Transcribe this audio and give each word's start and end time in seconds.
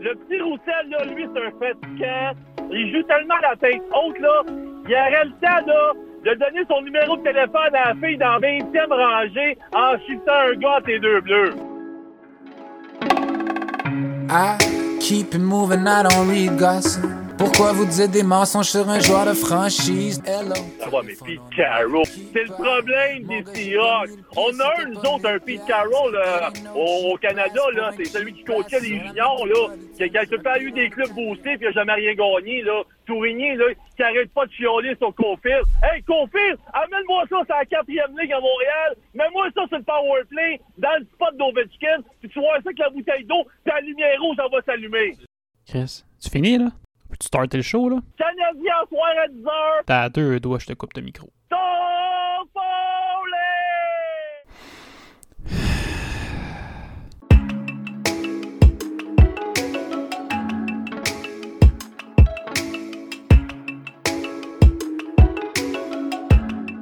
Le 0.00 0.14
petit 0.16 0.40
Roussel, 0.42 0.90
là, 0.90 1.04
lui, 1.04 1.28
c'est 1.32 1.40
un 1.40 1.52
fatigant. 1.60 2.32
Il 2.72 2.92
joue 2.92 3.02
tellement 3.04 3.38
la 3.40 3.54
tête 3.56 3.82
haute, 3.94 4.18
là. 4.18 4.42
Il 4.88 4.92
aurait 4.92 5.24
le 5.24 5.30
temps, 5.40 5.66
là, 5.66 5.92
de 6.24 6.34
donner 6.34 6.64
son 6.68 6.82
numéro 6.82 7.16
de 7.16 7.22
téléphone 7.22 7.72
à 7.72 7.90
la 7.90 7.94
fille 7.94 8.18
dans 8.18 8.40
20e 8.40 8.88
rangée 8.90 9.56
en 9.72 9.96
chutant 10.06 10.40
un 10.50 10.54
gars 10.56 10.76
à 10.78 10.80
tes 10.80 10.98
deux 10.98 11.20
bleus. 11.20 11.54
I 14.28 14.56
keep 15.00 15.34
it 15.34 15.40
moving, 15.40 15.86
I 15.86 16.02
don't 16.02 16.28
read 16.28 16.58
gossip. 16.58 17.21
Pourquoi 17.54 17.74
vous 17.74 17.84
dites 17.84 18.10
des 18.10 18.22
mensonges 18.22 18.70
sur 18.70 18.88
un 18.88 18.98
joueur 18.98 19.26
de 19.26 19.34
franchise? 19.34 20.22
Hello. 20.24 20.54
Ça 20.78 20.88
va, 20.88 21.02
mais 21.04 21.12
Pete 21.12 21.40
Carroll, 21.54 22.06
c'est 22.06 22.44
le 22.44 22.54
problème 22.54 23.24
des 23.24 23.44
Seahawks. 23.44 24.08
On 24.34 24.58
a 24.58 24.80
un, 24.80 24.86
nous 24.86 25.00
autres, 25.00 25.28
un 25.28 25.38
Pete 25.38 25.62
Carroll 25.66 26.14
là, 26.14 26.50
au, 26.74 27.14
Canada, 27.18 27.60
là. 27.74 27.90
C'est 27.98 28.06
celui 28.06 28.32
qui 28.32 28.44
coachait 28.44 28.80
les 28.80 28.98
juniors, 29.00 29.46
là. 29.46 29.74
Qui, 29.98 30.08
qui 30.08 30.16
a 30.16 30.24
temps 30.24 30.60
eu 30.60 30.72
des 30.72 30.88
clubs 30.88 31.12
boostés 31.12 31.58
puis 31.58 31.58
qui 31.58 31.66
a 31.66 31.72
jamais 31.72 31.92
rien 31.92 32.14
gagné, 32.14 32.62
là. 32.62 32.84
Tourigny, 33.04 33.54
là, 33.56 33.66
qui 33.96 34.02
arrête 34.02 34.32
pas 34.32 34.46
de 34.46 34.52
chialer 34.52 34.96
sur 34.96 35.14
Confir. 35.14 35.60
Hey, 35.82 36.02
Confir, 36.04 36.56
amène-moi 36.72 37.24
ça 37.28 37.36
sur 37.44 37.54
la 37.54 37.66
quatrième 37.66 38.18
ligue 38.18 38.32
à 38.32 38.40
Montréal. 38.40 38.96
Mets-moi 39.12 39.48
ça 39.54 39.66
sur 39.68 39.76
le 39.76 39.84
power 39.84 40.22
play, 40.30 40.58
dans 40.78 40.98
le 40.98 41.04
spot 41.04 41.36
d'Ovechkin. 41.36 42.00
Puis 42.20 42.30
tu 42.30 42.40
vois 42.40 42.62
ça 42.64 42.72
que 42.72 42.80
la 42.80 42.88
bouteille 42.88 43.26
d'eau, 43.26 43.44
la 43.66 43.78
lumière 43.80 44.18
rouge, 44.22 44.36
elle 44.42 44.50
va 44.50 44.62
s'allumer. 44.62 45.16
Chris, 45.66 46.02
tu 46.18 46.30
finis 46.30 46.56
là? 46.56 46.68
Peux-tu 47.22 47.28
starter 47.28 47.56
le 47.58 47.62
show 47.62 47.88
là? 47.88 48.00
Soir 48.88 49.10
à 49.16 49.28
10h. 49.28 49.82
T'as 49.86 50.08
deux 50.08 50.40
doigts, 50.40 50.58
je 50.58 50.66
te 50.66 50.72
coupe 50.72 50.94
le 50.96 51.02
micro. 51.02 51.30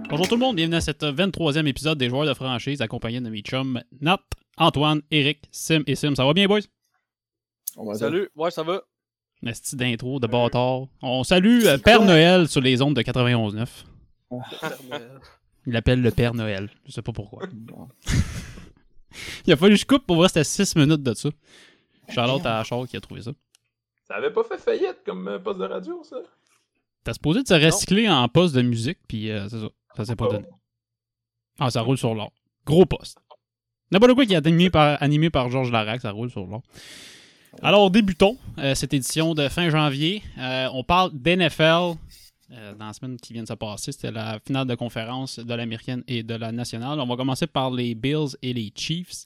Bonjour 0.09 0.27
tout 0.27 0.35
le 0.35 0.41
monde, 0.41 0.57
bienvenue 0.57 0.77
à 0.77 0.81
cet 0.81 1.03
23e 1.03 1.67
épisode 1.67 1.99
des 1.99 2.09
joueurs 2.09 2.27
de 2.27 2.35
franchise 2.35 2.81
accompagné 2.81 3.21
de 3.21 3.29
mes 3.29 3.43
chums 3.43 3.83
Nat, 4.01 4.21
Antoine, 4.57 5.03
Eric, 5.11 5.45
Sim 5.53 5.83
et 5.87 5.95
Sim. 5.95 6.15
Ça 6.15 6.25
va 6.25 6.33
bien, 6.33 6.47
boys? 6.47 6.61
Salut, 7.95 8.29
ouais, 8.35 8.51
ça 8.51 8.63
va. 8.63 8.83
Un 9.45 9.53
style 9.55 9.79
d'intro 9.79 10.21
de 10.21 10.27
bâtard. 10.27 10.83
On 11.03 11.25
salue 11.25 11.65
euh, 11.65 11.79
Père 11.79 12.03
Noël 12.03 12.47
sur 12.49 12.61
les 12.61 12.83
ondes 12.83 12.95
de 12.95 13.03
91.9. 13.03 13.67
Il 15.67 15.73
l'appelle 15.73 16.03
le 16.03 16.11
Père 16.11 16.35
Noël. 16.35 16.71
Je 16.87 16.93
sais 16.93 17.03
pas 17.03 17.13
pourquoi. 17.13 17.43
Il 19.47 19.53
a 19.53 19.57
fallu 19.57 19.75
que 19.75 19.81
je 19.81 19.87
coupe 19.87 20.07
pour 20.07 20.17
voir 20.17 20.29
c'était 20.29 20.45
6 20.45 20.77
minutes 20.77 21.03
de 21.03 21.15
ça. 21.15 21.31
Charlotte 22.09 22.45
à 22.45 22.63
Char 22.65 22.87
qui 22.87 22.97
a 22.97 23.01
trouvé 23.01 23.23
ça. 23.23 23.33
Ça 24.07 24.17
avait 24.17 24.33
pas 24.33 24.43
fait 24.45 24.59
faillite 24.59 24.99
comme 25.07 25.29
euh, 25.29 25.39
poste 25.39 25.59
de 25.61 25.65
radio, 25.65 26.03
ça? 26.05 26.17
T'as 27.05 27.15
supposé 27.15 27.43
de 27.43 27.49
se 27.49 27.55
recycler 27.55 28.09
en 28.09 28.29
poste 28.29 28.55
de 28.55 28.63
musique, 28.63 28.99
puis 29.09 29.31
euh, 29.31 29.49
c'est 29.49 29.61
ça. 29.61 29.69
Ça 29.97 30.05
s'est 30.05 30.17
pas 30.17 30.27
Oh. 30.29 30.33
donné. 30.33 30.47
Ah, 31.59 31.71
ça 31.71 31.81
roule 31.83 31.97
sur 31.99 32.15
l'or. 32.15 32.33
Gros 32.67 32.85
poste. 32.87 33.19
N'importe 33.91 34.15
quoi 34.15 34.27
qui 34.27 34.35
est 34.35 34.47
animé 34.47 34.71
par, 34.71 35.03
animé 35.03 35.31
par 35.31 35.49
Georges 35.51 35.71
Larac, 35.73 36.01
ça 36.01 36.11
roule 36.11 36.31
sur 36.31 36.47
l'or. 36.47 36.63
Alors, 37.63 37.91
débutons 37.91 38.39
euh, 38.59 38.75
cette 38.75 38.95
édition 38.95 39.35
de 39.35 39.49
fin 39.49 39.69
janvier. 39.69 40.23
Euh, 40.39 40.69
on 40.73 40.83
parle 40.83 41.11
d'NFL. 41.13 41.95
euh, 42.53 42.75
dans 42.75 42.87
la 42.87 42.93
semaine 42.93 43.17
qui 43.19 43.33
vient 43.35 43.43
de 43.43 43.49
se 43.49 43.53
passer, 43.55 43.93
c'était 43.93 44.11
la 44.11 44.39
finale 44.47 44.67
de 44.67 44.75
conférence 44.75 45.39
de 45.39 45.55
l'américaine 45.55 46.03
et 46.09 46.23
de 46.23 46.35
la 46.35 46.53
nationale. 46.53 46.99
On 47.01 47.07
va 47.07 47.17
commencer 47.17 47.47
par 47.47 47.71
les 47.71 47.95
Bills 47.95 48.35
et 48.43 48.53
les 48.55 48.73
Chiefs. 48.75 49.25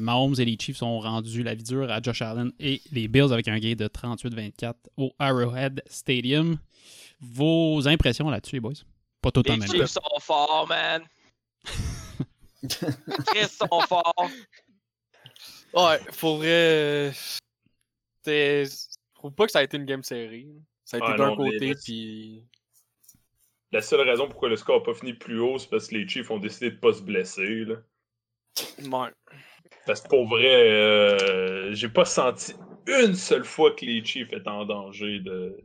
Mahomes 0.00 0.34
et 0.38 0.44
les 0.44 0.56
Chiefs 0.60 0.82
ont 0.82 0.98
rendu 1.00 1.42
la 1.42 1.54
vie 1.54 1.62
dure 1.62 1.90
à 1.90 2.02
Josh 2.02 2.20
Allen 2.20 2.52
et 2.60 2.82
les 2.92 3.08
Bills 3.08 3.32
avec 3.32 3.48
un 3.48 3.58
gain 3.58 3.74
de 3.74 3.86
38-24 3.88 4.74
au 4.98 5.12
Arrowhead 5.18 5.82
Stadium. 5.86 6.58
Vos 7.20 7.86
impressions 7.88 8.28
là-dessus, 8.28 8.56
les 8.56 8.60
boys? 8.60 8.72
Pas 9.22 9.30
tout 9.30 9.48
en 9.48 9.54
Les 9.54 9.60
même 9.60 9.68
Chiefs 9.70 9.94
temps. 9.94 10.02
sont 10.14 10.20
forts, 10.20 10.66
man. 10.68 11.02
Chris 12.68 13.48
sont 13.48 13.80
forts. 13.88 14.28
Ouais, 15.72 15.98
pour 16.18 16.36
vrai. 16.36 17.12
C'était- 18.24 18.64
Je 18.64 19.18
trouve 19.18 19.32
pas 19.32 19.46
que 19.46 19.52
ça 19.52 19.60
a 19.60 19.62
été 19.62 19.76
une 19.76 19.84
game 19.84 20.02
série. 20.02 20.48
Ça 20.84 20.96
a 20.96 21.00
été 21.00 21.08
Ah 21.12 21.16
d'un 21.16 21.30
mais 21.30 21.36
côté, 21.36 21.74
puis. 21.82 22.42
La 23.72 23.80
seule 23.82 24.02
raison 24.08 24.28
pourquoi 24.28 24.48
le 24.48 24.56
score 24.56 24.78
n'a 24.78 24.84
pas 24.84 24.94
fini 24.94 25.14
plus 25.14 25.40
haut, 25.40 25.58
c'est 25.58 25.68
parce 25.68 25.88
que 25.88 25.96
les 25.96 26.06
Chiefs 26.06 26.30
ont 26.30 26.38
décidé 26.38 26.70
de 26.70 26.76
pas 26.76 26.92
se 26.92 27.02
blesser. 27.02 27.64
Là. 27.64 27.76
Ouais. 28.82 29.10
Parce 29.86 30.00
que 30.02 30.08
pour 30.08 30.28
vrai, 30.28 30.70
euh, 30.70 31.72
j'ai 31.74 31.88
pas 31.88 32.04
senti 32.04 32.52
une 32.86 33.14
seule 33.14 33.44
fois 33.44 33.72
que 33.72 33.84
les 33.84 34.04
Chiefs 34.04 34.32
étaient 34.32 34.48
en 34.48 34.64
danger 34.64 35.18
de 35.20 35.56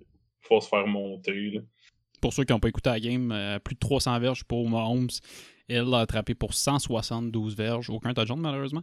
faut 0.42 0.60
se 0.62 0.68
faire 0.70 0.88
monter. 0.88 1.52
Là. 1.52 1.62
Pour 2.22 2.34
ceux 2.34 2.44
qui 2.46 2.54
n'ont 2.54 2.60
pas 2.60 2.70
écouté 2.70 2.90
la 2.90 3.00
game, 3.00 3.32
euh, 3.32 3.60
plus 3.60 3.76
de 3.76 3.80
300 3.80 4.20
verges 4.20 4.44
pour 4.44 4.68
Mahomes. 4.68 5.10
Elle 5.68 5.84
l'a 5.88 6.00
attrapé 6.00 6.34
pour 6.34 6.56
172 6.56 7.56
verges. 7.56 7.92
Aucun 7.92 8.14
touchdown, 8.14 8.40
malheureusement. 8.40 8.82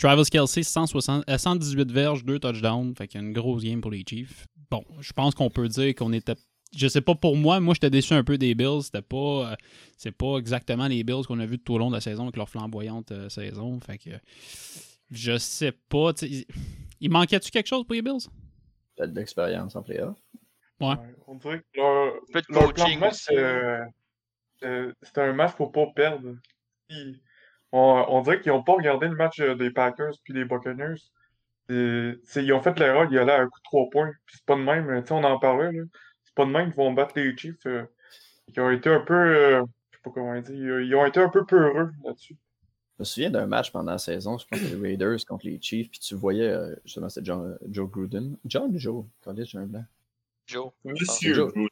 Travis 0.00 0.30
Kelsey, 0.30 0.62
160, 0.62 1.24
euh, 1.28 1.36
118 1.38 1.92
verges, 1.92 2.24
2 2.24 2.38
touchdowns. 2.38 2.94
Fait 2.96 3.06
qu'il 3.06 3.20
y 3.20 3.24
a 3.24 3.26
une 3.26 3.32
grosse 3.34 3.62
game 3.62 3.80
pour 3.80 3.90
les 3.90 4.02
Chiefs. 4.08 4.46
Bon, 4.70 4.82
je 5.00 5.12
pense 5.12 5.34
qu'on 5.34 5.50
peut 5.50 5.68
dire 5.68 5.94
qu'on 5.94 6.12
était. 6.12 6.34
Je 6.76 6.86
sais 6.88 7.00
pas 7.00 7.14
pour 7.16 7.36
moi, 7.36 7.58
moi 7.60 7.74
j'étais 7.74 7.90
déçu 7.90 8.14
un 8.14 8.22
peu 8.24 8.38
des 8.38 8.54
Bills. 8.54 8.82
C'était 8.84 9.02
pas. 9.02 9.52
euh, 9.52 9.56
c'est 9.98 10.12
pas 10.12 10.38
exactement 10.38 10.86
les 10.86 11.04
Bills 11.04 11.24
qu'on 11.26 11.38
a 11.40 11.46
vu 11.46 11.58
tout 11.58 11.74
au 11.74 11.78
long 11.78 11.90
de 11.90 11.96
la 11.96 12.00
saison 12.00 12.22
avec 12.24 12.36
leur 12.36 12.48
flamboyante 12.48 13.12
euh, 13.12 13.28
saison. 13.28 13.78
Fait 13.80 13.98
que. 13.98 14.10
Je 15.10 15.36
sais 15.38 15.72
pas. 15.72 16.12
Il 17.00 17.10
manquait-tu 17.10 17.50
quelque 17.50 17.66
chose 17.66 17.84
pour 17.84 17.94
les 17.94 18.02
Bills? 18.02 18.28
Peut-être 18.96 19.12
de 19.12 19.18
l'expérience 19.18 19.74
en 19.76 19.82
playoff. 19.82 20.16
Ouais. 20.80 20.94
On 21.26 21.34
dirait 21.34 21.58
que 21.58 21.80
leur, 21.80 22.14
leur 22.48 22.72
plan 22.72 22.88
de 22.94 22.98
match, 22.98 23.26
euh, 23.32 23.84
euh, 24.62 24.92
c'était 25.02 25.20
un 25.22 25.32
match 25.34 25.54
pour 25.56 25.72
pas 25.72 25.86
perdre. 25.94 26.36
Ils- 26.88 27.20
on, 27.72 28.04
on 28.08 28.22
dirait 28.22 28.40
qu'ils 28.40 28.52
ont 28.52 28.62
pas 28.62 28.74
regardé 28.74 29.08
le 29.08 29.14
match 29.16 29.40
euh, 29.40 29.54
des 29.54 29.70
Packers 29.70 30.14
puis 30.24 30.32
des 30.34 30.44
Buccaneers. 30.44 31.00
Et, 31.68 32.12
ils 32.36 32.52
ont 32.52 32.60
fait 32.62 32.78
l'erreur 32.78 33.08
d'y 33.08 33.18
aller 33.18 33.30
à 33.32 33.40
un 33.40 33.46
coup 33.46 33.58
de 33.60 33.64
3 33.64 33.90
points. 33.90 34.12
Puis 34.26 34.36
c'est 34.38 34.44
pas 34.46 34.56
de 34.56 34.62
même, 34.62 34.88
euh, 34.90 35.00
tu 35.02 35.08
sais, 35.08 35.14
on 35.14 35.22
en 35.24 35.38
parlait, 35.38 35.70
là. 35.72 35.82
C'est 36.24 36.34
pas 36.34 36.44
de 36.44 36.50
même 36.50 36.66
qu'ils 36.68 36.76
vont 36.76 36.92
battre 36.92 37.12
les 37.16 37.36
Chiefs. 37.36 37.66
euh, 37.66 37.84
qui 38.52 38.60
ont 38.60 38.70
été 38.70 38.90
un 38.90 39.00
peu, 39.00 39.14
euh, 39.14 39.62
je 39.90 39.96
sais 39.96 40.02
pas 40.02 40.10
comment 40.10 40.40
dire, 40.40 40.80
ils, 40.80 40.86
ils 40.86 40.94
ont 40.94 41.06
été 41.06 41.20
un 41.20 41.28
peu 41.28 41.44
peureux 41.44 41.90
là-dessus. 42.04 42.36
Je 42.96 43.02
me 43.02 43.04
souviens 43.04 43.30
d'un 43.30 43.46
match 43.46 43.70
pendant 43.72 43.92
la 43.92 43.98
saison, 43.98 44.36
je 44.36 44.46
pense 44.46 44.60
que 44.60 44.64
les 44.66 44.74
Raiders 44.90 45.24
contre 45.26 45.46
les 45.46 45.58
Chiefs, 45.60 45.90
puis 45.90 46.00
tu 46.00 46.14
voyais, 46.14 46.48
euh, 46.48 46.74
justement, 46.84 47.08
c'était 47.08 47.26
John- 47.26 47.56
Joe 47.68 47.88
Gruden. 47.90 48.36
John 48.44 48.74
ou 48.74 48.78
Joe? 48.78 49.04
Quand 49.22 49.34
j'ai 49.36 49.58
un 49.58 49.66
blanc. 49.66 49.84
Joe. 50.46 50.70
Monsieur 50.84 51.34
Joe. 51.34 51.52
Gruden, 51.52 51.68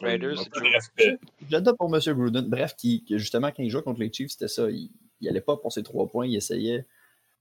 Raiders, 0.00 0.36
Joe. 0.36 1.76
pour 1.76 1.94
M. 1.94 2.00
Gruden. 2.14 2.48
Bref, 2.48 2.74
qui, 2.76 3.02
qui, 3.04 3.18
justement, 3.18 3.48
quand 3.48 3.62
il 3.62 3.70
jouait 3.70 3.82
contre 3.82 4.00
les 4.00 4.12
Chiefs, 4.12 4.30
c'était 4.30 4.48
ça. 4.48 4.70
Il, 4.70 4.90
il 5.20 5.28
allait 5.28 5.40
pas 5.40 5.56
pour 5.56 5.72
ses 5.72 5.82
trois 5.82 6.06
points, 6.08 6.26
il 6.26 6.34
essayait, 6.36 6.84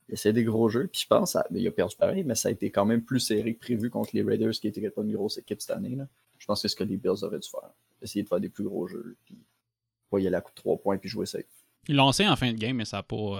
il 0.08 0.14
essayait 0.14 0.34
des 0.34 0.44
gros 0.44 0.70
jeux. 0.70 0.88
Puis 0.88 1.02
je 1.02 1.08
pense, 1.08 1.32
ça- 1.34 1.46
mais 1.52 1.62
il 1.62 1.68
a 1.68 1.72
perdu 1.72 1.96
pareil, 1.96 2.24
mais 2.24 2.36
ça 2.36 2.50
a 2.50 2.52
été 2.52 2.70
quand 2.72 2.86
même 2.86 3.02
plus 3.04 3.20
serré 3.20 3.54
que 3.54 3.60
prévu 3.60 3.90
contre 3.90 4.12
les 4.14 4.22
Raiders, 4.22 4.52
qui 4.52 4.68
étaient 4.68 4.90
pas 4.90 5.02
une 5.04 5.14
grosse 5.14 5.38
équipe 5.38 5.62
cette 5.62 5.76
année. 5.76 5.96
Là. 5.96 6.08
Je 6.38 6.46
pense 6.46 6.62
que 6.62 6.68
c'est 6.68 6.72
ce 6.72 6.76
que 6.76 6.84
les 6.84 6.98
Bills 6.98 7.24
auraient 7.24 7.40
dû 7.40 7.50
faire. 7.50 7.70
Essayer 8.02 8.24
de 8.24 8.28
faire 8.30 8.40
des 8.40 8.50
plus 8.50 8.64
gros 8.64 8.88
jeux, 8.88 9.16
puis 9.26 9.36
pas 10.10 10.20
y 10.20 10.28
aller 10.28 10.36
à 10.38 10.42
coup 10.42 10.52
de 10.52 10.56
trois 10.56 10.78
points, 10.78 10.98
puis 10.98 11.10
jouer 11.10 11.26
safe. 11.26 11.44
L'ont 11.88 12.06
lancé 12.06 12.28
en 12.28 12.36
fin 12.36 12.52
de 12.52 12.58
game, 12.58 12.76
mais 12.78 12.86
ça 12.86 13.00
a 13.00 13.04
pas. 13.04 13.16
euh, 13.16 13.40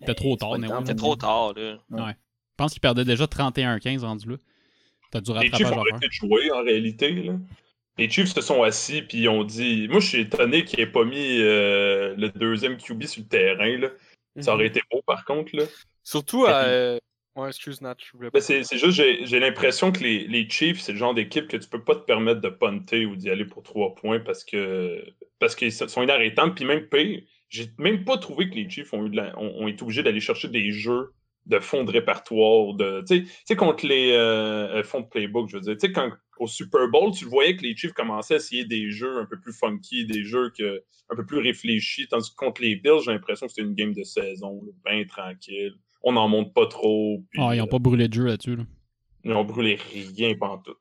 C'était 0.00 0.14
trop 0.14 0.36
tard, 0.36 0.50
ouais. 0.52 0.68
C'était 0.80 0.94
trop 0.96 1.16
tard, 1.16 1.52
là. 1.54 1.78
Je 1.90 2.56
pense 2.56 2.72
qu'il 2.72 2.80
perdait 2.80 3.04
déjà 3.04 3.24
31-15 3.26 4.02
rendu 4.04 4.28
là. 4.30 4.36
T'as 5.10 5.20
du 5.20 5.30
rattrapage 5.30 5.60
à 5.72 5.98
faire. 5.98 5.98
jouer 6.10 6.50
en 6.52 6.62
réalité. 6.62 7.10
Là. 7.22 7.34
Les 7.98 8.08
Chiefs 8.08 8.32
se 8.34 8.40
sont 8.40 8.62
assis 8.62 9.02
puis 9.02 9.18
ils 9.18 9.28
ont 9.28 9.44
dit. 9.44 9.86
Moi, 9.88 10.00
je 10.00 10.06
suis 10.08 10.20
étonné 10.20 10.64
qu'ils 10.64 10.80
aient 10.80 10.86
pas 10.86 11.04
mis 11.04 11.38
euh, 11.40 12.14
le 12.16 12.30
deuxième 12.30 12.76
QB 12.78 13.04
sur 13.04 13.22
le 13.22 13.28
terrain. 13.28 13.78
Là. 13.78 13.88
Ça 14.40 14.54
aurait 14.54 14.66
été 14.66 14.80
beau 14.90 15.02
par 15.06 15.24
contre. 15.24 15.54
Là. 15.56 15.64
Surtout 16.02 16.46
à. 16.46 16.64
euh, 16.64 16.98
Ouais, 17.34 17.48
excuse 17.48 17.80
Nat, 17.80 17.96
je 17.98 18.14
voulais 18.14 18.30
pas. 18.30 18.40
Ben, 18.40 18.62
c'est 18.62 18.76
juste, 18.76 18.90
j'ai 18.90 19.24
j'ai 19.24 19.40
l'impression 19.40 19.90
que 19.90 20.00
les, 20.00 20.26
les 20.28 20.46
Chiefs, 20.50 20.80
c'est 20.80 20.92
le 20.92 20.98
genre 20.98 21.14
d'équipe 21.14 21.48
que 21.48 21.56
tu 21.56 21.66
peux 21.66 21.82
pas 21.82 21.94
te 21.94 22.04
permettre 22.04 22.42
de 22.42 22.50
punter 22.50 23.06
ou 23.06 23.16
d'y 23.16 23.30
aller 23.30 23.46
pour 23.46 23.62
trois 23.62 23.94
points 23.94 24.20
parce 24.20 24.44
que 24.44 25.02
parce 25.38 25.54
qu'ils 25.56 25.72
sont 25.72 26.02
inarrêtables. 26.02 26.54
Puis 26.54 26.66
même 26.66 26.86
pire, 26.88 27.22
j'ai 27.48 27.68
même 27.78 28.04
pas 28.04 28.18
trouvé 28.18 28.50
que 28.50 28.54
les 28.54 28.68
Chiefs 28.68 28.92
ont, 28.92 29.06
eu 29.06 29.08
de 29.08 29.16
la- 29.16 29.38
ont, 29.38 29.62
ont 29.64 29.66
été 29.66 29.82
obligés 29.82 30.02
d'aller 30.02 30.20
chercher 30.20 30.48
des 30.48 30.72
jeux 30.72 31.12
de 31.46 31.58
fonds 31.58 31.84
de 31.84 31.90
répertoire, 31.90 32.74
de 32.74 33.00
tu 33.06 33.16
sais- 33.18 33.22
tu 33.24 33.30
sais, 33.46 33.56
contre 33.56 33.86
les 33.86 34.12
euh, 34.12 34.78
euh, 34.78 34.82
fonds 34.84 35.00
de 35.00 35.06
playbook, 35.06 35.48
je 35.48 35.56
veux 35.56 35.62
dire. 35.62 35.74
Tu 35.74 35.86
sais, 35.86 35.92
quand 35.92 36.10
au 36.38 36.46
Super 36.46 36.88
Bowl, 36.88 37.12
tu 37.12 37.24
le 37.24 37.30
voyais 37.30 37.56
que 37.56 37.62
les 37.62 37.76
Chiefs 37.76 37.92
commençaient 37.92 38.34
à 38.34 38.36
essayer 38.38 38.64
des 38.64 38.90
jeux 38.90 39.18
un 39.18 39.26
peu 39.26 39.38
plus 39.40 39.52
funky, 39.52 40.06
des 40.06 40.24
jeux 40.24 40.50
que, 40.56 40.82
un 41.10 41.16
peu 41.16 41.24
plus 41.26 41.38
réfléchis, 41.38 42.08
tandis 42.08 42.30
que 42.30 42.36
contre 42.36 42.62
les 42.62 42.76
Bills, 42.76 43.00
j'ai 43.04 43.12
l'impression 43.12 43.46
que 43.46 43.52
c'était 43.52 43.66
une 43.68 43.74
game 43.74 43.92
de 43.92 44.02
saison, 44.02 44.60
bien 44.84 45.04
tranquille. 45.04 45.74
On 46.02 46.12
n'en 46.12 46.28
monte 46.28 46.52
pas 46.54 46.66
trop. 46.66 47.22
puis, 47.30 47.40
Ah, 47.42 47.54
ils 47.54 47.60
ont 47.60 47.66
pas 47.68 47.78
brûlé 47.78 48.08
de 48.08 48.14
jeu 48.14 48.24
là-dessus. 48.24 48.56
Là. 48.56 48.64
ils 49.24 49.32
ont 49.32 49.44
brûlé 49.44 49.78
rien 50.16 50.34
pendant 50.34 50.58
tout. 50.58 50.74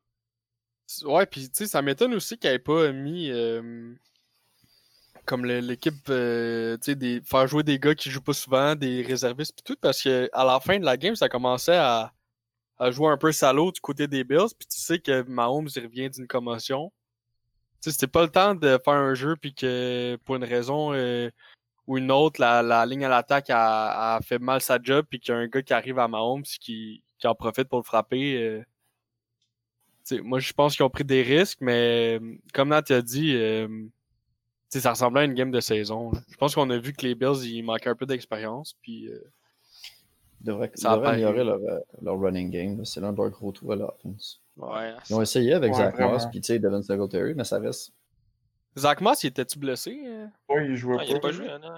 Ouais, 1.05 1.25
puis 1.25 1.41
tu 1.43 1.49
sais, 1.53 1.67
ça 1.67 1.81
m'étonne 1.81 2.13
aussi 2.15 2.37
qu'il 2.37 2.49
ait 2.49 2.59
pas 2.59 2.91
mis. 2.91 3.29
euh, 3.31 3.93
comme 5.31 5.45
l'équipe, 5.45 6.09
euh, 6.09 6.77
faire 7.23 7.47
jouer 7.47 7.63
des 7.63 7.79
gars 7.79 7.95
qui 7.95 8.11
jouent 8.11 8.19
pas 8.21 8.33
souvent, 8.33 8.75
des 8.75 9.01
réservistes 9.01 9.55
pis 9.55 9.63
tout, 9.63 9.77
parce 9.79 10.03
que 10.03 10.29
à 10.33 10.43
la 10.43 10.59
fin 10.59 10.77
de 10.77 10.83
la 10.83 10.97
game, 10.97 11.15
ça 11.15 11.29
commençait 11.29 11.77
à, 11.77 12.11
jouer 12.89 13.07
un 13.09 13.17
peu 13.17 13.31
salaud 13.31 13.71
du 13.71 13.79
côté 13.79 14.07
des 14.09 14.25
Bills, 14.25 14.53
puis 14.59 14.67
tu 14.67 14.77
sais 14.81 14.99
que 14.99 15.21
Mahomes 15.23 15.69
revient 15.77 16.09
d'une 16.09 16.27
commotion. 16.27 16.91
Tu 17.81 17.89
sais, 17.89 17.91
c'était 17.93 18.07
pas 18.07 18.23
le 18.23 18.29
temps 18.29 18.55
de 18.55 18.77
faire 18.83 18.93
un 18.93 19.13
jeu 19.13 19.37
puis 19.37 19.53
que 19.53 20.17
pour 20.25 20.35
une 20.35 20.43
raison 20.43 20.93
euh, 20.93 21.29
ou 21.87 21.97
une 21.97 22.11
autre, 22.11 22.41
la, 22.41 22.85
ligne 22.85 23.05
à 23.05 23.09
l'attaque 23.09 23.49
a, 23.51 24.15
a 24.17 24.21
fait 24.21 24.39
mal 24.39 24.59
sa 24.61 24.79
job 24.83 25.05
puis 25.09 25.21
qu'il 25.21 25.33
y 25.33 25.37
a 25.37 25.39
un 25.39 25.47
gars 25.47 25.61
qui 25.61 25.73
arrive 25.73 25.97
à 25.99 26.09
Mahomes 26.09 26.43
qui, 26.43 27.03
qui 27.19 27.27
en 27.27 27.35
profite 27.35 27.69
pour 27.69 27.79
le 27.79 27.85
frapper. 27.85 28.35
euh. 28.37 30.21
Moi, 30.23 30.39
je 30.39 30.51
pense 30.51 30.75
qu'ils 30.75 30.85
ont 30.85 30.89
pris 30.89 31.05
des 31.05 31.21
risques, 31.23 31.59
mais 31.61 32.19
comme 32.53 32.69
Nat 32.69 32.83
a 32.89 33.01
dit, 33.01 33.33
euh, 33.35 33.67
ça 34.79 34.91
ressemblait 34.91 35.21
à 35.21 35.25
une 35.25 35.33
game 35.33 35.51
de 35.51 35.59
saison. 35.59 36.11
là. 36.11 36.19
Je 36.29 36.37
pense 36.37 36.55
qu'on 36.55 36.69
a 36.69 36.77
vu 36.77 36.93
que 36.93 37.05
les 37.05 37.15
Bills, 37.15 37.43
ils 37.43 37.61
manquaient 37.63 37.89
un 37.89 37.95
peu 37.95 38.05
d'expérience. 38.05 38.75
Puis, 38.81 39.07
euh, 39.09 39.19
Ils 40.41 40.45
devraient, 40.47 40.71
Ça 40.75 40.91
ils 40.91 40.95
devraient 40.95 41.09
améliorer 41.09 41.43
leur, 41.43 41.59
euh, 41.59 41.79
leur 42.01 42.19
running 42.19 42.49
game. 42.49 42.85
C'est 42.85 42.99
l'un 43.01 43.11
de 43.11 43.17
leurs 43.17 43.29
gros 43.29 43.51
trous 43.51 43.71
à 43.73 43.75
l'offense. 43.75 44.41
Ouais. 44.57 44.93
Ils 45.09 45.13
ont 45.15 45.21
essayé 45.21 45.53
avec 45.53 45.71
Ouais, 45.73 45.77
Zach 45.77 45.93
vraiment. 45.95 46.13
Moss 46.13 46.25
puis 46.27 46.41
tu 46.41 46.47
sais, 46.47 46.59
Devin 46.59 46.81
Singletary, 46.81 47.33
mais 47.35 47.43
ça 47.43 47.59
reste. 47.59 47.91
Zach 48.77 49.01
Moss, 49.01 49.23
il 49.23 49.27
était-tu 49.27 49.59
blessé? 49.59 50.01
euh? 50.05 50.25
Ouais, 50.49 50.67
il 50.69 50.75
jouait 50.77 50.97
Ah, 50.99 51.03
il 51.05 51.11
a 51.11 51.19
pas. 51.19 51.27
pas 51.27 51.31
joué, 51.33 51.49
hein, 51.49 51.59
non? 51.61 51.75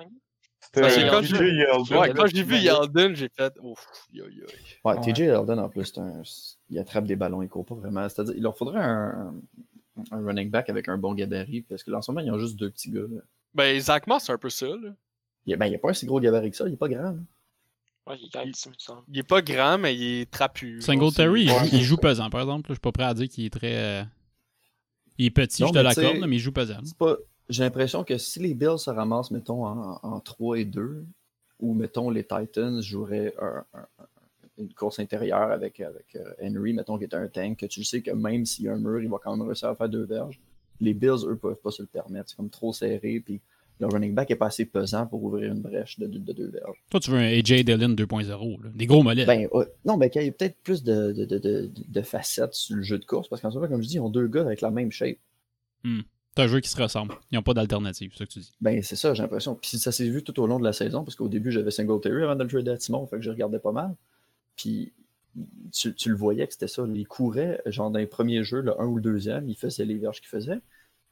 C'était 0.61 0.81
quand 1.09 1.21
j'ai- 1.21 1.35
Yeldon. 1.51 1.99
Ouais, 1.99 2.13
quand 2.13 2.25
j'ai 2.27 2.43
vu 2.43 2.55
Yeldon, 2.57 3.13
j'ai 3.15 3.27
fait. 3.35 3.53
Ouf, 3.61 3.85
yo, 4.13 4.25
yo. 4.29 4.45
Ouais, 4.85 4.93
Ouais. 4.93 5.01
TJ 5.01 5.21
Eldon 5.23 5.57
en 5.57 5.67
plus, 5.67 5.85
c'est 5.85 5.99
un... 5.99 6.21
il 6.69 6.79
attrape 6.79 7.03
des 7.05 7.17
ballons, 7.17 7.41
il 7.41 7.49
court 7.49 7.65
pas 7.65 7.75
vraiment. 7.75 8.07
C'est-à-dire, 8.07 8.33
il 8.37 8.43
leur 8.43 8.55
faudrait 8.57 8.79
un, 8.81 9.33
un 10.11 10.25
running 10.25 10.49
back 10.49 10.69
avec 10.69 10.89
un 10.89 10.97
bon 10.97 11.13
gabarit, 11.13 11.61
parce 11.63 11.83
que 11.83 11.91
là, 11.91 11.97
en 11.97 12.01
ce 12.01 12.11
moment, 12.11 12.25
ils 12.25 12.31
ont 12.31 12.39
juste 12.39 12.55
deux 12.57 12.69
petits 12.71 12.91
gars. 12.91 13.01
là. 13.01 13.21
Ben, 13.53 13.79
Zach 13.79 14.07
Moss, 14.07 14.23
c'est 14.25 14.31
un 14.31 14.37
peu 14.37 14.49
ça. 14.49 14.65
Là. 14.67 14.93
Il, 15.45 15.55
ben, 15.57 15.67
il 15.67 15.75
a 15.75 15.77
pas 15.77 15.89
un 15.89 15.93
si 15.93 16.05
gros 16.05 16.19
gabarit 16.19 16.49
que 16.51 16.57
ça, 16.57 16.67
il 16.67 16.73
est 16.73 16.77
pas 16.77 16.87
grand. 16.89 17.11
là. 17.11 17.15
Ouais, 18.07 18.17
il 18.19 18.25
est 18.25 18.29
petit, 18.51 18.69
il. 18.69 18.95
Il 19.13 19.19
est 19.19 19.23
pas 19.23 19.41
grand, 19.41 19.77
mais 19.77 19.95
il 19.95 20.21
est 20.21 20.31
trapu. 20.31 20.81
Singletary, 20.81 21.45
il, 21.45 21.73
il 21.79 21.81
joue 21.83 21.95
pesant, 21.97 22.29
par 22.29 22.41
exemple. 22.41 22.67
Je 22.69 22.73
suis 22.73 22.81
pas 22.81 22.91
prêt 22.91 23.03
à 23.05 23.13
dire 23.13 23.29
qu'il 23.29 23.45
est 23.45 23.49
très. 23.53 23.75
euh, 23.75 24.03
Il 25.17 25.25
est 25.27 25.31
petit, 25.31 25.61
Non, 25.61 25.69
je 25.69 25.73
te 25.73 25.77
mais 25.77 25.83
l'accorde, 25.83 26.17
mais 26.27 26.35
il 26.35 26.39
joue 26.39 26.51
pesant. 26.51 26.79
Pas... 26.97 27.15
J'ai 27.49 27.63
l'impression 27.63 28.03
que 28.03 28.17
si 28.17 28.39
les 28.39 28.53
Bills 28.53 28.79
se 28.79 28.89
ramassent, 28.89 29.31
mettons, 29.31 29.65
en, 29.65 29.99
en 30.01 30.19
3 30.19 30.59
et 30.59 30.65
2, 30.65 31.05
ou 31.59 31.73
mettons, 31.73 32.09
les 32.09 32.23
Titans 32.25 32.81
joueraient 32.81 33.33
un- 33.39 33.63
un- 33.73 33.79
un- 33.99 34.05
une 34.57 34.73
course 34.73 34.99
intérieure 34.99 35.51
avec, 35.51 35.79
avec 35.79 36.15
euh, 36.15 36.33
Henry, 36.41 36.73
mettons, 36.73 36.97
qui 36.97 37.05
est 37.05 37.15
un 37.15 37.27
tank, 37.27 37.59
que 37.59 37.65
tu 37.65 37.83
sais 37.83 38.01
que 38.01 38.11
même 38.11 38.45
s'il 38.45 38.65
y 38.65 38.69
a 38.69 38.73
un 38.73 38.79
mur, 38.79 39.01
il 39.01 39.09
va 39.09 39.17
quand 39.23 39.35
même 39.35 39.47
réussir 39.47 39.69
à 39.69 39.75
faire 39.75 39.89
deux 39.89 40.05
verges. 40.05 40.39
Les 40.79 40.93
Bills, 40.93 41.25
eux, 41.25 41.35
peuvent 41.35 41.59
pas 41.61 41.71
se 41.71 41.81
le 41.81 41.87
permettre. 41.87 42.29
C'est 42.29 42.35
comme 42.35 42.49
trop 42.49 42.73
serré, 42.73 43.19
puis 43.19 43.41
le 43.79 43.87
running 43.87 44.13
back 44.13 44.29
est 44.31 44.35
pas 44.35 44.47
assez 44.47 44.65
pesant 44.65 45.07
pour 45.07 45.23
ouvrir 45.23 45.51
une 45.51 45.61
brèche 45.61 45.99
de, 45.99 46.07
de, 46.07 46.19
de 46.19 46.33
deux 46.33 46.49
verges. 46.49 46.83
Toi, 46.89 46.99
tu 46.99 47.11
veux 47.11 47.17
un 47.17 47.39
AJ 47.39 47.65
Dillon 47.65 47.89
2.0, 47.89 48.63
là. 48.63 48.69
des 48.73 48.85
gros 48.85 49.03
mollets. 49.03 49.25
Ben, 49.25 49.47
non, 49.85 49.97
ben, 49.97 50.09
qu'il 50.09 50.21
y 50.21 50.27
ait 50.27 50.31
peut-être 50.31 50.57
plus 50.63 50.83
de, 50.83 51.11
de, 51.11 52.01
facettes 52.01 52.53
sur 52.53 52.75
le 52.75 52.83
jeu 52.83 52.99
de 52.99 53.05
course, 53.05 53.27
parce 53.27 53.41
qu'en 53.41 53.49
ce 53.49 53.55
moment, 53.55 53.67
comme 53.67 53.81
je 53.81 53.87
dis, 53.87 53.95
ils 53.95 53.99
ont 53.99 54.09
deux 54.09 54.27
gars 54.27 54.41
avec 54.41 54.61
la 54.61 54.71
même 54.71 54.91
shape. 54.91 55.17
C'est 55.83 56.41
un 56.41 56.47
jeu 56.47 56.61
qui 56.61 56.69
se 56.69 56.81
ressemble. 56.81 57.15
Ils 57.31 57.35
n'ont 57.35 57.43
pas 57.43 57.53
d'alternative, 57.53 58.11
c'est 58.13 58.19
ça 58.19 58.25
que 58.25 58.31
tu 58.31 58.39
dis. 58.39 58.51
Ben, 58.61 58.81
c'est 58.81 58.95
ça, 58.95 59.13
j'ai 59.13 59.21
l'impression. 59.21 59.55
Puis 59.55 59.77
ça 59.77 59.91
s'est 59.91 60.09
vu 60.09 60.23
tout 60.23 60.39
au 60.39 60.47
long 60.47 60.59
de 60.59 60.63
la 60.63 60.73
saison, 60.73 61.03
parce 61.03 61.15
qu'au 61.15 61.27
début, 61.27 61.51
j'avais 61.51 61.71
Singletary 61.71 62.23
avant 62.23 62.35
de 62.35 62.43
le 62.43 62.49
trader 62.49 62.71
à 62.71 62.77
Timon, 62.77 63.05
fait 63.05 63.17
que 63.17 63.21
je 63.21 63.29
regardais 63.29 63.59
pas 63.59 63.71
mal. 63.71 63.95
Puis 64.55 64.93
tu, 65.71 65.93
tu 65.95 66.09
le 66.09 66.15
voyais 66.15 66.45
que 66.45 66.53
c'était 66.53 66.67
ça. 66.67 66.85
Il 66.93 67.07
courait, 67.07 67.61
genre 67.65 67.89
dans 67.89 67.99
les 67.99 68.05
premiers 68.07 68.43
jeux, 68.43 68.61
le 68.61 68.79
1 68.79 68.85
ou 68.85 68.95
le 68.97 69.01
deuxième, 69.01 69.49
il 69.49 69.55
faisait 69.55 69.85
les 69.85 69.97
verges 69.97 70.19
qu'il 70.19 70.29
faisait. 70.29 70.59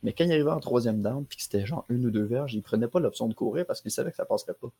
Mais 0.03 0.13
quand 0.13 0.23
il 0.23 0.31
arrivait 0.31 0.51
en 0.51 0.59
troisième 0.59 1.01
down, 1.01 1.25
puis 1.25 1.37
que 1.37 1.43
c'était 1.43 1.65
genre 1.65 1.85
une 1.89 2.05
ou 2.05 2.11
deux 2.11 2.23
verges, 2.23 2.53
il 2.53 2.61
prenait 2.63 2.87
pas 2.87 2.99
l'option 2.99 3.27
de 3.27 3.33
courir 3.33 3.65
parce 3.65 3.81
qu'il 3.81 3.91
savait 3.91 4.09
que 4.11 4.17
ça 4.17 4.25
passerait 4.25 4.55
pas. 4.59 4.71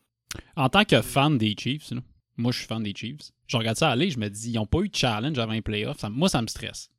En 0.56 0.70
tant 0.70 0.84
que 0.84 1.02
fan 1.02 1.38
des 1.38 1.56
Chiefs, 1.58 1.92
là, 1.92 2.02
moi 2.38 2.52
je 2.52 2.60
suis 2.60 2.68
fan 2.68 2.82
des 2.82 2.94
Chiefs, 2.96 3.32
je 3.48 3.58
regarde 3.58 3.78
ça 3.78 3.90
aller, 3.92 4.10
je 4.10 4.18
me 4.20 4.30
dis, 4.30 4.52
ils 4.52 4.56
n'ont 4.56 4.66
pas 4.66 4.80
eu 4.80 4.90
de 4.90 4.96
challenge 4.96 5.38
avant 5.38 5.54
les 5.54 5.62
playoffs. 5.62 6.00
Ça- 6.00 6.10
moi, 6.10 6.30
ça 6.30 6.42
me 6.42 6.48
stresse. 6.48 6.90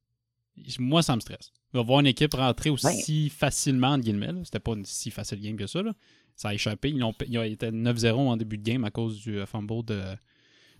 Moi, 0.78 1.02
ça 1.02 1.16
me 1.16 1.20
stresse. 1.20 1.50
Voir 1.72 2.00
une 2.00 2.06
équipe 2.06 2.34
rentrer 2.34 2.68
aussi 2.70 3.30
facilement, 3.30 3.88
entre 3.88 4.04
guillemets. 4.04 4.44
C'était 4.44 4.60
pas 4.60 4.72
une 4.74 4.84
si 4.84 5.10
facile 5.10 5.40
game 5.40 5.56
que 5.56 5.66
ça. 5.66 5.82
là. 5.82 5.94
Ça 6.36 6.50
a 6.50 6.54
échappé. 6.54 6.90
Ils 6.90 7.02
ont, 7.02 7.14
ils 7.26 7.38
ont 7.38 7.42
été 7.42 7.70
9-0 7.70 8.12
en 8.28 8.36
début 8.36 8.58
de 8.58 8.62
game 8.62 8.84
à 8.84 8.90
cause 8.90 9.18
du 9.20 9.38
euh, 9.38 9.46
fumble 9.46 9.84
de, 9.84 10.00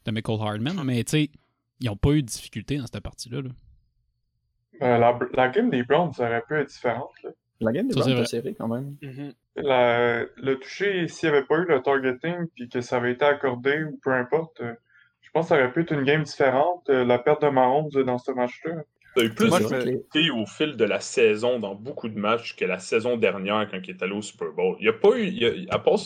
de 0.05 0.11
Michael 0.11 0.39
Hardman. 0.41 0.83
Mais 0.85 1.03
tu 1.05 1.11
sais, 1.11 1.31
ils 1.81 1.87
n'ont 1.87 1.97
pas 1.97 2.11
eu 2.11 2.23
de 2.23 2.27
difficulté 2.29 2.77
dans 2.79 2.87
cette 2.87 3.01
partie-là. 3.01 3.43
là. 3.43 3.51
Euh, 4.83 4.99
la, 4.99 5.19
la 5.35 5.49
game 5.49 5.71
des 5.71 5.83
Browns 5.85 6.13
aurait 6.19 6.43
pu 6.47 6.55
être 6.57 6.69
différente. 6.69 7.11
là. 7.23 7.31
La 7.61 7.73
game 7.73 7.87
des 7.87 7.95
Browns 7.95 8.11
vrai. 8.13 8.21
était 8.23 8.29
serrée 8.31 8.55
quand 8.59 8.69
même. 8.69 8.97
Mhm. 9.03 9.33
La- 9.57 10.25
le 10.37 10.55
toucher, 10.59 11.07
s'il 11.09 11.31
n'y 11.31 11.37
avait 11.37 11.47
pas 11.47 11.59
eu 11.59 11.67
le 11.67 11.81
targeting 11.83 12.47
puis 12.55 12.69
que 12.69 12.81
ça 12.81 12.97
avait 12.97 13.13
été 13.13 13.25
accordé 13.25 13.85
ou 13.85 13.99
peu 14.03 14.13
importe, 14.13 14.61
euh, 14.63 14.73
je 15.21 15.31
pense 15.31 15.45
que 15.47 15.49
ça 15.51 15.55
aurait 15.63 15.73
pu 15.73 15.83
être 15.83 15.93
une 15.93 16.03
game 16.05 16.23
différente. 16.23 16.89
Euh, 16.89 17.05
la 17.05 17.19
perte 17.19 17.43
de 17.43 17.49
Mahomes 17.49 17.91
dans 18.05 18.19
ce 18.19 18.33
match-là. 18.33 18.83
Il 19.17 19.23
y 19.23 19.27
a 19.27 19.29
eu 19.29 19.35
plus 19.35 19.51
de 19.51 19.59
difficultés 19.59 20.31
au 20.31 20.47
fil 20.47 20.75
de 20.77 20.85
la 20.85 20.99
saison 20.99 21.61
dans 21.61 21.75
beaucoup 21.75 22.09
de 22.09 22.19
matchs 22.19 22.57
que 22.57 22.65
la 22.65 22.79
saison 22.79 23.19
dernière 23.19 23.69
quand 23.71 23.79
il 23.85 23.91
est 23.91 24.03
allé 24.03 24.15
au 24.15 24.23
Super 24.23 24.51
Bowl. 24.53 24.77
Il 24.81 24.85
n'y 24.85 24.89
a 24.89 24.95
pas 24.95 25.11
eu, 25.19 25.27
il 25.27 25.35
y 25.39 25.69
a- 25.69 25.75
à 25.75 25.79
part 25.79 25.99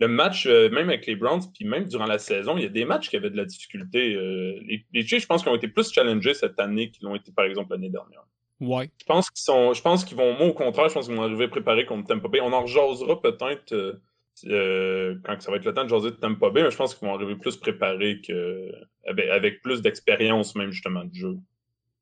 le 0.00 0.08
match, 0.08 0.46
euh, 0.46 0.70
même 0.70 0.88
avec 0.88 1.06
les 1.06 1.14
Browns, 1.14 1.42
puis 1.54 1.66
même 1.66 1.84
durant 1.84 2.06
la 2.06 2.18
saison, 2.18 2.56
il 2.56 2.62
y 2.62 2.66
a 2.66 2.70
des 2.70 2.84
matchs 2.84 3.10
qui 3.10 3.16
avaient 3.16 3.30
de 3.30 3.36
la 3.36 3.44
difficulté. 3.44 4.14
Euh, 4.14 4.58
les, 4.66 4.84
les 4.92 5.06
Chiefs, 5.06 5.22
je 5.22 5.26
pense 5.26 5.42
qu'ils 5.42 5.52
ont 5.52 5.56
été 5.56 5.68
plus 5.68 5.92
challengés 5.92 6.34
cette 6.34 6.58
année 6.58 6.90
qu'ils 6.90 7.04
l'ont 7.04 7.14
été, 7.14 7.30
par 7.32 7.44
exemple, 7.44 7.72
l'année 7.72 7.90
dernière. 7.90 8.24
Ouais. 8.60 8.90
Je 8.98 9.04
pense 9.04 9.30
qu'ils 9.30 9.42
sont, 9.42 9.74
je 9.74 9.82
pense 9.82 10.04
qu'ils 10.04 10.16
vont, 10.16 10.36
moi 10.36 10.48
au 10.48 10.52
contraire, 10.52 10.88
je 10.88 10.94
pense 10.94 11.06
qu'ils 11.06 11.16
vont 11.16 11.22
arriver 11.22 11.48
préparés 11.48 11.86
contre 11.86 12.08
Tampa 12.08 12.28
Bay. 12.28 12.40
On 12.42 12.52
en 12.52 12.62
rejasera 12.62 13.20
peut-être 13.20 14.00
euh, 14.46 15.16
quand 15.24 15.40
ça 15.40 15.50
va 15.50 15.58
être 15.58 15.64
le 15.64 15.74
temps 15.74 15.84
de 15.84 15.88
jaser 15.88 16.10
de 16.10 16.16
Tampa 16.16 16.50
Bay, 16.50 16.62
mais 16.62 16.70
je 16.70 16.76
pense 16.76 16.94
qu'ils 16.94 17.06
vont 17.06 17.14
arriver 17.14 17.36
plus 17.36 17.56
préparés 17.56 18.20
que, 18.26 18.70
avec, 19.06 19.28
avec 19.28 19.62
plus 19.62 19.82
d'expérience 19.82 20.54
même 20.56 20.70
justement 20.70 21.04
de 21.04 21.14
jeu 21.14 21.38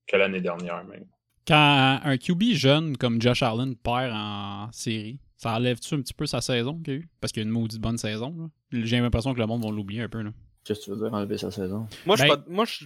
que 0.06 0.16
l'année 0.16 0.40
dernière 0.40 0.84
même. 0.84 1.06
Quand 1.46 2.00
un 2.02 2.16
QB 2.16 2.52
jeune 2.52 2.96
comme 2.96 3.20
Josh 3.20 3.42
Allen 3.42 3.74
perd 3.76 4.12
en 4.14 4.70
série, 4.72 5.18
ça 5.38 5.54
enlève-tu 5.54 5.94
un 5.94 6.02
petit 6.02 6.12
peu 6.14 6.26
sa 6.26 6.40
saison 6.42 6.78
qu'il 6.82 6.92
a 6.92 6.96
eu? 6.96 7.08
Parce 7.20 7.32
qu'il 7.32 7.42
y 7.42 7.46
a 7.46 7.48
une 7.48 7.52
maudite 7.52 7.80
bonne 7.80 7.96
saison. 7.96 8.34
là. 8.36 8.80
J'ai 8.84 9.00
l'impression 9.00 9.32
que 9.32 9.38
le 9.38 9.46
monde 9.46 9.64
va 9.64 9.70
l'oublier 9.70 10.02
un 10.02 10.08
peu. 10.10 10.20
Là. 10.20 10.32
Qu'est-ce 10.64 10.80
que 10.80 10.84
tu 10.84 10.90
veux 10.90 10.96
dire, 10.98 11.14
enlever 11.14 11.38
sa 11.38 11.50
saison? 11.50 11.88
Moi, 12.04 12.16
je 12.16 12.22
Ben- 12.24 12.36
pas- 12.36 12.44
moi, 12.48 12.64
je 12.66 12.84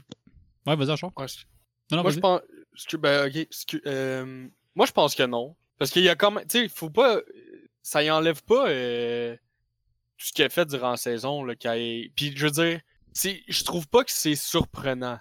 Ouais, 0.66 0.76
vas-y, 0.76 0.90
Achard. 0.92 1.10
ouais, 1.16 1.26
je- 1.26 1.38
Non, 1.90 1.96
non, 1.96 2.02
moi, 2.04 2.10
vas-y. 2.12 2.14
je 2.14 2.20
pense. 2.20 2.40
Ben, 3.00 3.30
euh, 3.86 4.48
moi, 4.76 4.86
je 4.86 4.92
pense 4.92 5.14
que 5.16 5.24
non. 5.24 5.56
Parce 5.78 5.90
qu'il 5.90 6.02
y 6.04 6.08
a 6.08 6.14
quand 6.14 6.30
même. 6.30 6.46
Tu 6.46 6.60
sais, 6.60 6.68
faut 6.68 6.90
pas. 6.90 7.20
Ça 7.82 8.02
y 8.04 8.10
enlève 8.10 8.42
pas 8.44 8.68
euh, 8.68 9.34
tout 10.16 10.26
ce 10.26 10.32
qu'il 10.32 10.44
a 10.44 10.48
fait 10.48 10.64
durant 10.66 10.90
la 10.92 10.96
saison. 10.96 11.42
Là, 11.44 11.54
ait- 11.76 12.12
Puis, 12.14 12.32
je 12.36 12.44
veux 12.46 12.52
dire, 12.52 12.80
c'est- 13.12 13.42
je 13.48 13.64
trouve 13.64 13.88
pas 13.88 14.04
que 14.04 14.12
c'est 14.12 14.36
surprenant 14.36 15.18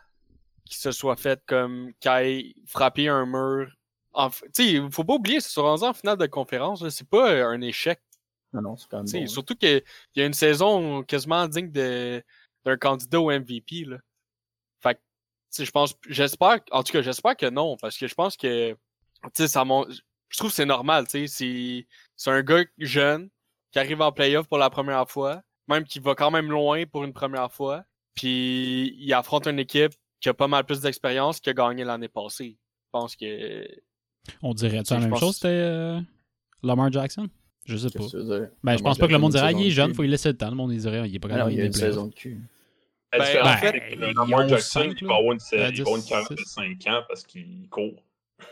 qu'il 0.65 0.77
se 0.77 0.91
soit 0.91 1.15
fait 1.15 1.41
comme. 1.47 1.91
qu'il 1.99 2.11
ait 2.11 2.53
frappé 2.67 3.07
un 3.07 3.25
mur. 3.25 3.67
Tu 4.13 4.49
sais, 4.53 4.81
faut 4.91 5.03
pas 5.03 5.13
oublier, 5.13 5.39
c'est 5.39 5.49
sur 5.49 5.63
rendu 5.63 5.83
en 5.83 5.93
finale 5.93 6.17
de 6.17 6.25
conférence. 6.25 6.81
là, 6.81 6.89
C'est 6.89 7.07
pas 7.07 7.31
euh, 7.31 7.47
un 7.47 7.61
échec. 7.61 7.99
Non, 8.53 8.61
non, 8.61 8.75
c'est 8.77 8.87
quand 8.89 8.97
même 8.97 9.07
bon. 9.19 9.23
hein. 9.23 9.27
Surtout 9.27 9.55
qu'il 9.55 9.81
y 10.15 10.21
a 10.21 10.25
une 10.25 10.33
saison 10.33 11.03
quasiment 11.03 11.47
digne 11.47 11.71
de- 11.71 12.21
d'un 12.65 12.77
candidat 12.77 13.21
au 13.21 13.31
MVP. 13.31 13.85
Là. 13.85 13.97
Fait 14.81 14.95
que, 14.95 15.63
je 15.63 15.71
pense, 15.71 15.95
j'espère, 16.07 16.59
en 16.71 16.83
tout 16.83 16.91
cas, 16.91 17.01
j'espère 17.01 17.37
que 17.37 17.49
non, 17.49 17.77
parce 17.77 17.97
que 17.97 18.07
je 18.07 18.13
pense 18.15 18.35
que, 18.35 18.75
ça 19.35 19.63
je 20.29 20.37
trouve 20.37 20.49
que 20.49 20.55
c'est 20.55 20.65
normal, 20.65 21.05
tu 21.07 21.11
sais, 21.11 21.27
c'est, 21.27 21.87
c'est 22.15 22.29
un 22.31 22.41
gars 22.41 22.63
jeune 22.77 23.29
qui 23.71 23.79
arrive 23.79 24.01
en 24.01 24.11
playoff 24.11 24.47
pour 24.47 24.57
la 24.57 24.69
première 24.69 25.09
fois, 25.09 25.41
même 25.67 25.83
qui 25.83 25.99
va 25.99 26.15
quand 26.15 26.31
même 26.31 26.49
loin 26.51 26.85
pour 26.85 27.03
une 27.03 27.13
première 27.13 27.51
fois, 27.51 27.83
puis 28.15 28.95
il 28.97 29.13
affronte 29.13 29.47
une 29.47 29.59
équipe 29.59 29.93
qui 30.19 30.29
a 30.29 30.33
pas 30.33 30.47
mal 30.47 30.65
plus 30.65 30.81
d'expérience 30.81 31.39
qui 31.39 31.49
a 31.49 31.53
gagné 31.53 31.83
l'année 31.83 32.07
passée. 32.09 32.57
Je 32.85 32.89
pense 32.91 33.15
que, 33.15 33.65
On 34.41 34.53
dirait-tu 34.53 34.93
la 34.93 34.99
même 34.99 35.09
pense- 35.09 35.19
chose, 35.19 35.35
c'était 35.35 35.47
euh, 35.49 35.99
Lamar 36.63 36.91
Jackson? 36.91 37.27
Je 37.65 37.77
sais 37.77 37.89
pas. 37.89 38.03
Ben, 38.63 38.77
je 38.77 38.83
pense 38.83 38.97
pas 38.97 39.07
que 39.07 39.11
le 39.11 39.19
monde 39.19 39.31
dirait, 39.31 39.47
ah, 39.47 39.51
il 39.51 39.67
est 39.67 39.71
jeune, 39.71 39.93
faut 39.93 40.01
lui 40.01 40.09
laisser 40.09 40.29
le 40.29 40.37
temps. 40.37 40.49
Le 40.49 40.55
monde 40.55 40.73
il 40.73 40.79
dirait, 40.79 41.07
il 41.07 41.15
est 41.15 41.19
pas 41.19 41.27
non, 41.27 41.35
capable 41.35 41.53
il 41.53 41.61
a 41.61 41.65
une 41.65 41.73
saison 41.73 42.07
de 42.07 42.13
cul. 42.13 42.41
Ben, 43.11 43.19
différence, 43.19 43.47
en 43.47 43.57
fait, 43.57 43.71
c'est 43.71 43.95
que 43.95 44.09
ils 44.09 44.15
Lamar 44.15 44.47
Jackson, 44.47 44.93
il 44.99 45.07
va 45.07 45.15
avoir 45.15 45.33
une, 45.33 45.39
carrière 45.39 46.29
de 46.29 46.35
six. 46.37 46.45
5 46.45 46.87
ans 46.87 47.01
parce 47.07 47.23
qu'il 47.23 47.67
court. 47.69 48.01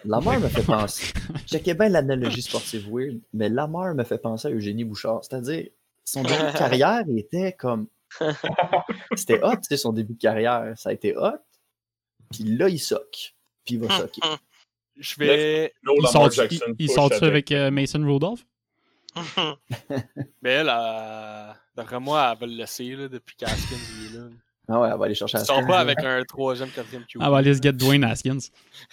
Lamar 0.05 0.39
me 0.39 0.47
fait 0.47 0.61
penser. 0.65 1.13
Checkez 1.47 1.73
bien 1.73 1.89
l'analogie 1.89 2.41
sportive 2.41 2.87
weird, 2.91 3.19
mais 3.33 3.49
Lamar 3.49 3.95
me 3.95 4.03
fait 4.03 4.17
penser 4.17 4.49
à 4.49 4.51
Eugénie 4.51 4.83
Bouchard. 4.83 5.23
C'est-à-dire, 5.23 5.67
son 6.03 6.23
début 6.23 6.51
de 6.51 6.57
carrière 6.57 7.03
il 7.07 7.19
était 7.19 7.53
comme. 7.53 7.87
C'était 9.15 9.41
hot, 9.43 9.55
tu 9.55 9.63
sais, 9.63 9.77
son 9.77 9.93
début 9.93 10.13
de 10.13 10.19
carrière. 10.19 10.73
Ça 10.75 10.89
a 10.89 10.93
été 10.93 11.15
hot. 11.15 11.37
Puis 12.31 12.43
là, 12.43 12.69
il 12.69 12.79
soque. 12.79 13.33
Puis 13.65 13.75
il 13.75 13.79
va 13.79 13.87
socker. 13.97 14.39
Je 14.99 15.15
vais, 15.17 15.73
No, 15.83 15.93
Il 15.95 16.03
Lamar 16.03 16.11
sort- 16.11 16.31
Jackson 16.31 16.65
il- 16.67 16.75
il 16.79 16.87
push 16.87 16.95
sort-tu 16.95 17.23
avec 17.23 17.51
euh, 17.51 17.71
Mason 17.71 18.01
Rudolph? 18.05 18.45
mais 20.41 20.49
elle, 20.51 20.69
elle, 20.69 21.55
d'après 21.75 21.99
moi, 21.99 22.31
elle 22.33 22.39
va 22.39 22.45
le 22.45 22.53
laisser, 22.53 22.95
là, 22.95 23.07
depuis 23.07 23.35
qu'Askins 23.35 23.75
est 23.75 24.15
là. 24.17 24.23
Ah 24.71 24.79
ouais, 24.81 24.89
elle 24.91 24.99
va 24.99 25.05
aller 25.05 25.15
chercher 25.15 25.39
Ils 25.39 25.41
à 25.41 25.45
sont 25.45 25.65
pas 25.65 25.79
avec 25.79 25.97
un 26.03 26.23
troisième, 26.25 26.69
quatrième 26.69 27.03
QB. 27.05 27.19
Ah, 27.23 27.31
bah, 27.31 27.41
let's 27.41 27.59
get 27.59 27.73
Dwayne 27.73 28.03
Haskins. 28.03 28.37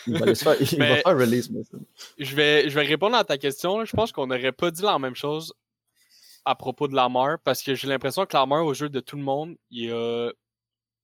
Il 0.06 0.14
va, 0.14 0.22
aller 0.24 0.34
se 0.34 0.42
faire, 0.44 0.56
il 0.58 0.78
Mais- 0.78 0.88
va 0.88 0.96
faire 1.02 1.18
release, 1.18 1.50
Mason. 1.50 1.78
Je 2.18 2.34
vais, 2.34 2.70
je 2.70 2.74
vais 2.74 2.86
répondre 2.86 3.14
à 3.16 3.24
ta 3.24 3.36
question. 3.36 3.78
là. 3.78 3.84
Je 3.84 3.92
pense 3.94 4.10
qu'on 4.10 4.26
n'aurait 4.26 4.52
pas 4.52 4.70
dit 4.70 4.80
la 4.82 4.98
même 4.98 5.14
chose 5.14 5.52
à 6.46 6.54
propos 6.54 6.88
de 6.88 6.94
Lamar 6.94 7.38
parce 7.44 7.62
que 7.62 7.74
j'ai 7.74 7.88
l'impression 7.88 8.24
que 8.24 8.34
Lamar, 8.34 8.64
au 8.64 8.72
jeu 8.72 8.88
de 8.88 9.00
tout 9.00 9.16
le 9.16 9.22
monde, 9.22 9.56
il, 9.70 9.92
a- 9.92 10.30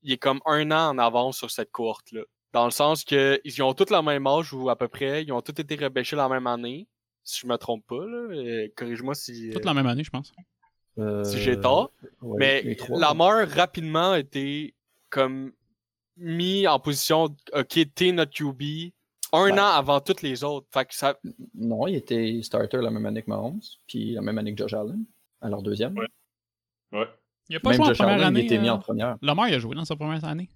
il 0.02 0.12
est 0.12 0.16
comme 0.18 0.40
un 0.46 0.70
an 0.70 0.88
en 0.88 0.98
avance 0.98 1.36
sur 1.36 1.50
cette 1.50 1.70
cohorte-là. 1.70 2.22
Dans 2.52 2.64
le 2.66 2.70
sens 2.70 3.04
que 3.04 3.40
ils 3.44 3.62
ont 3.62 3.72
tous 3.74 3.90
la 3.90 4.02
même 4.02 4.26
âge 4.26 4.52
ou 4.52 4.68
à 4.68 4.76
peu 4.76 4.88
près, 4.88 5.22
ils 5.24 5.32
ont 5.32 5.40
tous 5.40 5.58
été 5.60 5.74
repêchés 5.76 6.16
la 6.16 6.28
même 6.28 6.46
année, 6.46 6.86
si 7.24 7.40
je 7.40 7.46
me 7.46 7.56
trompe 7.56 7.86
pas. 7.86 8.04
Là. 8.06 8.34
Euh, 8.34 8.68
Corrige-moi 8.76 9.14
si, 9.14 9.50
Toute 9.52 9.64
la 9.64 9.74
même 9.74 9.86
année, 9.86 10.04
je 10.04 10.10
pense. 10.10 10.32
Euh, 10.98 11.24
si 11.24 11.38
j'ai 11.38 11.58
tort. 11.58 11.90
ouais, 12.20 12.38
Mais 12.64 12.76
Lamar 12.90 13.48
rapidement 13.48 14.12
a 14.12 14.18
été 14.18 14.74
comme 15.08 15.52
mis 16.18 16.66
en 16.66 16.78
position 16.78 17.34
OK, 17.54 17.78
t'es 17.94 18.12
notre 18.12 18.32
QB 18.32 18.92
un 19.34 19.48
Ben. 19.48 19.58
an 19.60 19.66
avant 19.68 20.00
toutes 20.00 20.20
les 20.20 20.44
autres. 20.44 20.66
Fait 20.70 20.84
que 20.84 20.94
ça. 20.94 21.18
Non, 21.54 21.86
il 21.86 21.96
était 21.96 22.38
starter 22.42 22.76
la 22.82 22.90
même 22.90 23.06
année 23.06 23.22
que 23.22 23.30
Mahomes, 23.30 23.62
puis 23.88 24.12
la 24.12 24.20
même 24.20 24.36
année 24.36 24.54
que 24.54 24.58
Josh 24.62 24.74
Allen, 24.74 25.04
à 25.40 25.48
leur 25.48 25.62
deuxième. 25.62 25.96
Ouais. 25.96 26.06
Ouais. 26.92 27.08
Il 27.48 27.56
a 27.56 27.60
pas 27.60 27.70
Même 27.70 27.76
joué 27.78 27.84
en 27.86 27.88
Josh 27.88 27.98
première 27.98 28.14
Allen, 28.16 28.26
année. 28.26 28.40
il 28.40 28.44
était 28.44 28.58
mis 28.58 28.68
euh, 28.68 28.74
en 28.74 28.78
première. 28.78 29.16
Lamar, 29.22 29.48
il 29.48 29.54
a 29.54 29.58
joué 29.58 29.74
dans 29.74 29.86
sa 29.86 29.96
première 29.96 30.22
année. 30.26 30.50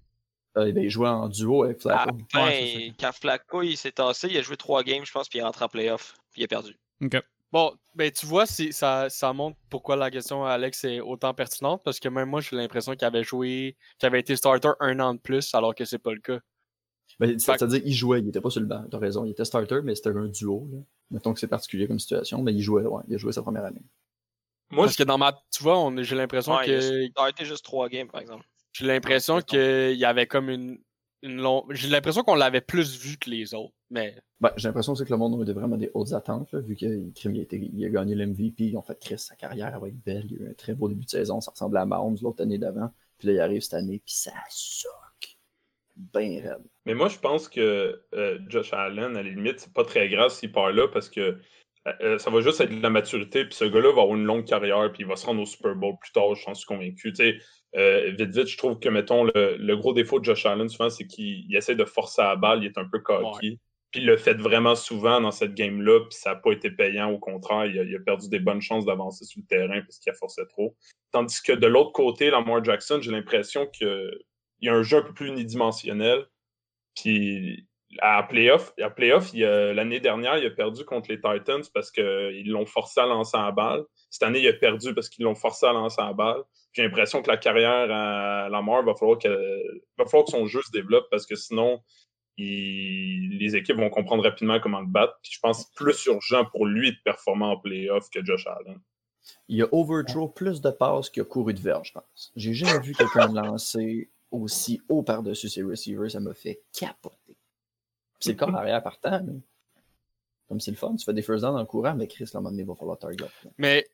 Euh, 0.57 0.71
ben, 0.71 0.83
il 0.83 0.89
jouait 0.89 1.07
en 1.07 1.29
duo 1.29 1.63
avec 1.63 1.81
Flacco. 1.81 2.15
Ouais, 2.33 2.73
c'est 2.73 2.87
ça. 2.87 2.93
quand 2.99 3.11
Flacco 3.13 3.61
il 3.61 3.77
s'est 3.77 3.91
tassé, 3.91 4.27
il 4.29 4.37
a 4.37 4.41
joué 4.41 4.57
trois 4.57 4.83
games, 4.83 5.05
je 5.05 5.11
pense, 5.11 5.29
puis 5.29 5.39
il 5.39 5.41
est 5.41 5.45
rentré 5.45 5.65
en 5.65 5.69
playoff. 5.69 6.15
Puis 6.31 6.41
il 6.41 6.45
a 6.45 6.47
perdu. 6.47 6.75
Ok. 7.03 7.21
Bon, 7.51 7.73
ben 7.95 8.11
tu 8.11 8.25
vois, 8.25 8.45
ça, 8.45 9.09
ça 9.09 9.33
montre 9.33 9.57
pourquoi 9.69 9.95
la 9.95 10.11
question 10.11 10.43
à 10.43 10.51
Alex 10.51 10.83
est 10.83 10.99
autant 10.99 11.33
pertinente, 11.33 11.81
parce 11.85 11.99
que 11.99 12.09
même 12.09 12.29
moi, 12.29 12.41
j'ai 12.41 12.57
l'impression 12.57 12.93
qu'il 12.93 13.05
avait 13.05 13.23
joué, 13.23 13.77
qu'il 13.99 14.07
avait 14.07 14.19
été 14.19 14.35
starter 14.35 14.71
un 14.81 14.99
an 14.99 15.13
de 15.13 15.19
plus, 15.19 15.53
alors 15.55 15.73
que 15.73 15.85
c'est 15.85 15.97
pas 15.99 16.13
le 16.13 16.19
cas. 16.19 16.39
Ben, 17.19 17.39
C'est-à-dire, 17.39 17.81
il 17.85 17.93
jouait, 17.93 18.19
il 18.19 18.27
était 18.27 18.41
pas 18.41 18.49
sur 18.49 18.59
le 18.59 18.67
banc. 18.67 18.83
T'as 18.91 18.97
raison, 18.99 19.23
il 19.23 19.31
était 19.31 19.45
starter, 19.45 19.79
mais 19.83 19.95
c'était 19.95 20.09
un 20.09 20.27
duo. 20.27 20.67
Là. 20.71 20.79
Mettons 21.11 21.33
que 21.33 21.39
c'est 21.39 21.47
particulier 21.47 21.87
comme 21.87 21.99
situation, 21.99 22.41
mais 22.41 22.53
il 22.53 22.61
jouait, 22.61 22.83
ouais, 22.83 23.03
il 23.07 23.15
a 23.15 23.17
joué 23.17 23.31
sa 23.31 23.41
première 23.41 23.63
année. 23.63 23.81
Moi, 24.69 24.85
Parce 24.85 24.97
que 24.97 25.03
dans 25.03 25.17
ma. 25.17 25.31
Tu 25.51 25.63
vois, 25.63 25.89
j'ai 26.03 26.15
l'impression 26.15 26.53
Ouais, 26.53 26.65
que. 26.65 27.03
il 27.05 27.11
a 27.15 27.29
été 27.29 27.45
juste 27.45 27.63
trois 27.63 27.87
games, 27.87 28.09
par 28.09 28.19
exemple. 28.19 28.45
J'ai 28.79 28.85
l'impression 28.87 29.35
Ouais, 29.37 29.43
qu'il 29.43 29.97
y 29.97 30.05
avait 30.05 30.27
comme 30.27 30.49
une. 30.49 30.79
une 31.23 31.37
long... 31.37 31.65
J'ai 31.71 31.89
l'impression 31.89 32.23
qu'on 32.23 32.35
l'avait 32.35 32.61
plus 32.61 32.97
vu 32.99 33.17
que 33.17 33.29
les 33.29 33.53
autres. 33.53 33.73
Mais 33.89 34.21
Ben, 34.39 34.51
j'ai 34.57 34.67
l'impression 34.67 34.93
aussi 34.93 35.05
que 35.05 35.09
le 35.11 35.17
monde 35.17 35.49
a 35.49 35.53
vraiment 35.53 35.77
des 35.77 35.89
hautes 35.93 36.13
attentes, 36.13 36.51
là, 36.51 36.59
vu 36.59 36.75
qu'il 36.75 37.11
il 37.25 37.39
a, 37.39 37.41
été- 37.41 37.69
il 37.73 37.85
a 37.85 37.89
gagné 37.89 38.15
l'MVP, 38.15 38.65
ils 38.65 38.77
ont 38.77 38.81
fait 38.81 38.99
Chris, 38.99 39.17
sa 39.19 39.35
carrière 39.35 39.71
elle 39.73 39.81
va 39.81 39.87
être 39.87 40.03
belle, 40.03 40.25
il 40.29 40.41
a 40.41 40.45
eu 40.45 40.49
un 40.51 40.53
très 40.53 40.73
beau 40.75 40.89
début 40.89 41.05
de 41.05 41.09
saison, 41.09 41.39
ça 41.41 41.51
ressemblait 41.51 41.79
à 41.79 41.85
Mahomes 41.85 42.17
l'autre 42.21 42.43
année 42.43 42.57
d'avant, 42.57 42.89
puis 43.17 43.29
là 43.29 43.33
il 43.33 43.39
arrive 43.39 43.61
cette 43.61 43.75
année, 43.75 44.01
puis 44.05 44.13
ça 44.13 44.31
soque. 44.49 45.37
Ben 45.95 46.39
raide. 46.41 46.63
Mais 46.85 46.93
moi, 46.93 47.07
je 47.07 47.17
pense 47.17 47.49
que 47.49 48.03
euh, 48.13 48.39
Josh 48.49 48.71
Allen, 48.73 49.17
à 49.17 49.23
la 49.23 49.29
limite, 49.29 49.59
c'est 49.61 49.73
pas 49.73 49.83
très 49.83 50.09
grave 50.09 50.29
s'il 50.31 50.51
part 50.51 50.71
là 50.71 50.87
parce 50.87 51.09
que 51.09 51.21
euh, 51.21 51.93
euh, 52.01 52.17
ça 52.19 52.29
va 52.29 52.41
juste 52.41 52.61
être 52.61 52.69
de 52.75 52.81
la 52.81 52.89
maturité. 52.91 53.45
Puis 53.45 53.55
ce 53.55 53.65
gars-là 53.65 53.93
va 53.93 54.01
avoir 54.03 54.15
une 54.15 54.25
longue 54.25 54.45
carrière, 54.45 54.91
puis 54.91 55.03
il 55.03 55.07
va 55.07 55.15
se 55.15 55.25
rendre 55.25 55.41
au 55.41 55.45
Super 55.45 55.75
Bowl 55.75 55.95
plus 55.99 56.11
tard, 56.11 56.35
je 56.35 56.53
suis 56.53 56.65
convaincu. 56.65 57.13
Tu 57.13 57.15
sais, 57.15 57.37
euh, 57.77 58.11
vite, 58.17 58.35
vite, 58.35 58.47
je 58.47 58.57
trouve 58.57 58.79
que, 58.79 58.89
mettons, 58.89 59.23
le, 59.23 59.57
le 59.57 59.77
gros 59.77 59.93
défaut 59.93 60.19
de 60.19 60.25
Josh 60.25 60.45
Allen, 60.45 60.67
souvent, 60.67 60.89
c'est 60.89 61.05
qu'il 61.05 61.45
il 61.49 61.55
essaie 61.55 61.75
de 61.75 61.85
forcer 61.85 62.21
à 62.21 62.29
la 62.29 62.35
balle, 62.35 62.63
il 62.63 62.67
est 62.67 62.77
un 62.77 62.87
peu 62.87 62.99
cocky. 62.99 63.59
Puis 63.91 64.01
il 64.01 64.05
le 64.05 64.17
fait 64.17 64.33
vraiment 64.33 64.75
souvent 64.75 65.21
dans 65.21 65.31
cette 65.31 65.53
game-là, 65.53 66.01
puis 66.01 66.17
ça 66.17 66.31
n'a 66.31 66.35
pas 66.35 66.51
été 66.51 66.71
payant. 66.71 67.09
Au 67.09 67.19
contraire, 67.19 67.65
il 67.65 67.79
a, 67.79 67.83
il 67.83 67.95
a 67.95 67.99
perdu 67.99 68.27
des 68.27 68.39
bonnes 68.39 68.61
chances 68.61 68.85
d'avancer 68.85 69.23
sur 69.23 69.39
le 69.41 69.47
terrain 69.47 69.81
parce 69.81 69.99
qu'il 69.99 70.11
a 70.11 70.15
forcé 70.15 70.41
trop. 70.49 70.75
Tandis 71.11 71.41
que 71.41 71.53
de 71.53 71.67
l'autre 71.67 71.93
côté, 71.93 72.29
Lamar 72.29 72.63
Jackson, 72.63 72.99
j'ai 73.01 73.11
l'impression 73.11 73.65
qu'il 73.67 74.11
y 74.61 74.67
a 74.67 74.73
un 74.73 74.83
jeu 74.83 74.97
un 74.97 75.01
peu 75.03 75.13
plus 75.13 75.27
unidimensionnel. 75.27 76.25
Puis 76.95 77.66
à 77.99 78.23
playoff, 78.23 78.73
à 78.79 79.73
l'année 79.73 79.99
dernière, 79.99 80.37
il 80.37 80.45
a 80.45 80.49
perdu 80.49 80.83
contre 80.83 81.09
les 81.09 81.17
Titans 81.17 81.63
parce 81.73 81.91
qu'ils 81.91 82.49
l'ont 82.49 82.65
forcé 82.65 82.99
à 82.99 83.05
lancer 83.05 83.37
la 83.37 83.51
balle. 83.51 83.83
Cette 84.09 84.23
année, 84.23 84.39
il 84.39 84.47
a 84.47 84.53
perdu 84.53 84.93
parce 84.93 85.09
qu'ils 85.09 85.23
l'ont 85.23 85.35
forcé 85.35 85.65
à 85.65 85.73
lancer 85.73 86.01
la 86.01 86.13
balle. 86.13 86.43
J'ai 86.73 86.83
l'impression 86.83 87.21
que 87.21 87.29
la 87.29 87.37
carrière 87.37 87.89
à 87.91 88.49
Lamar 88.49 88.83
va 88.83 88.93
falloir 88.93 89.17
que, 89.17 89.29
va 89.97 90.05
falloir 90.05 90.25
que 90.25 90.31
son 90.31 90.45
jeu 90.45 90.61
se 90.61 90.71
développe 90.71 91.07
parce 91.09 91.25
que 91.25 91.35
sinon, 91.35 91.81
les 92.37 93.55
équipes 93.55 93.77
vont 93.77 93.89
comprendre 93.89 94.23
rapidement 94.23 94.59
comment 94.59 94.81
le 94.81 94.87
battre. 94.87 95.17
Je 95.23 95.39
pense 95.41 95.71
plus 95.71 96.05
urgent 96.05 96.45
pour 96.45 96.65
lui 96.65 96.91
de 96.91 96.97
performer 97.03 97.45
en 97.45 97.57
playoff 97.57 98.09
que 98.09 98.23
Josh 98.23 98.45
Allen. 98.47 98.79
Il 99.49 99.61
a 99.61 99.67
overthrow 99.71 100.29
plus 100.29 100.61
de 100.61 100.69
passes 100.69 101.09
qu'il 101.09 101.21
a 101.21 101.25
couru 101.25 101.53
de 101.53 101.59
verge, 101.59 101.87
je 101.87 101.93
pense. 101.93 102.31
J'ai 102.35 102.53
jamais 102.53 102.79
vu 102.79 102.93
quelqu'un 102.93 103.27
lancer 103.33 104.09
aussi 104.31 104.81
haut 104.89 105.03
par-dessus 105.03 105.49
ses 105.49 105.63
receivers, 105.63 106.11
ça 106.11 106.19
m'a 106.19 106.33
fait 106.33 106.61
capoter. 106.73 107.26
C'est 108.19 108.31
le 108.31 108.37
corps 108.37 108.55
arrière 108.55 108.81
partant, 108.83 109.21
mais 109.23 109.39
comme 110.47 110.59
c'est 110.59 110.71
le 110.71 110.77
fun, 110.77 110.95
tu 110.95 111.03
fais 111.05 111.13
des 111.13 111.21
first 111.21 111.43
down 111.43 111.55
en 111.57 111.65
courant, 111.65 111.93
mais 111.95 112.07
Chris, 112.07 112.23
là, 112.25 112.29
à 112.35 112.37
un 112.37 112.41
moment 112.41 112.51
donné, 112.51 112.63
il 112.63 112.67
va 112.67 112.75
falloir 112.75 112.97
target. 112.97 113.25
là. 113.43 113.51
Mais 113.57 113.85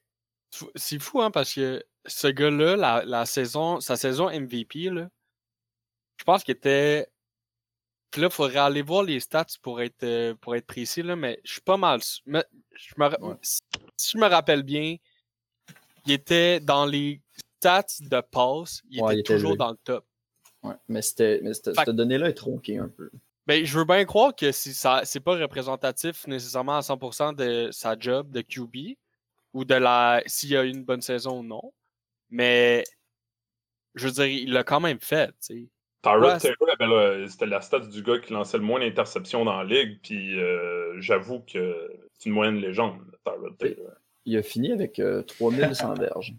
c'est 0.75 0.99
fou, 0.99 1.21
hein, 1.21 1.31
parce 1.31 1.53
que 1.53 1.83
ce 2.05 2.27
gars-là, 2.27 2.75
la, 2.75 3.03
la 3.05 3.25
saison, 3.25 3.79
sa 3.79 3.95
saison 3.97 4.29
MVP, 4.29 4.89
là, 4.91 5.09
je 6.17 6.23
pense 6.23 6.43
qu'il 6.43 6.55
était. 6.55 7.07
Puis 8.11 8.21
là, 8.21 8.27
il 8.27 8.33
faudrait 8.33 8.59
aller 8.59 8.83
voir 8.83 9.01
les 9.01 9.19
stats 9.19 9.45
pour 9.63 9.81
être, 9.81 10.03
euh, 10.03 10.35
pour 10.35 10.55
être 10.55 10.67
précis, 10.67 11.01
là, 11.01 11.15
mais 11.15 11.39
je 11.43 11.53
suis 11.53 11.61
pas 11.61 11.77
mal. 11.77 11.99
mais 12.27 12.45
je 12.75 12.93
me, 12.97 13.09
Ouais. 13.25 13.35
si 13.41 14.11
je 14.13 14.17
me 14.19 14.27
rappelle 14.27 14.61
bien, 14.61 14.97
il 16.05 16.11
était 16.11 16.59
dans 16.59 16.85
les 16.85 17.19
stats 17.57 17.85
de 18.01 18.21
passe, 18.21 18.83
il 18.91 19.01
Ouais, 19.01 19.13
était 19.13 19.21
il 19.21 19.35
toujours 19.35 19.57
dans 19.57 19.71
le 19.71 19.77
top. 19.83 20.05
Ouais, 20.61 20.75
mais 20.87 21.01
cette 21.01 21.89
donnée-là 21.89 22.29
est 22.29 22.33
tronquée 22.35 22.77
un 22.77 22.87
peu. 22.89 23.09
Ben, 23.45 23.65
je 23.65 23.77
veux 23.77 23.85
bien 23.85 24.05
croire 24.05 24.33
que 24.35 24.51
si 24.51 24.73
ça 24.73 25.01
c'est 25.03 25.19
pas 25.19 25.35
représentatif 25.37 26.25
nécessairement 26.27 26.77
à 26.77 26.81
100% 26.81 27.33
de 27.35 27.69
sa 27.71 27.97
job 27.99 28.31
de 28.31 28.41
QB 28.41 28.95
ou 29.53 29.65
de 29.65 29.75
la 29.75 30.23
s'il 30.25 30.55
a 30.55 30.63
eu 30.63 30.69
une 30.69 30.83
bonne 30.85 31.01
saison 31.01 31.39
ou 31.39 31.43
non. 31.43 31.73
Mais 32.29 32.83
je 33.95 34.07
veux 34.07 34.13
dire, 34.13 34.25
il 34.25 34.51
l'a 34.53 34.63
quand 34.63 34.79
même 34.79 34.99
fait, 34.99 35.27
tu 35.27 35.35
sais. 35.41 35.67
Tyrod 36.01 36.39
Taylor, 36.39 36.57
avait 36.79 37.19
le- 37.21 37.27
c'était 37.29 37.45
la 37.45 37.61
stat 37.61 37.79
du 37.81 38.01
gars 38.03 38.19
qui 38.19 38.33
lançait 38.33 38.57
le 38.57 38.63
moins 38.63 38.79
d'interceptions 38.79 39.45
dans 39.45 39.61
la 39.61 39.63
ligue, 39.63 39.99
puis 40.01 40.37
euh, 40.39 40.99
j'avoue 40.99 41.41
que 41.41 41.91
c'est 42.17 42.27
une 42.27 42.35
moyenne 42.35 42.57
légende, 42.57 42.99
Tyrod 43.25 43.57
Taylor. 43.57 43.91
Il 44.25 44.37
a 44.37 44.43
fini 44.43 44.71
avec 44.73 44.99
euh, 44.99 45.21
3100 45.23 45.93
verges. 45.99 46.33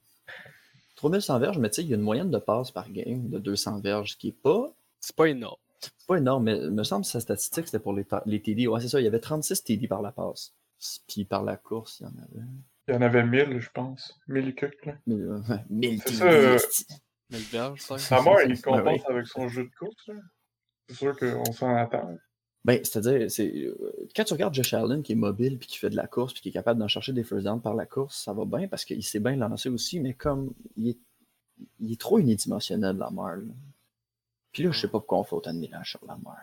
3100 0.97 1.39
verges, 1.39 1.59
mais 1.59 1.71
tu 1.71 1.77
sais, 1.77 1.83
il 1.83 1.89
y 1.89 1.93
a 1.93 1.97
une 1.97 2.03
moyenne 2.03 2.31
de 2.31 2.39
passes 2.39 2.71
par 2.71 2.91
game 2.91 3.29
de 3.31 3.39
200 3.39 3.81
verges, 3.81 4.13
ce 4.13 4.17
qui 4.17 4.29
est 4.29 4.33
pas, 4.43 4.71
C'est 5.01 5.17
pas 5.17 5.29
énorme. 5.29 5.57
C'est 5.85 6.07
pas 6.07 6.17
énorme, 6.17 6.45
mais 6.45 6.57
il 6.59 6.71
me 6.71 6.85
semble 6.85 7.05
que 7.05 7.11
sa 7.11 7.21
statistique, 7.21 7.67
c'était 7.67 7.79
pour 7.79 7.93
les, 7.93 8.07
les 8.27 8.41
TD. 8.41 8.67
Ouais, 8.67 8.81
c'est 8.81 8.89
ça, 8.89 9.01
il 9.01 9.05
y 9.05 9.07
avait 9.07 9.21
36 9.21 9.65
TD 9.65 9.89
par 9.89 10.03
la 10.03 10.13
passe. 10.13 10.55
Puis 11.09 11.25
par 11.25 11.43
la 11.43 11.57
course, 11.57 12.01
il 12.01 12.05
y 12.05 12.07
en 12.07 12.23
avait. 12.23 12.47
Il 12.89 12.95
y 12.95 12.97
en 12.97 13.03
avait 13.03 13.25
1000, 13.25 13.61
je 13.61 13.71
pense. 13.71 14.21
1000 14.29 14.49
et 14.49 14.55
quelques, 14.55 14.87
là. 14.87 14.95
Mais, 15.07 15.15
euh, 15.15 15.41
1000 15.71 15.99
C'est 16.01 16.05
TD. 16.05 16.17
ça, 16.19 16.27
euh, 16.27 16.59
verge, 17.51 17.81
ça. 17.81 17.99
Sa 17.99 18.21
mort, 18.21 18.41
il 18.47 18.61
compense 18.61 19.01
ouais. 19.03 19.11
avec 19.11 19.27
son 19.27 19.49
jeu 19.49 19.65
de 19.65 19.75
course, 19.79 20.09
là. 20.09 20.15
C'est 20.89 20.97
sûr 20.97 21.17
qu'on 21.17 21.53
s'en 21.53 21.75
attend. 21.75 22.15
Ben, 22.65 22.81
c'est-à-dire, 22.83 23.31
c'est, 23.31 23.55
euh, 23.55 24.09
quand 24.17 24.25
tu 24.25 24.33
regardes 24.33 24.55
Josh 24.55 24.73
Allen 24.73 25.03
qui 25.03 25.13
est 25.13 25.17
mobile 25.17 25.59
puis 25.59 25.69
qui 25.69 25.79
fait 25.79 25.91
de 25.91 25.97
la 25.97 26.07
course 26.07 26.33
puis 26.33 26.43
qui 26.43 26.49
est 26.49 26.53
capable 26.53 26.81
d'en 26.81 26.89
chercher 26.89 27.13
des 27.13 27.25
first 27.25 27.45
downs 27.45 27.61
par 27.61 27.75
la 27.75 27.85
course, 27.85 28.23
ça 28.23 28.33
va 28.33 28.45
bien 28.47 28.69
parce 28.69 28.85
qu'il 28.85 29.03
sait 29.03 29.21
bien 29.21 29.37
lancer 29.37 29.69
aussi, 29.69 30.01
mais 30.01 30.15
comme 30.15 30.53
il 30.77 30.89
est, 30.89 30.99
il 31.79 31.93
est 31.93 32.01
trop 32.01 32.19
unidimensionnel, 32.19 32.97
Lamar. 32.97 33.37
Là. 33.37 33.43
Puis 34.55 34.63
là, 34.63 34.71
je 34.73 34.79
sais 34.81 34.89
pas 34.89 34.99
pourquoi 35.01 35.19
on 35.19 35.25
fait 35.25 35.35
autant 35.37 35.53
de 35.53 35.59
mélange 35.59 35.91
sur 35.91 36.01
Lamar. 36.07 36.39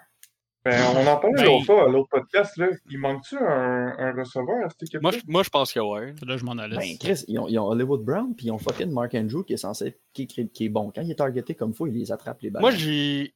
Ben, 0.64 0.80
on 0.96 1.08
en 1.08 1.18
parlait 1.18 1.38
Ben, 1.38 1.46
l'autre 1.46 1.66
fois 1.66 1.86
à 1.86 1.88
l'autre 1.88 2.10
podcast, 2.12 2.56
là. 2.58 2.68
Il 2.92 3.00
manque-tu 3.00 3.36
un, 3.36 3.96
un 3.98 4.12
receveur 4.14 4.64
à 4.64 4.70
cette 4.70 4.84
équipe-là? 4.84 5.00
Moi, 5.02 5.12
je, 5.12 5.20
moi, 5.26 5.42
je 5.42 5.50
pense 5.50 5.74
que 5.74 5.80
ouais. 5.80 6.14
Là, 6.24 6.38
je 6.38 6.44
m'en 6.46 6.52
allais. 6.52 6.76
Ben, 6.78 6.98
Chris, 7.00 7.24
ils 7.28 7.40
ont, 7.40 7.48
ils 7.48 7.58
ont 7.58 7.66
Hollywood 7.66 8.04
Brown 8.04 8.36
puis 8.36 8.46
ils 8.46 8.52
ont 8.52 8.60
fucking 8.60 8.92
Mark 8.92 9.16
Andrew 9.16 9.44
qui 9.44 9.54
est 9.54 9.58
censé, 9.58 9.98
qui, 10.14 10.28
qui- 10.28 10.48
qui 10.50 10.66
est 10.66 10.70
bon. 10.70 10.92
Quand 10.94 11.02
il 11.02 11.10
est 11.10 11.16
targeté 11.16 11.56
comme 11.56 11.74
faut, 11.74 11.88
il 11.88 11.94
les 11.96 12.12
attrape 12.12 12.40
les 12.44 12.52
balles. 12.52 12.62
Moi, 12.62 12.70
j'ai. 12.72 13.34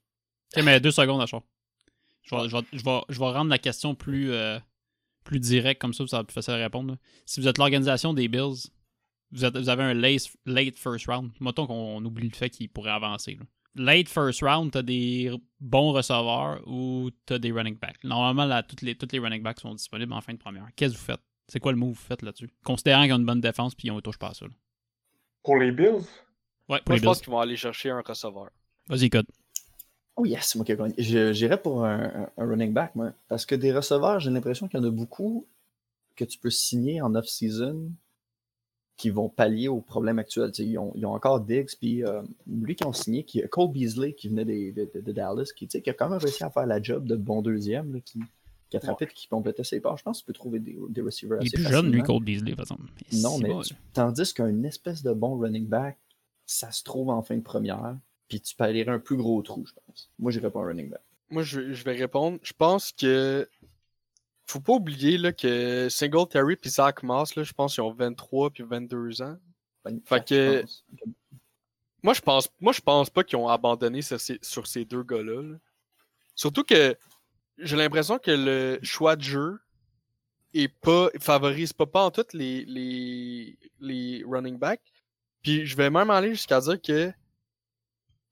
Ok, 0.55 0.63
mais 0.63 0.79
deux 0.79 0.91
secondes, 0.91 1.19
Achard. 1.19 1.41
Je 2.21 2.35
vais, 2.35 2.47
je, 2.47 2.55
vais, 2.57 2.63
je, 2.73 2.83
vais, 2.83 2.99
je 3.09 3.19
vais 3.19 3.31
rendre 3.31 3.49
la 3.49 3.57
question 3.57 3.95
plus, 3.95 4.31
euh, 4.31 4.59
plus 5.23 5.39
directe, 5.39 5.81
comme 5.81 5.93
ça, 5.95 6.05
ça 6.05 6.17
va 6.17 6.21
être 6.21 6.27
plus 6.27 6.33
facile 6.35 6.53
à 6.53 6.57
répondre. 6.57 6.91
là. 6.91 6.97
Si 7.25 7.39
vous 7.39 7.47
êtes 7.47 7.57
l'organisation 7.57 8.13
des 8.13 8.27
Bills, 8.27 8.69
vous, 9.31 9.45
êtes- 9.45 9.57
vous 9.57 9.69
avez 9.69 9.83
un 9.83 9.93
late, 9.95 10.27
late 10.45 10.77
first 10.77 11.07
round. 11.07 11.31
Mettons 11.39 11.65
qu'on 11.65 12.03
oublie 12.05 12.29
le 12.29 12.35
fait 12.35 12.51
qu'ils 12.51 12.69
pourraient 12.69 12.91
avancer. 12.91 13.35
là. 13.39 13.45
Late 13.75 14.07
first 14.07 14.41
round, 14.41 14.71
t'as 14.71 14.81
des 14.81 15.31
bons 15.59 15.91
receveurs 15.91 16.61
ou 16.67 17.09
t'as 17.25 17.37
des 17.39 17.51
running 17.51 17.77
backs. 17.77 18.03
Normalement, 18.03 18.45
là, 18.45 18.63
toutes, 18.63 18.81
les, 18.81 18.95
toutes 18.95 19.11
les 19.11 19.19
running 19.19 19.43
backs 19.43 19.59
sont 19.59 19.73
disponibles 19.75 20.13
en 20.13 20.21
fin 20.21 20.33
de 20.33 20.37
première. 20.39 20.67
Qu'est-ce 20.75 20.93
que 20.93 20.97
vous 20.97 21.03
faites? 21.05 21.19
C'est 21.47 21.59
quoi 21.59 21.71
le 21.73 21.77
move 21.77 21.93
que 21.93 21.97
vous 21.99 22.05
faites 22.05 22.21
là-dessus? 22.21 22.49
Considérant 22.63 23.03
qu'ils 23.03 23.13
ont 23.13 23.17
une 23.17 23.25
bonne 23.25 23.41
défense 23.41 23.75
puis 23.75 23.91
on 23.91 23.95
ne 23.97 24.01
touche 24.01 24.17
pas 24.17 24.29
à 24.29 24.33
ça. 24.33 24.45
là. 24.45 24.51
Pour 25.43 25.57
les 25.57 25.71
Bills? 25.71 26.05
Ouais, 26.67 26.79
pour 26.79 26.87
Moi, 26.87 26.95
les 26.95 26.97
je 26.99 27.03
pense 27.03 27.19
qu'ils 27.21 27.29
vont 27.31 27.39
aller 27.39 27.57
chercher 27.57 27.91
un 27.91 28.01
receveur. 28.01 28.49
Vas-y, 28.87 29.09
code. 29.09 29.27
Oh 30.15 30.25
yes, 30.25 30.45
c'est 30.47 30.55
moi 30.57 30.65
qui 30.65 30.71
ai 30.71 30.77
gagné. 30.77 30.95
J'irais 31.33 31.61
pour 31.61 31.83
un, 31.83 31.99
un- 32.05 32.29
un 32.37 32.47
running 32.47 32.71
back, 32.73 32.95
moi. 32.95 33.11
Parce 33.27 33.45
que 33.45 33.53
des 33.55 33.73
receveurs, 33.73 34.19
j'ai 34.21 34.31
l'impression 34.31 34.67
qu'il 34.69 34.79
y 34.79 34.83
en 34.83 34.87
a 34.87 34.89
beaucoup 34.91 35.45
que 36.15 36.23
tu 36.23 36.39
peux 36.39 36.49
signer 36.49 37.01
en 37.01 37.13
off-season 37.13 37.91
qui 38.97 39.09
vont 39.09 39.27
pallier 39.29 39.67
actuels. 40.19 40.51
Tu 40.51 40.63
sais, 40.63 40.69
ils, 40.69 40.77
ont, 40.77 40.91
ils 40.95 41.05
ont 41.05 41.13
encore 41.13 41.41
Diggs, 41.41 41.69
puis 41.79 42.03
euh, 42.03 42.21
lui 42.47 42.75
qui 42.75 42.85
ont 42.85 42.93
signé, 42.93 43.23
qui, 43.23 43.41
Cole 43.49 43.71
Beasley 43.71 44.13
qui 44.13 44.29
venait 44.29 44.45
des- 44.45 44.71
de, 44.71 44.89
de- 44.93 45.01
de 45.01 45.11
Dallas, 45.11 45.51
qui, 45.55 45.67
tu 45.67 45.73
sais, 45.77 45.81
qui 45.81 45.89
a 45.89 45.93
quand 45.93 46.09
même 46.09 46.19
réussi 46.19 46.43
à 46.43 46.49
faire 46.49 46.65
la 46.65 46.81
job 46.81 47.05
de 47.05 47.15
bon 47.15 47.41
deuxième, 47.41 47.93
là, 47.93 47.99
qui, 47.99 48.19
qui 48.69 48.77
attrapait 48.77 49.05
et 49.05 49.13
qui 49.13 49.27
complétait 49.27 49.63
ses 49.65 49.79
parts. 49.81 49.97
Je 49.97 50.03
pense 50.03 50.19
que 50.19 50.23
tu 50.23 50.27
peux 50.27 50.33
trouver 50.33 50.59
des, 50.59 50.77
des 50.89 51.01
receivers 51.01 51.39
Il 51.41 51.45
est 51.47 51.47
assez 51.47 51.57
plus 51.57 51.71
jeune, 51.73 51.91
lui. 51.91 52.03
Cole 52.03 52.23
Beasley, 52.23 52.55
par 52.55 52.63
exemple. 52.63 52.83
Non, 53.13 53.37
mais 53.39 53.49
bon. 53.49 53.61
tu- 53.61 53.73
tandis 53.93 54.33
qu'un 54.33 54.63
espèce 54.63 55.03
de 55.03 55.13
bon 55.13 55.37
running 55.37 55.67
back, 55.67 55.97
ça 56.45 56.71
se 56.71 56.83
trouve 56.83 57.09
en 57.09 57.21
fin 57.21 57.35
de 57.35 57.41
première, 57.41 57.97
puis 58.29 58.39
tu 58.39 58.55
palierais 58.55 58.91
un 58.91 58.99
plus 58.99 59.17
gros 59.17 59.41
trou, 59.41 59.65
je 59.65 59.73
pense. 59.87 60.09
Moi, 60.19 60.31
j'irais 60.31 60.49
pas 60.51 60.61
un 60.61 60.67
running 60.67 60.89
back. 60.89 61.01
Moi, 61.29 61.43
je, 61.43 61.73
je 61.73 61.83
vais 61.83 61.95
répondre. 61.95 62.37
Je 62.43 62.53
pense 62.57 62.91
que. 62.93 63.49
Faut 64.47 64.59
pas 64.59 64.73
oublier 64.73 65.17
là, 65.17 65.31
que 65.31 65.87
Singletary 65.89 66.55
et 66.63 66.69
Zach 66.69 67.03
Moss, 67.03 67.35
là, 67.35 67.43
je 67.43 67.53
pense 67.53 67.73
qu'ils 67.73 67.83
ont 67.83 67.93
23 67.93 68.51
puis 68.51 68.63
22 68.63 69.21
ans. 69.21 69.37
Fait 70.05 70.23
que-. 70.23 70.63
Moi, 72.03 72.13
je 72.13 72.21
pense, 72.21 72.49
moi, 72.59 72.71
je 72.71 72.81
pense 72.81 73.09
pas 73.09 73.23
qu'ils 73.23 73.37
ont 73.37 73.47
abandonné 73.47 74.03
sur 74.03 74.19
ces, 74.19 74.37
sur 74.41 74.67
ces 74.67 74.85
deux 74.85 75.01
gars-là. 75.01 75.41
là. 75.41 75.55
Surtout 76.35 76.63
que 76.63 76.95
j'ai 77.57 77.75
l'impression 77.75 78.19
que 78.19 78.31
le 78.31 78.79
choix 78.83 79.15
de 79.15 79.23
jeu 79.23 79.59
est 80.53 80.67
pas, 80.67 81.09
favorise 81.19 81.73
pas, 81.73 81.85
pas 81.85 82.03
en 82.03 82.11
tout 82.11 82.25
les, 82.33 82.65
les, 82.65 83.57
les 83.79 84.23
running 84.27 84.59
backs. 84.59 84.81
Puis 85.41 85.65
je 85.65 85.75
vais 85.75 85.89
même 85.89 86.09
aller 86.09 86.29
jusqu'à 86.29 86.59
dire 86.59 86.81
que 86.81 87.11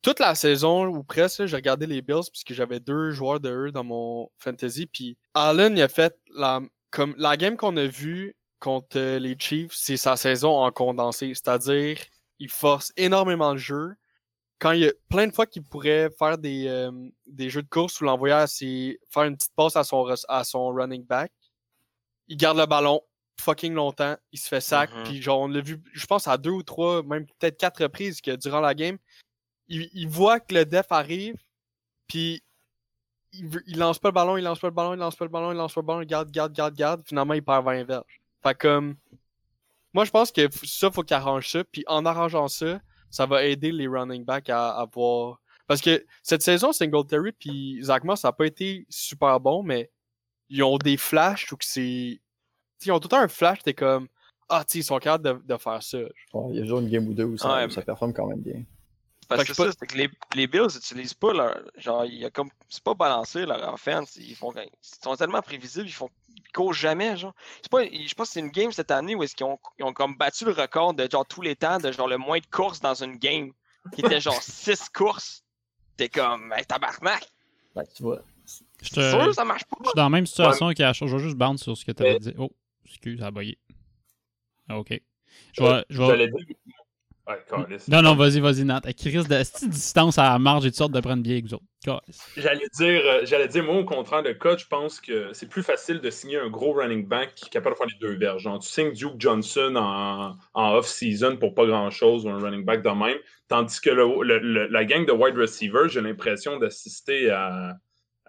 toute 0.04 0.20
la 0.20 0.36
saison 0.36 0.86
ou 0.86 1.04
presque, 1.04 1.46
j'ai 1.46 1.56
regardé 1.56 1.88
les 1.88 2.02
Bills 2.04 2.30
puisque 2.32 2.54
j'avais 2.54 2.80
deux 2.80 3.12
joueurs 3.12 3.40
de 3.40 3.50
eux 3.50 3.72
dans 3.72 3.84
mon 3.84 4.30
fantasy. 4.38 4.86
Puis 4.86 5.18
Allen, 5.34 5.76
il 5.76 5.82
a 5.82 5.88
fait 5.88 6.16
la, 6.36 6.62
comme 6.92 7.16
la 7.18 7.36
game 7.38 7.58
qu'on 7.58 7.76
a 7.78 7.88
vue 7.88 8.36
contre 8.60 8.98
euh, 8.98 9.18
les 9.20 9.36
Chiefs, 9.40 9.74
c'est 9.74 9.98
sa 9.98 10.16
saison 10.16 10.52
en 10.52 10.72
condensé. 10.72 11.30
C'est-à-dire, 11.34 11.98
il 12.40 12.50
force 12.50 12.94
énormément 12.98 13.54
le 13.54 13.58
jeu. 13.58 13.94
Quand 14.60 14.72
il 14.74 14.82
y 14.82 14.88
a 14.88 14.94
plein 15.10 15.28
de 15.28 15.34
fois 15.34 15.46
qu'il 15.46 15.64
pourrait 15.64 16.10
faire 16.20 16.38
des, 16.38 16.68
euh, 16.68 16.92
des 17.26 17.50
jeux 17.50 17.64
de 17.64 17.68
course 17.70 18.00
ou 18.00 18.06
l'envoyer 18.06 18.36
à 18.36 18.48
ses, 18.48 19.00
faire 19.10 19.24
une 19.24 19.36
petite 19.36 19.54
passe 19.56 19.76
à 19.76 19.84
son, 19.84 20.06
à 20.30 20.44
son 20.44 20.68
running 20.68 21.06
back, 21.06 21.32
il 22.28 22.38
garde 22.38 22.58
le 22.58 22.66
ballon 22.66 23.02
fucking 23.42 23.74
longtemps, 23.74 24.16
il 24.32 24.40
se 24.40 24.48
fait 24.48 24.62
sac, 24.62 24.90
Mhm. 24.94 25.04
puis 25.04 25.22
genre 25.22 25.42
on 25.42 25.48
l'a 25.48 25.60
vu, 25.60 25.82
je 25.92 26.06
pense 26.06 26.28
à 26.28 26.38
deux 26.38 26.52
ou 26.52 26.64
trois, 26.64 27.04
même 27.04 27.26
peut-être 27.26 27.58
quatre 27.58 27.82
reprises 27.84 28.22
que 28.22 28.36
durant 28.36 28.62
la 28.62 28.74
game, 28.74 28.98
il, 29.74 29.90
il 29.94 30.08
voit 30.08 30.40
que 30.40 30.54
le 30.54 30.66
def 30.66 30.92
arrive, 30.92 31.36
puis 32.08 32.44
il, 33.34 33.78
lance 33.78 34.00
pas 34.00 34.10
le 34.10 34.14
ballon, 34.14 34.38
il 34.38 34.44
lance 34.44 34.60
pas 34.60 34.68
le 34.68 34.74
ballon, 34.74 34.94
il 34.94 35.00
lance 35.00 35.16
pas 35.16 35.26
le 35.26 35.32
ballon, 35.32 35.52
il 35.52 35.58
lance 35.58 35.74
pas 35.74 35.82
le 35.82 35.86
ballon, 35.86 36.02
il 36.02 36.08
garde, 36.08 36.32
garde, 36.32 36.54
garde, 36.54 36.76
garde, 36.76 37.02
finalement 37.06 37.34
il 37.34 37.44
perd 37.44 37.66
20 37.66 37.84
verges. 37.84 38.22
Fait 38.44 38.56
comme, 38.56 38.96
moi 39.94 40.06
je 40.06 40.12
pense 40.12 40.32
que 40.32 40.48
ça, 40.64 40.92
faut 40.92 41.04
qu'il 41.04 41.16
arrange 41.16 41.50
ça, 41.50 41.64
puis 41.64 41.84
en 41.88 42.06
arrangeant 42.06 42.48
ça, 42.48 42.80
ça 43.10 43.26
va 43.26 43.44
aider 43.46 43.72
les 43.72 43.88
running 43.88 44.24
backs 44.24 44.50
à 44.50 44.70
avoir. 44.70 45.42
Parce 45.68 45.82
que 45.82 46.06
cette 46.22 46.42
saison, 46.42 46.72
Singletary 46.72 47.32
puis 47.32 47.80
Zach 47.82 48.04
Moss, 48.04 48.22
ça 48.22 48.30
n'a 48.30 48.34
pas 48.34 48.46
été 48.46 48.86
super 48.90 49.40
bon, 49.40 49.64
mais 49.64 49.90
ils 50.50 50.64
ont 50.64 50.78
des 50.78 50.98
flashs 50.98 51.52
ou 51.52 51.58
que 51.58 51.66
c'est. 51.66 52.20
Ils 52.86 52.92
ont 52.92 53.00
tout 53.00 53.08
le 53.08 53.10
temps 53.10 53.22
un 53.22 53.30
flash, 53.30 53.64
t'es 53.64 53.74
comme 53.74 54.08
Ah, 54.50 54.64
tu 54.68 54.74
sais, 54.74 54.80
ils 54.80 54.84
sont 54.84 55.00
capables 55.00 55.24
de, 55.24 55.54
de 55.54 55.58
faire 55.58 55.82
ça. 55.82 56.00
Ouais, 56.34 56.52
il 56.52 56.56
y 56.56 56.60
a 56.60 56.64
toujours 56.64 56.80
une 56.80 56.90
game 56.90 57.08
ou 57.08 57.14
deux 57.14 57.24
où 57.24 57.38
ça, 57.38 57.56
Ouais, 57.56 57.66
où 57.66 57.70
ça 57.70 57.82
performe 57.82 58.14
quand 58.14 58.28
même 58.28 58.42
bien. 58.42 58.64
Parce 59.38 59.44
que 59.44 59.48
que 59.50 59.54
c'est 59.56 59.64
pas- 59.64 59.72
ça, 59.72 59.78
c'est 59.80 59.88
que 59.88 59.98
les, 59.98 60.10
les 60.36 60.48
Bills 60.48 60.68
n'utilisent 60.74 61.14
pas 61.14 61.34
leur. 61.34 61.62
Genre, 61.78 62.06
il 62.06 62.16
y 62.16 62.26
a 62.26 62.30
comme. 62.30 62.50
C'est 62.70 62.84
pas 62.84 62.94
balancé 62.94 63.46
leur 63.46 63.74
offense. 63.74 64.16
Ils 64.18 64.36
font. 64.36 64.52
Ils 64.56 64.70
sont 65.04 65.16
tellement 65.16 65.42
prévisibles, 65.42 65.88
ils 65.88 65.92
font. 65.94 66.10
Ils 66.36 66.52
courent 66.54 66.74
jamais, 66.74 67.16
genre. 67.18 67.34
C'est 67.62 67.70
pas. 67.72 67.84
Je 67.86 68.14
pense 68.14 68.28
que 68.30 68.34
c'est 68.34 68.40
une 68.40 68.50
game 68.50 68.72
cette 68.72 68.92
année 68.92 69.16
où 69.16 69.24
est-ce 69.24 69.36
qu'ils 69.36 69.46
ont, 69.46 69.60
ils 69.80 69.86
ont 69.86 69.94
comme 69.94 70.16
battu 70.18 70.46
le 70.46 70.52
record 70.52 70.94
de 70.94 71.08
genre 71.12 71.26
tous 71.26 71.42
les 71.42 71.56
temps 71.56 71.78
de 71.80 71.92
genre 71.92 72.08
le 72.08 72.18
moins 72.18 72.40
de 72.40 72.46
courses 72.48 72.80
dans 72.80 72.96
une 72.96 73.18
game. 73.18 73.52
Qui 73.94 74.02
était 74.02 74.22
genre 74.22 74.42
6 74.42 74.90
courses. 74.94 75.44
T'es 75.98 76.10
comme. 76.10 76.54
Hey, 76.54 76.66
tabarnak! 76.66 77.24
Ben, 77.76 77.84
tu 77.96 78.04
vois. 78.04 78.22
Je 78.82 78.90
te- 78.90 79.10
sûr, 79.10 79.34
ça 79.34 79.46
marche 79.46 79.64
pas! 79.66 79.78
je 79.82 79.88
suis 79.90 79.96
dans 79.96 80.04
la 80.04 80.10
même 80.10 80.26
situation 80.26 80.72
qu'à 80.74 80.92
Je 80.94 81.06
vais 81.06 81.20
juste 81.20 81.38
bounce 81.38 81.64
sur 81.64 81.78
ce 81.78 81.86
que 81.86 81.92
tu 81.92 82.04
avais 82.04 82.20
dit. 82.20 82.34
Oh, 82.38 82.52
excuse, 82.86 83.20
ça 83.20 83.28
a 83.28 83.32
bugué. 83.32 83.58
Ah, 84.70 84.78
ok. 84.80 85.00
Je 85.54 85.64
vais. 85.64 85.86
je 85.90 86.02
vais- 86.02 86.32
Non, 87.88 88.02
non, 88.02 88.16
vas-y, 88.16 88.40
vas-y, 88.40 88.64
Nat. 88.66 88.82
Chris, 88.98 89.24
de 89.28 89.44
cette 89.44 89.70
distance 89.70 90.18
à 90.18 90.24
la 90.24 90.40
marge 90.40 90.66
et 90.66 90.70
de 90.72 90.76
sorte 90.76 90.92
de 90.92 91.00
prendre 91.00 91.22
bien 91.24 91.34
avec 91.34 91.46
vous 91.46 91.56
autres? 91.56 91.64
J'allais 92.38 92.68
dire, 92.78 93.02
euh, 93.06 93.22
j'allais 93.26 93.48
dire, 93.50 93.64
moi, 93.64 93.76
au 93.76 93.84
contraire 93.84 94.24
de 94.24 94.32
Code, 94.32 94.58
je 94.60 94.68
pense 94.68 95.02
que 95.02 95.34
c'est 95.34 95.50
plus 95.50 95.64
facile 95.64 96.00
de 96.00 96.10
signer 96.10 96.38
un 96.40 96.50
gros 96.50 96.74
running 96.74 97.06
back 97.08 97.36
qui 97.36 97.46
est 97.48 97.50
capable 97.50 97.76
de 97.76 97.78
faire 97.80 97.88
les 97.88 98.08
deux 98.08 98.18
verges. 98.18 98.44
Genre, 98.44 98.58
tu 98.60 98.70
signes 98.70 98.94
Duke 98.94 99.16
Johnson 99.18 99.74
en, 99.76 100.36
en 100.54 100.74
off-season 100.76 101.36
pour 101.38 101.54
pas 101.54 101.66
grand-chose 101.66 102.26
ou 102.26 102.30
un 102.30 102.40
running 102.40 102.64
back 102.64 102.84
de 102.84 102.90
même. 102.90 103.18
Tandis 103.50 103.82
que 103.82 103.90
le- 103.90 104.24
le- 104.24 104.40
le- 104.40 104.68
la 104.68 104.86
gang 104.86 105.06
de 105.06 105.12
wide 105.12 105.36
receivers, 105.38 105.90
j'ai 105.90 106.00
l'impression 106.02 106.58
d'assister 106.58 107.30
à, 107.32 107.76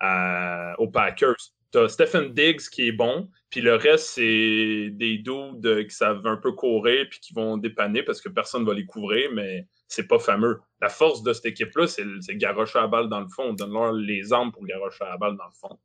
à- 0.01 0.75
aux 0.79 0.89
Packers. 0.89 1.37
T'as 1.75 1.89
Stephen 1.89 2.33
Diggs 2.33 2.61
qui 2.71 2.87
est 2.87 2.93
bon, 2.93 3.29
puis 3.51 3.61
le 3.61 3.75
reste, 3.75 4.07
c'est 4.11 4.91
des 4.93 5.19
dudes 5.19 5.67
euh, 5.67 5.83
qui 5.83 5.91
savent 5.95 6.25
un 6.25 6.37
peu 6.37 6.53
courir 6.53 7.07
puis 7.11 7.19
qui 7.19 7.35
vont 7.35 7.57
dépanner 7.57 8.05
parce 8.05 8.21
que 8.21 8.29
personne 8.29 8.65
va 8.65 8.75
les 8.75 8.87
couvrir, 8.87 9.31
mais 9.35 9.67
c'est 9.89 10.07
pas 10.07 10.21
fameux. 10.21 10.61
La 10.81 10.89
force 10.89 11.25
de 11.25 11.33
cette 11.33 11.47
équipe-là, 11.47 11.89
c'est 11.89 12.05
c'est 12.21 12.37
garocher 12.37 12.79
la 12.79 12.87
balle 12.87 13.09
dans 13.09 13.19
le 13.19 13.27
fond. 13.29 13.53
Donne-leur 13.55 13.93
les 13.93 14.33
armes 14.33 14.53
pour 14.53 14.65
garocher 14.65 15.03
la 15.05 15.17
balle 15.17 15.37
dans 15.37 15.47
le 15.47 15.51
fond. 15.69 15.77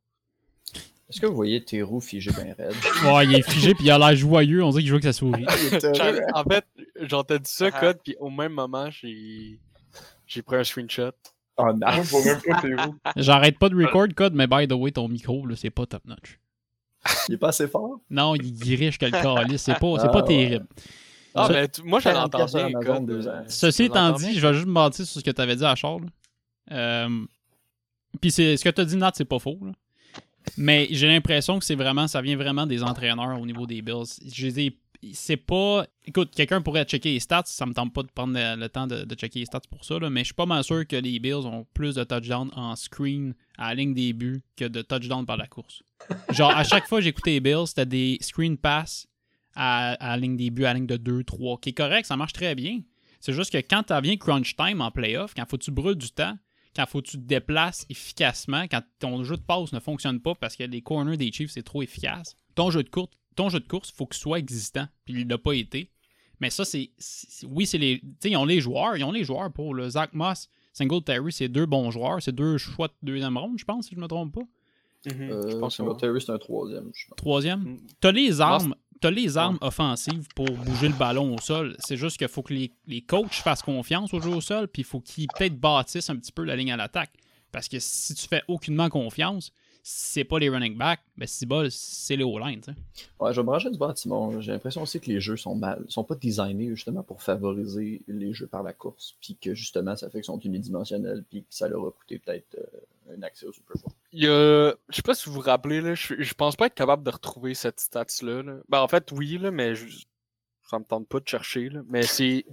Est-ce 1.08 1.20
que 1.20 1.26
vous 1.26 1.34
voyez 1.34 1.64
tes 1.64 1.82
roues 1.82 2.00
figées 2.00 2.30
bien 2.30 2.54
raides? 2.56 2.72
Ouais, 3.12 3.24
il 3.26 3.34
est 3.34 3.50
figé 3.50 3.74
puis 3.74 3.86
il 3.86 3.90
a 3.90 3.98
l'air 3.98 4.14
joyeux. 4.14 4.62
On 4.62 4.70
dirait 4.70 4.82
qu'il 4.82 4.90
joue 4.90 4.94
avec 4.94 5.04
sa 5.04 5.12
souris. 5.12 5.44
J'en- 5.96 6.40
en 6.40 6.44
fait, 6.44 6.64
dit 7.40 7.50
ça, 7.50 7.68
Ah. 7.72 7.80
Code, 7.80 7.98
puis 8.04 8.14
au 8.20 8.30
même 8.30 8.52
moment, 8.52 8.88
j'ai. 8.92 9.58
J'ai 10.24 10.42
pris 10.42 10.54
un 10.54 10.62
screenshot. 10.62 11.10
Oh, 11.60 11.76
Moi, 11.76 12.02
je 12.02 12.10
vois 12.10 12.24
même 12.24 12.40
pas 12.40 12.60
tes 12.60 12.74
roues. 12.74 12.96
J'arrête 13.16 13.58
pas 13.58 13.68
de 13.68 13.76
record 13.76 14.08
code, 14.16 14.34
mais 14.34 14.46
by 14.46 14.66
the 14.68 14.72
way, 14.72 14.90
ton 14.92 15.08
micro, 15.08 15.46
là, 15.46 15.54
c'est 15.56 15.70
pas 15.70 15.86
top 15.86 16.04
notch. 16.06 16.38
Il 17.28 17.34
est 17.34 17.38
pas 17.38 17.48
assez 17.48 17.66
fort? 17.68 18.00
Non, 18.10 18.34
il 18.34 18.74
riche 18.76 18.98
que 18.98 19.06
le 19.06 19.10
calice. 19.12 19.62
C'est 19.62 19.78
pas, 19.78 19.98
c'est 19.98 20.06
Ah, 20.06 20.08
pas 20.08 20.20
ouais. 20.22 20.26
terrible. 20.28 20.66
Ah, 21.34 21.48
mais 21.50 21.68
tu- 21.68 21.82
moi, 21.82 21.98
je 22.00 22.04
40 22.04 22.22
l'entends 22.24 22.38
piastres 22.38 22.58
sur 22.58 22.68
bien, 22.68 22.78
euh, 22.90 23.30
ans. 23.40 23.44
Ceci 23.48 23.84
étant 23.84 24.10
dit, 24.12 24.34
je 24.38 24.46
vais 24.46 24.52
juste 24.54 24.66
me 24.66 24.72
bâtir 24.74 25.06
sur 25.06 25.20
ce 25.20 25.24
que 25.24 25.30
tu 25.30 25.40
avais 25.40 25.56
dit 25.56 25.64
à 25.64 25.74
Charles. 25.74 26.06
Euh, 26.72 27.08
Puis 28.20 28.30
c'est- 28.32 28.56
ce 28.56 28.64
que 28.64 28.68
tu 28.70 28.80
as 28.80 28.84
dit, 28.84 28.96
Nat, 28.96 29.12
c'est 29.14 29.24
pas 29.24 29.38
faux. 29.38 29.58
là. 29.62 29.70
Mais 30.56 30.88
j'ai 30.90 31.06
l'impression 31.06 31.58
que 31.58 31.64
c'est 31.64 31.74
vraiment, 31.76 32.08
ça 32.08 32.20
vient 32.20 32.36
vraiment 32.36 32.66
des 32.66 32.82
entraîneurs 32.82 33.40
au 33.40 33.46
niveau 33.46 33.66
des 33.66 33.82
Bills. 33.82 34.04
Je 34.34 34.46
les 34.46 34.60
ai- 34.60 34.78
c'est 35.12 35.36
pas. 35.36 35.86
Écoute, 36.04 36.32
quelqu'un 36.34 36.60
pourrait 36.60 36.84
checker 36.84 37.12
les 37.12 37.20
stats. 37.20 37.42
Ça 37.46 37.66
me 37.66 37.72
tente 37.72 37.92
pas 37.92 38.02
de 38.02 38.08
prendre 38.08 38.34
le, 38.34 38.68
temps 38.68 38.86
de, 38.86 39.14
checker 39.14 39.40
les 39.40 39.46
stats 39.46 39.60
pour 39.70 39.84
ça, 39.84 39.98
là, 39.98 40.10
mais 40.10 40.20
je 40.20 40.26
suis 40.26 40.34
pas 40.34 40.46
mal 40.46 40.62
sûr 40.64 40.86
que 40.86 40.96
les 40.96 41.18
Bills 41.18 41.46
ont 41.46 41.66
plus 41.74 41.94
de 41.94 42.04
touchdowns 42.04 42.50
en 42.54 42.76
screen 42.76 43.34
à 43.56 43.70
la 43.70 43.74
ligne 43.76 43.94
des 43.94 44.12
buts 44.12 44.42
que 44.56 44.66
de 44.66 44.82
touchdowns 44.82 45.26
par 45.26 45.36
la 45.36 45.46
course. 45.46 45.82
Genre, 46.30 46.50
à 46.50 46.64
chaque 46.64 46.86
fois 46.86 46.98
que 46.98 47.04
j'écoutais 47.04 47.32
les 47.32 47.40
Bills, 47.40 47.66
c'était 47.66 47.86
des 47.86 48.18
screen 48.20 48.56
pass 48.56 49.06
à, 49.54 49.92
à 49.92 50.08
la 50.10 50.16
ligne 50.18 50.36
des 50.36 50.50
buts, 50.50 50.64
à 50.64 50.68
la 50.68 50.74
ligne 50.74 50.86
de 50.86 50.96
2, 50.96 51.24
3, 51.24 51.58
qui 51.58 51.70
est 51.70 51.74
correct, 51.74 52.06
ça 52.06 52.16
marche 52.16 52.32
très 52.32 52.54
bien. 52.54 52.80
C'est 53.20 53.34
juste 53.34 53.52
que 53.52 53.58
quand 53.58 53.82
tu 53.82 54.00
vient 54.02 54.16
crunch 54.16 54.56
time 54.56 54.80
en 54.80 54.90
playoff, 54.90 55.34
quand 55.34 55.44
faut 55.48 55.58
que 55.58 55.64
tu 55.64 55.70
brûles 55.70 55.96
du 55.96 56.10
temps, 56.10 56.36
quand 56.74 56.86
faut 56.86 57.02
que 57.02 57.08
tu 57.08 57.18
te 57.18 57.22
déplaces 57.22 57.84
efficacement, 57.90 58.62
quand 58.62 58.82
ton 58.98 59.22
jeu 59.24 59.36
de 59.36 59.42
passe 59.42 59.72
ne 59.72 59.80
fonctionne 59.80 60.20
pas 60.20 60.34
parce 60.34 60.56
que 60.56 60.64
les 60.64 60.80
corners 60.82 61.16
des 61.16 61.30
Chiefs 61.30 61.50
c'est 61.50 61.62
trop 61.62 61.82
efficace, 61.82 62.36
ton 62.54 62.70
jeu 62.70 62.82
de 62.82 62.88
course, 62.88 63.10
ton 63.36 63.48
jeu 63.48 63.60
de 63.60 63.66
course, 63.68 63.90
faut 63.90 64.06
qu'il 64.06 64.18
soit 64.20 64.38
existant, 64.38 64.86
puis 65.04 65.20
il 65.22 65.28
l'a 65.28 65.38
pas 65.38 65.52
été. 65.54 65.90
Mais 66.40 66.50
ça, 66.50 66.64
c'est. 66.64 66.90
Oui, 67.48 67.66
c'est 67.66 67.78
les. 67.78 68.00
Tu 68.00 68.06
sais, 68.20 68.30
ils 68.30 68.36
ont 68.36 68.44
les 68.44 68.60
joueurs, 68.60 68.96
ils 68.96 69.04
ont 69.04 69.12
les 69.12 69.24
joueurs 69.24 69.52
pour 69.52 69.74
le 69.74 69.88
Zach 69.90 70.12
Moss, 70.14 70.48
Singletary, 70.72 71.32
c'est 71.32 71.48
deux 71.48 71.66
bons 71.66 71.90
joueurs, 71.90 72.22
c'est 72.22 72.34
deux 72.34 72.56
choix 72.58 72.88
de 72.88 72.94
deuxième 73.02 73.36
ronde, 73.36 73.58
je 73.58 73.64
pense, 73.64 73.88
si 73.88 73.94
je 73.94 74.00
me 74.00 74.06
trompe 74.06 74.34
pas. 74.34 74.40
Mhm, 75.06 75.14
je 75.28 75.32
Euh, 75.32 75.60
pense 75.60 75.76
que 75.76 75.82
oui. 75.82 75.88
Singletary, 75.88 76.20
c'est 76.20 76.32
un 76.32 76.38
troisième, 76.38 76.90
je 76.94 77.06
pense. 77.08 77.16
Troisième. 77.16 77.60
Mm. 77.60 77.78
T'as 78.00 78.12
les 78.12 78.40
armes. 78.40 78.74
T'as 79.02 79.10
les 79.10 79.38
armes 79.38 79.56
offensives 79.62 80.28
pour 80.36 80.44
bouger 80.50 80.88
le 80.88 80.94
ballon 80.94 81.34
au 81.34 81.40
sol. 81.40 81.74
C'est 81.78 81.96
juste 81.96 82.18
qu'il 82.18 82.28
faut 82.28 82.42
que 82.42 82.52
les, 82.52 82.70
les 82.86 83.00
coachs 83.00 83.32
fassent 83.32 83.62
confiance 83.62 84.12
au 84.12 84.20
jeu 84.20 84.28
au 84.28 84.42
sol, 84.42 84.68
puis 84.68 84.82
il 84.82 84.84
faut 84.84 85.00
qu'ils 85.00 85.26
peut-être 85.38 85.58
bâtissent 85.58 86.10
un 86.10 86.16
petit 86.16 86.32
peu 86.32 86.44
la 86.44 86.54
ligne 86.54 86.70
à 86.70 86.76
l'attaque. 86.76 87.10
Parce 87.50 87.66
que 87.66 87.78
si 87.78 88.14
tu 88.14 88.28
fais 88.28 88.42
aucunement 88.46 88.90
confiance, 88.90 89.52
c'est 89.82 90.24
pas 90.24 90.38
les 90.38 90.48
running 90.48 90.76
backs, 90.76 91.00
ben 91.16 91.26
si 91.26 91.46
bol, 91.46 91.70
c'est 91.70 92.16
les 92.16 92.24
O-line. 92.24 92.60
Ouais, 93.18 93.32
je 93.32 93.36
vais 93.36 93.42
me 93.42 93.46
brancher 93.46 93.70
du 93.70 93.78
bâtiment. 93.78 94.40
J'ai 94.40 94.52
l'impression 94.52 94.82
aussi 94.82 95.00
que 95.00 95.06
les 95.06 95.20
jeux 95.20 95.36
sont 95.36 95.54
mal, 95.54 95.84
sont 95.88 96.04
pas 96.04 96.14
designés 96.14 96.68
justement 96.68 97.02
pour 97.02 97.22
favoriser 97.22 98.02
les 98.08 98.32
jeux 98.32 98.46
par 98.46 98.62
la 98.62 98.72
course, 98.72 99.16
puis 99.20 99.36
que 99.36 99.54
justement 99.54 99.96
ça 99.96 100.08
fait 100.10 100.18
qu'ils 100.18 100.24
sont 100.24 100.38
unidimensionnels, 100.38 101.24
puis 101.28 101.42
que 101.42 101.54
ça 101.54 101.68
leur 101.68 101.86
a 101.86 101.90
coûté 101.90 102.18
peut-être 102.18 102.56
euh, 102.56 103.16
un 103.16 103.22
accès 103.22 103.46
au 103.46 103.52
Super 103.52 103.76
Bowl. 103.82 103.92
Il 104.12 104.24
y 104.24 104.28
a... 104.28 104.74
Je 104.88 104.96
sais 104.96 105.02
pas 105.02 105.14
si 105.14 105.28
vous 105.28 105.34
vous 105.34 105.40
rappelez, 105.40 105.80
là, 105.80 105.94
je, 105.94 106.14
je 106.18 106.34
pense 106.34 106.56
pas 106.56 106.66
être 106.66 106.74
capable 106.74 107.02
de 107.02 107.10
retrouver 107.10 107.54
cette 107.54 107.80
stats-là. 107.80 108.42
là. 108.42 108.58
Ben, 108.68 108.80
en 108.80 108.88
fait, 108.88 109.10
oui, 109.12 109.38
là, 109.38 109.50
mais 109.50 109.74
je... 109.74 109.86
ça 110.68 110.78
me 110.78 110.84
tente 110.84 111.08
pas 111.08 111.20
de 111.20 111.28
chercher. 111.28 111.68
Là. 111.68 111.82
Mais 111.88 112.02
c'est. 112.02 112.44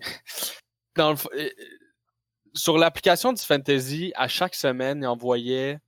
Dans 0.95 1.11
le... 1.11 1.17
euh, 1.39 1.49
Sur 2.53 2.77
l'application 2.77 3.33
du 3.33 3.41
Fantasy, 3.43 4.11
à 4.15 4.27
chaque 4.27 4.55
semaine, 4.55 5.01
il 5.03 5.07
envoyait 5.07 5.79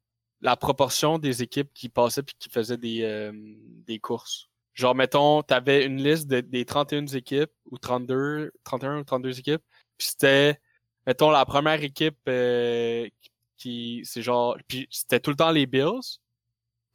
la 0.41 0.55
proportion 0.55 1.17
des 1.19 1.43
équipes 1.43 1.71
qui 1.73 1.89
passaient 1.89 2.23
puis 2.23 2.35
qui 2.39 2.49
faisaient 2.49 2.77
des, 2.77 3.03
euh, 3.03 3.31
des 3.33 3.99
courses. 3.99 4.49
Genre, 4.73 4.95
mettons, 4.95 5.41
t'avais 5.43 5.85
une 5.85 6.01
liste 6.01 6.27
de- 6.27 6.39
des 6.41 6.63
31 6.65 7.05
équipes, 7.07 7.51
ou 7.65 7.77
32, 7.77 8.51
31 8.63 8.99
ou 8.99 9.03
32 9.03 9.37
équipes, 9.39 9.61
puis 9.97 10.07
c'était, 10.07 10.59
mettons, 11.05 11.29
la 11.31 11.45
première 11.45 11.83
équipe 11.83 12.17
euh, 12.29 13.07
qui, 13.57 14.01
c'est 14.05 14.21
genre, 14.21 14.57
puis 14.67 14.87
c'était 14.89 15.19
tout 15.19 15.31
le 15.31 15.35
temps 15.35 15.51
les 15.51 15.65
Bills. 15.65 16.19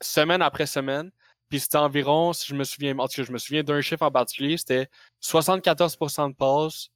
semaine 0.01 0.43
après 0.43 0.67
semaine. 0.67 1.11
Puis 1.49 1.61
c'était 1.61 1.77
environ, 1.79 2.33
si 2.33 2.47
je 2.49 2.55
me 2.55 2.65
souviens, 2.65 2.99
en 2.99 3.07
tout 3.07 3.17
cas, 3.17 3.23
je 3.25 3.33
me 3.33 3.39
souviens 3.39 3.63
d'un 3.63 3.81
chiffre 3.81 4.03
en 4.03 4.11
particulier, 4.11 4.57
c'était 4.57 4.89
74% 5.21 6.31
de 6.31 6.35
passes, 6.35 6.89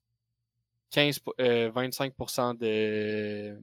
15, 0.91 1.21
euh, 1.41 1.71
25% 1.71 2.55
de, 2.55 3.59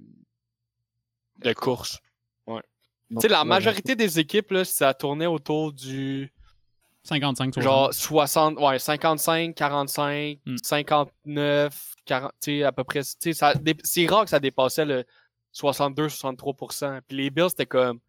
de 1.40 1.54
courses. 1.54 2.00
Ouais. 2.48 2.62
Tu 3.12 3.20
sais, 3.22 3.28
la 3.28 3.44
majorité 3.44 3.96
des 3.96 4.20
équipes, 4.20 4.52
là, 4.52 4.66
ça 4.66 4.94
tournait 4.94 5.28
autour 5.28 5.72
du 5.72 6.32
55 7.04 7.54
sur 7.54 7.62
genre 7.62 7.94
60, 7.94 8.58
ouais, 8.60 8.80
55, 8.80 9.54
45, 9.56 10.40
Hmm. 10.46 10.56
59, 10.62 11.96
40, 12.06 12.32
tu 12.42 12.52
sais, 12.60 12.64
à 12.64 12.72
peu 12.72 12.84
près. 12.84 13.02
ça 13.04 13.54
C'est 13.84 14.06
rare 14.08 14.24
que 14.24 14.30
ça 14.32 14.40
dépassait 14.40 14.86
le 14.86 15.04
62-63%. 15.54 17.02
Puis 17.08 17.18
les 17.18 17.30
Bills, 17.30 17.50
c'était 17.50 17.66
comme 17.66 18.00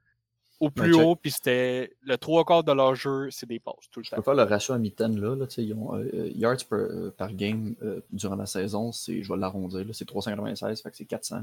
au 0.58 0.70
plus 0.70 0.94
check. 0.94 1.02
haut, 1.04 1.16
puis 1.16 1.30
c'était 1.30 1.92
le 2.00 2.16
trois 2.16 2.44
quarts 2.46 2.64
de 2.64 2.72
leur 2.72 2.94
jeu, 2.94 3.28
c'est 3.30 3.46
des 3.46 3.58
passes 3.60 3.74
tout 3.90 4.00
le 4.00 4.04
Je 4.04 4.10
peux 4.10 4.16
temps. 4.16 4.22
faire 4.22 4.34
le 4.34 4.42
ratio 4.44 4.72
à 4.74 4.78
mi-temps 4.78 5.08
là. 5.08 5.36
là 5.36 5.46
tu 5.46 5.56
sais, 5.56 5.64
ils 5.64 5.74
ont, 5.74 5.94
euh, 5.94 6.30
yards 6.34 6.64
per, 6.68 6.76
euh, 6.76 7.14
par 7.16 7.34
game 7.34 7.74
euh, 7.82 8.00
durant 8.10 8.36
la 8.36 8.46
saison, 8.46 8.90
c'est, 8.92 9.22
je 9.22 9.30
vais 9.30 9.38
l'arrondir, 9.38 9.80
là, 9.84 9.92
c'est 9.92 10.06
396, 10.06 10.80
fait 10.82 10.90
que 10.90 10.96
c'est 10.96 11.04
400. 11.04 11.42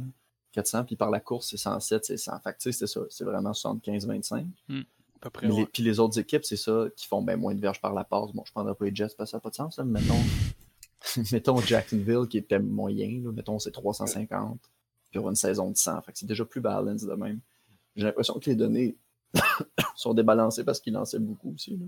400, 0.53 0.85
puis 0.85 0.95
par 0.95 1.09
la 1.11 1.19
course, 1.19 1.49
c'est 1.49 1.57
107, 1.57 2.05
c'est 2.05 2.17
100. 2.17 2.39
Fait 2.39 2.53
que 2.53 2.57
tu 2.59 2.71
sais, 2.71 2.71
c'est 2.71 2.87
ça, 2.87 3.01
c'est 3.09 3.23
vraiment 3.25 3.51
75-25. 3.51 4.45
À 4.69 4.83
peu 5.19 5.29
près. 5.29 5.47
Mais 5.47 5.53
les- 5.53 5.59
ouais. 5.63 5.69
Puis 5.71 5.83
les 5.83 5.99
autres 5.99 6.17
équipes, 6.19 6.45
c'est 6.45 6.55
ça, 6.57 6.85
qui 6.95 7.07
font 7.07 7.21
ben, 7.21 7.37
moins 7.37 7.53
de 7.55 7.59
verges 7.59 7.81
par 7.81 7.93
la 7.93 8.03
passe. 8.03 8.31
Bon, 8.33 8.43
je 8.45 8.51
prendrai 8.51 8.73
pas 8.75 8.85
les 8.85 8.95
Jets 8.95 9.09
parce 9.17 9.29
que 9.29 9.31
ça 9.31 9.37
n'a 9.37 9.41
pas 9.41 9.49
de 9.49 9.55
sens, 9.55 9.77
là, 9.77 9.83
mais 9.83 9.99
mettons, 10.01 10.13
mettons 11.31 11.57
Jacksonville 11.59 12.27
qui 12.29 12.37
était 12.37 12.59
moyen, 12.59 13.21
là, 13.23 13.31
mettons 13.31 13.59
c'est 13.59 13.71
350, 13.71 14.59
puis 15.11 15.19
on 15.19 15.27
a 15.27 15.29
une 15.29 15.35
saison 15.35 15.69
de 15.71 15.77
100. 15.77 16.01
Fait 16.03 16.11
que 16.11 16.17
c'est 16.19 16.25
déjà 16.25 16.45
plus 16.45 16.61
balance 16.61 17.01
de 17.03 17.13
même. 17.13 17.39
J'ai 17.95 18.05
l'impression 18.05 18.39
que 18.39 18.49
les 18.49 18.55
données 18.55 18.95
sont 19.95 20.13
débalancées 20.13 20.63
parce 20.63 20.79
qu'ils 20.79 20.93
lançaient 20.93 21.19
beaucoup 21.19 21.53
aussi. 21.53 21.77
Là. 21.77 21.85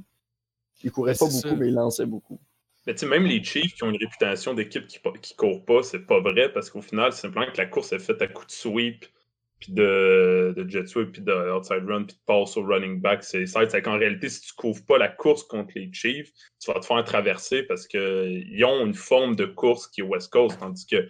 Ils 0.84 0.92
couraient 0.92 1.16
pas 1.16 1.26
beaucoup, 1.26 1.40
ça. 1.40 1.56
mais 1.56 1.68
ils 1.70 1.74
lançaient 1.74 2.06
beaucoup. 2.06 2.40
Mais 2.86 2.94
tu 2.94 3.00
sais, 3.00 3.08
même 3.08 3.26
les 3.26 3.44
Chiefs 3.44 3.74
qui 3.74 3.84
ont 3.84 3.90
une 3.90 3.98
réputation 3.98 4.54
d'équipe 4.54 4.86
qui, 4.88 5.00
qui 5.22 5.36
court 5.36 5.66
pas, 5.66 5.82
c'est 5.84 6.06
pas 6.06 6.20
vrai 6.20 6.52
parce 6.54 6.70
qu'au 6.70 6.82
final, 6.82 7.12
c'est 7.14 7.22
simplement 7.22 7.52
que 7.52 7.58
la 7.58 7.66
course 7.66 7.92
est 7.94 8.00
faite 8.00 8.22
à 8.22 8.28
coup 8.28 8.46
de 8.46 8.52
sweep, 8.52 9.06
puis 9.60 9.72
de, 9.74 10.54
de 10.56 10.70
jet 10.70 10.86
sweep, 10.88 11.14
puis 11.14 11.22
de 11.22 11.34
outside 11.52 11.84
run, 11.88 12.04
puis 12.04 12.16
de 12.16 12.22
pass 12.26 12.58
au 12.58 12.64
running 12.64 13.02
back. 13.02 13.24
C'est 13.24 13.46
ça. 13.48 13.68
C'est 13.68 13.82
qu'en 13.82 13.98
réalité, 13.98 14.30
si 14.30 14.42
tu 14.42 14.54
couvres 14.54 14.86
pas 14.86 14.98
la 14.98 15.08
course 15.08 15.44
contre 15.44 15.72
les 15.76 15.92
Chiefs, 15.92 16.32
tu 16.60 16.72
vas 16.72 16.80
te 16.80 16.86
faire 16.86 17.04
traverser 17.04 17.64
parce 17.64 17.88
qu'ils 17.88 18.66
ont 18.66 18.86
une 18.86 18.94
forme 18.94 19.36
de 19.36 19.46
course 19.46 19.88
qui 19.88 20.02
est 20.02 20.04
West 20.04 20.32
Coast, 20.32 20.60
tandis 20.60 20.86
que 20.86 21.08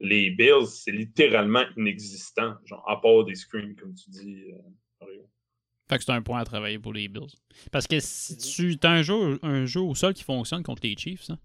les 0.00 0.30
Bills, 0.30 0.66
c'est 0.66 0.92
littéralement 0.92 1.64
inexistant, 1.76 2.54
genre 2.64 2.88
à 2.88 3.00
part 3.00 3.24
des 3.24 3.34
screens, 3.34 3.74
comme 3.76 3.94
tu 3.94 4.10
dis. 4.10 4.44
euh. 4.52 4.58
Fait 5.88 5.98
que 5.98 6.04
c'est 6.04 6.12
un 6.12 6.22
point 6.22 6.40
à 6.40 6.44
travailler 6.44 6.78
pour 6.78 6.92
les 6.92 7.08
Bills. 7.08 7.26
Parce 7.72 7.86
que 7.86 7.98
si 8.00 8.36
tu 8.36 8.78
as 8.82 8.90
un 8.90 9.02
jeu, 9.02 9.38
un 9.42 9.64
jeu 9.66 9.80
au 9.80 9.94
sol 9.94 10.12
qui 10.14 10.22
fonctionne 10.22 10.62
contre 10.62 10.82
les 10.84 10.94
Chiefs, 10.96 11.30
hein, 11.30 11.38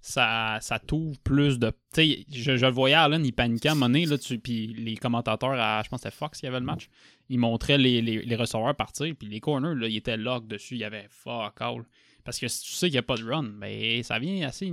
ça, 0.00 0.56
ça 0.62 0.78
t'ouvre 0.78 1.18
plus 1.20 1.58
de. 1.58 1.70
Tu 1.70 1.76
sais, 1.92 2.24
je, 2.32 2.56
je 2.56 2.64
le 2.66 2.72
voyais 2.72 2.94
Allen, 2.94 3.24
il 3.26 3.32
paniquait 3.32 3.68
à 3.68 3.72
un 3.72 3.74
moment 3.74 3.86
donné, 3.88 4.06
là, 4.06 4.16
tu- 4.16 4.38
puis 4.38 4.68
les 4.68 4.96
commentateurs, 4.96 5.52
à, 5.52 5.82
je 5.84 5.90
pense 5.90 6.00
que 6.00 6.08
c'était 6.08 6.16
Fox 6.16 6.40
qui 6.40 6.46
avait 6.46 6.60
le 6.60 6.64
match, 6.64 6.88
ils 7.28 7.38
montraient 7.38 7.76
les, 7.76 8.00
les, 8.00 8.22
les 8.22 8.36
receveurs 8.36 8.74
partir, 8.74 9.14
puis 9.18 9.28
les 9.28 9.40
corners, 9.40 9.74
là, 9.74 9.86
ils 9.88 9.96
étaient 9.96 10.16
lock 10.16 10.46
dessus, 10.46 10.74
il 10.76 10.80
y 10.80 10.84
avait 10.84 11.06
fuck 11.10 11.60
all. 11.60 11.82
Parce 12.24 12.38
que 12.38 12.48
si 12.48 12.62
tu 12.64 12.72
sais 12.72 12.86
qu'il 12.86 12.94
n'y 12.94 12.98
a 12.98 13.02
pas 13.02 13.16
de 13.16 13.24
run, 13.24 13.42
ben, 13.44 14.02
ça 14.02 14.18
vient 14.18 14.46
assez 14.48 14.66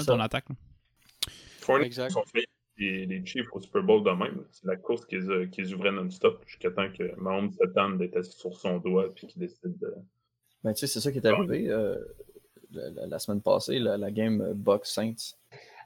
ça. 0.00 0.12
ton 0.12 0.20
attaque. 0.20 0.48
là. 0.48 0.56
Exact. 1.86 2.10
Les, 2.80 3.06
les 3.06 3.24
Chiefs 3.24 3.46
au 3.52 3.60
Super 3.60 3.82
Bowl 3.82 4.02
de 4.02 4.10
même. 4.10 4.42
C'est 4.50 4.66
la 4.66 4.76
course 4.76 5.04
qui 5.06 5.16
les, 5.16 5.30
a- 5.30 5.46
qui 5.46 5.62
les 5.62 5.72
ouvrait 5.74 5.92
non-stop 5.92 6.42
jusqu'à 6.46 6.70
temps 6.70 6.90
que 6.90 7.14
Mahomes 7.20 7.52
s'attende 7.52 7.98
d'être 7.98 8.22
sur 8.24 8.56
son 8.56 8.78
doigt 8.78 9.12
puis 9.14 9.26
qu'il 9.26 9.40
décide 9.40 9.78
de. 9.78 9.94
Ben, 10.64 10.72
tu 10.74 10.80
sais, 10.80 10.86
c'est 10.86 11.00
ça 11.00 11.10
qui 11.12 11.18
est 11.18 11.26
arrivé 11.26 11.68
euh, 11.70 11.96
la, 12.72 12.90
la- 12.90 13.06
la 13.06 13.18
semaine 13.18 13.40
passée, 13.40 13.78
la, 13.78 13.96
la 13.96 14.10
game 14.10 14.40
euh, 14.40 14.52
Bucks 14.54 14.86
Saints. 14.86 15.34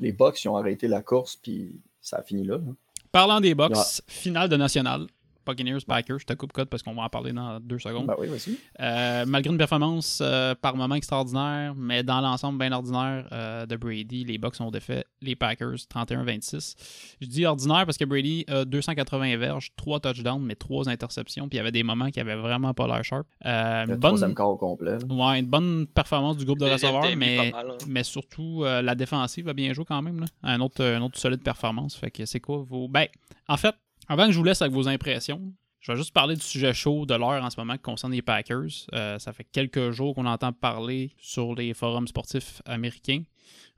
Les 0.00 0.12
Bucks, 0.12 0.42
ils 0.44 0.48
ont 0.48 0.56
arrêté 0.56 0.88
la 0.88 1.02
course, 1.02 1.36
puis 1.36 1.80
ça 2.00 2.18
a 2.18 2.22
fini 2.22 2.44
là. 2.44 2.56
là. 2.58 2.72
Parlant 3.12 3.40
des 3.40 3.54
box, 3.54 4.02
finale 4.08 4.48
de 4.48 4.56
national. 4.56 5.06
Buccaneers, 5.46 5.80
Packers, 5.86 6.20
je 6.20 6.26
te 6.26 6.32
coupe 6.34 6.52
code 6.52 6.68
parce 6.68 6.82
qu'on 6.82 6.94
va 6.94 7.02
en 7.02 7.08
parler 7.08 7.32
dans 7.32 7.60
deux 7.60 7.78
secondes. 7.78 8.06
Ben 8.06 8.14
oui, 8.18 8.28
vas-y. 8.28 8.56
Euh, 8.80 9.24
malgré 9.26 9.52
une 9.52 9.58
performance 9.58 10.20
euh, 10.22 10.54
par 10.54 10.76
moment 10.76 10.94
extraordinaire, 10.94 11.74
mais 11.76 12.02
dans 12.02 12.20
l'ensemble 12.20 12.58
bien 12.58 12.72
ordinaire 12.72 13.26
euh, 13.32 13.66
de 13.66 13.76
Brady, 13.76 14.24
les 14.24 14.38
Bucks 14.38 14.60
ont 14.60 14.70
défait 14.70 15.04
les 15.20 15.36
Packers 15.36 15.76
31-26. 15.94 16.74
Je 17.20 17.26
dis 17.26 17.46
ordinaire 17.46 17.84
parce 17.86 17.98
que 17.98 18.04
Brady 18.04 18.44
a 18.48 18.64
280 18.64 19.36
verges, 19.36 19.70
3 19.76 20.00
touchdowns, 20.00 20.42
mais 20.42 20.54
3 20.54 20.88
interceptions, 20.88 21.48
puis 21.48 21.56
il 21.56 21.58
y 21.58 21.60
avait 21.60 21.72
des 21.72 21.82
moments 21.82 22.10
qui 22.10 22.20
avaient 22.20 22.36
vraiment 22.36 22.74
pas 22.74 22.86
l'air 22.86 23.04
sharp. 23.04 23.26
Euh, 23.44 23.86
Le 23.86 23.98
troisième 23.98 24.34
bonne, 24.34 24.46
au 24.46 24.56
complet. 24.56 24.98
ouais, 25.04 25.40
une 25.40 25.46
bonne 25.46 25.86
performance 25.86 26.36
du 26.36 26.44
groupe 26.44 26.58
de 26.58 26.66
receveurs, 26.66 27.04
mais, 27.16 27.50
mal, 27.50 27.70
hein. 27.70 27.78
mais 27.88 28.02
surtout 28.02 28.62
euh, 28.64 28.82
la 28.82 28.94
défensive 28.94 29.48
a 29.48 29.52
bien 29.52 29.72
joué 29.72 29.84
quand 29.84 30.02
même. 30.02 30.20
Là. 30.20 30.26
Un, 30.42 30.60
autre, 30.60 30.84
un 30.84 31.02
autre 31.02 31.18
solide 31.18 31.42
performance. 31.42 31.96
Fait 31.96 32.10
que 32.10 32.24
c'est 32.24 32.40
quoi 32.40 32.58
vos. 32.58 32.88
Ben, 32.88 33.06
en 33.48 33.56
fait, 33.56 33.74
avant 34.08 34.26
que 34.26 34.32
je 34.32 34.38
vous 34.38 34.44
laisse 34.44 34.62
avec 34.62 34.74
vos 34.74 34.88
impressions, 34.88 35.52
je 35.84 35.92
vais 35.92 35.98
juste 35.98 36.14
parler 36.14 36.34
du 36.34 36.40
sujet 36.40 36.72
chaud 36.72 37.04
de 37.04 37.14
l'heure 37.14 37.44
en 37.44 37.50
ce 37.50 37.60
moment 37.60 37.74
qui 37.74 37.82
concerne 37.82 38.12
les 38.12 38.22
Packers. 38.22 38.86
Euh, 38.94 39.18
ça 39.18 39.34
fait 39.34 39.44
quelques 39.44 39.90
jours 39.90 40.14
qu'on 40.14 40.24
entend 40.24 40.50
parler 40.52 41.12
sur 41.18 41.54
les 41.54 41.74
forums 41.74 42.08
sportifs 42.08 42.62
américains. 42.64 43.22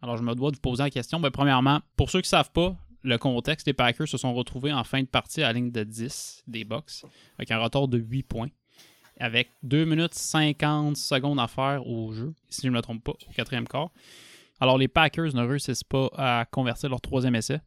Alors, 0.02 0.16
je 0.16 0.22
me 0.22 0.34
dois 0.36 0.52
de 0.52 0.56
vous 0.56 0.60
poser 0.60 0.84
la 0.84 0.90
question. 0.90 1.18
Ben, 1.18 1.30
premièrement, 1.30 1.80
pour 1.96 2.10
ceux 2.10 2.20
qui 2.20 2.26
ne 2.26 2.38
savent 2.38 2.52
pas, 2.52 2.76
le 3.02 3.18
contexte, 3.18 3.66
les 3.66 3.72
Packers 3.72 4.06
se 4.06 4.18
sont 4.18 4.34
retrouvés 4.34 4.72
en 4.72 4.84
fin 4.84 5.00
de 5.00 5.06
partie 5.06 5.42
à 5.42 5.48
la 5.48 5.54
ligne 5.54 5.72
de 5.72 5.82
10 5.82 6.44
des 6.46 6.64
Bucks, 6.64 7.04
avec 7.38 7.50
un 7.50 7.58
retard 7.58 7.88
de 7.88 7.98
8 7.98 8.22
points, 8.22 8.50
avec 9.18 9.50
2 9.64 9.84
minutes 9.84 10.14
50 10.14 10.96
secondes 10.96 11.40
à 11.40 11.48
faire 11.48 11.84
au 11.86 12.12
jeu, 12.12 12.34
si 12.48 12.62
je 12.62 12.68
ne 12.68 12.72
me 12.76 12.82
trompe 12.82 13.02
pas, 13.02 13.12
au 13.12 13.32
quatrième 13.32 13.66
quart. 13.66 13.90
Alors, 14.60 14.78
les 14.78 14.86
Packers 14.86 15.34
ne 15.34 15.44
réussissent 15.44 15.84
pas 15.84 16.08
à 16.16 16.44
convertir 16.50 16.88
leur 16.88 17.00
troisième 17.00 17.34
essai. 17.34 17.60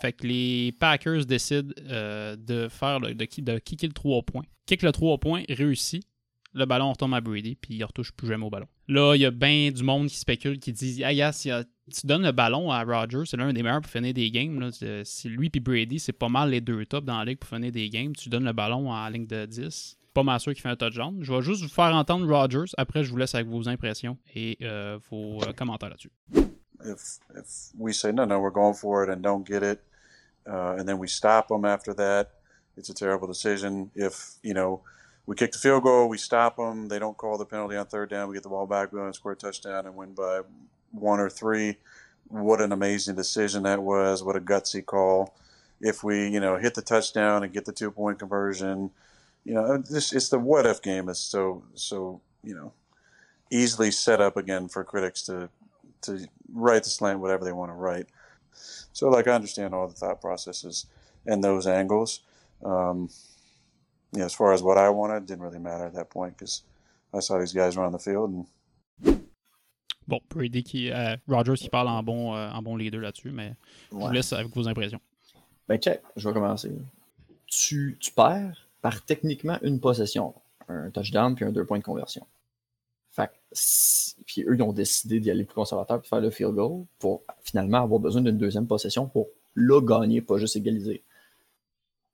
Fait 0.00 0.12
que 0.12 0.26
les 0.26 0.72
Packers 0.78 1.26
décident 1.26 1.72
euh, 1.88 2.36
de 2.36 2.68
faire 2.68 3.00
le- 3.00 3.14
de, 3.14 3.26
de 3.42 3.58
kicker 3.58 3.86
le 3.88 3.92
3 3.92 4.22
points. 4.22 4.44
Kick 4.66 4.82
le 4.82 4.92
3 4.92 5.18
points, 5.18 5.42
réussit. 5.48 6.04
Le 6.52 6.64
ballon 6.64 6.90
retombe 6.90 7.14
à 7.14 7.20
Brady, 7.20 7.54
puis 7.54 7.74
il 7.74 7.78
ne 7.80 7.84
retouche 7.84 8.10
plus 8.12 8.26
jamais 8.26 8.44
au 8.44 8.50
ballon. 8.50 8.66
Là, 8.88 9.14
il 9.14 9.20
y 9.20 9.24
a 9.24 9.30
bien 9.30 9.70
du 9.70 9.84
monde 9.84 10.08
qui 10.08 10.16
spécule, 10.16 10.58
qui 10.58 10.72
dit 10.72 11.04
Ah, 11.04 11.12
yes, 11.12 11.42
tu 11.42 12.06
donnes 12.06 12.22
le 12.24 12.32
ballon 12.32 12.72
à 12.72 12.82
Rodgers, 12.82 13.22
c'est 13.26 13.36
l'un 13.36 13.52
des 13.52 13.62
meilleurs 13.62 13.80
pour 13.82 13.90
finir 13.90 14.12
des 14.12 14.30
games. 14.32 14.70
Si 15.04 15.28
lui 15.28 15.48
et 15.54 15.60
Brady, 15.60 16.00
c'est 16.00 16.12
pas 16.12 16.28
mal 16.28 16.50
les 16.50 16.60
deux 16.60 16.84
tops 16.86 17.06
dans 17.06 17.18
la 17.18 17.24
ligue 17.24 17.38
pour 17.38 17.48
finir 17.48 17.70
des 17.70 17.88
games. 17.88 18.12
Tu 18.16 18.28
donnes 18.28 18.44
le 18.44 18.52
ballon 18.52 18.92
à 18.92 19.04
la 19.04 19.10
ligne 19.10 19.26
de 19.26 19.46
10. 19.46 19.96
Pas 20.12 20.24
mal 20.24 20.40
sûr 20.40 20.52
qu'il 20.52 20.60
fait 20.62 20.68
un 20.70 20.74
touchdown. 20.76 21.18
Je 21.20 21.32
vais 21.32 21.40
juste 21.42 21.62
vous 21.62 21.68
faire 21.68 21.94
entendre 21.94 22.26
Rodgers. 22.26 22.72
Après, 22.76 23.04
je 23.04 23.10
vous 23.10 23.16
laisse 23.16 23.34
avec 23.36 23.46
vos 23.46 23.68
impressions 23.68 24.18
et 24.34 24.58
euh, 24.62 24.98
vos 25.08 25.40
euh, 25.44 25.52
commentaires 25.52 25.90
là-dessus. 25.90 26.10
if 26.84 27.20
if 27.36 27.70
we 27.78 27.92
say 27.92 28.10
no, 28.12 28.24
no, 28.24 28.40
we're 28.40 28.50
going 28.50 28.74
for 28.74 29.04
it 29.04 29.10
and 29.10 29.20
don't 29.22 29.46
get 29.46 29.62
it, 29.62 29.78
uh, 30.48 30.76
and 30.78 30.88
then 30.88 30.98
we 30.98 31.06
stop 31.06 31.48
them 31.48 31.64
after 31.64 31.94
that, 31.94 32.30
it's 32.76 32.88
a 32.88 32.94
terrible 32.94 33.26
decision. 33.26 33.90
If 33.94 34.34
you 34.42 34.54
know 34.54 34.82
we 35.26 35.36
kick 35.36 35.52
the 35.52 35.58
field 35.58 35.82
goal, 35.84 36.08
we 36.08 36.18
stop 36.18 36.56
them, 36.56 36.88
they 36.88 36.98
don't 36.98 37.16
call 37.16 37.38
the 37.38 37.44
penalty 37.44 37.76
on 37.76 37.86
third 37.86 38.10
down, 38.10 38.28
we 38.28 38.34
get 38.34 38.42
the 38.42 38.48
ball 38.48 38.66
back, 38.66 38.92
we 38.92 39.00
and 39.00 39.14
score 39.14 39.32
a 39.32 39.36
touchdown 39.36 39.86
and 39.86 39.94
win 39.94 40.14
by 40.14 40.40
one 40.92 41.20
or 41.20 41.30
three. 41.30 41.76
What 42.28 42.60
an 42.60 42.72
amazing 42.72 43.16
decision 43.16 43.64
that 43.64 43.82
was! 43.82 44.22
What 44.22 44.36
a 44.36 44.40
gutsy 44.40 44.84
call. 44.84 45.34
If 45.80 46.04
we 46.04 46.28
you 46.28 46.40
know 46.40 46.56
hit 46.56 46.74
the 46.74 46.82
touchdown 46.82 47.42
and 47.42 47.52
get 47.52 47.64
the 47.64 47.72
two 47.72 47.90
point 47.90 48.18
conversion, 48.18 48.90
you 49.44 49.54
know 49.54 49.78
this 49.78 50.12
it's 50.12 50.28
the 50.28 50.38
what 50.38 50.66
if 50.66 50.80
game 50.80 51.08
is 51.08 51.18
so 51.18 51.64
so 51.74 52.20
you 52.44 52.54
know 52.54 52.72
easily 53.50 53.90
set 53.90 54.20
up 54.20 54.36
again 54.36 54.68
for 54.68 54.84
critics 54.84 55.22
to 55.22 55.48
to 56.02 56.26
write 56.52 56.84
the 56.84 56.90
slant 56.90 57.18
whatever 57.20 57.44
they 57.44 57.52
want 57.52 57.70
to 57.70 57.74
write. 57.74 58.06
So, 59.00 59.08
like, 59.08 59.26
I 59.26 59.30
understand 59.32 59.72
all 59.72 59.88
the 59.88 59.94
thought 59.94 60.20
processes 60.20 60.86
and 61.26 61.42
those 61.42 61.66
angles. 61.66 62.20
Um, 62.62 63.08
yeah, 64.12 64.26
as 64.26 64.34
far 64.34 64.52
as 64.52 64.62
what 64.62 64.76
I 64.76 64.90
wanted, 64.90 65.24
didn't 65.24 65.42
really 65.42 65.58
matter 65.58 65.86
at 65.86 65.94
that 65.94 66.10
point 66.10 66.36
because 66.36 66.64
I 67.14 67.20
saw 67.20 67.38
these 67.38 67.54
guys 67.54 67.78
run 67.78 67.92
the 67.92 67.98
field 67.98 68.30
and 68.30 68.46
Bon, 70.06 70.20
Brady 70.28 70.62
qui. 70.62 70.90
euh, 70.90 71.16
Rodgers 71.26 71.56
qui 71.56 71.70
parle 71.70 71.88
en 71.88 72.02
bon, 72.02 72.34
euh, 72.34 72.50
en 72.50 72.60
bon 72.60 72.76
leader 72.76 73.00
là-dessus, 73.00 73.30
mais 73.30 73.54
je 73.90 73.96
vous 73.96 74.10
laisse 74.10 74.34
avec 74.34 74.54
vos 74.54 74.68
impressions. 74.68 75.00
Ben 75.66 75.78
check, 75.78 76.02
je 76.16 76.28
vais 76.28 76.34
commencer. 76.34 76.70
Tu, 77.46 77.96
tu 77.98 78.12
perds 78.12 78.68
par 78.82 79.02
techniquement 79.06 79.56
une 79.62 79.80
possession. 79.80 80.34
Un 80.68 80.90
touchdown 80.90 81.34
puis 81.34 81.46
un 81.46 81.52
deux 81.52 81.64
points 81.64 81.78
de 81.78 81.84
conversion. 81.84 82.26
Fait 83.10 83.30
puis 84.26 84.42
eux, 84.42 84.54
ils 84.54 84.62
ont 84.62 84.72
décidé 84.72 85.18
d'y 85.18 85.30
aller 85.30 85.44
plus 85.44 85.54
conservateur 85.54 86.00
puis 86.00 86.08
faire 86.08 86.20
le 86.20 86.30
field 86.30 86.54
goal 86.54 86.84
pour 86.98 87.24
finalement 87.42 87.82
avoir 87.82 87.98
besoin 87.98 88.22
d'une 88.22 88.38
deuxième 88.38 88.66
possession 88.66 89.08
pour 89.08 89.28
là 89.56 89.80
gagner, 89.80 90.20
pas 90.22 90.38
juste 90.38 90.56
égaliser. 90.56 91.02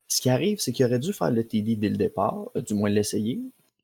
Ce 0.09 0.21
qui 0.21 0.31
arrive, 0.31 0.61
c'est 0.61 0.73
qu'ils 0.73 0.87
auraient 0.87 0.99
dû 0.99 1.13
faire 1.13 1.31
le 1.31 1.45
TD 1.45 1.77
dès 1.77 1.89
le 1.89 1.97
départ, 1.97 2.49
euh, 2.57 2.63
du 2.63 2.75
moins 2.75 2.89
l'essayer. 2.89 3.41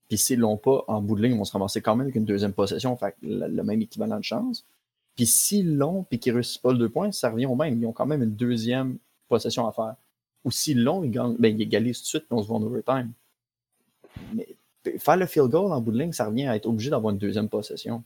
Puis 0.08 0.18
s'ils 0.18 0.38
l'ont 0.38 0.56
pas, 0.56 0.84
en 0.88 1.02
bout 1.02 1.16
de 1.16 1.22
ligne, 1.22 1.32
ils 1.32 1.38
vont 1.38 1.44
se 1.44 1.52
ramasser 1.52 1.80
quand 1.80 1.96
même 1.96 2.06
avec 2.06 2.14
une 2.14 2.24
deuxième 2.24 2.52
possession, 2.52 2.96
fait 2.96 3.16
le, 3.22 3.62
même 3.62 3.82
équivalent 3.82 4.18
de 4.18 4.24
chance. 4.24 4.64
Puis 5.16 5.26
s'ils 5.26 5.76
l'ont, 5.76 6.04
puis 6.04 6.18
qu'ils 6.18 6.32
réussissent 6.32 6.58
pas 6.58 6.72
le 6.72 6.78
deux 6.78 6.88
points, 6.88 7.12
ça 7.12 7.30
revient 7.30 7.46
au 7.46 7.54
même. 7.54 7.80
Ils 7.80 7.86
ont 7.86 7.92
quand 7.92 8.06
même 8.06 8.22
une 8.22 8.34
deuxième 8.34 8.98
possession 9.28 9.66
à 9.66 9.72
faire. 9.72 9.96
Ou 10.44 10.50
s'ils 10.50 10.82
l'ont, 10.82 11.04
ils 11.04 11.10
ben, 11.10 11.54
ils 11.54 11.62
égalisent 11.62 11.98
tout 11.98 12.04
de 12.04 12.08
suite, 12.08 12.24
puis 12.28 12.38
on 12.38 12.42
se 12.42 12.48
voit 12.48 12.56
en 12.56 12.62
overtime. 12.62 13.12
Faire 14.98 15.16
le 15.16 15.26
field 15.26 15.48
goal 15.48 15.72
en 15.72 15.80
bout 15.80 15.92
de 15.92 15.98
ligne, 15.98 16.12
ça 16.12 16.26
revient 16.26 16.46
à 16.46 16.56
être 16.56 16.66
obligé 16.66 16.90
d'avoir 16.90 17.12
une 17.12 17.18
deuxième 17.18 17.48
possession. 17.48 18.02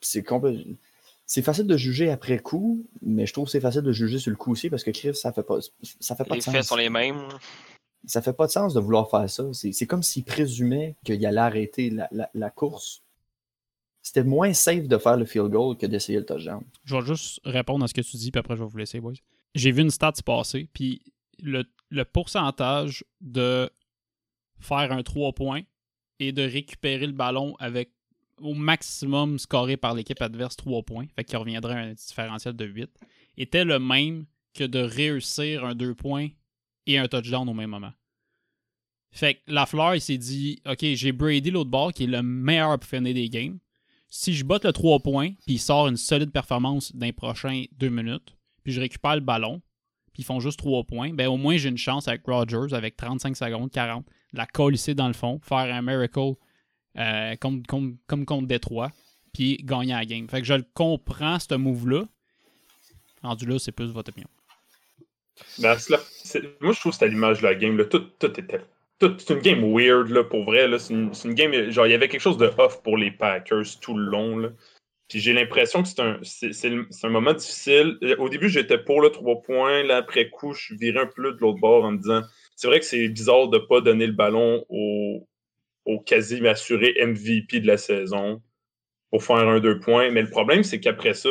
C'est 0.00 0.22
complè- 0.26 0.76
C'est 1.26 1.42
facile 1.42 1.66
de 1.68 1.76
juger 1.76 2.10
après 2.10 2.40
coup, 2.40 2.84
mais 3.02 3.24
je 3.26 3.32
trouve 3.32 3.44
que 3.44 3.52
c'est 3.52 3.60
facile 3.60 3.82
de 3.82 3.92
juger 3.92 4.18
sur 4.18 4.30
le 4.30 4.36
coup 4.36 4.50
aussi 4.52 4.68
parce 4.68 4.82
que 4.82 4.90
Chris, 4.90 5.14
ça 5.14 5.32
fait 5.32 5.44
pas, 5.44 5.58
ça 6.00 6.16
fait 6.16 6.24
pas 6.24 6.34
Les 6.34 6.40
de 6.40 6.44
faits 6.44 6.54
sens. 6.56 6.66
sont 6.68 6.76
les 6.76 6.90
mêmes. 6.90 7.22
Ça 8.06 8.20
fait 8.22 8.32
pas 8.32 8.46
de 8.46 8.50
sens 8.52 8.74
de 8.74 8.80
vouloir 8.80 9.08
faire 9.10 9.28
ça. 9.30 9.44
C'est 9.52 9.70
c'est 9.72 9.86
comme 9.86 10.02
s'il 10.02 10.24
présumait 10.24 10.96
qu'il 11.04 11.24
allait 11.24 11.38
arrêter 11.38 11.90
la, 11.90 12.08
la- 12.10 12.30
la 12.34 12.50
course. 12.50 13.02
C'était 14.02 14.24
moins 14.24 14.52
safe 14.54 14.88
de 14.88 14.96
faire 14.98 15.16
le 15.18 15.24
field 15.26 15.50
goal 15.50 15.76
que 15.76 15.86
d'essayer 15.86 16.18
le 16.18 16.24
touchdown. 16.26 16.64
Je 16.84 16.96
vais 16.96 17.02
juste 17.06 17.40
répondre 17.44 17.84
à 17.84 17.88
ce 17.88 17.94
que 17.94 18.00
tu 18.00 18.16
dis, 18.16 18.30
puis 18.32 18.38
après, 18.40 18.56
je 18.56 18.62
vais 18.64 18.68
vous 18.68 18.78
laisser, 18.78 18.98
boys. 18.98 19.12
J'ai 19.54 19.70
vu 19.70 19.82
une 19.82 19.90
stat 19.90 20.12
se 20.16 20.22
passer, 20.22 20.68
puis 20.72 21.02
le, 21.42 21.64
le 21.90 22.04
pourcentage 22.04 23.04
de 23.20 23.70
faire 24.60 24.92
un 24.92 25.02
3 25.02 25.32
points 25.32 25.62
et 26.18 26.32
de 26.32 26.42
récupérer 26.42 27.06
le 27.06 27.12
ballon 27.12 27.56
avec 27.58 27.90
au 28.38 28.54
maximum 28.54 29.38
scoré 29.38 29.76
par 29.76 29.94
l'équipe 29.94 30.20
adverse 30.20 30.56
3 30.56 30.82
points, 30.82 31.06
fait 31.14 31.24
qu'il 31.24 31.36
reviendrait 31.36 31.74
à 31.74 31.78
un 31.78 31.92
différentiel 31.92 32.54
de 32.54 32.64
8, 32.64 32.90
était 33.36 33.64
le 33.64 33.78
même 33.78 34.26
que 34.54 34.64
de 34.64 34.80
réussir 34.80 35.64
un 35.64 35.74
2 35.74 35.94
points 35.94 36.28
et 36.86 36.98
un 36.98 37.08
touchdown 37.08 37.48
au 37.48 37.54
même 37.54 37.70
moment. 37.70 37.92
Fait 39.12 39.34
que 39.34 39.40
Lafleur, 39.48 39.94
il 39.96 40.00
s'est 40.00 40.18
dit 40.18 40.60
Ok, 40.66 40.78
j'ai 40.82 41.12
Brady 41.12 41.50
l'autre 41.50 41.70
bord 41.70 41.92
qui 41.92 42.04
est 42.04 42.06
le 42.06 42.22
meilleur 42.22 42.78
pour 42.78 42.88
finir 42.88 43.14
des 43.14 43.28
games. 43.28 43.58
Si 44.08 44.34
je 44.34 44.44
botte 44.44 44.64
le 44.64 44.72
3 44.72 45.00
points, 45.00 45.30
puis 45.46 45.54
il 45.54 45.58
sort 45.58 45.88
une 45.88 45.96
solide 45.96 46.32
performance 46.32 46.94
dans 46.94 47.06
les 47.06 47.12
prochains 47.12 47.64
2 47.72 47.88
minutes, 47.88 48.36
puis 48.62 48.72
je 48.72 48.80
récupère 48.80 49.14
le 49.14 49.20
ballon, 49.20 49.60
puis 50.12 50.22
ils 50.22 50.24
font 50.24 50.40
juste 50.40 50.58
3 50.58 50.84
points, 50.84 51.12
ben 51.12 51.28
au 51.28 51.36
moins 51.36 51.56
j'ai 51.56 51.68
une 51.68 51.78
chance 51.78 52.08
avec 52.08 52.22
Rodgers, 52.24 52.74
avec 52.74 52.96
35 52.96 53.36
secondes, 53.36 53.70
40, 53.70 54.04
de 54.06 54.10
la 54.32 54.46
colisser 54.46 54.94
dans 54.94 55.08
le 55.08 55.14
fond, 55.14 55.40
faire 55.42 55.74
un 55.74 55.82
miracle 55.82 56.34
euh, 56.98 57.36
comme, 57.40 57.62
comme, 57.66 58.24
contre 58.24 58.46
Détroit, 58.46 58.90
puis 59.32 59.58
gagner 59.58 59.92
la 59.92 60.04
game. 60.04 60.28
Fait 60.28 60.40
que 60.40 60.46
je 60.46 60.54
le 60.54 60.64
comprends, 60.74 61.38
ce 61.38 61.54
move-là. 61.54 62.04
Rendu 63.22 63.46
là, 63.46 63.58
c'est 63.58 63.72
plus 63.72 63.92
votre 63.92 64.10
opinion. 64.10 64.28
Ben, 65.58 65.76
Moi, 66.60 66.72
je 66.72 66.80
trouve 66.80 66.92
que 66.92 66.98
c'est 66.98 67.04
à 67.04 67.08
l'image 67.08 67.40
de 67.40 67.46
la 67.46 67.54
game. 67.54 67.76
Là. 67.76 67.84
Tout, 67.84 68.00
tout 68.18 68.40
était. 68.40 68.60
C'est 69.00 69.30
une 69.30 69.38
game 69.38 69.74
weird, 69.74 70.08
là, 70.08 70.24
pour 70.24 70.44
vrai. 70.44 70.66
C'est 70.78 70.92
une, 70.92 71.12
une 71.24 71.34
game. 71.34 71.70
Genre, 71.70 71.86
il 71.86 71.90
y 71.90 71.94
avait 71.94 72.08
quelque 72.08 72.20
chose 72.20 72.36
de 72.36 72.50
off 72.58 72.82
pour 72.82 72.98
les 72.98 73.10
Packers 73.10 73.78
tout 73.80 73.96
le 73.96 74.04
long. 74.04 74.52
Puis 75.08 75.18
j'ai 75.18 75.32
l'impression 75.32 75.82
que 75.82 75.88
c'est 75.88 76.68
un, 76.68 77.08
moment 77.08 77.32
difficile. 77.32 77.98
Euh, 78.02 78.16
Au 78.18 78.28
début, 78.28 78.48
j'étais 78.48 78.78
pour 78.78 79.00
le 79.00 79.10
3 79.10 79.42
points. 79.42 79.82
Là, 79.82 79.98
après 79.98 80.28
coup, 80.28 80.52
je 80.52 80.74
viré 80.74 81.00
un 81.00 81.06
peu 81.06 81.32
de 81.32 81.38
l'autre 81.40 81.58
bord 81.58 81.84
en 81.84 81.92
me 81.92 81.98
disant 81.98 82.22
c'est 82.60 82.66
vrai 82.66 82.80
que 82.80 82.84
c'est 82.84 83.08
bizarre 83.08 83.48
de 83.48 83.56
ne 83.56 83.64
pas 83.64 83.80
donner 83.80 84.06
le 84.06 84.12
ballon 84.12 84.66
au, 84.68 85.26
quasi 86.04 86.46
assuré 86.46 86.94
MVP 87.00 87.60
de 87.60 87.66
la 87.66 87.78
saison 87.78 88.42
pour 89.10 89.24
faire 89.24 89.36
un 89.36 89.60
2 89.60 89.80
points. 89.80 90.10
Mais 90.10 90.20
le 90.20 90.28
problème, 90.28 90.62
c'est 90.62 90.78
qu'après 90.78 91.14
ça, 91.14 91.30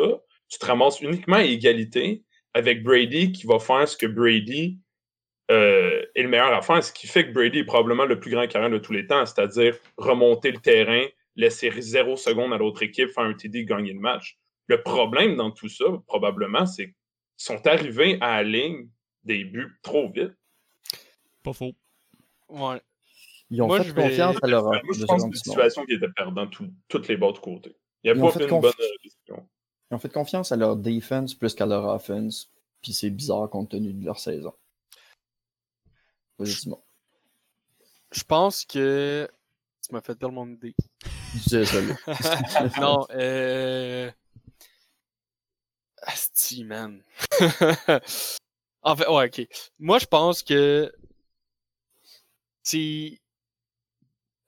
tu 0.50 0.58
te 0.58 0.66
ramasses 0.66 1.02
uniquement 1.02 1.36
à 1.36 1.44
égalité 1.44 2.24
avec 2.56 2.82
Brady 2.82 3.32
qui 3.32 3.46
va 3.46 3.60
faire 3.60 3.88
ce 3.88 3.96
que 3.96 4.08
Brady 4.08 4.80
euh, 5.52 6.04
est 6.16 6.24
le 6.24 6.30
meilleur 6.30 6.52
à 6.52 6.64
faire, 6.64 6.84
ce 6.84 6.92
qui 6.92 7.06
fait 7.06 7.28
que 7.28 7.32
Brady 7.32 7.60
est 7.60 7.64
probablement 7.64 8.06
le 8.06 8.20
plus 8.20 8.32
grand 8.32 8.48
carrière 8.48 8.72
de 8.72 8.80
tous 8.80 8.94
les 8.94 9.06
temps, 9.06 9.24
c'est-à-dire 9.28 9.78
remonter 9.98 10.52
le 10.52 10.58
terrain, 10.58 11.06
laisser 11.36 11.70
zéro 11.80 12.18
seconde 12.18 12.54
à 12.54 12.58
l'autre 12.58 12.82
équipe, 12.82 13.10
faire 13.10 13.26
un 13.26 13.36
TD, 13.36 13.66
gagner 13.66 13.94
le 13.94 14.00
match. 14.00 14.40
Le 14.66 14.82
problème 14.82 15.36
dans 15.36 15.52
tout 15.52 15.70
ça, 15.70 15.86
probablement, 16.08 16.66
c'est 16.66 16.86
qu'ils 16.86 16.96
sont 17.38 17.68
arrivés 17.68 18.18
à 18.20 18.38
la 18.38 18.50
ligne 18.50 18.90
des 19.26 19.44
buts 19.44 19.78
trop 19.84 20.12
vite. 20.12 20.34
Pas 21.44 21.54
faux. 21.54 21.74
Ouais. 22.50 22.82
Ils 23.52 23.62
ont 23.62 23.68
Moi, 23.68 23.80
fait 23.82 23.90
je 23.90 23.94
vais- 23.94 24.02
confiance 24.10 24.36
à 24.42 24.48
leur. 24.48 24.64
Moi, 24.66 24.80
je 24.94 25.00
deux 25.00 25.06
pense 25.06 25.16
que 25.18 25.22
c'est 25.22 25.28
une 25.28 25.34
situation 25.36 25.86
qui 25.86 25.94
était 25.94 26.10
perdante 26.16 26.52
tout- 26.52 26.72
toutes 26.88 27.08
les 27.08 27.18
bords 27.18 27.34
de 27.34 27.40
côté. 27.40 27.76
Il 28.04 28.12
n'y 28.12 28.12
a 28.12 28.20
Ils 28.20 28.24
ont 28.24 28.28
pas 28.28 28.34
fait 28.40 28.44
une 28.44 28.50
conf- 28.50 28.62
bonne 28.62 28.74
euh, 28.80 28.88
décision. 29.04 29.50
Ils 29.92 29.96
ont 29.96 30.00
fait 30.00 30.14
confiance 30.14 30.52
à 30.52 30.56
leur 30.56 30.76
defense 30.78 31.34
plus 31.34 31.56
qu'à 31.56 31.66
leur 31.66 31.86
offense. 31.86 32.52
Puis 32.82 32.94
c'est 32.94 33.10
bizarre 33.10 33.50
compte 33.50 33.70
tenu 33.72 33.92
de 33.94 34.06
leur 34.06 34.20
saison. 34.20 34.54
Vas-y, 36.38 36.52
Simon. 36.52 36.82
Je 38.12 38.24
pense 38.24 38.66
que. 38.66 39.28
Tu 39.86 39.94
m'as 39.94 40.02
fait 40.02 40.16
perdre 40.16 40.36
mon 40.36 40.48
idée. 40.48 40.76
Désolé. 41.50 41.94
non, 42.80 43.06
euh. 43.12 44.10
Asti, 46.04 46.64
man. 46.64 47.04
en 48.84 48.96
fait, 48.96 49.08
ouais, 49.08 49.28
ok. 49.28 49.48
Moi, 49.80 50.00
je 50.00 50.06
pense 50.06 50.44
que. 50.44 50.92
C'est. 52.64 53.20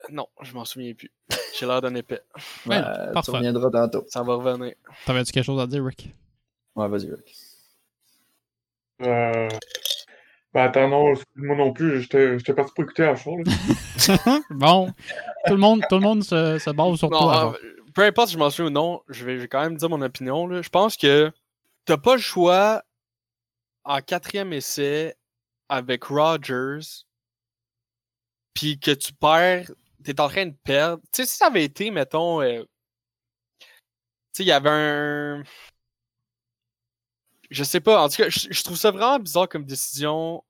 Non, 0.10 0.28
je 0.42 0.54
m'en 0.54 0.66
souviens 0.66 0.94
plus. 0.94 1.12
J'ai 1.58 1.66
l'air 1.66 1.82
d'un 1.82 1.94
épais. 1.96 2.22
Ouais, 2.66 2.78
Ouais, 2.78 3.22
tu 3.24 3.32
reviendras 3.32 3.70
tantôt. 3.70 4.06
Ça 4.08 4.24
va 4.24 4.36
revenir. 4.36 4.74
T'avais-tu 5.06 5.32
quelque 5.32 5.46
chose 5.46 5.62
à 5.62 5.68
dire, 5.68 5.84
Rick? 5.86 6.14
Ouais, 6.76 6.88
vas-y, 6.88 7.10
Rick. 7.12 7.36
Euh... 9.04 9.50
Ben 10.54 10.64
attends, 10.64 10.90
non, 10.90 11.14
moi 11.36 11.56
non 11.56 11.72
plus, 11.72 12.02
j'étais 12.02 12.38
j'étais 12.38 12.54
parti 12.54 12.74
pour 12.76 12.84
écouter. 12.84 13.04
Là. 13.04 13.16
bon, 14.50 14.88
tout 15.46 15.54
le 15.54 15.60
monde, 15.60 15.82
tout 15.88 15.96
le 15.96 16.02
monde 16.02 16.24
se, 16.26 16.58
se 16.60 16.70
base 16.72 16.98
sur 16.98 17.10
Non, 17.10 17.20
toi. 17.20 17.34
euh, 17.36 17.40
alors. 17.40 17.58
peu 17.96 18.04
importe 18.04 18.28
si 18.28 18.34
je 18.34 18.40
m'en 18.40 18.50
souviens 18.50 18.68
ou 18.70 18.74
non, 18.74 19.02
je 19.08 19.24
vais, 19.24 19.38
je 19.38 19.44
vais 19.44 19.48
quand 19.48 19.62
même 19.62 19.78
dire 19.78 19.90
mon 19.90 20.02
opinion. 20.02 20.48
Là. 20.48 20.62
Je 20.62 20.68
pense 20.70 20.98
que 20.98 21.32
t'as 21.86 21.98
pas 21.98 22.16
le 22.16 22.22
choix 22.22 22.84
en 23.86 24.02
quatrième 24.02 24.52
essai 24.52 25.16
avec 25.70 26.04
Rodgers, 26.04 26.80
puis 28.54 28.80
que 28.80 28.92
tu 28.92 29.14
perds, 29.14 29.72
t'es 30.04 30.20
en 30.20 30.30
train 30.30 30.46
de 30.48 30.56
perdre. 30.64 31.02
Tu 31.12 31.24
sais, 31.24 31.26
si 31.26 31.38
ça 31.38 31.48
avait 31.48 31.64
été, 31.64 31.92
mettons, 31.92 32.42
euh, 32.42 32.64
tu 33.64 33.68
sais, 34.34 34.44
il 34.44 34.48
y 34.48 34.52
avait 34.52 34.70
un. 34.70 35.44
Je 37.50 37.64
sais 37.64 37.82
pas, 37.82 38.02
en 38.04 38.10
tout 38.10 38.18
cas, 38.18 38.30
je, 38.30 38.48
je 38.50 38.64
trouve 38.64 38.78
ça 38.78 38.92
vraiment 38.92 39.20
bizarre 39.20 39.50
comme 39.50 39.66
décision 39.66 40.44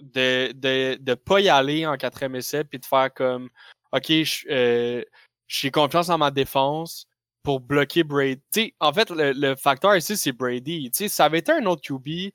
de, 0.00 0.52
de, 0.52 0.96
de 1.00 1.14
pas 1.14 1.40
y 1.40 1.48
aller 1.48 1.86
en 1.86 1.96
quatrième 1.96 2.36
essai, 2.36 2.64
puis 2.64 2.78
de 2.78 2.86
faire 2.86 3.12
comme, 3.12 3.50
OK, 3.92 4.06
je, 4.08 4.46
euh, 4.48 5.04
j'ai 5.48 5.70
confiance 5.70 6.08
en 6.08 6.18
ma 6.18 6.30
défense 6.30 7.06
pour 7.42 7.60
bloquer 7.60 8.04
Brady. 8.04 8.40
Tu 8.52 8.60
sais, 8.62 8.74
en 8.80 8.92
fait, 8.92 9.10
le, 9.10 9.32
le 9.32 9.56
facteur 9.56 9.96
ici, 9.96 10.16
c'est 10.16 10.32
Brady. 10.32 10.90
Tu 10.90 10.96
sais, 10.98 11.08
si 11.08 11.14
ça 11.16 11.26
avait 11.26 11.40
été 11.40 11.52
un 11.52 11.66
autre 11.66 11.82
QB, 11.82 12.32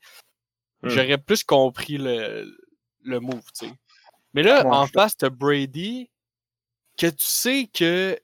Hmm. 0.84 0.90
j'aurais 0.90 1.16
plus 1.18 1.44
compris 1.44 1.96
le, 1.96 2.44
le 3.02 3.18
move, 3.18 3.42
tu 3.58 3.66
sais. 3.66 3.72
Mais 4.34 4.42
là, 4.42 4.64
Ouais, 4.66 4.70
en 4.72 4.86
je- 4.86 4.92
face, 4.92 5.16
t'as 5.16 5.30
Brady, 5.30 6.10
que 6.96 7.06
tu 7.06 7.16
sais 7.18 7.68
que, 7.72 8.14
tu 8.14 8.20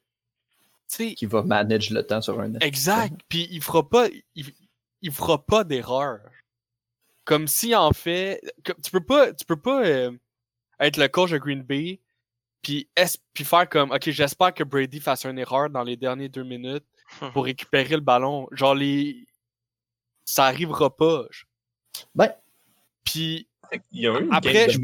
sais, 0.89 1.15
Qui 1.15 1.27
va 1.27 1.43
manager 1.43 1.95
le 1.97 2.07
temps 2.07 2.21
sur 2.21 2.39
un 2.41 2.55
exact, 2.57 3.21
puis 3.29 3.49
il 3.51 3.63
fera 3.63 3.89
pas, 3.89 4.09
il, 4.35 4.47
il 5.03 5.13
fera 5.13 5.45
pas 5.45 5.65
d'erreur. 5.65 6.21
Comme 7.25 7.47
si, 7.47 7.75
en 7.75 7.93
fait, 7.93 8.41
tu 8.83 8.91
peux 8.91 9.05
pas, 9.05 9.33
tu 9.33 9.45
peux 9.45 9.61
pas 9.61 9.85
euh, 9.87 10.11
être 10.81 10.97
le 10.97 11.07
coach 11.09 11.31
de 11.31 11.39
Green 11.39 11.63
Bay, 11.63 12.01
puis 12.63 12.89
faire 13.37 13.69
comme, 13.69 13.93
ok, 13.93 14.11
j'espère 14.11 14.53
que 14.53 14.65
Brady 14.65 15.01
fasse 15.01 15.25
une 15.25 15.39
erreur 15.39 15.71
dans 15.71 15.83
les 15.85 15.97
dernières 15.97 16.29
deux 16.29 16.43
minutes 16.45 16.85
pour 17.33 17.45
récupérer 17.45 17.95
le 17.95 18.01
ballon. 18.01 18.49
Genre, 18.53 18.75
les... 18.75 19.27
ça 20.25 20.45
arrivera 20.47 20.95
pas. 20.95 21.25
Ben, 22.15 22.33
Puis, 23.05 23.49
Il 23.93 24.01
y 24.03 24.07
a 24.09 24.19
eu 24.19 24.25
une 24.25 24.33
Après, 24.35 24.53
game 24.53 24.67
de 24.67 24.73
je-. 24.73 24.81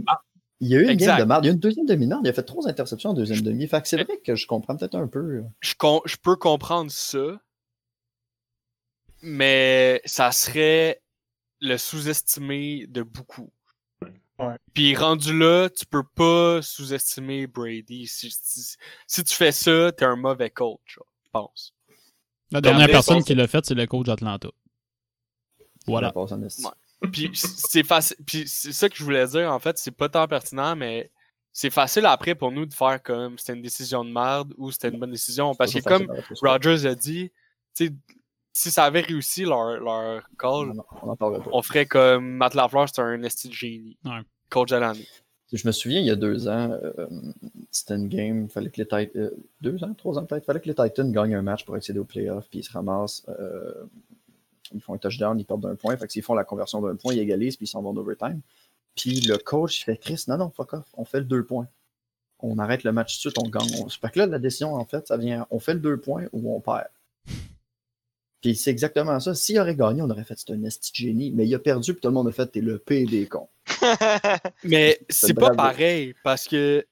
Il 0.61 0.69
y 0.69 0.77
a 0.77 0.81
eu 0.81 0.85
une 0.85 0.91
Exact. 0.91 1.07
game 1.13 1.19
de 1.21 1.25
marde. 1.25 1.45
Il 1.45 1.49
y 1.49 1.51
a 1.51 1.53
eu 1.53 1.55
une 1.55 1.61
deuxième 1.61 1.87
demi-heure. 1.87 2.21
Il 2.25 2.29
a 2.29 2.33
fait 2.33 2.43
trois 2.43 2.67
interceptions 2.69 3.11
en 3.11 3.15
deuxième 3.15 3.43
demi. 3.43 3.67
Fait 3.67 3.83
que 3.83 3.89
c'est 3.89 4.03
vrai 4.03 4.19
que 4.25 4.35
je 4.35 4.47
comprends 4.47 4.77
peut-être 4.77 4.95
un 4.95 5.07
peu. 5.07 5.45
je, 5.61 5.75
peux 6.23 6.37
comprendre 6.37 6.91
ça, 6.91 7.41
mais 9.23 10.01
ça 10.05 10.33
serait 10.33 11.03
le 11.61 11.77
sous-estimer 11.77 12.87
de 12.87 13.03
beaucoup. 13.03 13.51
Ouais. 14.39 14.57
Puis 14.75 14.95
rendu 14.95 15.39
là, 15.39 15.71
tu 15.71 15.87
peux 15.87 16.05
pas 16.05 16.61
sous-estimer 16.61 17.47
Brady. 17.47 18.07
Si, 18.07 18.31
si- 18.31 18.77
si 19.07 19.25
tu 19.25 19.35
fais 19.35 19.53
ça, 19.53 19.93
t'es 19.93 20.05
un 20.05 20.17
mauvais 20.17 20.51
coach, 20.51 20.81
je 20.85 21.01
pense. 21.33 21.75
La 22.51 22.61
dernière 22.61 22.87
personne 22.87 23.17
pense 23.17 23.25
qui 23.25 23.35
l'a 23.35 23.49
fait, 23.49 23.65
c'est 23.65 23.75
le 23.75 23.87
coach 23.87 24.07
d'Atlanta. 24.07 24.49
Voilà. 25.87 26.13
Ouais. 26.17 26.25
Puis 27.13 27.31
c'est 27.35 27.83
facile. 27.85 28.17
Puis 28.27 28.45
c'est 28.47 28.73
ça 28.73 28.89
que 28.89 28.97
je 28.97 29.05
voulais 29.05 29.27
dire, 29.27 29.53
en 29.53 29.59
fait, 29.59 29.79
c'est 29.79 29.91
pas 29.91 30.09
tant 30.09 30.27
pertinent, 30.27 30.75
mais 30.77 31.11
c'est 31.53 31.71
facile 31.71 32.07
après 32.07 32.35
pour 32.35 32.53
nous 32.53 32.67
de 32.67 32.75
faire 32.75 33.03
comme 33.03 33.39
c'était 33.39 33.55
une 33.55 33.63
décision 33.63 34.05
de 34.05 34.11
merde 34.11 34.53
ou 34.57 34.71
c'était 34.71 34.89
une 34.89 34.99
bonne 34.99 35.11
décision. 35.11 35.55
Parce 35.55 35.73
que 35.73 35.81
comme. 35.81 36.07
Rogers 36.43 36.87
a 36.87 36.95
dit, 36.95 37.31
si 37.75 38.71
ça 38.71 38.85
avait 38.85 39.01
réussi 39.03 39.45
leur, 39.45 39.79
leur 39.81 40.23
call, 40.39 40.73
On 41.03 41.17
en- 41.53 41.63
ferait 41.63 41.87
comme 41.87 42.27
Matt 42.37 42.55
Lafleur, 42.55 42.89
c'est 42.89 43.03
un 43.03 43.23
esti 43.23 43.49
de 43.49 43.53
génie. 43.53 43.99
Ouais. 44.05 44.21
Coach 44.49 44.71
de 44.71 44.77
l'année. 44.77 45.07
Je 45.53 45.65
me 45.67 45.73
souviens, 45.73 46.01
il 46.01 46.07
y 46.07 46.11
a 46.11 46.17
deux 46.17 46.49
ans, 46.49 46.71
euh, 46.73 47.07
c'était 47.71 47.95
une 47.95 48.09
game, 48.09 48.49
fallait 48.49 48.69
que 48.71 48.79
les 48.79 48.87
Titans, 48.87 49.31
deux 49.61 49.85
ans, 49.85 49.95
trois 49.95 50.19
ans 50.19 50.25
peut-être, 50.25 50.45
fallait 50.45 50.59
que 50.61 50.67
les 50.67 50.75
Titans 50.75 51.13
gagnent 51.13 51.37
un 51.37 51.43
match 51.43 51.65
pour 51.65 51.77
accéder 51.77 52.01
aux 52.01 52.05
playoffs, 52.05 52.49
puis 52.51 52.61
ils 52.61 52.65
se 52.65 52.73
ramassent, 52.73 53.25
euh, 53.29 53.85
ils 54.75 54.81
font 54.81 54.95
un 54.95 54.99
touchdown, 54.99 55.39
ils 55.39 55.45
perdent 55.45 55.63
d'un 55.63 55.75
point, 55.77 55.97
fait 55.97 56.07
que 56.07 56.13
s'ils 56.13 56.23
font 56.23 56.35
la 56.35 56.45
conversion 56.45 56.81
d'un 56.81 56.97
point, 56.97 57.15
ils 57.15 57.21
égalisent, 57.21 57.57
puis 57.57 57.65
ils 57.67 57.69
s'en 57.69 57.83
vont 57.83 57.91
en 57.91 57.97
overtime. 57.97 58.41
Puis 58.97 59.21
le 59.21 59.37
coach, 59.39 59.81
il 59.81 59.85
fait 59.85 59.97
Chris, 59.99 60.25
non, 60.29 60.39
non, 60.39 60.51
fuck 60.51 60.75
off, 60.75 60.87
on 60.95 61.05
fait 61.05 61.19
le 61.21 61.25
deux 61.27 61.45
points. 61.45 61.69
on 62.41 62.59
arrête 62.59 62.85
le 62.85 62.93
match 62.93 63.21
tout 63.21 63.29
de 63.29 63.35
suite, 63.35 63.45
on 63.47 63.49
gagne. 63.49 63.71
On... 63.85 63.89
Fait 63.89 64.11
que 64.11 64.19
là, 64.19 64.27
la 64.27 64.39
décision, 64.39 64.75
en 64.75 64.85
fait, 64.85 65.07
ça 65.07 65.17
vient, 65.17 65.47
on 65.51 65.59
fait 65.59 65.75
le 65.75 65.81
deux 65.81 65.99
points 66.01 66.27
ou 66.33 66.55
on 66.55 66.61
perd. 66.61 66.89
Puis 68.43 68.55
c'est 68.55 68.71
exactement 68.71 69.19
ça. 69.19 69.35
S'il 69.35 69.59
aurait 69.59 69.75
gagné, 69.75 70.03
on 70.03 70.11
aurait 70.11 70.25
fait 70.25 70.39
c'est 70.39 70.53
un 70.53 70.63
esti 70.63 70.93
de 70.93 70.97
génie. 70.97 71.33
Mais 71.33 71.47
il 71.47 71.55
a 71.55 71.59
perdu, 71.59 71.95
puis 71.95 72.01
tout 72.01 72.09
le 72.09 72.15
monde 72.15 72.29
a 72.29 72.33
fait 72.33 72.47
t'es 72.47 72.61
le 72.61 72.79
P 72.79 73.05
des 73.07 73.27
cons. 73.27 73.49
Mais 74.63 74.99
C'est 75.09 75.29
c'est 75.29 75.35
pas 75.35 75.51
bravo. 75.53 75.57
pareil 75.57 76.15
parce 76.23 76.47
que 76.47 76.87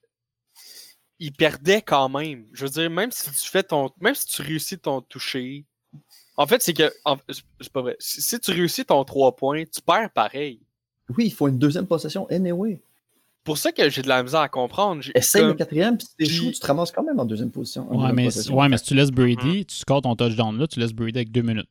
il 1.19 1.31
perdait 1.31 1.81
quand 1.81 2.09
même. 2.09 2.47
Je 2.51 2.65
veux 2.65 2.71
dire, 2.71 2.89
même 2.89 3.11
si 3.11 3.31
tu 3.31 3.49
fais 3.49 3.63
ton. 3.63 3.89
Même 4.01 4.15
si 4.15 4.25
tu 4.25 4.41
réussis 4.41 4.79
ton 4.79 5.01
toucher. 5.01 5.65
En 6.37 6.47
fait, 6.47 6.61
c'est 6.61 6.73
que. 6.73 6.91
en- 7.05 7.17
c'est- 7.29 7.69
pas 7.71 7.81
vrai. 7.81 7.95
Si, 7.99 8.21
si 8.21 8.39
tu 8.39 8.51
réussis 8.51 8.85
ton 8.85 9.03
3 9.03 9.35
points, 9.35 9.63
tu 9.63 9.81
perds 9.81 10.09
pareil. 10.13 10.59
Oui, 11.17 11.25
il 11.27 11.33
faut 11.33 11.47
une 11.47 11.57
deuxième 11.59 11.85
possession, 11.87 12.27
anyway. 12.29 12.81
Pour 13.43 13.57
ça 13.59 13.71
que 13.71 13.87
j'ai 13.89 14.01
de 14.01 14.07
la 14.07 14.23
misère 14.23 14.39
à 14.39 14.49
comprendre. 14.49 15.03
Essaye 15.13 15.43
le 15.43 15.53
quatrième, 15.53 15.97
puis 15.97 16.07
si 16.07 16.15
t'échoues, 16.15 16.51
tu 16.51 16.59
te 16.59 16.65
ramasses 16.65 16.91
quand 16.91 17.03
même 17.03 17.19
en 17.19 17.25
deuxième 17.25 17.51
position. 17.51 17.87
en 17.91 18.03
Ouais, 18.07 18.11
mais, 18.11 18.25
possession. 18.25 18.57
ouais, 18.57 18.67
mais 18.69 18.77
si 18.77 18.85
tu 18.85 18.95
laisses 18.95 19.11
Brady, 19.11 19.65
tu 19.65 19.75
scores 19.75 20.01
ton 20.01 20.15
touchdown 20.15 20.57
là, 20.57 20.65
tu 20.65 20.79
laisses 20.79 20.93
Brady 20.93 21.19
avec 21.19 21.31
deux 21.31 21.43
minutes. 21.43 21.69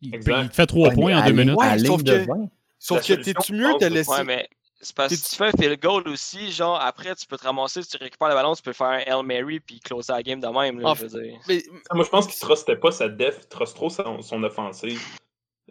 Il, 0.00 0.12
te 0.12 0.48
fait 0.52 0.66
trois 0.66 0.88
Ouais, 0.90 0.94
points 0.94 1.18
en 1.20 1.26
deux 1.26 1.32
minutes. 1.32 1.56
Ouais, 1.56 1.78
sauf 1.80 2.04
que- 2.04 2.26
20. 2.26 2.48
Sauf 2.78 3.04
que 3.06 3.14
t'es-tu 3.14 3.54
mieux 3.54 3.72
de 3.80 3.86
laisser. 3.86 4.10
Ouais, 4.10 4.24
mais 4.24 4.48
c'est 4.86 4.96
parce 4.96 5.10
que 5.10 5.16
si 5.16 5.30
tu 5.30 5.36
fais 5.36 5.46
un 5.46 5.52
field 5.52 5.80
goal 5.80 6.08
aussi, 6.08 6.50
genre, 6.52 6.80
après, 6.80 7.14
tu 7.14 7.26
peux 7.26 7.36
te 7.36 7.44
ramasser, 7.44 7.82
si 7.82 7.88
tu 7.90 7.96
récupères 7.98 8.28
le 8.28 8.34
ballon, 8.34 8.54
tu 8.54 8.62
peux 8.62 8.72
faire 8.72 8.86
un 8.88 8.98
Hail 8.98 9.22
Mary 9.24 9.60
puis 9.60 9.80
closer 9.80 10.12
la 10.12 10.22
game 10.22 10.40
de 10.40 10.46
même, 10.46 10.80
là, 10.80 10.88
En 10.90 10.94
je 10.94 11.06
veux 11.06 11.20
dire. 11.22 11.38
Mais- 11.48 11.62
Moi, 11.92 12.04
je 12.04 12.10
pense 12.10 12.26
qu'il 12.26 12.38
trustait 12.40 12.76
pas 12.76 12.90
sa 12.92 13.08
def, 13.08 13.38
il 13.42 13.48
truste 13.48 13.74
trop 13.76 13.90
son, 13.90 14.22
son 14.22 14.42
offensive. 14.42 15.00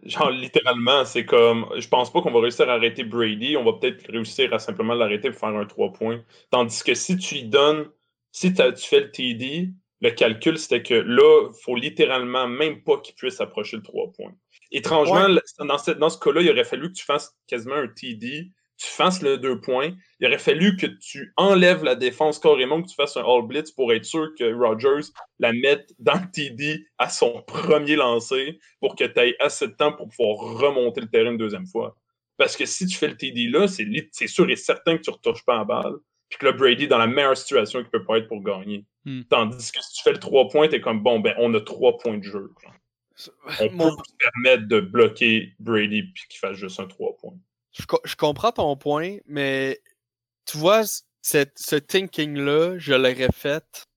Genre, 0.04 0.30
littéralement, 0.30 1.06
c'est 1.06 1.26
comme. 1.26 1.68
Je 1.78 1.88
pense 1.88 2.12
pas 2.12 2.22
qu'on 2.22 2.32
va 2.32 2.42
réussir 2.42 2.70
à 2.70 2.74
arrêter 2.74 3.04
Brady. 3.06 3.56
On 3.58 3.64
va 3.64 3.74
peut-être 3.74 4.06
réussir 4.12 4.54
à 4.54 4.60
simplement 4.60 4.94
l'arrêter 4.94 5.32
pour 5.32 5.40
faire 5.40 5.50
un 5.58 5.66
3 5.66 5.94
points. 5.94 6.22
Tandis 6.52 6.84
que 6.84 6.94
si 6.94 7.18
tu 7.18 7.36
lui 7.36 7.44
donnes. 7.46 7.90
Si 8.32 8.54
tu 8.54 8.62
fais 8.90 9.00
le 9.00 9.12
TD, 9.12 9.70
le 10.02 10.10
calcul, 10.12 10.58
c'était 10.60 10.84
que 10.84 10.94
là, 10.94 11.48
il 11.50 11.64
faut 11.64 11.76
littéralement 11.78 12.50
même 12.50 12.84
pas 12.84 12.98
qu'il 12.98 13.16
puisse 13.16 13.40
approcher 13.40 13.78
le 13.78 13.84
3 13.84 14.12
points. 14.12 14.34
Étrangement, 14.72 15.28
Ouais. 15.28 15.40
dans, 15.60 15.78
cette- 15.78 16.00
dans 16.00 16.10
ce 16.10 16.20
cas-là, 16.20 16.42
il 16.42 16.50
aurait 16.52 16.66
fallu 16.66 16.90
que 16.90 16.98
tu 16.98 17.06
fasses 17.06 17.34
quasiment 17.48 17.76
un 17.76 17.88
TD, 17.88 18.52
tu 18.78 18.88
fasses 18.88 19.22
le 19.22 19.38
2 19.38 19.62
points. 19.62 19.92
Il 20.20 20.28
aurait 20.28 20.38
fallu 20.38 20.76
que 20.76 20.88
tu 20.88 21.34
enlèves 21.38 21.84
la 21.84 21.96
défense 21.96 22.40
carrément, 22.40 22.82
que 22.82 22.88
tu 22.88 22.96
fasses 22.96 23.16
un 23.18 23.24
All 23.24 23.48
Blitz 23.48 23.72
pour 23.72 23.94
être 23.94 24.06
sûr 24.06 24.30
que 24.38 24.54
Rogers 24.54 25.10
la 25.40 25.54
mette 25.54 25.94
dans 26.00 26.16
le 26.16 26.32
TD 26.32 26.86
à 26.98 27.10
son 27.10 27.42
premier 27.44 27.96
lancer 27.96 28.60
pour 28.80 28.96
que 28.96 29.06
tu 29.06 29.20
aies 29.20 29.36
assez 29.40 29.68
de 29.68 29.74
temps 29.74 29.94
pour 29.94 30.10
pouvoir 30.10 30.38
remonter 30.58 31.02
le 31.02 31.08
terrain 31.08 31.32
une 31.32 31.38
deuxième 31.38 31.68
fois. 31.68 31.96
Parce 32.38 32.58
que 32.58 32.66
si 32.66 32.86
tu 32.86 32.98
fais 32.98 33.08
le 33.08 33.16
TD 33.16 33.48
là, 33.48 33.68
c'est 33.68 34.28
sûr 34.28 34.50
et 34.50 34.56
certain 34.58 34.98
que 34.98 35.04
tu 35.04 35.10
ne 35.10 35.16
retouches 35.16 35.46
pas 35.46 35.58
la 35.58 35.64
balle. 35.64 35.96
Puis 36.28 36.40
que 36.40 36.46
là, 36.48 36.52
Brady 36.52 36.86
est 36.86 36.88
dans 36.88 36.98
la 36.98 37.08
meilleure 37.08 37.38
situation 37.38 37.82
qu'il 37.82 37.92
peut 37.92 38.04
pas 38.04 38.18
être 38.18 38.28
pour 38.28 38.42
gagner. 38.42 38.84
Hmm. 39.06 39.22
Tandis 39.30 39.72
que 39.72 39.80
si 39.82 39.94
tu 39.94 40.04
fais 40.04 40.12
le 40.12 40.20
3 40.20 40.50
points, 40.50 40.68
tu 40.68 40.76
es 40.76 40.82
comme 40.82 41.02
bon, 41.04 41.20
ben 41.20 41.34
on 41.38 41.54
a 41.54 41.62
3 41.62 41.98
points 42.00 42.18
de 42.18 42.24
jeu. 42.24 42.52
On 43.62 43.72
Mon- 43.72 43.96
peut 43.96 44.04
se 44.06 44.16
permettre 44.18 44.68
de 44.68 44.80
bloquer 44.82 45.54
Brady 45.60 46.04
puis 46.14 46.24
qu'il 46.28 46.40
fasse 46.40 46.58
juste 46.58 46.80
un 46.80 46.88
3 46.88 47.16
points. 47.18 47.38
Je, 47.76 47.84
je 48.04 48.16
comprends 48.16 48.52
ton 48.52 48.76
point, 48.78 49.18
mais 49.26 49.82
tu 50.46 50.58
vois, 50.58 50.84
cette, 51.22 51.58
ce 51.60 51.76
thinking-là, 51.76 52.78
je 52.78 52.94
l'aurais 52.94 53.32
fait 53.34 53.88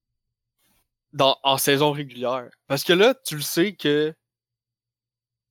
dans, 1.12 1.38
en 1.43 1.59
saison 1.59 1.93
régulière. 1.93 2.51
Parce 2.67 2.85
que 2.85 2.93
là, 2.93 3.14
tu 3.14 3.37
le 3.37 3.43
sais 3.43 3.75
que 3.75 4.14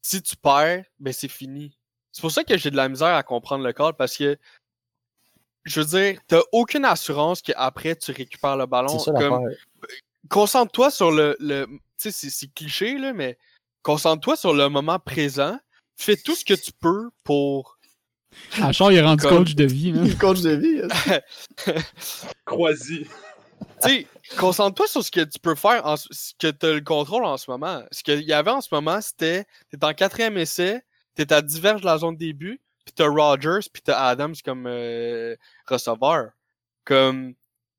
si 0.02 0.22
tu 0.22 0.36
perds, 0.36 0.86
ben 1.00 1.14
c'est 1.14 1.28
fini. 1.28 1.78
C'est 2.12 2.22
pour 2.22 2.32
ça 2.32 2.44
que 2.44 2.58
j'ai 2.58 2.72
de 2.72 2.76
la 2.76 2.90
misère 2.90 3.16
à 3.16 3.24
comprendre 3.24 3.64
le 3.64 3.74
call, 3.74 3.94
parce 3.94 4.18
que 4.18 4.38
je 5.66 5.82
veux 5.82 5.86
dire, 5.86 6.20
t'as 6.28 6.42
aucune 6.52 6.86
assurance 6.86 7.42
qu'après 7.42 7.96
tu 7.96 8.12
récupères 8.12 8.58
le 8.58 8.66
ballon. 8.66 8.98
L'affaire. 9.08 9.40
concentre-toi 10.30 10.92
sur 10.92 11.12
le. 11.12 11.36
le 11.40 11.68
tu 12.00 12.12
sais, 12.12 12.30
c'est 12.30 12.54
cliché, 12.54 12.98
là, 12.98 13.14
mais 13.14 13.38
concentre-toi 13.84 14.36
sur 14.36 14.54
le 14.54 14.70
moment 14.70 15.00
présent. 15.00 15.60
Fais 15.96 16.16
tout 16.16 16.36
ce 16.36 16.46
que 16.46 16.54
tu 16.54 16.72
peux 16.72 17.10
pour. 17.24 17.77
Achard, 18.62 18.92
il 18.92 18.98
est 18.98 19.02
rendu 19.02 19.26
coach 19.26 19.56
de 19.56 19.66
vie. 19.66 19.94
Coach 20.20 20.42
de 20.42 20.52
vie. 20.52 20.82
hein. 20.82 21.74
Croisi. 22.46 23.06
Tu 23.82 23.90
sais, 23.90 24.08
concentre-toi 24.38 24.88
sur 24.88 25.04
ce 25.04 25.12
que 25.12 25.22
tu 25.22 25.40
peux 25.40 25.56
faire, 25.56 25.86
en, 25.86 25.96
ce 25.98 26.34
que 26.40 26.50
tu 26.52 26.66
as 26.66 26.74
le 26.74 26.82
contrôle 26.82 27.26
en 27.26 27.38
ce 27.38 27.50
moment. 27.50 27.84
Ce 27.92 28.04
qu'il 28.04 28.22
y 28.22 28.34
avait 28.34 28.52
en 28.52 28.62
ce 28.62 28.70
moment, 28.72 29.00
c'était. 29.02 29.46
T'es 29.70 29.84
en 29.84 29.94
quatrième 29.94 30.38
essai, 30.38 30.82
t'es 31.16 31.32
à 31.32 31.42
diverge 31.42 31.82
de 31.82 31.86
la 31.86 31.98
zone 32.00 32.16
de 32.16 32.20
début, 32.20 32.60
puis 32.86 32.94
t'as 32.96 33.08
Rogers, 33.08 33.68
puis 33.72 33.82
t'as 33.84 34.08
Adams 34.08 34.36
comme 34.44 34.66
euh, 34.68 35.36
receveur. 35.68 36.30
Comme. 36.86 37.34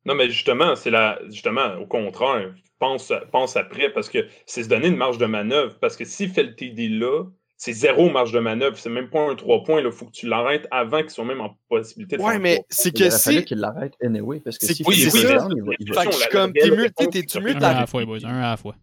Non, 0.05 0.15
mais 0.15 0.31
justement, 0.31 0.77
c'est 0.77 0.91
la. 0.91 1.19
Justement, 1.29 1.75
au 1.81 1.87
contraire, 1.87 2.55
pense, 2.79 3.13
pense 3.33 3.57
après 3.57 3.91
parce 3.91 4.09
que 4.09 4.27
c'est 4.47 4.63
se 4.63 4.69
donner 4.69 4.89
une 4.89 4.97
marge 4.97 5.19
de 5.19 5.27
manœuvre. 5.27 5.79
Parce 5.81 5.97
que 5.97 6.05
s'il 6.05 6.31
fait 6.31 6.45
le 6.45 6.55
TD 6.55 6.89
là, 6.89 7.25
c'est 7.61 7.73
zéro 7.73 8.09
marge 8.09 8.33
de 8.33 8.39
manœuvre. 8.39 8.79
C'est 8.79 8.89
même 8.89 9.11
pas 9.11 9.21
un 9.31 9.35
3 9.35 9.65
points. 9.65 9.83
Il 9.83 9.91
faut 9.93 10.07
que 10.07 10.13
tu 10.13 10.27
l'arrêtes 10.29 10.67
avant 10.71 11.01
qu'ils 11.03 11.11
soient 11.11 11.25
même 11.27 11.41
en 11.43 11.59
possibilité 11.69 12.17
de 12.17 12.23
Ouais, 12.23 12.33
faire 12.33 12.41
mais 12.41 12.65
c'est 12.71 12.89
Il 12.91 13.03
que 13.05 13.11
si. 13.11 13.45
qu'il 13.45 13.59
l'arrête 13.59 13.95
anyway, 14.03 14.41
parce 14.41 14.57
que 14.59 14.67
C'est- 14.67 14.75
s'il 14.75 14.87
oui, 14.87 14.95
fait 14.97 15.11
oui, 15.13 15.21
des 15.23 15.27
mais- 15.29 15.35
touchdowns, 15.35 15.55
il 15.57 15.63
va- 15.65 15.73
il 15.79 15.93
va- 15.95 16.01
Fait 16.03 16.07
que 16.07 16.13
je 16.13 16.17
suis 16.19 16.25
La- 16.25 16.31
comme, 16.41 16.53
t'es 16.55 16.71
mieux, 16.71 16.91
t'es- 16.91 17.41
mieux 17.41 17.57
Un 17.57 17.63
à 17.63 17.75
la. 17.81 17.87
fois, 17.87 18.05
boys. 18.07 18.19
Un 18.25 18.39
à 18.43 18.51
la 18.51 18.57
fois. 18.57 18.77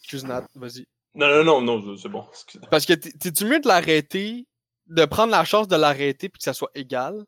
Excuse 0.00 0.24
Nat, 0.24 0.46
vas-y. 0.56 0.86
Non, 1.14 1.28
non, 1.44 1.60
non, 1.60 1.80
non, 1.82 1.96
c'est 1.96 2.08
bon. 2.08 2.24
Parce 2.70 2.86
que 2.86 2.94
t'es- 2.94 3.12
t'es-tu 3.12 3.44
mieux 3.44 3.60
de 3.60 3.68
l'arrêter, 3.68 4.46
de 4.86 5.04
prendre 5.04 5.30
la 5.30 5.44
chance 5.44 5.68
de 5.68 5.76
l'arrêter 5.76 6.28
puis 6.30 6.38
que 6.38 6.44
ça 6.44 6.54
soit 6.54 6.70
égal, 6.74 7.24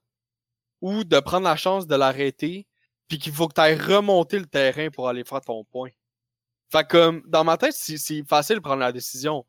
ou 0.80 1.04
de 1.04 1.20
prendre 1.20 1.44
la 1.44 1.56
chance 1.56 1.86
de 1.86 1.94
l'arrêter 1.94 2.66
puis 3.06 3.18
qu'il 3.18 3.32
faut 3.32 3.48
que 3.48 3.54
tu 3.54 3.60
ailles 3.60 3.78
remonter 3.78 4.38
le 4.38 4.46
terrain 4.46 4.88
pour 4.90 5.08
aller 5.08 5.24
faire 5.24 5.40
ton 5.42 5.62
point? 5.64 5.90
Fait 6.72 6.84
que, 6.84 6.88
comme, 6.92 7.22
dans 7.26 7.42
ma 7.44 7.56
tête, 7.58 7.74
c'est 7.74 7.98
c'est 7.98 8.22
facile 8.26 8.56
de 8.56 8.60
prendre 8.60 8.80
la 8.80 8.92
décision. 8.92 9.44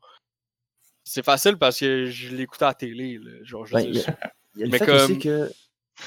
C'est 1.04 1.24
facile 1.24 1.56
parce 1.56 1.78
que 1.80 2.06
je 2.06 2.34
l'écoutais 2.34 2.64
à 2.64 2.68
la 2.68 2.74
télé. 2.74 3.18
Là. 3.18 3.30
Genre, 3.42 3.66
je 3.66 3.74
Ben, 3.74 3.80
il 3.80 3.88
y 3.88 3.92
dire, 3.92 4.08
a, 4.08 4.30
il 4.54 4.60
y 4.60 4.62
a 4.62 4.66
le 4.66 4.72
Mais 4.72 4.78
fait 4.78 4.86
comme- 4.86 4.96
aussi 4.96 5.18
que 5.18 5.50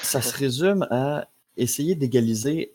ça 0.01 0.21
se 0.21 0.35
résume 0.37 0.87
à 0.89 1.27
essayer 1.57 1.95
d'égaliser 1.95 2.73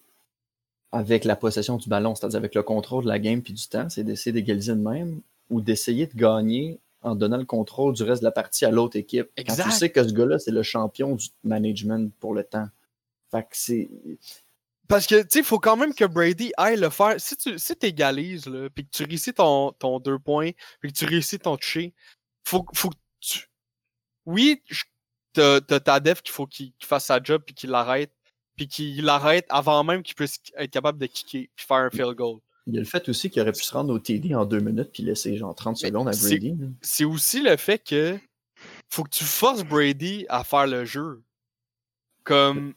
avec 0.92 1.24
la 1.24 1.37
possession 1.37 1.76
du 1.76 1.88
ballon, 1.88 2.14
c'est-à-dire 2.14 2.38
avec 2.38 2.54
le 2.54 2.62
contrôle 2.62 3.04
de 3.04 3.09
la 3.09 3.18
game 3.18 3.42
puis 3.42 3.52
du 3.54 3.66
temps, 3.68 3.88
c'est 3.88 4.02
d'essayer 4.04 4.33
d'égaliser 4.33 4.72
de 4.74 4.80
même 4.80 5.20
ou 5.48 5.61
d'essayer 5.61 6.06
de 6.06 6.14
gagner 6.16 6.78
en 7.02 7.14
donnant 7.14 7.37
le 7.38 7.44
contrôle 7.44 7.94
du 7.94 8.02
reste 8.02 8.20
de 8.22 8.26
la 8.26 8.33
partie 8.33 8.64
à 8.64 8.70
l'autre 8.70 8.96
équipe. 8.96 9.28
Quand 9.37 9.42
Exact. 9.42 9.64
tu 9.64 9.70
sais 9.70 9.90
que 9.90 10.06
ce 10.06 10.12
gars-là, 10.12 10.38
c'est 10.38 10.50
le 10.50 10.62
champion 10.62 11.14
du 11.14 11.28
management 11.44 12.12
pour 12.20 12.35
le 12.35 12.44
temps. 12.44 12.68
Fait 13.30 13.42
que 13.42 13.48
c'est. 13.52 13.88
Parce 14.90 15.07
que, 15.07 15.22
tu 15.22 15.29
sais, 15.31 15.38
il 15.38 15.44
faut 15.44 15.61
quand 15.61 15.76
même 15.76 15.94
que 15.94 16.05
Brady 16.05 16.53
aille 16.57 16.76
le 16.76 16.90
faire. 16.90 17.14
Si 17.20 17.37
tu 17.37 17.57
si 17.61 17.74
égalises, 17.83 18.46
là, 18.46 18.68
puis 18.70 18.85
que 18.85 18.90
tu 18.90 19.05
réussis 19.05 19.33
ton, 19.33 19.70
ton 19.70 20.00
deux 20.00 20.18
points, 20.18 20.50
puis 20.81 20.92
que 20.92 20.98
tu 20.98 21.05
réussis 21.05 21.38
ton 21.38 21.57
toucher, 21.57 21.94
faut, 22.44 22.66
faut 22.74 22.90
que 22.90 22.96
tu. 23.20 23.48
Oui, 24.26 24.61
t'as 25.33 25.61
ta 25.61 26.00
def 26.00 26.22
qu'il 26.22 26.33
faut 26.33 26.48
qu'il 26.48 26.72
fasse 26.83 27.05
sa 27.05 27.22
job, 27.22 27.40
puis 27.46 27.55
qu'il 27.55 27.70
l'arrête, 27.70 28.12
puis 28.57 28.66
qu'il 28.66 29.05
l'arrête 29.05 29.46
avant 29.48 29.85
même 29.85 30.03
qu'il 30.03 30.16
puisse 30.16 30.40
être 30.57 30.72
capable 30.72 30.98
de 30.98 31.07
kicker, 31.07 31.48
puis 31.55 31.66
faire 31.66 31.76
un 31.76 31.90
field 31.90 32.16
goal. 32.16 32.40
Il 32.66 32.74
y 32.74 32.76
a 32.79 32.81
le 32.81 32.87
fait 32.87 33.09
aussi 33.09 33.31
qu'il 33.31 33.40
aurait 33.42 33.53
pu 33.53 33.62
se 33.62 33.72
rendre 33.72 33.94
au 33.94 33.98
TD 34.00 34.35
en 34.35 34.44
deux 34.44 34.61
minutes 34.61 34.90
puis 34.92 35.05
laisser 35.05 35.37
genre 35.37 35.55
30 35.55 35.79
Mais 35.83 35.88
secondes 35.88 36.09
à 36.09 36.11
Brady. 36.11 36.57
C'est 36.83 37.05
aussi 37.05 37.42
le 37.42 37.57
fait 37.57 37.79
que 37.79 38.18
faut 38.88 39.05
que 39.05 39.11
tu 39.11 39.24
forces 39.24 39.62
Brady 39.62 40.26
à 40.29 40.42
faire 40.42 40.66
le 40.66 40.85
jeu. 40.85 41.22
Comme. 42.24 42.74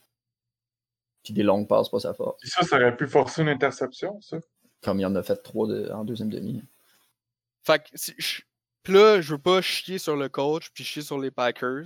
Puis 1.24 1.34
des 1.34 1.44
longues 1.44 1.68
passes, 1.68 1.90
pas 1.90 2.00
sa 2.00 2.14
force. 2.14 2.40
Puis 2.42 2.50
ça, 2.50 2.64
ça 2.64 2.76
aurait 2.76 2.96
pu 2.98 3.08
forcer 3.08 3.42
une 3.44 3.50
interception, 3.50 4.20
ça. 4.22 4.38
Comme 4.82 5.00
il 5.00 5.06
en 5.06 5.16
a 5.16 5.24
fait 5.24 5.38
trois 5.38 5.68
de- 5.68 5.90
en 5.92 6.04
deuxième 6.04 6.30
demi. 6.30 6.62
Fait 7.64 7.80
que, 7.82 7.90
si- 7.94 8.14
je- 8.18 8.42
pis 8.84 8.92
là, 8.92 9.22
je 9.22 9.32
veux 9.32 9.42
pas 9.42 9.62
chier 9.62 9.98
sur 9.98 10.16
le 10.18 10.28
coach 10.28 10.70
puis 10.74 10.84
chier 10.84 11.02
sur 11.02 11.18
les 11.18 11.32
Packers. 11.32 11.86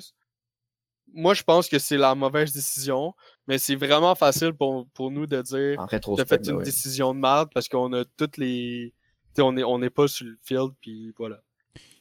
Moi, 1.13 1.33
je 1.35 1.43
pense 1.43 1.69
que 1.69 1.77
c'est 1.79 1.95
la 1.97 2.15
mauvaise 2.15 2.51
décision, 2.51 3.13
mais 3.47 3.57
c'est 3.59 3.75
vraiment 3.75 4.15
facile 4.15 4.53
pour, 4.53 4.87
pour 4.89 5.09
nous 5.11 5.25
de 5.27 5.41
dire 5.41 5.79
En 5.79 5.87
t'as 5.87 5.99
fait 6.25 6.39
ben 6.43 6.49
une 6.51 6.57
ouais. 6.57 6.63
décision 6.63 7.13
de 7.13 7.19
merde 7.19 7.49
parce 7.53 7.69
qu'on 7.69 7.93
a 7.93 8.03
toutes 8.17 8.37
les. 8.37 8.93
T'sais, 9.33 9.41
on 9.43 9.55
est, 9.55 9.63
on 9.63 9.81
est 9.83 9.89
pas 9.91 10.07
sur 10.07 10.25
le 10.25 10.37
field, 10.41 10.71
puis 10.81 11.13
voilà. 11.17 11.41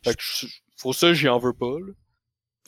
Fait 0.03 0.15
que 0.15 0.23
je- 0.23 0.47
pour 0.81 0.95
ça, 0.95 1.13
j'y 1.13 1.29
en 1.29 1.39
veux 1.39 1.53
pas. 1.53 1.79
là. 1.79 1.93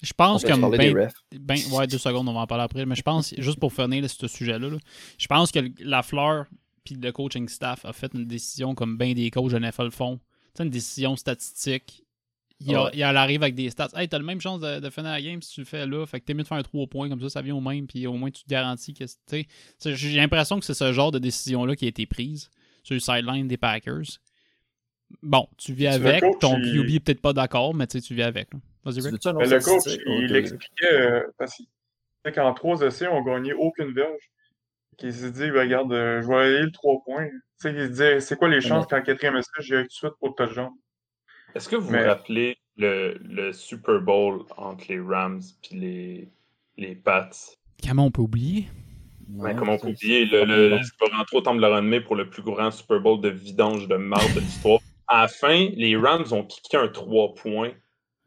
Je 0.03 0.13
pense 0.13 0.43
des 0.45 0.49
ben, 0.79 0.95
ben, 1.41 1.59
ouais, 1.73 1.87
deux 1.87 1.99
secondes, 1.99 2.29
on 2.29 2.33
va 2.33 2.41
en 2.41 2.47
parler 2.47 2.65
après. 2.65 2.87
Mais 2.87 2.95
je 2.95 3.03
pense, 3.03 3.35
juste 3.39 3.59
pour 3.59 3.73
finir 3.73 4.09
ce 4.09 4.29
sujet-là, 4.29 4.69
là, 4.71 4.77
je 5.19 5.27
pense 5.27 5.51
que 5.51 5.59
le- 5.59 5.73
la 5.81 6.03
fleur 6.03 6.47
puis 6.85 6.95
le 6.95 7.11
coaching 7.13 7.49
staff 7.49 7.85
a 7.85 7.93
fait 7.93 8.11
une 8.15 8.25
décision 8.27 8.75
comme 8.75 8.97
bien 8.97 9.13
des 9.13 9.31
coachs 9.31 9.51
de 9.53 9.59
NFL 9.59 9.91
font. 9.91 10.17
Tu 10.19 10.23
sais, 10.59 10.63
une 10.65 10.71
décision 10.71 11.17
statistique. 11.17 12.05
Il, 12.61 12.75
a- 12.75 12.85
Ouais. 12.85 12.91
il 12.95 13.03
arrive 13.03 13.43
avec 13.43 13.55
des 13.55 13.71
stats. 13.71 13.89
Hey, 13.95 14.09
t'as 14.09 14.19
la 14.19 14.25
même 14.25 14.41
chance 14.41 14.61
de, 14.61 14.81
de 14.81 14.91
finir 14.91 15.11
la 15.11 15.21
game 15.23 15.41
si 15.43 15.53
tu 15.55 15.61
le 15.61 15.67
fais 15.67 15.87
là. 15.87 16.05
Fait 16.07 16.19
que 16.21 16.25
t'es 16.27 16.35
mieux 16.35 16.43
de 16.43 16.49
faire 16.49 16.59
un 16.59 16.63
3 16.63 16.87
points, 16.89 17.09
comme 17.09 17.21
ça, 17.21 17.29
ça 17.29 17.43
vient 17.43 17.55
au 17.55 17.61
même, 17.61 17.87
puis 17.87 18.07
au 18.07 18.15
moins 18.15 18.31
tu 18.31 18.43
te 18.43 18.49
garantis 18.49 18.95
que. 18.95 19.05
c'est- 19.27 19.47
J'ai 19.85 20.17
l'impression 20.17 20.59
que 20.59 20.65
c'est 20.65 20.75
ce 20.75 20.93
genre 20.93 21.11
de 21.13 21.19
décision-là 21.19 21.77
qui 21.77 21.85
a 21.85 21.89
été 21.89 22.07
prise 22.07 22.51
sur 22.83 22.95
le 22.95 23.01
sideline 23.01 23.47
des 23.49 23.57
Packers. 23.59 24.03
Bon, 25.23 25.49
tu 25.57 25.73
vis 25.73 25.87
avec, 25.87 26.23
ton 26.41 26.55
QB 26.61 26.91
est 26.97 27.01
peut-être 27.01 27.21
pas 27.23 27.33
d'accord, 27.33 27.75
mais 27.75 27.87
tu 27.87 27.99
vis 28.15 28.23
avec. 28.23 28.53
là. 28.53 28.61
Vas-y, 28.85 28.99
autre 28.99 29.33
le 29.33 29.61
coach, 29.61 29.99
il 30.07 30.31
Ok. 30.31 30.37
expliquait, 30.37 30.93
euh, 30.93 31.23
parce 31.39 31.55
qu'il 31.55 31.67
disait 32.25 32.35
qu'en 32.35 32.55
trois 32.55 32.81
essais, 32.83 33.07
on 33.09 33.23
gagnait 33.23 33.53
aucune 33.55 33.93
verge. 33.93 34.31
qui 34.97 35.13
s'est 35.13 35.31
dit, 35.31 35.51
ben, 35.53 35.61
regarde, 35.61 35.93
euh, 35.93 36.21
je 36.23 36.27
vais 36.27 36.35
aller 36.35 36.63
le 36.63 36.73
3 36.73 37.01
points. 37.05 37.29
Tu 37.29 37.33
sais, 37.59 37.71
il 37.73 37.83
se 37.83 37.87
disait, 37.87 38.19
c'est 38.21 38.37
quoi 38.37 38.49
les 38.49 38.61
chances 38.61 38.85
qu'en 38.89 39.01
quatrième 39.01 39.37
essai, 39.37 39.49
j'ai 39.61 39.83
tout 39.83 39.87
de 39.87 39.93
suite 39.93 40.13
pour 40.19 40.31
le 40.31 40.35
touchdown? 40.35 40.71
Est-ce 41.55 41.69
que 41.69 41.77
vous 41.77 41.89
Mais- 41.93 42.03
vous 42.03 42.09
rappelez 42.09 42.59
le, 42.77 43.17
le 43.23 43.53
Super 43.53 44.01
Bowl 44.01 44.43
entre 44.57 44.87
les 44.89 44.99
Rams 44.99 45.41
et 45.71 45.75
les, 45.77 46.29
les 46.79 46.95
Pats? 46.97 47.31
Comment 47.87 48.07
on 48.07 48.11
peut 48.11 48.23
oublier? 48.23 48.67
Ouais, 49.31 49.53
Non, 49.53 49.59
comment 49.61 49.75
on 49.75 49.79
peut 49.79 49.89
oublier 49.91 50.25
le, 50.25 50.45
le, 50.45 50.71
rentrer 51.17 51.37
au 51.37 51.41
temple 51.43 51.59
de 51.59 51.63
la 51.63 51.69
renommée 51.77 52.01
pour 52.01 52.17
le 52.17 52.29
plus 52.29 52.43
grand 52.43 52.73
Super 52.73 52.99
Bowl 52.99 53.21
de 53.21 53.29
vidange 53.29 53.87
de 53.87 53.95
marde 53.97 54.35
de 54.35 54.41
l'histoire. 54.41 54.81
À 55.07 55.23
la 55.23 55.29
fin, 55.29 55.69
les 55.77 55.97
Rams 55.97 56.25
ont 56.33 56.43
kické 56.45 56.77
un 56.77 56.89
3 56.89 57.35
points 57.37 57.71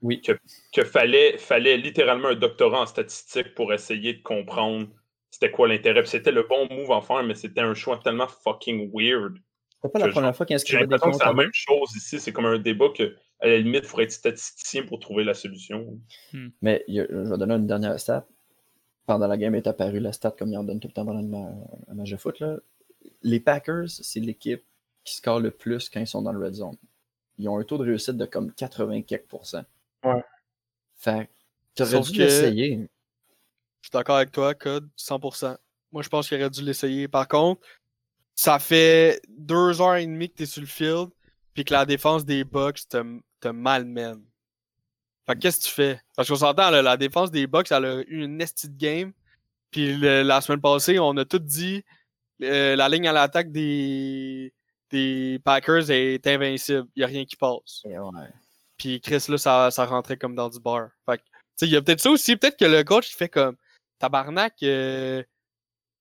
Oui. 0.01 0.21
que, 0.21 0.33
que 0.73 0.83
fallait, 0.83 1.37
fallait 1.37 1.77
littéralement 1.77 2.29
un 2.29 2.35
doctorat 2.35 2.81
en 2.81 2.85
statistique 2.85 3.53
pour 3.55 3.73
essayer 3.73 4.13
de 4.15 4.21
comprendre 4.23 4.87
c'était 5.29 5.51
quoi 5.51 5.67
l'intérêt. 5.67 6.03
C'était 6.05 6.31
le 6.31 6.43
bon 6.43 6.67
move 6.69 6.91
à 6.91 7.01
faire, 7.01 7.23
mais 7.23 7.35
c'était 7.35 7.61
un 7.61 7.73
choix 7.73 7.99
tellement 8.03 8.27
fucking 8.27 8.91
weird. 8.93 9.37
C'est 9.81 9.91
pas 9.91 9.99
la 9.99 10.09
première 10.09 10.35
fois 10.35 10.45
qu'il 10.45 10.57
J'ai 10.59 10.77
l'impression 10.79 11.05
que 11.07 11.11
comptes 11.11 11.21
c'est 11.21 11.25
la 11.27 11.33
même 11.33 11.49
chose 11.53 11.95
ici. 11.95 12.19
C'est 12.19 12.33
comme 12.33 12.45
un 12.45 12.59
débat 12.59 12.89
que, 12.95 13.15
à 13.39 13.47
la 13.47 13.57
limite, 13.57 13.83
il 13.83 13.87
faudrait 13.87 14.03
être 14.03 14.11
statisticien 14.11 14.83
pour 14.83 14.99
trouver 14.99 15.23
la 15.23 15.33
solution. 15.33 15.97
Mais 16.61 16.83
y 16.87 16.99
a- 16.99 17.07
je 17.09 17.15
vais 17.31 17.37
donner 17.37 17.55
une 17.55 17.65
dernière 17.67 17.99
stat. 17.99 18.27
Pendant 19.07 19.27
la 19.27 19.37
game 19.37 19.55
est 19.55 19.65
apparue 19.67 19.99
la 19.99 20.11
stat 20.11 20.31
comme 20.37 20.49
il 20.49 20.57
en 20.57 20.63
donne 20.63 20.79
tout 20.79 20.87
le 20.87 20.93
temps 20.93 21.05
pendant 21.05 21.21
le 21.21 21.27
ma- 21.27 21.53
un 21.87 21.93
match 21.95 22.11
de 22.11 22.17
foot. 22.17 22.39
Là. 22.39 22.57
Les 23.23 23.39
Packers, 23.39 23.89
c'est 23.89 24.19
l'équipe 24.19 24.63
qui 25.03 25.15
score 25.15 25.39
le 25.39 25.49
plus 25.51 25.89
quand 25.89 25.99
ils 25.99 26.07
sont 26.07 26.21
dans 26.21 26.31
le 26.33 26.43
red 26.45 26.53
zone. 26.53 26.77
Ils 27.39 27.49
ont 27.49 27.57
un 27.57 27.63
taux 27.63 27.77
de 27.79 27.83
réussite 27.85 28.17
de 28.17 28.25
comme 28.25 28.51
80 28.53 29.01
quelques. 29.01 29.25
Ouais. 30.03 30.23
Fait 30.97 31.27
que 31.75 31.83
t'aurais 31.83 32.01
dû 32.01 32.17
que- 32.17 32.23
l'essayer. 32.23 32.75
Je 33.81 33.87
suis 33.87 33.91
d'accord 33.91 34.17
avec 34.17 34.31
toi, 34.31 34.53
Code, 34.53 34.89
100%. 34.95 35.57
Moi, 35.91 36.03
je 36.03 36.09
pense 36.09 36.27
qu'il 36.27 36.37
aurait 36.39 36.49
dû 36.49 36.61
l'essayer. 36.63 37.07
Par 37.07 37.27
contre, 37.27 37.61
ça 38.35 38.59
fait 38.59 39.21
deux 39.27 39.81
heures 39.81 39.95
et 39.95 40.05
demie 40.05 40.29
que 40.29 40.35
t'es 40.35 40.45
sur 40.45 40.61
le 40.61 40.67
field, 40.67 41.09
puis 41.53 41.65
que 41.65 41.73
la 41.73 41.85
défense 41.85 42.23
des 42.25 42.43
Bucks 42.43 42.87
te, 42.87 43.19
te 43.39 43.47
malmène. 43.49 44.23
Fait 45.25 45.33
que 45.35 45.39
qu'est-ce 45.39 45.59
que 45.59 45.65
tu 45.65 45.71
fais? 45.71 46.01
Parce 46.15 46.27
qu'on 46.29 46.35
s'entend, 46.35 46.69
là, 46.69 46.81
la 46.81 46.97
défense 46.97 47.31
des 47.31 47.47
Bucks, 47.47 47.71
elle 47.71 47.85
a 47.85 47.95
eu 48.07 48.23
une 48.23 48.37
nesty 48.37 48.69
de 48.69 48.77
game. 48.77 49.13
Puis 49.71 49.95
le- 49.95 50.23
la 50.23 50.41
semaine 50.41 50.61
passée, 50.61 50.99
on 50.99 51.15
a 51.17 51.25
tout 51.25 51.39
dit 51.39 51.83
euh, 52.43 52.75
la 52.75 52.89
ligne 52.89 53.07
à 53.07 53.13
l'attaque 53.13 53.51
des, 53.51 54.53
des 54.89 55.39
Packers 55.43 55.89
est 55.91 56.25
invincible. 56.27 56.87
Il 56.95 56.99
n'y 56.99 57.03
a 57.03 57.07
rien 57.07 57.25
qui 57.25 57.35
passe. 57.35 57.81
Et 57.85 57.97
ouais. 57.99 58.29
Puis 58.81 58.99
Chris, 58.99 59.23
là, 59.29 59.37
ça, 59.37 59.69
ça 59.69 59.85
rentrait 59.85 60.17
comme 60.17 60.33
dans 60.33 60.49
du 60.49 60.59
bar. 60.59 60.89
Fait 61.05 61.19
que, 61.19 61.23
tu 61.23 61.29
sais, 61.55 61.67
il 61.67 61.71
y 61.71 61.75
a 61.75 61.83
peut-être 61.83 61.99
ça 61.99 62.09
aussi. 62.09 62.35
Peut-être 62.35 62.57
que 62.57 62.65
le 62.65 62.83
coach, 62.83 63.11
il 63.11 63.15
fait 63.15 63.29
comme 63.29 63.55
tabarnak, 63.99 64.55
euh, 64.63 65.21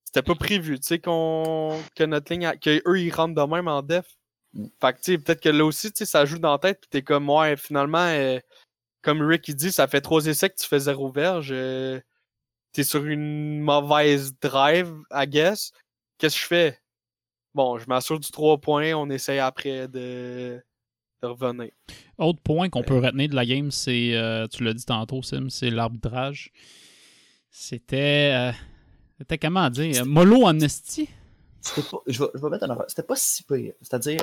c'était 0.03 0.23
pas 0.23 0.35
prévu, 0.35 0.81
tu 0.81 0.87
sais, 0.87 0.99
qu'on, 0.99 1.79
que 1.95 2.05
notre 2.05 2.33
ligne, 2.33 2.47
a- 2.47 2.57
que 2.57 2.81
eux, 2.89 2.99
ils 3.01 3.11
rentrent 3.13 3.35
de 3.35 3.55
même 3.55 3.69
en 3.69 3.83
def. 3.83 4.07
Fait 4.81 4.95
que, 4.95 4.99
tu 5.01 5.13
sais, 5.13 5.19
peut-être 5.19 5.43
que 5.43 5.51
là 5.51 5.63
aussi, 5.67 5.93
tu 5.93 5.99
sais, 5.99 6.07
ça 6.07 6.25
joue 6.25 6.39
dans 6.39 6.53
la 6.53 6.59
tête, 6.59 6.81
pis 6.81 6.89
t'es 6.89 7.03
comme, 7.03 7.29
ouais, 7.29 7.55
finalement, 7.59 7.99
euh, 7.99 8.39
comme 9.03 9.21
Rick, 9.23 9.47
il 9.49 9.57
dit, 9.57 9.73
ça 9.73 9.87
fait 9.89 10.01
trois 10.01 10.25
essais 10.27 10.49
que 10.51 10.57
tu 10.57 10.67
fais 10.67 10.79
zéro 10.81 11.11
verge. 11.13 11.51
euh, 11.53 12.01
t'es 12.73 12.85
sur 12.85 13.05
une 13.05 13.61
mauvaise 13.61 14.33
drive, 14.41 14.95
I 15.13 15.27
guess. 15.29 15.73
Qu'est-ce 16.19 16.37
que 16.37 16.41
je 16.43 16.47
fais? 16.47 16.81
Bon, 17.55 17.79
je 17.79 17.87
m'assure 17.89 18.21
du 18.21 18.31
3 18.31 18.59
points, 18.59 18.95
on 18.95 19.11
essaye 19.11 19.39
après 19.41 19.89
de 19.89 20.63
revenir. 21.29 21.71
Autre 22.19 22.41
point 22.41 22.69
qu'on 22.69 22.83
peut 22.83 22.99
retenir 22.99 23.29
de 23.29 23.35
la 23.35 23.47
game, 23.47 23.71
c'est, 23.71 24.15
euh, 24.15 24.47
tu 24.49 24.65
l'as 24.65 24.75
dit 24.75 24.85
tantôt, 24.85 25.23
Sim, 25.23 25.49
c'est 25.49 25.71
l'arbitrage. 25.71 26.53
C'était. 27.51 28.33
euh, 28.35 28.53
c'était 29.19 29.39
comment 29.39 29.69
dire? 29.69 30.05
Esti 30.63 31.09
C'était 31.61 31.87
pas, 31.91 31.99
je, 32.07 32.23
vais, 32.23 32.31
je 32.35 32.41
vais 32.41 32.49
mettre 32.49 32.65
en 32.65 32.71
affaire. 32.71 32.85
C'était 32.89 33.03
pas 33.03 33.17
si 33.17 33.43
pire. 33.43 33.73
C'est-à-dire, 33.83 34.21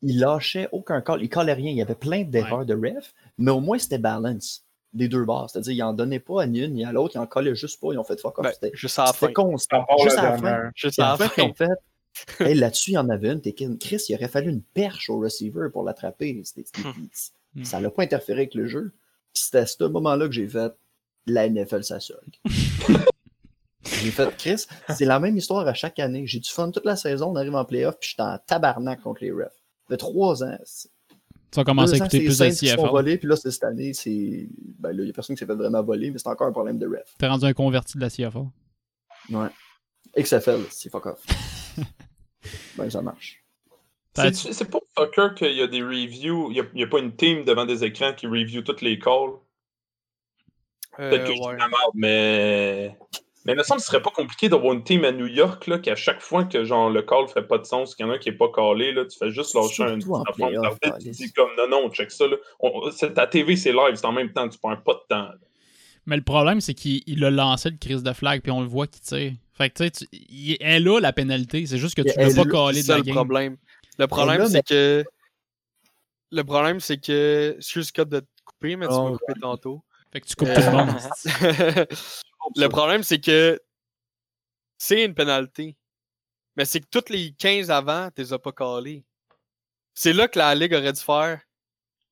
il 0.00 0.18
lâchait 0.18 0.68
aucun 0.72 1.00
call. 1.02 1.22
Il 1.22 1.28
collait 1.28 1.52
rien. 1.52 1.70
Il 1.70 1.76
y 1.76 1.82
avait 1.82 1.94
plein 1.94 2.22
d'erreurs 2.24 2.64
de 2.64 2.74
ref, 2.74 3.12
mais 3.38 3.50
au 3.50 3.60
moins 3.60 3.78
c'était 3.78 3.98
balance 3.98 4.64
des 4.92 5.08
deux 5.08 5.24
barres. 5.24 5.50
C'est-à-dire, 5.50 5.72
il 5.72 5.82
en 5.82 5.92
donnait 5.92 6.18
pas 6.20 6.42
à 6.42 6.46
ni 6.46 6.60
une 6.60 6.74
ni 6.74 6.84
à 6.84 6.92
l'autre. 6.92 7.12
Il 7.14 7.18
en 7.18 7.26
collait 7.26 7.54
juste 7.54 7.80
pas. 7.80 7.88
Ils 7.92 7.98
ont 7.98 8.04
fait 8.04 8.18
fuck 8.20 8.38
off. 8.38 8.44
Ben, 8.44 8.52
C'était 8.52 8.70
juste 8.74 8.98
à 8.98 9.04
la 9.04 9.12
fin. 9.12 9.26
c'était 9.26 9.32
constant. 9.34 9.86
Juste 10.02 10.18
à 10.18 10.22
la 10.22 10.36
fin. 10.36 10.42
dernière. 10.42 10.70
Juste 10.74 10.98
à 10.98 11.16
la 11.18 11.28
fin, 11.28 11.42
ont 11.44 11.54
fait, 11.54 11.68
hey, 12.40 12.54
là-dessus, 12.54 12.90
il 12.92 12.94
y 12.94 12.98
en 12.98 13.08
avait 13.08 13.32
une. 13.32 13.40
Chris, 13.78 14.02
il 14.08 14.14
aurait 14.14 14.28
fallu 14.28 14.50
une 14.50 14.62
perche 14.62 15.08
au 15.10 15.18
receiver 15.18 15.68
pour 15.72 15.84
l'attraper. 15.84 16.40
C'était- 16.44 16.64
Hmm. 17.54 17.64
Ça 17.64 17.80
l'a 17.80 17.90
pas 17.90 18.02
interféré 18.02 18.40
avec 18.40 18.54
le 18.54 18.66
jeu. 18.66 18.92
C'était 19.34 19.58
à 19.58 19.66
ce 19.66 19.84
moment-là 19.84 20.26
que 20.26 20.32
j'ai 20.32 20.48
fait 20.48 20.72
la 21.26 21.46
NFL, 21.48 21.84
ça 21.84 22.00
suck. 22.00 22.18
j'ai 23.84 24.10
fait, 24.10 24.34
Chris, 24.38 24.66
c'est 24.96 25.04
la 25.04 25.20
même 25.20 25.36
histoire 25.36 25.66
à 25.66 25.74
chaque 25.74 25.98
année. 25.98 26.26
J'ai 26.26 26.40
du 26.40 26.48
fun 26.48 26.70
toute 26.70 26.84
la 26.86 26.96
saison, 26.96 27.30
on 27.30 27.36
arrive 27.36 27.54
en 27.54 27.64
playoff, 27.64 27.98
puis 27.98 28.10
j'étais 28.10 28.22
en 28.22 28.38
tabarnak 28.38 29.02
contre 29.02 29.22
les 29.22 29.32
refs. 29.32 29.44
Ça 29.44 29.88
fait 29.90 29.96
trois 29.98 30.42
ans. 30.42 30.56
Tu 31.50 31.56
vas 31.56 31.64
commencer 31.64 31.92
deux 31.92 32.02
à 32.02 32.06
écouter 32.06 32.18
plus 32.24 32.40
les 32.40 32.48
de 32.50 32.54
CFL. 32.54 32.88
voler, 32.88 33.18
puis 33.18 33.28
là, 33.28 33.36
c'est 33.36 33.50
cette 33.50 33.64
année, 33.64 33.92
c'est. 33.92 34.48
Ben 34.78 34.92
là, 34.96 35.02
il 35.02 35.06
y 35.08 35.10
a 35.10 35.12
personne 35.12 35.36
qui 35.36 35.40
s'est 35.40 35.46
fait 35.46 35.54
vraiment 35.54 35.82
voler, 35.82 36.10
mais 36.10 36.18
c'est 36.18 36.28
encore 36.28 36.46
un 36.46 36.52
problème 36.52 36.78
de 36.78 36.86
ref. 36.86 37.14
T'es 37.18 37.26
rendu 37.26 37.44
un 37.44 37.52
converti 37.52 37.98
de 37.98 38.00
la 38.02 38.08
CFL. 38.08 38.46
Ouais. 39.30 39.48
XFL, 40.16 40.60
c'est 40.70 40.88
fuck 40.90 41.04
off. 41.06 41.22
ben, 42.76 42.90
ça 42.90 43.02
marche. 43.02 43.42
C'est 44.14 44.70
pas 44.70 44.78
soccer 44.96 45.34
qu'il 45.34 45.52
y 45.56 45.62
a 45.62 45.66
des 45.66 45.82
reviews, 45.82 46.50
il 46.50 46.62
n'y 46.74 46.82
a, 46.82 46.86
pas 46.86 46.98
une 46.98 47.16
team 47.16 47.44
devant 47.44 47.64
des 47.64 47.82
écrans 47.84 48.12
qui 48.12 48.26
review 48.26 48.62
toutes 48.62 48.82
les 48.82 48.98
calls. 48.98 49.32
Peut-être 50.96 51.22
Euh, 51.22 51.26
que 51.26 51.32
je 51.34 51.40
dis 51.40 51.46
ouais. 51.46 51.56
la 51.56 51.68
merde, 51.68 51.92
mais. 51.94 52.96
Mais 53.44 53.54
il 53.54 53.58
me 53.58 53.62
semble 53.64 53.78
que 53.80 53.84
ce 53.84 53.88
serait 53.90 54.02
pas 54.02 54.10
compliqué 54.10 54.48
d'avoir 54.48 54.72
une 54.72 54.84
team 54.84 55.04
à 55.04 55.10
New 55.10 55.26
York, 55.26 55.66
là, 55.66 55.78
qu'à 55.80 55.96
chaque 55.96 56.20
fois 56.20 56.44
que 56.44 56.62
genre 56.64 56.90
le 56.90 57.02
call 57.02 57.26
fait 57.26 57.42
pas 57.42 57.58
de 57.58 57.64
sens, 57.64 57.96
qu'il 57.96 58.06
y 58.06 58.08
en 58.08 58.12
a 58.12 58.14
un 58.14 58.18
qui 58.18 58.28
est 58.28 58.32
pas 58.36 58.48
callé, 58.54 58.92
là, 58.92 59.04
tu 59.04 59.18
fais 59.18 59.30
juste 59.32 59.54
lâcher 59.56 59.82
un 59.82 59.98
tu 59.98 60.06
dis 61.10 61.32
comme 61.32 61.50
non, 61.56 61.68
non, 61.68 61.90
check 61.90 62.12
ça. 62.12 62.28
Là. 62.28 62.36
On- 62.60 62.88
c'est- 62.92 63.14
ta 63.14 63.26
TV, 63.26 63.56
c'est 63.56 63.72
live, 63.72 63.94
c'est 63.96 64.04
en 64.04 64.12
même 64.12 64.32
temps, 64.32 64.48
tu 64.48 64.58
perds 64.58 64.82
pas 64.84 64.94
de 64.94 65.00
temps. 65.08 65.22
là. 65.24 65.34
Mais 66.06 66.16
le 66.16 66.22
problème, 66.22 66.60
c'est 66.60 66.74
qu'il 66.74 67.02
il 67.06 67.24
a 67.24 67.30
lancé 67.30 67.70
le 67.70 67.78
crise 67.78 68.02
de 68.04 68.12
flag, 68.12 68.42
puis 68.42 68.52
on 68.52 68.60
le 68.60 68.66
voit 68.68 68.86
qu'il 68.86 69.00
tire. 69.02 69.32
Fait 69.62 69.70
que, 69.70 69.88
tu 69.88 70.06
sais, 70.10 70.56
elle 70.60 70.88
a 70.88 70.98
la 71.00 71.12
pénalité. 71.12 71.64
C'est 71.66 71.78
juste 71.78 71.94
que 71.94 72.02
tu 72.02 72.08
Elle 72.16 72.28
l'as 72.34 72.44
pas 72.44 72.72
C'est 72.72 72.82
de 72.82 72.88
la 72.88 72.96
le 72.98 73.02
game. 73.04 73.14
problème. 73.14 73.56
Le 73.98 74.06
problème, 74.06 74.38
là, 74.38 74.46
c'est 74.46 74.54
mais- 74.54 74.62
que. 74.62 75.04
Le 76.32 76.44
problème, 76.44 76.80
c'est 76.80 76.98
que. 76.98 77.54
Excuse 77.58 77.88
Scott 77.88 78.08
de 78.08 78.20
te 78.20 78.26
couper, 78.44 78.76
mais 78.76 78.88
tu 78.88 78.94
Oh, 78.94 79.10
m'as 79.10 79.18
coupé 79.18 79.40
tantôt. 79.40 79.84
Fait 80.12 80.20
que 80.20 80.26
tu 80.26 80.34
coupes 80.34 80.48
Euh, 80.48 80.54
tout 80.54 80.60
le 80.62 80.70
monde. 80.72 80.96
le 82.56 82.66
problème, 82.68 83.02
c'est 83.02 83.20
que. 83.20 83.60
C'est 84.78 85.04
une 85.04 85.14
pénalité. 85.14 85.76
Mais 86.56 86.64
c'est 86.64 86.80
que 86.80 86.86
toutes 86.90 87.08
les 87.10 87.32
15 87.32 87.70
avant, 87.70 88.10
tu 88.10 88.20
les 88.22 88.32
as 88.32 88.38
pas 88.38 88.52
calés. 88.52 89.04
C'est 89.94 90.12
là 90.12 90.26
que 90.28 90.38
la 90.38 90.54
Ligue 90.54 90.74
aurait 90.74 90.92
dû 90.92 91.00
faire. 91.00 91.40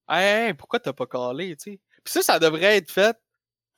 Hey, 0.08 0.46
hey, 0.48 0.54
pourquoi 0.54 0.78
t'as 0.80 0.92
pas 0.92 1.06
calé, 1.06 1.56
tu 1.56 1.72
sais? 1.72 1.80
Puis 2.04 2.12
ça, 2.12 2.22
ça 2.22 2.38
devrait 2.38 2.76
être 2.76 2.90
fait 2.90 3.16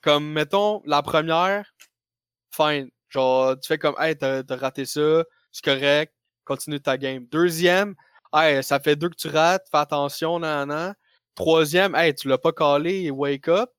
comme, 0.02 0.30
mettons, 0.32 0.82
la 0.84 1.02
première, 1.02 1.72
fine. 2.54 2.90
Genre, 3.12 3.58
tu 3.60 3.68
fais 3.68 3.78
comme, 3.78 3.94
hey, 3.98 4.16
t'as 4.16 4.42
raté 4.56 4.86
ça, 4.86 5.24
c'est 5.50 5.64
correct, 5.64 6.14
continue 6.44 6.80
ta 6.80 6.96
game. 6.96 7.26
Deuxième, 7.26 7.94
hey, 8.34 8.62
ça 8.64 8.80
fait 8.80 8.96
deux 8.96 9.10
que 9.10 9.16
tu 9.16 9.28
rates, 9.28 9.66
fais 9.70 9.78
attention, 9.78 10.38
nan, 10.38 10.68
nan. 10.68 10.94
Troisième, 11.34 11.94
hey, 11.94 12.14
tu 12.14 12.28
l'as 12.28 12.38
pas 12.38 12.52
calé, 12.52 13.10
wake 13.10 13.48
up. 13.48 13.70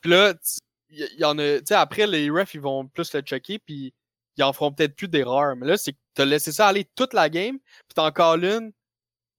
Puis 0.00 0.10
là, 0.10 0.34
il 0.88 1.08
y, 1.18 1.24
en 1.24 1.38
a, 1.38 1.58
tu 1.58 1.66
sais, 1.66 1.74
après, 1.74 2.06
les 2.06 2.30
refs, 2.30 2.54
ils 2.54 2.60
vont 2.60 2.86
plus 2.88 3.12
le 3.14 3.20
checker, 3.20 3.58
puis 3.60 3.94
ils 4.36 4.42
en 4.42 4.52
feront 4.52 4.72
peut-être 4.72 4.96
plus 4.96 5.08
d'erreurs. 5.08 5.54
Mais 5.56 5.66
là, 5.66 5.76
c'est 5.76 5.92
que 5.92 5.98
t'as 6.14 6.24
laissé 6.24 6.50
ça 6.50 6.66
aller 6.68 6.88
toute 6.96 7.14
la 7.14 7.28
game, 7.28 7.58
puis 7.58 7.94
t'en 7.94 8.10
calls 8.10 8.44
une 8.44 8.72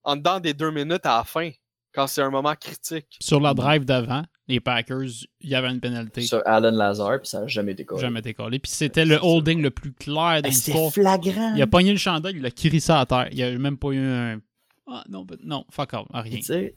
en 0.04 0.16
dedans 0.16 0.40
des 0.40 0.54
deux 0.54 0.70
minutes 0.70 1.04
à 1.04 1.18
la 1.18 1.24
fin, 1.24 1.50
quand 1.92 2.06
c'est 2.06 2.22
un 2.22 2.30
moment 2.30 2.54
critique. 2.54 3.18
Sur 3.20 3.40
la 3.40 3.52
drive 3.54 3.84
d'avant, 3.84 4.24
les 4.48 4.60
Packers, 4.60 5.02
il 5.40 5.48
y 5.48 5.54
avait 5.54 5.68
une 5.70 5.80
pénalité. 5.80 6.20
Sur 6.22 6.42
Alan 6.46 6.70
Lazar, 6.72 7.20
puis 7.20 7.28
ça 7.28 7.40
n'a 7.42 7.46
jamais 7.46 7.72
été 7.72 7.84
collé. 7.84 8.00
Jamais 8.00 8.20
été 8.20 8.34
collé. 8.34 8.58
Puis 8.58 8.70
c'était 8.72 9.04
le 9.04 9.18
holding 9.22 9.62
le 9.62 9.70
plus 9.70 9.92
clair 9.92 10.42
de 10.42 10.48
Hey, 10.48 10.52
C'était 10.52 10.78
l'histoire. 10.78 10.92
flagrant. 11.20 11.54
Il 11.54 11.62
a 11.62 11.66
pogné 11.66 11.92
le 11.92 11.98
chandail, 11.98 12.34
il 12.36 12.44
a 12.46 12.50
crissé 12.50 12.92
à 12.92 13.06
terre. 13.06 13.28
Il 13.30 13.38
y 13.38 13.42
a 13.42 13.56
même 13.58 13.76
pas 13.78 13.90
eu 13.90 13.98
un. 13.98 14.40
Ah 14.88 15.04
non, 15.08 15.24
ben- 15.24 15.38
non, 15.44 15.64
fuck 15.70 15.92
off, 15.94 16.06
rien. 16.12 16.36
Tu 16.38 16.42
sais, 16.42 16.74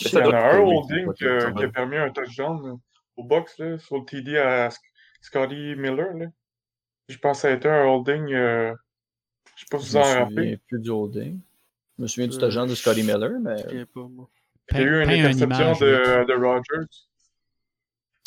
Il 0.00 0.12
y 0.12 0.16
en 0.22 0.30
a 0.30 0.54
un 0.54 0.58
holding 0.60 1.12
qui 1.14 1.26
a, 1.26 1.48
oui. 1.48 1.54
qui 1.54 1.64
a 1.64 1.68
permis 1.68 1.96
un 1.98 2.10
touchdown 2.10 2.66
là, 2.66 2.72
au 3.16 3.24
box 3.24 3.58
là, 3.58 3.78
sur 3.78 3.98
le 3.98 4.04
TD 4.06 4.38
à 4.38 4.68
Sc- 4.68 4.78
Scotty 5.20 5.74
Miller. 5.76 6.14
Là. 6.14 6.26
Je 7.08 7.18
pense 7.18 7.38
que 7.38 7.42
ça 7.42 7.48
a 7.48 7.50
été 7.52 7.68
un 7.68 7.84
holding. 7.84 8.32
euh, 8.32 8.74
je 9.54 9.60
sais 9.60 9.66
pas 9.70 9.78
si 9.78 9.90
vous 9.90 9.96
en 9.96 10.00
me 10.00 10.04
rappelez. 10.20 10.34
souviens 10.42 10.56
plus 10.68 10.80
du 10.80 10.90
holding. 10.90 11.38
Je 11.98 12.02
me 12.02 12.08
souviens 12.08 12.26
du 12.28 12.36
Euh, 12.36 12.40
touchdown 12.40 12.66
de 12.68 12.74
Scotty 12.74 13.02
Miller, 13.02 13.32
mais 13.42 13.58
Je 13.70 13.78
sais 13.80 13.86
pas, 13.86 14.08
moi. 14.08 14.28
Il 14.70 14.76
y 14.78 14.80
a 14.80 14.82
eu 14.84 15.02
une 15.02 15.10
interception 15.10 15.72
de, 15.72 16.24
de 16.26 16.34
Rogers. 16.34 16.86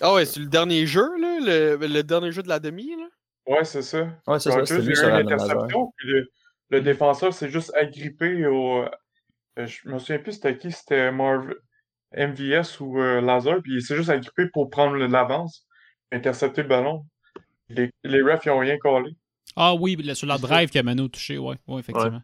Ah 0.01 0.13
ouais, 0.13 0.25
c'est 0.25 0.41
le 0.41 0.47
dernier 0.47 0.85
jeu, 0.85 1.07
là, 1.19 1.39
le, 1.39 1.87
le 1.87 2.03
dernier 2.03 2.31
jeu 2.31 2.43
de 2.43 2.49
la 2.49 2.59
demi, 2.59 2.91
là. 2.95 3.07
Ouais, 3.47 3.63
c'est 3.63 3.81
ça. 3.81 4.07
ouais, 4.27 4.39
c'est 4.39 4.49
Rogers, 4.51 4.75
il 4.79 4.85
lui 4.85 4.95
y 4.95 4.99
a 4.99 5.19
eu 5.19 5.21
une 5.21 5.31
interception, 5.31 5.93
puis 5.97 6.07
le, 6.09 6.27
le 6.69 6.81
défenseur 6.81 7.33
s'est 7.33 7.49
juste 7.49 7.73
agrippé 7.75 8.45
au. 8.45 8.83
euh, 8.83 9.65
je 9.65 9.87
me 9.87 9.97
souviens 9.99 10.19
plus 10.19 10.33
c'était 10.33 10.57
qui, 10.57 10.71
c'était 10.71 11.11
Marv... 11.11 11.53
MVS 12.15 12.79
ou 12.79 12.99
euh, 12.99 13.19
Lazar, 13.19 13.61
puis 13.61 13.75
il 13.75 13.81
s'est 13.81 13.95
juste 13.95 14.09
agrippé 14.09 14.47
pour 14.53 14.69
prendre 14.69 14.95
l'avance, 14.95 15.65
intercepter 16.11 16.61
le 16.61 16.69
ballon. 16.69 17.05
Les, 17.67 17.91
les 18.03 18.21
refs, 18.21 18.45
ils 18.45 18.51
ont 18.51 18.59
rien 18.59 18.77
collé. 18.77 19.17
Ah 19.55 19.73
oui, 19.73 19.97
sur 20.15 20.27
la 20.27 20.37
drive 20.37 20.69
Mano 20.83 21.05
a 21.05 21.09
touché, 21.09 21.37
ouais, 21.37 21.57
ouais, 21.67 21.79
effectivement. 21.79 22.21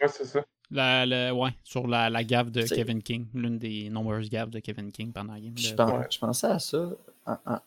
Ouais, 0.00 0.08
c'est 0.08 0.24
ça. 0.24 0.44
La, 0.70 1.06
le- 1.06 1.32
ouais, 1.32 1.50
sur 1.64 1.86
la, 1.86 2.10
la 2.10 2.24
gaffe 2.24 2.50
de 2.50 2.62
Kevin 2.62 3.02
King, 3.02 3.26
l'une 3.34 3.58
des 3.58 3.88
nombreuses 3.88 4.28
gaffes 4.28 4.50
de 4.50 4.60
Kevin 4.60 4.92
King 4.92 5.12
pendant 5.12 5.32
la 5.32 5.40
game. 5.40 5.56
Je, 5.56 5.70
de- 5.70 5.76
pen- 5.76 5.90
Ouais. 5.98 6.06
je 6.10 6.18
pensais 6.18 6.46
à 6.46 6.58
ça. 6.58 6.90
en- 7.26 7.36
en- 7.46 7.60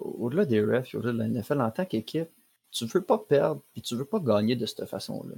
au-delà 0.00 0.44
des 0.44 0.60
refs, 0.62 0.94
au-delà 0.94 1.12
de 1.12 1.18
la 1.18 1.24
NFL, 1.28 1.60
en 1.60 1.70
tant 1.70 1.84
qu'équipe, 1.84 2.28
tu 2.70 2.86
veux 2.86 3.02
pas 3.02 3.18
perdre 3.18 3.60
puis 3.72 3.82
tu 3.82 3.94
veux 3.96 4.04
pas 4.04 4.18
gagner 4.20 4.54
de 4.56 4.64
cette 4.66 4.86
façon-là. 4.86 5.34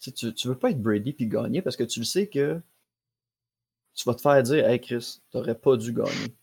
Tu, 0.00 0.12
tu 0.34 0.48
veux 0.48 0.56
pas 0.58 0.70
être 0.70 0.80
Brady 0.82 1.12
puis 1.12 1.26
gagner 1.26 1.62
parce 1.62 1.76
que 1.76 1.84
tu 1.84 2.00
le 2.00 2.04
sais 2.04 2.26
que 2.26 2.60
tu 3.94 4.04
vas 4.04 4.14
te 4.14 4.20
faire 4.20 4.42
dire 4.42 4.66
Hey 4.68 4.80
Chris, 4.80 5.20
t'aurais 5.30 5.54
pas 5.54 5.76
dû 5.76 5.92
gagner. 5.92 6.34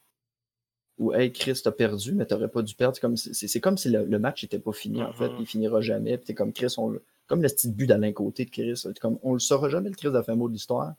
Ou 0.97 1.13
Hey 1.13 1.31
Chris, 1.31 1.59
t'as 1.63 1.71
perdu, 1.71 2.13
mais 2.13 2.25
t'aurais 2.25 2.47
pas 2.49 2.61
dû 2.61 2.73
perdre. 2.75 2.95
C'est 2.95 3.01
comme 3.01 3.17
si, 3.17 3.33
c'est- 3.33 3.47
c'est 3.47 3.59
comme 3.61 3.77
si 3.77 3.89
le, 3.89 4.05
le 4.05 4.19
match 4.19 4.43
était 4.43 4.59
pas 4.59 4.71
fini 4.73 5.01
en 5.03 5.11
fait, 5.13 5.29
Mhm. 5.29 5.37
il 5.41 5.45
finira 5.45 5.81
jamais. 5.81 6.17
Puis 6.17 6.25
t'es 6.27 6.33
comme 6.35 6.53
Chris, 6.53 6.73
on, 6.77 6.89
le- 6.89 7.03
comme 7.29 7.41
le 7.41 7.47
petit 7.47 7.69
but 7.69 7.87
d'Alain 7.87 8.11
Côté 8.11 8.43
de 8.43 8.49
Chris. 8.49 8.83
Comme, 8.99 9.19
on 9.21 9.33
le 9.33 9.39
saura 9.39 9.69
jamais 9.69 9.89
le 9.89 9.95
Chris 9.95 10.09
de 10.09 10.33
mot 10.33 10.47
de 10.49 10.53
l'histoire. 10.53 10.95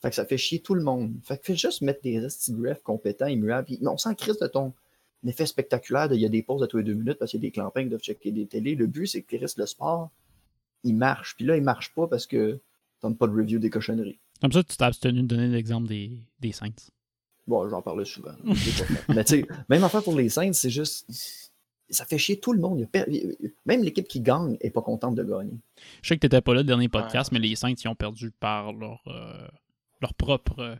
Fait 0.00 0.08
que 0.08 0.16
ça 0.16 0.24
fait 0.24 0.38
chier 0.38 0.60
tout 0.60 0.74
le 0.74 0.82
monde. 0.82 1.14
Fait 1.22 1.36
que 1.36 1.44
fais 1.44 1.54
juste 1.54 1.82
mettre 1.82 2.00
des 2.02 2.18
petits 2.18 2.54
refs 2.54 2.82
compétents, 2.82 3.26
immuables. 3.26 3.66
Puis, 3.66 3.78
non, 3.82 3.98
sans 3.98 4.14
crise 4.14 4.38
de 4.38 4.46
ton 4.46 4.72
effet 5.26 5.44
spectaculaire 5.44 6.08
de 6.08 6.14
il 6.14 6.22
y 6.22 6.26
a 6.26 6.30
des 6.30 6.42
pauses 6.42 6.62
à 6.62 6.66
tous 6.66 6.78
les 6.78 6.84
deux 6.84 6.94
minutes 6.94 7.18
parce 7.18 7.30
qu'il 7.30 7.40
y 7.40 7.46
a 7.46 7.46
des 7.46 7.52
clampins 7.52 7.82
qui 7.82 7.90
doivent 7.90 8.00
checker 8.00 8.32
des 8.32 8.46
télés. 8.46 8.74
Le 8.74 8.86
but, 8.86 9.06
c'est 9.06 9.22
que 9.22 9.36
Chris, 9.36 9.52
le 9.58 9.66
sport, 9.66 10.10
il 10.82 10.96
marche. 10.96 11.36
Puis 11.36 11.44
là, 11.44 11.58
il 11.58 11.62
marche 11.62 11.94
pas 11.94 12.06
parce 12.06 12.26
que 12.26 12.58
t'as 13.00 13.10
pas 13.12 13.26
de 13.26 13.34
review 13.34 13.58
des 13.58 13.68
cochonneries. 13.68 14.18
Comme 14.40 14.52
ça, 14.52 14.62
tu 14.62 14.74
t'es 14.74 14.84
abstenu 14.84 15.22
de 15.22 15.26
donner 15.26 15.48
l'exemple 15.48 15.88
des, 15.88 16.22
des 16.40 16.52
Saints. 16.52 16.70
Bon, 17.46 17.68
j'en 17.68 17.82
parlais 17.82 18.06
souvent. 18.06 18.34
Mais 19.10 19.24
tu 19.24 19.40
sais, 19.40 19.46
même 19.68 19.84
affaire 19.84 20.02
pour 20.02 20.16
les 20.16 20.30
Saints, 20.30 20.54
c'est 20.54 20.70
juste. 20.70 21.06
Ça 21.90 22.04
fait 22.04 22.18
chier 22.18 22.38
tout 22.38 22.52
le 22.52 22.60
monde. 22.60 22.86
Même 23.66 23.82
l'équipe 23.82 24.06
qui 24.06 24.20
gagne 24.20 24.56
est 24.60 24.70
pas 24.70 24.80
contente 24.82 25.14
de 25.16 25.24
gagner. 25.24 25.58
Je 26.02 26.08
sais 26.08 26.14
que 26.16 26.20
t'étais 26.20 26.40
pas 26.40 26.54
là 26.54 26.60
le 26.60 26.64
dernier 26.66 26.88
podcast, 26.88 27.32
mais 27.32 27.38
les 27.40 27.56
Saints, 27.56 27.74
ils 27.82 27.88
ont 27.88 27.94
perdu 27.96 28.30
par 28.30 28.72
leur, 28.72 29.02
euh, 29.08 29.48
leur 30.00 30.14
propre. 30.14 30.58
euh, 30.60 30.76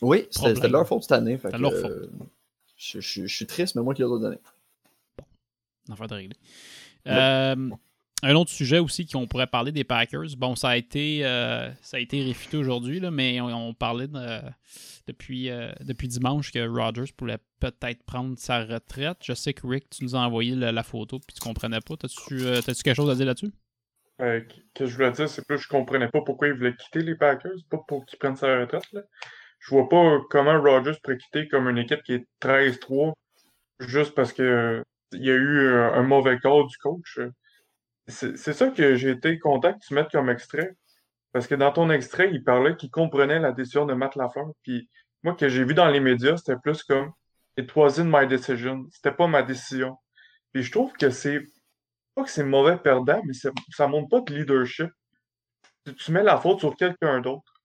Oui, 0.00 0.26
c'était 0.30 0.68
leur 0.68 0.86
faute 0.86 1.02
cette 1.02 1.12
année. 1.12 1.38
C'était 1.42 1.58
leur 1.58 1.72
euh, 1.72 2.10
Je, 2.76 2.98
je- 3.00 3.26
je 3.26 3.34
suis 3.34 3.46
triste, 3.46 3.76
mais 3.76 3.82
moi 3.82 3.94
qui 3.94 4.02
les 4.02 4.08
ai 4.08 4.10
donné. 4.20 4.36
affaire 5.90 6.06
de 6.08 6.14
régler. 6.14 6.36
Euh, 7.06 7.70
un 8.22 8.34
autre 8.34 8.50
sujet 8.50 8.78
aussi 8.78 9.06
qu'on 9.06 9.26
pourrait 9.26 9.46
parler 9.46 9.72
des 9.72 9.84
Packers. 9.84 10.36
Bon, 10.38 10.54
ça 10.54 10.70
a 10.70 10.76
été, 10.76 11.24
euh, 11.24 11.70
ça 11.82 11.96
a 11.96 12.00
été 12.00 12.22
réfuté 12.22 12.56
aujourd'hui, 12.56 13.00
mais 13.10 13.40
on, 13.40 13.74
parlait 13.74 14.06
de- 14.06 14.40
depuis, 15.06 15.50
euh, 15.50 15.72
depuis 15.80 16.08
dimanche 16.08 16.52
que 16.52 16.66
Rodgers 16.66 17.12
pourrait 17.16 17.40
peut-être 17.60 18.04
prendre 18.04 18.38
sa 18.38 18.64
retraite. 18.64 19.18
Je 19.22 19.32
sais 19.32 19.52
que 19.52 19.66
Rick, 19.66 19.90
tu 19.90 20.04
nous 20.04 20.14
as 20.14 20.20
envoyé 20.20 20.54
la, 20.54 20.82
photo 20.82 21.18
puis 21.18 21.34
tu 21.34 21.40
comprenais 21.40 21.80
pas. 21.80 21.96
T'as-tu 21.96 22.42
euh, 22.42 22.60
t'as-tu 22.60 22.82
quelque 22.82 22.96
chose 22.96 23.10
à 23.10 23.14
dire 23.14 23.26
là-dessus? 23.26 23.52
Euh, 24.20 24.40
que 24.74 24.86
je 24.86 24.94
voulais 24.94 25.10
dire, 25.10 25.28
c'est 25.28 25.44
plus 25.46 25.58
je 25.58 25.68
comprenais 25.68 26.08
pas 26.08 26.20
pourquoi 26.20 26.48
il 26.48 26.54
voulait 26.54 26.76
quitter 26.76 27.00
les 27.00 27.16
Packers, 27.16 27.58
pas 27.70 27.78
pour 27.88 28.06
qu'ils 28.06 28.18
prennent 28.18 28.36
sa 28.36 28.60
retraite. 28.60 28.84
Là. 28.92 29.02
Je 29.58 29.70
vois 29.70 29.88
pas 29.88 30.18
comment 30.30 30.60
Rodgers 30.60 30.98
pourrait 31.02 31.18
quitter 31.18 31.48
comme 31.48 31.68
une 31.68 31.78
équipe 31.78 32.02
qui 32.02 32.14
est 32.14 32.26
13-3 32.40 33.14
juste 33.80 34.14
parce 34.14 34.32
que 34.32 34.42
euh, 34.42 34.82
il 35.12 35.24
y 35.24 35.30
a 35.30 35.34
eu 35.34 35.58
euh, 35.58 35.92
un 35.92 36.02
mauvais 36.02 36.38
call 36.38 36.66
du 36.68 36.76
coach. 36.78 37.18
C'est 38.08 38.36
ça 38.36 38.68
que 38.68 38.96
j'ai 38.96 39.10
été 39.10 39.38
content 39.38 39.72
que 39.74 39.78
tu 39.86 39.94
mettes 39.94 40.10
comme 40.10 40.28
extrait. 40.28 40.76
Parce 41.32 41.46
que 41.46 41.54
dans 41.54 41.72
ton 41.72 41.90
extrait, 41.90 42.30
il 42.32 42.44
parlait 42.44 42.76
qu'il 42.76 42.90
comprenait 42.90 43.38
la 43.38 43.52
décision 43.52 43.86
de 43.86 43.94
Matt 43.94 44.16
Lafleur. 44.16 44.50
Puis 44.62 44.88
moi, 45.22 45.34
que 45.34 45.48
j'ai 45.48 45.64
vu 45.64 45.74
dans 45.74 45.88
les 45.88 46.00
médias, 46.00 46.36
c'était 46.36 46.58
plus 46.58 46.82
comme 46.82 47.12
It 47.56 47.74
wasn't 47.74 48.06
my 48.06 48.26
decision. 48.26 48.86
C'était 48.90 49.12
pas 49.12 49.26
ma 49.26 49.42
décision. 49.42 49.96
Puis 50.52 50.62
je 50.62 50.72
trouve 50.72 50.92
que 50.92 51.10
c'est 51.10 51.42
pas 52.14 52.24
que 52.24 52.30
c'est 52.30 52.44
mauvais 52.44 52.76
perdant, 52.76 53.20
mais 53.24 53.32
ça, 53.32 53.86
montre 53.86 54.08
pas 54.08 54.20
de 54.20 54.34
leadership. 54.34 54.90
Tu, 55.98 56.12
mets 56.12 56.22
la 56.22 56.38
faute 56.38 56.60
sur 56.60 56.76
quelqu'un 56.76 57.20
d'autre. 57.20 57.62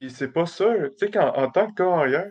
Et 0.00 0.08
c'est 0.08 0.32
pas 0.32 0.46
ça. 0.46 0.66
Tu 0.74 0.98
sais, 0.98 1.10
qu'en 1.10 1.28
en 1.28 1.50
tant 1.50 1.68
que 1.70 1.74
carrière, 1.74 2.30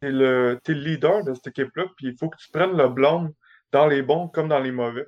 t'es 0.00 0.10
le, 0.10 0.58
le 0.66 0.74
leader 0.74 1.24
de 1.24 1.34
cette 1.34 1.48
équipe-là, 1.48 1.86
puis 1.96 2.08
il 2.08 2.16
faut 2.18 2.28
que 2.28 2.36
tu 2.36 2.50
prennes 2.50 2.76
le 2.76 2.88
blâme 2.88 3.30
dans 3.72 3.86
les 3.86 4.02
bons 4.02 4.28
comme 4.28 4.48
dans 4.48 4.58
les 4.58 4.72
mauvais. 4.72 5.06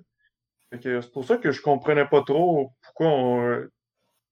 C'est 0.82 1.12
pour 1.12 1.24
ça 1.24 1.36
que 1.36 1.50
je 1.50 1.60
comprenais 1.62 2.06
pas 2.06 2.22
trop 2.22 2.72
pourquoi 2.82 3.08
on, 3.08 3.42
euh, 3.48 3.70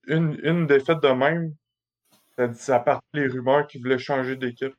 une, 0.07 0.39
une 0.45 0.66
défaite 0.66 1.03
de 1.03 1.09
même, 1.09 1.53
ça, 2.36 2.55
ça 2.55 2.78
partait 2.78 3.03
les 3.14 3.26
rumeurs 3.26 3.66
qui 3.66 3.78
voulaient 3.78 3.99
changer 3.99 4.36
d'équipe. 4.36 4.72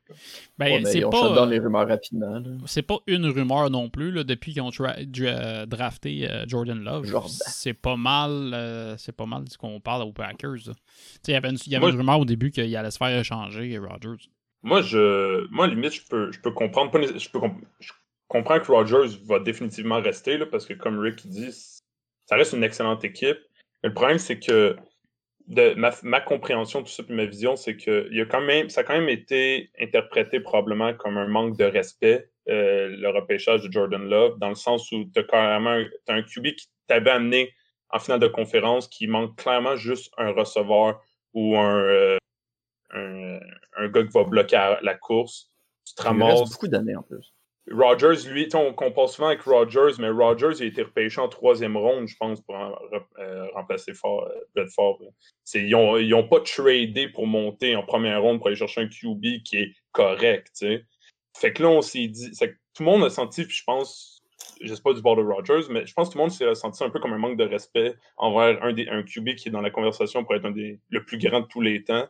Ben, 0.56 0.82
Ouais, 0.82 0.90
c'est 0.90 1.02
pas. 1.02 1.10
shut 1.10 1.34
down 1.34 1.48
euh, 1.48 1.50
les 1.50 1.58
rumeurs 1.58 1.86
rapidement. 1.86 2.42
c'est 2.64 2.80
pas 2.82 2.96
une 3.06 3.26
rumeur 3.26 3.68
non 3.68 3.90
plus 3.90 4.10
là, 4.10 4.24
depuis 4.24 4.54
qu'ils 4.54 4.62
ont 4.62 4.70
tra- 4.70 5.04
dra- 5.04 5.66
drafté 5.66 6.30
euh, 6.30 6.44
Jordan 6.48 6.82
Love. 6.82 7.04
Jordan. 7.04 7.30
C'est 7.30 7.74
pas 7.74 7.96
mal, 7.96 8.52
euh, 8.54 8.96
c'est 8.96 9.12
pas 9.14 9.26
mal 9.26 9.44
de 9.44 9.50
ce 9.50 9.58
qu'on 9.58 9.78
parle 9.80 10.02
aux 10.02 10.12
Packers. 10.12 10.52
là. 10.66 10.72
Tu 10.72 10.72
sais, 10.72 11.18
Il 11.28 11.32
y 11.32 11.36
avait, 11.36 11.50
une, 11.50 11.58
il 11.66 11.72
y 11.72 11.76
avait 11.76 11.82
Moi, 11.84 11.90
une 11.92 11.98
rumeur 11.98 12.20
au 12.20 12.24
début 12.24 12.50
qu'il 12.50 12.74
allait 12.74 12.90
se 12.90 12.96
faire 12.96 13.08
échanger 13.18 13.76
Rodgers. 13.78 14.24
Moi, 14.62 14.80
je, 14.80 15.46
moi, 15.50 15.66
limite, 15.66 15.92
je 15.92 16.02
peux, 16.08 16.32
je 16.32 16.40
peux 16.40 16.52
comprendre. 16.52 16.90
pas 16.90 17.00
je, 17.02 17.28
peux 17.28 17.40
comp- 17.40 17.62
je 17.80 17.92
comprends 18.30 18.60
que 18.60 18.70
Rodgers 18.70 19.18
va 19.24 19.40
définitivement 19.40 20.00
rester, 20.00 20.38
là, 20.38 20.46
parce 20.46 20.64
que 20.64 20.72
comme 20.72 20.98
Rick 21.00 21.26
dit, 21.26 21.52
ça 22.26 22.36
reste 22.36 22.52
une 22.52 22.64
excellente 22.64 23.04
équipe. 23.04 23.38
Mais 23.82 23.88
le 23.88 23.94
problème, 23.94 24.18
c'est 24.18 24.38
que 24.38 24.76
de 25.48 25.74
ma, 25.74 25.90
ma 26.04 26.20
compréhension 26.20 26.80
de 26.80 26.86
tout 26.86 26.92
ça, 26.92 27.02
puis 27.02 27.14
ma 27.14 27.24
vision, 27.24 27.56
c'est 27.56 27.76
que 27.76 28.06
il 28.10 28.16
y 28.16 28.20
a 28.20 28.26
quand 28.26 28.40
même, 28.40 28.70
ça 28.70 28.82
a 28.82 28.84
quand 28.84 28.94
même 28.94 29.08
été 29.08 29.70
interprété 29.80 30.38
probablement 30.38 30.94
comme 30.94 31.18
un 31.18 31.26
manque 31.26 31.58
de 31.58 31.64
respect, 31.64 32.30
euh, 32.48 32.88
le 32.88 33.08
repêchage 33.08 33.62
de 33.62 33.72
Jordan 33.72 34.08
Love, 34.08 34.38
dans 34.38 34.48
le 34.48 34.54
sens 34.54 34.92
où 34.92 35.04
tu 35.12 35.18
as 35.18 35.24
carrément 35.24 35.82
un, 36.08 36.22
QB 36.22 36.54
qui 36.54 36.68
t'avait 36.86 37.10
amené 37.10 37.52
en 37.90 37.98
finale 37.98 38.20
de 38.20 38.28
conférence, 38.28 38.86
qui 38.86 39.08
manque 39.08 39.36
clairement 39.36 39.74
juste 39.74 40.12
un 40.18 40.30
receveur 40.30 41.02
ou 41.34 41.58
un, 41.58 41.82
euh, 41.82 42.18
un, 42.92 43.40
un 43.76 43.88
gars 43.88 44.04
qui 44.04 44.12
va 44.12 44.22
bloquer 44.22 44.76
la 44.82 44.94
course. 44.94 45.50
Tu 45.84 45.94
te 45.96 46.02
ramasses. 46.02 46.40
reste 46.40 46.52
beaucoup 46.52 46.68
d'années 46.68 46.94
en 46.94 47.02
plus. 47.02 47.34
Rodgers, 47.70 48.28
lui, 48.28 48.48
on 48.54 48.72
compare 48.72 49.08
souvent 49.08 49.28
avec 49.28 49.42
Rodgers, 49.42 49.92
mais 49.98 50.08
Rodgers 50.08 50.52
il 50.58 50.64
a 50.64 50.66
été 50.66 50.82
repêché 50.82 51.20
en 51.20 51.28
troisième 51.28 51.76
ronde, 51.76 52.08
je 52.08 52.16
pense, 52.16 52.40
pour 52.40 52.56
euh, 52.56 53.46
remplacer 53.54 53.94
Ford, 53.94 54.28
euh, 54.56 54.66
Ils 55.54 56.08
n'ont 56.08 56.28
pas 56.28 56.40
tradé 56.40 57.08
pour 57.08 57.26
monter 57.26 57.76
en 57.76 57.84
première 57.84 58.22
ronde 58.22 58.38
pour 58.38 58.48
aller 58.48 58.56
chercher 58.56 58.80
un 58.80 58.88
QB 58.88 59.42
qui 59.44 59.58
est 59.58 59.72
correct. 59.92 60.64
Fait 61.36 61.52
que 61.52 61.62
là, 61.62 61.68
on 61.68 61.80
s'est 61.80 62.08
dit. 62.08 62.32
tout 62.32 62.82
le 62.82 62.84
monde 62.84 63.04
a 63.04 63.10
senti, 63.10 63.44
je 63.48 63.62
pense, 63.64 64.24
je 64.60 64.74
sais 64.74 64.82
pas 64.82 64.92
du 64.92 65.00
bord 65.00 65.16
de 65.16 65.22
Rodgers, 65.22 65.68
mais 65.70 65.86
je 65.86 65.92
pense 65.92 66.08
que 66.08 66.12
tout 66.14 66.18
le 66.18 66.24
monde 66.24 66.32
s'est 66.32 66.52
senti 66.56 66.82
un 66.82 66.90
peu 66.90 66.98
comme 66.98 67.12
un 67.12 67.18
manque 67.18 67.38
de 67.38 67.44
respect 67.44 67.94
envers 68.16 68.62
un, 68.64 68.72
des, 68.72 68.86
QB 68.86 69.36
qui 69.36 69.48
est 69.48 69.52
dans 69.52 69.60
la 69.60 69.70
conversation 69.70 70.24
pour 70.24 70.34
être 70.34 70.44
un 70.44 70.50
des 70.50 70.80
le 70.88 71.04
plus 71.04 71.18
grand 71.18 71.40
de 71.40 71.46
tous 71.46 71.60
les 71.60 71.84
temps. 71.84 72.08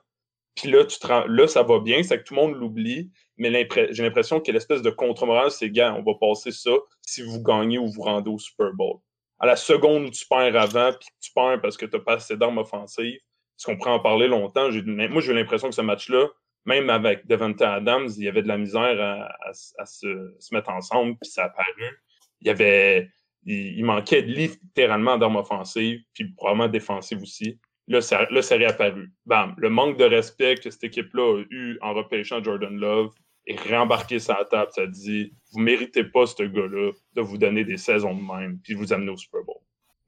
Puis 0.61 0.71
là, 0.71 0.85
tu 0.85 0.99
là, 1.09 1.47
ça 1.47 1.63
va 1.63 1.79
bien, 1.79 2.03
c'est 2.03 2.19
que 2.19 2.25
tout 2.25 2.35
le 2.35 2.41
monde 2.43 2.55
l'oublie, 2.55 3.11
mais 3.39 3.67
j'ai 3.93 4.03
l'impression 4.03 4.41
que 4.41 4.53
l'espèce 4.53 4.83
de 4.83 4.91
contre-morale, 4.91 5.51
c'est 5.51 5.71
gars, 5.71 5.95
on 5.95 6.03
va 6.03 6.19
passer 6.21 6.51
ça 6.53 6.73
si 7.01 7.23
vous 7.23 7.43
gagnez 7.43 7.79
ou 7.79 7.87
vous 7.87 8.03
rendez 8.03 8.31
au 8.31 8.39
Super 8.39 8.71
Bowl. 8.75 8.99
À 9.39 9.47
la 9.47 9.57
seconde 9.57 10.05
où 10.05 10.11
tu 10.11 10.27
perds 10.27 10.55
avant, 10.57 10.93
puis 10.93 11.09
tu 11.19 11.33
perds 11.35 11.63
parce 11.63 11.79
que 11.79 11.87
tu 11.87 11.97
n'as 11.97 12.03
pas 12.03 12.15
assez 12.15 12.37
d'armes 12.37 12.59
offensives, 12.59 13.19
parce 13.57 13.65
qu'on 13.65 13.77
pourrait 13.79 13.93
en 13.93 14.01
parler 14.01 14.29
longtemps, 14.29 14.69
moi 14.71 15.23
j'ai 15.23 15.33
l'impression 15.33 15.71
que 15.71 15.75
ce 15.75 15.81
match-là, 15.81 16.27
même 16.67 16.91
avec 16.91 17.27
Devante 17.27 17.63
Adams, 17.63 18.11
il 18.19 18.25
y 18.25 18.29
avait 18.29 18.43
de 18.43 18.49
la 18.49 18.59
misère 18.59 19.01
à, 19.01 19.87
se, 19.87 20.53
mettre 20.53 20.69
ensemble, 20.69 21.17
puis 21.23 21.31
ça 21.31 21.45
a 21.45 21.49
paru. 21.49 22.03
Il 22.43 22.49
y 22.49 22.51
avait. 22.51 23.09
Il, 23.45 23.79
il 23.79 23.85
manquait 23.87 24.21
littéralement 24.21 25.17
d'armes 25.17 25.37
offensives, 25.37 26.03
puis 26.13 26.31
probablement 26.35 26.69
défensives 26.69 27.23
aussi. 27.23 27.59
Là, 27.91 28.01
ça, 28.01 28.57
réapparu. 28.57 29.13
Bam. 29.27 29.55
Le 29.59 29.69
manque 29.69 29.99
de 29.99 30.05
respect 30.05 30.55
que 30.55 30.71
cette 30.71 30.85
équipe-là 30.85 31.41
a 31.41 31.45
eu 31.51 31.77
en 31.83 31.93
repêchant 31.93 32.41
Jordan 32.41 32.77
Love 32.79 33.13
est 33.49 33.59
réembarqué 33.59 34.21
sur 34.21 34.33
la 34.39 34.45
table. 34.45 34.71
Ça 34.73 34.87
dit 34.87 35.33
vous 35.53 35.59
méritez 35.59 36.05
pas, 36.05 36.25
ce 36.25 36.45
gars-là, 36.45 36.93
de 37.15 37.21
vous 37.21 37.37
donner 37.37 37.65
des 37.65 37.77
saisons 37.77 38.15
de 38.15 38.23
même, 38.23 38.61
puis 38.63 38.75
de 38.75 38.79
vous 38.79 38.93
amener 38.93 39.11
au 39.11 39.17
Super 39.17 39.43
Bowl. 39.43 39.57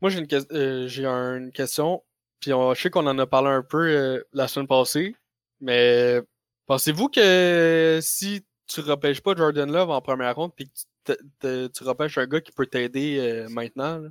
Moi, 0.01 0.11
j'ai 0.11 0.21
une, 0.21 0.29
que- 0.29 0.55
euh, 0.55 1.39
une 1.39 1.51
question. 1.51 2.05
Puis 2.39 2.53
on, 2.53 2.73
je 2.73 2.83
sais 2.83 2.91
qu'on 2.91 3.07
en 3.09 3.19
a 3.19 3.27
parlé 3.27 3.49
un 3.49 3.63
peu 3.63 3.89
euh, 3.89 4.23
la 4.33 4.47
semaine 4.47 4.69
passée. 4.69 5.17
Mais 5.61 6.21
pensez-vous 6.67 7.09
que 7.09 7.99
si 8.01 8.45
tu 8.69 8.81
repêches 8.81 9.23
pas 9.23 9.35
Jordan 9.35 9.71
Love 9.73 9.91
en 9.91 10.01
première 10.01 10.37
ronde, 10.37 10.53
puis 10.55 10.71
que 11.05 11.67
tu, 11.67 11.83
repêches 11.83 12.17
un 12.17 12.27
gars 12.29 12.41
qui 12.41 12.53
peut 12.53 12.67
t'aider 12.67 13.19
euh, 13.19 13.49
maintenant, 13.49 14.05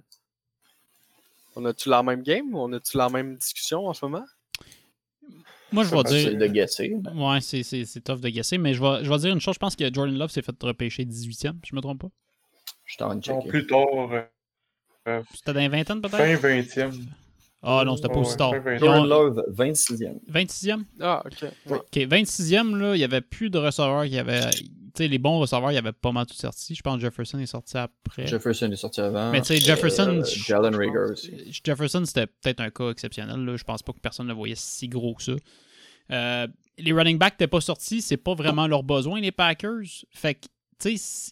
on 1.55 1.65
a-tu 1.65 1.89
la 1.89 2.03
même 2.03 2.21
game? 2.23 2.55
On 2.55 2.71
a-tu 2.73 2.97
la 2.97 3.09
même 3.09 3.35
discussion 3.37 3.87
en 3.87 3.93
ce 3.93 4.05
moment? 4.05 4.25
Moi, 5.71 5.83
je 5.85 5.89
vais 5.95 6.01
C'est 6.05 6.29
dire. 6.31 6.37
de 6.37 6.47
guesser. 6.47 6.95
Ouais, 7.15 7.39
c'est, 7.41 7.63
c'est, 7.63 7.85
c'est 7.85 8.01
tough 8.01 8.19
de 8.19 8.29
guesser, 8.29 8.57
mais 8.57 8.73
je 8.73 8.81
vais, 8.81 9.03
je 9.05 9.09
vais 9.09 9.17
dire 9.19 9.33
une 9.33 9.39
chose. 9.39 9.53
Je 9.55 9.59
pense 9.59 9.75
que 9.75 9.85
Jordan 9.93 10.17
Love 10.17 10.29
s'est 10.29 10.41
fait 10.41 10.55
repêcher 10.61 11.05
18e, 11.05 11.53
si 11.63 11.69
je 11.69 11.75
me 11.75 11.81
trompe 11.81 12.01
pas. 12.01 12.09
Je 12.85 12.97
t'en 12.97 13.13
Non, 13.15 13.21
checker. 13.21 13.47
plus 13.47 13.65
tard, 13.67 13.87
euh, 14.11 14.21
euh, 15.07 15.21
C'était 15.33 15.53
dans 15.53 15.59
les 15.61 15.69
vingtaines, 15.69 16.01
peut-être? 16.01 16.17
fin 16.17 16.35
20e. 16.35 16.91
Ah 17.63 17.83
non, 17.85 17.95
c'était 17.95 18.09
pas 18.09 18.19
aussi 18.19 18.35
tard. 18.35 18.51
vingtaine. 18.51 18.79
Jordan 18.79 19.07
Love, 19.07 19.43
26e. 19.49 20.19
26e 20.27 20.83
Ah, 20.99 21.23
ok. 21.25 21.49
Ouais. 21.67 21.77
Ok, 21.77 21.97
26e, 21.97 22.75
là, 22.75 22.95
il 22.95 22.97
n'y 22.97 23.03
avait 23.05 23.21
plus 23.21 23.49
de 23.49 23.59
receveurs 23.59 24.05
qui 24.05 24.17
avaient, 24.17 24.49
les 24.99 25.17
bons 25.17 25.39
receveurs, 25.39 25.71
il 25.71 25.75
y 25.75 25.77
avait 25.77 25.91
pas 25.91 26.11
mal 26.11 26.25
tout 26.25 26.35
sorti. 26.35 26.75
Je 26.75 26.81
pense 26.81 26.95
que 26.95 27.01
Jefferson 27.01 27.39
est 27.39 27.45
sorti 27.45 27.77
après. 27.77 28.27
Jefferson 28.27 28.71
est 28.71 28.75
sorti 28.75 29.01
avant. 29.01 29.31
Mais 29.31 29.41
tu 29.41 29.47
sais, 29.47 29.57
Jefferson. 29.57 30.21
Euh, 30.21 30.23
Jalen 30.23 30.75
Rager 30.75 31.11
aussi. 31.11 31.61
Jefferson, 31.63 32.03
c'était 32.05 32.27
peut-être 32.27 32.59
un 32.59 32.69
cas 32.69 32.89
exceptionnel. 32.91 33.43
Là. 33.43 33.55
Je 33.57 33.63
pense 33.63 33.83
pas 33.83 33.93
que 33.93 33.99
personne 33.99 34.27
ne 34.27 34.31
le 34.31 34.37
voyait 34.37 34.55
si 34.55 34.87
gros 34.87 35.15
que 35.15 35.23
ça. 35.23 35.33
Euh, 36.11 36.47
les 36.77 36.91
running 36.91 37.17
backs 37.17 37.33
n'étaient 37.33 37.47
pas 37.47 37.61
sortis, 37.61 38.01
c'est 38.01 38.17
pas 38.17 38.33
vraiment 38.35 38.67
leur 38.67 38.83
besoin, 38.83 39.21
les 39.21 39.31
Packers. 39.31 40.05
Fait 40.11 40.35
que, 40.35 40.47
tu 40.79 40.97
sais, 40.97 41.31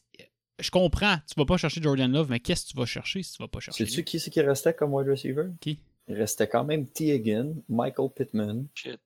je 0.59 0.71
comprends, 0.71 1.17
tu 1.27 1.35
vas 1.37 1.45
pas 1.45 1.57
chercher 1.57 1.81
Jordan 1.81 2.11
Love, 2.11 2.29
mais 2.29 2.39
qu'est-ce 2.39 2.65
que 2.65 2.71
tu 2.71 2.77
vas 2.77 2.85
chercher 2.85 3.23
si 3.23 3.33
tu 3.33 3.43
vas 3.43 3.47
pas 3.47 3.59
chercher 3.59 3.85
Sais-tu 3.85 4.03
qui 4.03 4.19
c'est 4.19 4.29
qui 4.29 4.41
restait 4.41 4.73
comme 4.73 4.93
wide 4.93 5.09
receiver? 5.09 5.47
Qui? 5.59 5.79
Il 6.07 6.15
restait 6.15 6.47
quand 6.47 6.63
même 6.63 6.87
T. 6.87 7.13
Higgin, 7.13 7.53
Michael 7.67 8.09
Pittman. 8.15 8.65
Shit. 8.73 8.99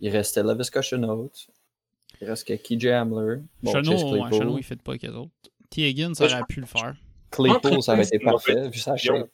Il 0.00 0.10
restait 0.10 0.42
Levis 0.42 0.70
Chenault. 0.82 1.32
Il 2.20 2.28
restait 2.28 2.58
KJ 2.58 2.86
Hamler. 2.86 3.40
Bon, 3.62 3.72
Chenot, 3.72 4.12
ouais. 4.12 4.30
Chenot, 4.32 4.58
il 4.58 4.62
fait 4.62 4.80
pas 4.80 4.92
avec 4.92 5.04
eux 5.04 5.12
autres? 5.14 5.30
T. 5.70 5.82
Higgins, 5.88 6.14
ça 6.14 6.24
Ouais, 6.26 6.32
aurait 6.32 6.42
pu 6.48 6.60
le 6.60 6.66
faire. 6.66 6.94
Claypool, 7.30 7.82
ça 7.82 7.92
avait 7.92 8.04
C'est 8.04 8.16
été 8.16 8.24
parfait, 8.24 8.68
vu 8.70 8.78
sa 8.78 8.92
décision. 8.92 9.16
shape. 9.18 9.30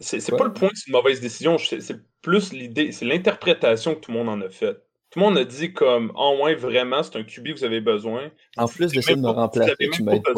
C'est 0.00 0.36
pas 0.36 0.44
le 0.44 0.52
point 0.52 0.68
que 0.70 0.76
c'est 0.76 0.88
une 0.88 0.94
mauvaise 0.96 1.20
décision, 1.20 1.56
c'est 1.58 1.96
plus 2.20 2.52
l'idée, 2.52 2.90
c'est 2.90 3.04
l'interprétation 3.04 3.94
que 3.94 4.00
tout 4.00 4.10
le 4.10 4.18
monde 4.18 4.28
en 4.28 4.40
a 4.44 4.50
faite. 4.50 4.78
Tout 5.10 5.20
le 5.20 5.26
monde 5.26 5.38
a 5.38 5.44
dit 5.44 5.72
comme, 5.72 6.10
en 6.16 6.36
moins, 6.36 6.56
vraiment, 6.56 7.02
c'est 7.04 7.14
un 7.16 7.22
QB 7.22 7.48
que 7.54 7.58
vous 7.58 7.64
avez 7.64 7.80
besoin. 7.80 8.30
En 8.56 8.66
plus 8.66 8.90
d'essayer 8.90 9.14
de 9.14 9.20
me 9.20 9.28
remplacer, 9.28 9.72
vous 9.78 9.84
avez 9.84 9.90
tu 9.90 10.02
m'aides 10.02 10.22
pas. 10.24 10.32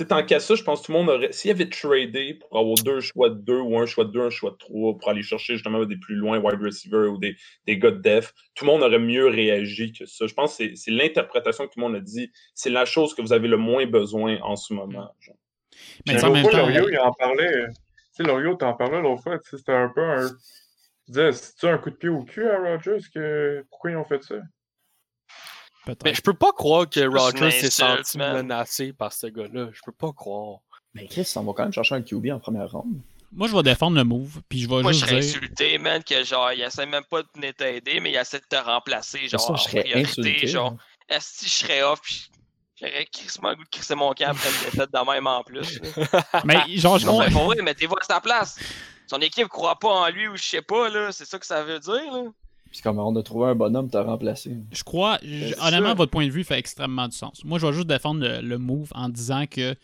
Tu 0.00 0.04
sais, 0.04 0.08
tant 0.08 0.24
qu'à 0.24 0.40
ça, 0.40 0.54
je 0.54 0.62
pense 0.62 0.80
que 0.80 0.86
tout 0.86 0.92
le 0.92 0.98
monde 0.98 1.10
aurait. 1.10 1.30
S'il 1.30 1.50
y 1.50 1.52
avait 1.52 1.68
tradé 1.68 2.32
pour 2.32 2.58
avoir 2.58 2.76
deux 2.82 3.00
choix 3.00 3.28
de 3.28 3.34
deux 3.34 3.58
ou 3.60 3.78
un 3.78 3.84
choix 3.84 4.06
de 4.06 4.10
deux, 4.10 4.22
un 4.22 4.30
choix 4.30 4.52
de 4.52 4.56
trois 4.56 4.96
pour 4.96 5.10
aller 5.10 5.20
chercher 5.20 5.56
justement 5.56 5.84
des 5.84 5.98
plus 5.98 6.14
loin 6.14 6.38
wide 6.38 6.58
receiver 6.58 7.08
ou 7.08 7.18
des, 7.18 7.36
des 7.66 7.76
gars 7.76 7.90
de 7.90 7.98
def, 8.00 8.32
tout 8.54 8.64
le 8.64 8.70
monde 8.70 8.82
aurait 8.82 8.98
mieux 8.98 9.26
réagi 9.26 9.92
que 9.92 10.06
ça. 10.06 10.26
Je 10.26 10.32
pense 10.32 10.56
que 10.56 10.64
c'est- 10.64 10.76
c'est 10.76 10.90
l'interprétation 10.90 11.66
que 11.66 11.74
tout 11.74 11.80
le 11.80 11.84
monde 11.86 11.96
a 11.96 12.00
dit. 12.00 12.32
C'est 12.54 12.70
la 12.70 12.86
chose 12.86 13.12
que 13.12 13.20
vous 13.20 13.34
avez 13.34 13.46
le 13.46 13.58
moins 13.58 13.84
besoin 13.84 14.38
en 14.40 14.56
ce 14.56 14.72
moment. 14.72 15.14
genre. 15.20 15.36
Mais 16.06 16.14
Mais 16.14 16.14
tu 16.14 16.18
sais, 16.20 16.26
en 16.26 16.30
même 16.32 16.42
fois, 16.44 16.50
temps, 16.52 16.58
Lorio, 16.60 16.88
il 16.88 16.98
en 16.98 17.12
parlait. 17.12 17.66
Tu 17.68 17.74
sais, 18.12 18.22
Lorio, 18.22 18.54
t'en 18.54 18.72
parlais 18.72 19.02
l'autre 19.02 19.22
fois. 19.22 19.38
tu 19.38 19.50
sais, 19.50 19.58
C'était 19.58 19.72
un 19.72 19.90
peu 19.90 20.02
un. 20.02 20.28
Tu 20.30 20.34
disais, 21.08 21.32
c'est-tu 21.32 21.66
un 21.66 21.76
coup 21.76 21.90
de 21.90 21.96
pied 21.96 22.08
au 22.08 22.24
cul 22.24 22.48
à 22.48 22.56
Rogers? 22.56 23.04
Que... 23.12 23.66
Pourquoi 23.68 23.90
ils 23.90 23.98
ont 23.98 24.06
fait 24.06 24.22
ça? 24.22 24.36
Peut-être. 25.84 26.04
Mais 26.04 26.14
je 26.14 26.22
peux 26.22 26.34
pas 26.34 26.52
croire 26.52 26.88
que 26.88 27.00
Rogers 27.06 27.50
s'est 27.50 27.70
senti 27.70 28.18
man. 28.18 28.36
menacé 28.36 28.92
par 28.92 29.12
ce 29.12 29.26
gars-là. 29.26 29.68
Je 29.72 29.80
peux 29.84 29.92
pas 29.92 30.12
croire. 30.12 30.58
Mais 30.94 31.06
Chris, 31.06 31.30
on 31.36 31.42
va 31.42 31.52
quand 31.52 31.62
même 31.64 31.72
chercher 31.72 31.94
un 31.96 32.02
QB 32.02 32.26
en 32.32 32.38
première 32.40 32.70
ronde. 32.70 33.00
Moi, 33.32 33.46
je 33.46 33.54
vais 33.54 33.62
défendre 33.62 33.96
le 33.96 34.02
move, 34.02 34.40
puis 34.48 34.60
je 34.60 34.68
vais 34.68 34.82
Moi, 34.82 34.90
je 34.90 34.98
juste 34.98 35.08
serais 35.08 35.20
dire. 35.20 35.36
insulté, 35.36 35.78
man, 35.78 36.02
que 36.02 36.24
genre, 36.24 36.52
il 36.52 36.62
essaie 36.62 36.84
même 36.86 37.04
pas 37.08 37.22
de 37.22 37.28
venir 37.36 37.54
t'aider, 37.54 38.00
mais 38.00 38.10
il 38.10 38.16
essaie 38.16 38.40
de 38.40 38.44
te 38.48 38.56
remplacer, 38.56 39.28
genre, 39.28 39.40
ça, 39.40 39.52
en 39.52 39.56
je 39.56 39.62
serais 39.62 39.82
priorité, 39.84 40.10
insulté. 40.20 40.46
genre, 40.48 40.74
est-ce 41.08 41.40
que 41.42 41.46
je 41.46 41.50
serais 41.52 41.82
off, 41.84 42.00
puis 42.02 42.28
j'aurais 42.80 43.06
crissement 43.06 43.54
goût 43.54 43.62
de 43.62 43.68
crisser 43.68 43.94
mon 43.94 44.12
camp 44.14 44.30
après 44.30 44.48
une 44.48 44.64
défaite 44.64 44.90
de 44.92 45.12
même 45.12 45.26
en 45.28 45.44
plus. 45.44 45.80
Mais 46.44 46.76
genre, 46.76 46.98
je 46.98 47.06
Non, 47.06 47.20
comprends. 47.20 47.48
mais 47.56 47.62
mettez-vous 47.62 47.94
à 48.00 48.04
sa 48.04 48.20
place? 48.20 48.58
Son 49.06 49.18
équipe 49.20 49.46
croit 49.46 49.78
pas 49.78 49.88
en 49.88 50.08
lui 50.08 50.26
ou 50.26 50.36
je 50.36 50.42
sais 50.42 50.62
pas, 50.62 50.88
là, 50.88 51.12
c'est 51.12 51.24
ça 51.24 51.38
que 51.38 51.46
ça 51.46 51.62
veut 51.62 51.78
dire, 51.78 52.12
là. 52.12 52.22
Puis 52.70 52.80
comme 52.82 52.98
on 52.98 53.14
a 53.16 53.22
trouvé 53.22 53.48
un 53.48 53.54
bonhomme, 53.54 53.90
t'as 53.90 54.02
remplacé. 54.02 54.56
Je 54.72 54.82
crois, 54.84 55.18
je- 55.22 55.54
honnêtement, 55.60 55.94
votre 55.94 56.10
point 56.12 56.26
de 56.26 56.30
vue 56.30 56.44
fait 56.44 56.58
extrêmement 56.58 57.08
du 57.08 57.16
sens. 57.16 57.44
Moi, 57.44 57.58
je 57.58 57.66
vais 57.66 57.72
juste 57.72 57.86
défendre 57.88 58.20
le, 58.20 58.40
le 58.40 58.58
move 58.58 58.90
en 58.94 59.08
disant 59.08 59.46
que 59.46 59.74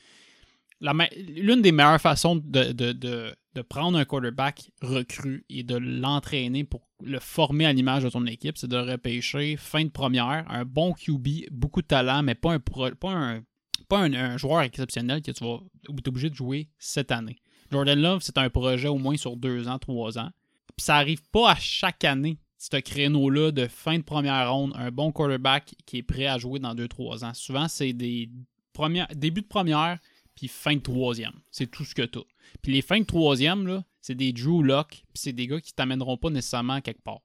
l'une 0.80 1.62
des 1.62 1.72
meilleures 1.72 2.00
façons 2.00 2.36
de, 2.36 2.72
de, 2.72 2.92
de, 2.92 3.34
de 3.54 3.62
prendre 3.62 3.98
un 3.98 4.04
quarterback 4.04 4.70
recru 4.82 5.44
et 5.48 5.62
de 5.62 5.76
l'entraîner 5.76 6.64
pour 6.64 6.82
le 7.02 7.18
former 7.18 7.66
à 7.66 7.72
l'image 7.72 8.04
de 8.04 8.08
ton 8.10 8.24
équipe, 8.26 8.56
c'est 8.58 8.68
de 8.68 8.76
repêcher 8.76 9.56
fin 9.56 9.84
de 9.84 9.90
première, 9.90 10.44
un 10.48 10.64
bon 10.64 10.92
QB, 10.92 11.50
beaucoup 11.50 11.82
de 11.82 11.86
talent, 11.86 12.22
mais 12.22 12.34
pas 12.34 12.52
un, 12.52 12.58
pro- 12.60 12.90
pas 12.94 13.10
un, 13.12 13.42
pas 13.88 13.98
un, 13.98 14.12
un 14.12 14.36
joueur 14.36 14.62
exceptionnel 14.62 15.22
que 15.22 15.30
tu 15.30 15.44
vas 15.44 15.58
être 15.90 16.08
obligé 16.08 16.30
de 16.30 16.34
jouer 16.34 16.68
cette 16.78 17.10
année. 17.10 17.36
Jordan 17.70 17.98
Love, 18.00 18.20
c'est 18.22 18.38
un 18.38 18.48
projet 18.50 18.88
au 18.88 18.98
moins 18.98 19.16
sur 19.16 19.36
deux 19.36 19.66
ans, 19.68 19.78
trois 19.78 20.18
ans. 20.18 20.30
Puis 20.76 20.84
ça 20.84 20.96
arrive 20.96 21.22
pas 21.30 21.52
à 21.52 21.56
chaque 21.56 22.04
année, 22.04 22.38
ce 22.72 22.78
créneau-là 22.78 23.52
de 23.52 23.68
fin 23.68 23.98
de 23.98 24.02
première 24.02 24.52
ronde, 24.52 24.72
un 24.74 24.90
bon 24.90 25.12
quarterback 25.12 25.74
qui 25.86 25.98
est 25.98 26.02
prêt 26.02 26.26
à 26.26 26.38
jouer 26.38 26.58
dans 26.58 26.74
2-3 26.74 27.24
ans. 27.24 27.34
Souvent, 27.34 27.68
c'est 27.68 27.92
des 27.92 28.28
premières, 28.72 29.06
début 29.14 29.42
de 29.42 29.46
première, 29.46 29.98
puis 30.34 30.48
fin 30.48 30.74
de 30.74 30.80
troisième. 30.80 31.34
C'est 31.50 31.70
tout 31.70 31.84
ce 31.84 31.94
que 31.94 32.02
tu 32.02 32.18
Puis 32.62 32.72
les 32.72 32.82
fins 32.82 32.98
de 32.98 33.04
troisième, 33.04 33.66
là, 33.66 33.84
c'est 34.00 34.16
des 34.16 34.32
Drew 34.32 34.62
Lock, 34.62 34.88
puis 34.88 35.04
c'est 35.14 35.32
des 35.32 35.46
gars 35.46 35.60
qui 35.60 35.72
t'amèneront 35.74 36.16
pas 36.16 36.30
nécessairement 36.30 36.80
quelque 36.80 37.02
part. 37.02 37.20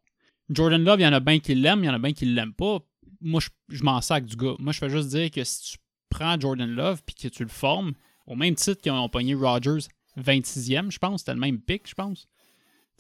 Jordan 0.50 0.84
Love, 0.84 1.00
il 1.00 1.04
y 1.04 1.08
en 1.08 1.14
a 1.14 1.20
bien 1.20 1.40
qui 1.40 1.56
l'aiment, 1.56 1.84
il 1.84 1.88
y 1.88 1.90
en 1.90 1.94
a 1.94 2.00
bien 2.00 2.14
qui 2.14 2.26
l'aiment 2.26 2.54
pas. 2.54 2.80
Moi, 3.20 3.42
je, 3.42 3.50
je 3.70 3.84
m'en 3.84 4.00
sac 4.02 4.26
du 4.26 4.36
gars. 4.36 4.56
Moi, 4.60 4.74
je 4.74 4.80
fais 4.80 4.90
juste 4.90 5.10
dire 5.10 5.32
que 5.32 5.44
si 5.44 5.72
tu 5.72 5.78
prends 6.10 6.40
Jordan 6.40 6.70
Love 6.70 7.02
puis 7.04 7.16
que 7.16 7.28
tu 7.28 7.44
le 7.44 7.50
formes, 7.50 7.94
au 8.28 8.36
même 8.36 8.56
titre 8.56 8.82
qu'ils 8.82 8.92
ont 8.92 9.10
pogné 9.10 9.34
Rodgers 9.34 9.88
26e, 10.20 10.92
je 10.92 11.00
pense, 11.00 11.22
c'était 11.22 11.34
le 11.34 11.40
même 11.40 11.60
pick, 11.60 11.90
je 11.90 11.96
pense. 11.96 12.28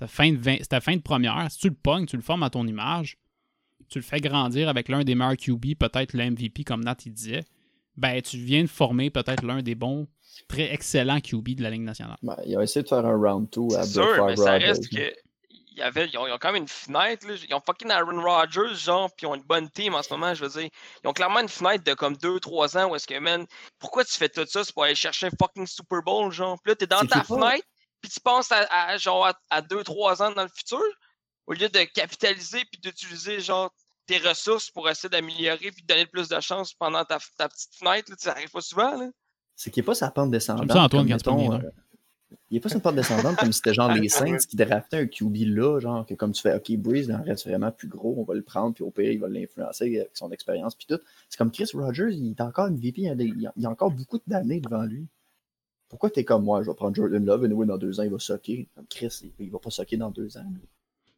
C'était 0.02 0.12
fin, 0.12 0.32
de 0.32 0.41
c'était 0.62 0.82
fin 0.82 0.95
de 0.95 1.02
première. 1.02 1.45
Si 1.52 1.60
tu 1.60 1.70
le 1.70 1.76
pognes, 1.76 2.08
tu 2.08 2.16
le 2.16 2.24
formes 2.24 2.43
à 2.43 2.49
ton 2.49 2.66
image, 2.66 3.18
tu 3.88 3.99
le 3.99 4.04
fais 4.04 4.20
grandir 4.20 4.68
avec 4.68 4.89
l'un 4.89 5.04
des 5.04 5.14
meilleurs 5.14 5.38
QB, 5.38 5.76
peut-être 5.78 6.14
le 6.14 6.32
MVP, 6.32 6.64
comme 6.64 6.84
Nat 6.84 6.97
il 7.06 7.14
disait, 7.14 7.43
ben 7.97 8.20
tu 8.22 8.38
viens 8.38 8.64
de 8.64 8.68
former 8.68 9.12
peut-être 9.12 9.43
l'un 9.43 9.62
des 9.62 9.76
bons, 9.76 10.08
très 10.47 10.74
excellents 10.74 11.20
QB 11.20 11.56
de 11.56 11.64
la 11.64 11.70
Ligue 11.70 11.84
nationale. 11.84 12.18
Ben, 12.24 12.36
il 12.45 12.58
a 12.58 12.64
essayé 12.64 12.82
de 12.82 12.88
faire 12.88 13.06
un 13.06 13.16
round 13.16 13.47
2 13.52 13.76
à 13.76 13.84
sûr, 13.84 14.26
mais 14.26 14.36
ça 14.38 14.54
reste 14.54 14.89
que. 14.89 15.14
il 15.52 15.78
y 15.78 15.82
avait, 15.82 16.08
ils, 16.08 16.18
ont, 16.18 16.26
ils 16.26 16.32
ont 16.32 16.38
quand 16.39 16.52
même 16.52 16.64
une 16.64 16.68
fenêtre. 16.68 17.28
Là. 17.28 17.36
Ils 17.47 17.54
ont 17.54 17.62
fucking 17.64 17.91
Aaron 17.91 18.22
Rodgers, 18.24 18.74
genre, 18.76 19.10
puis 19.16 19.28
ils 19.28 19.30
ont 19.30 19.36
une 19.36 19.43
bonne 19.43 19.70
team 19.70 19.93
en 19.93 20.02
ce 20.02 20.12
moment, 20.12 20.34
je 20.34 20.43
veux 20.43 20.62
dire. 20.62 20.70
Ils 21.04 21.08
ont 21.08 21.14
clairement 21.14 21.41
une 21.41 21.49
fenêtre 21.49 21.84
de 21.84 21.93
comme 21.93 22.16
2-3 22.16 22.80
ans 22.80 22.89
où 22.89 22.95
est-ce 22.95 23.06
que, 23.06 23.20
man, 23.20 23.45
pourquoi 23.78 24.04
tu 24.04 24.14
fais 24.14 24.30
tout 24.30 24.45
ça? 24.47 24.64
C'est 24.64 24.74
pour 24.74 24.84
aller 24.84 24.95
chercher 24.95 25.28
un 25.28 25.32
fucking 25.39 25.68
Super 25.68 26.02
Bowl, 26.02 26.32
genre? 26.32 26.58
Puis 26.64 26.72
là, 26.72 26.76
t'es 26.76 26.88
dans 26.88 27.06
ta 27.06 27.24
fenêtre, 27.24 27.66
puis 28.02 28.10
tu 28.12 28.20
penses 28.20 28.52
à, 28.52 28.66
à, 28.70 28.97
genre, 28.97 29.26
à, 29.28 29.34
à 29.49 29.62
2-3 29.62 30.24
ans 30.24 30.32
dans 30.32 30.43
le 30.43 30.49
futur, 30.54 30.82
au 31.47 31.54
lieu 31.54 31.70
de 31.70 31.84
capitaliser 31.93 32.64
puis 32.72 32.80
d'utiliser, 32.82 33.39
genre, 33.39 33.74
tes 34.08 34.18
ressources 34.18 34.70
pour 34.72 34.89
essayer 34.89 35.10
d'améliorer 35.10 35.72
puis 35.72 35.82
de 35.84 35.88
donner 35.88 36.06
plus 36.06 36.28
de 36.28 36.39
chance 36.39 36.74
pendant 36.74 37.06
ta, 37.06 37.20
ta 37.38 37.47
petite 37.47 37.76
fenêtre. 37.76 38.10
Là, 38.10 38.16
ça 38.20 38.32
arrive 38.32 38.49
pas 38.49 38.62
souvent, 38.62 38.97
là. 38.97 39.10
C'est 39.56 39.70
qu'il 39.70 39.82
n'est 39.82 39.86
pas 39.86 39.95
sa 39.95 40.10
pente 40.10 40.32
descendante. 40.32 40.64
J'aime 40.68 40.76
ça, 40.76 40.84
Antoine, 40.84 41.08
comme, 41.08 41.22
quand 41.22 41.36
mettons, 41.38 41.54
euh, 41.66 41.70
il 42.49 42.56
n'est 42.56 42.60
pas 42.60 42.70
sur 42.70 42.78
une 42.78 42.82
pente 42.82 42.95
descendante 42.95 43.36
comme 43.38 43.52
si 43.52 43.58
c'était 43.58 43.74
genre 43.74 43.89
les 43.93 44.10
Saints 44.10 44.38
qui 44.49 44.56
draftaient 44.56 44.97
un 44.97 45.06
QB 45.06 45.36
là, 45.56 45.80
genre 45.80 46.06
que 46.06 46.14
comme 46.16 46.32
tu 46.32 46.41
fais, 46.41 46.56
OK, 46.56 46.72
Breeze 46.78 47.08
il 47.10 47.16
en 47.16 47.22
reste 47.24 47.47
vraiment 47.47 47.72
plus 47.72 47.88
gros, 47.88 48.16
on 48.18 48.24
va 48.24 48.34
le 48.34 48.41
prendre, 48.41 48.74
puis 48.74 48.84
au 48.84 48.89
pire, 48.91 49.12
il 49.12 49.20
va 49.20 49.28
l'influencer 49.30 49.97
avec 49.99 50.12
son 50.18 50.32
expérience, 50.32 50.74
puis 50.76 50.88
tout. 50.88 50.99
C'est 51.30 51.38
comme 51.38 51.52
Chris 51.52 51.70
Rogers, 51.74 52.12
il 52.12 52.32
est 52.32 52.41
encore 52.41 52.70
MVP, 52.72 53.02
il 53.02 53.10
a- 53.47 53.54
il 53.56 53.66
a 53.66 53.70
encore 53.70 53.91
beaucoup 53.91 54.20
d'années 54.26 54.60
devant 54.62 54.84
lui. 54.84 55.08
Pourquoi 55.92 56.10
t'es 56.10 56.24
comme 56.24 56.46
moi, 56.46 56.64
je 56.64 56.70
vais 56.70 56.76
prendre 56.76 56.96
Jordan 56.96 57.26
Love, 57.26 57.44
et 57.44 57.50
dans 57.50 57.78
deux 57.78 58.00
ans, 58.00 58.04
il 58.04 58.10
va 58.10 58.18
socker. 58.18 58.70
Comme 58.76 58.88
Chris, 58.89 59.20
il, 59.24 59.34
il 59.46 59.52
va 59.52 59.60
pas 59.60 59.70
socker 59.70 59.98
dans 59.98 60.10
deux 60.10 60.38
ans. 60.38 60.46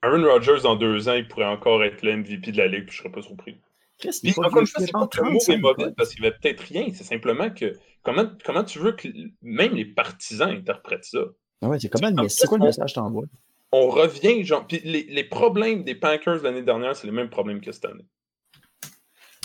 Aaron 0.02 0.24
Rodgers, 0.24 0.62
dans 0.64 0.76
deux 0.76 1.08
ans, 1.08 1.14
il 1.14 1.28
pourrait 1.28 1.46
encore 1.46 1.84
être 1.84 2.02
le 2.02 2.18
MVP 2.18 2.52
de 2.52 2.58
la 2.58 2.68
Ligue, 2.68 2.86
puis 2.88 2.96
je 2.96 3.02
serais 3.04 3.12
pas 3.12 3.22
surpris. 3.22 3.56
Chris, 4.00 4.10
il 4.16 4.20
Puis, 4.22 4.30
est 4.32 4.34
pas 4.34 4.48
encore 4.48 4.62
une 4.62 4.68
fois, 4.68 4.84
c'est 4.84 4.92
pas 4.92 5.08
que 5.08 5.18
le 5.18 5.24
mot 5.30 5.38
est 5.38 5.46
35, 5.46 5.58
mauvais 5.62 5.76
quoi. 5.76 5.92
parce 5.96 6.16
qu'il 6.16 6.26
avait 6.26 6.36
peut-être 6.42 6.62
rien. 6.62 6.88
C'est 6.92 7.04
simplement 7.04 7.52
que 7.52 7.78
comment, 8.02 8.26
comment 8.44 8.64
tu 8.64 8.80
veux 8.80 8.94
que 8.94 9.08
même 9.44 9.76
les 9.76 9.86
partisans 9.86 10.50
interprètent 10.50 11.06
ça? 11.06 11.20
Ah 11.62 11.70
ouais, 11.70 11.80
c'est 11.80 11.90
comment, 11.90 12.12
mais 12.12 12.28
c'est 12.30 12.48
quoi 12.48 12.58
le 12.58 12.66
message 12.66 12.94
que 12.94 12.96
t'envoies? 12.96 13.26
On 13.72 13.90
revient, 13.90 14.44
genre. 14.44 14.66
Puis 14.66 14.82
les, 14.84 15.04
les 15.04 15.24
problèmes 15.24 15.84
des 15.84 15.94
Packers 15.94 16.42
l'année 16.42 16.64
dernière, 16.64 16.96
c'est 16.96 17.06
les 17.06 17.14
mêmes 17.14 17.30
problèmes 17.30 17.62
que 17.62 17.72
cette 17.72 17.86
année. 17.86 18.06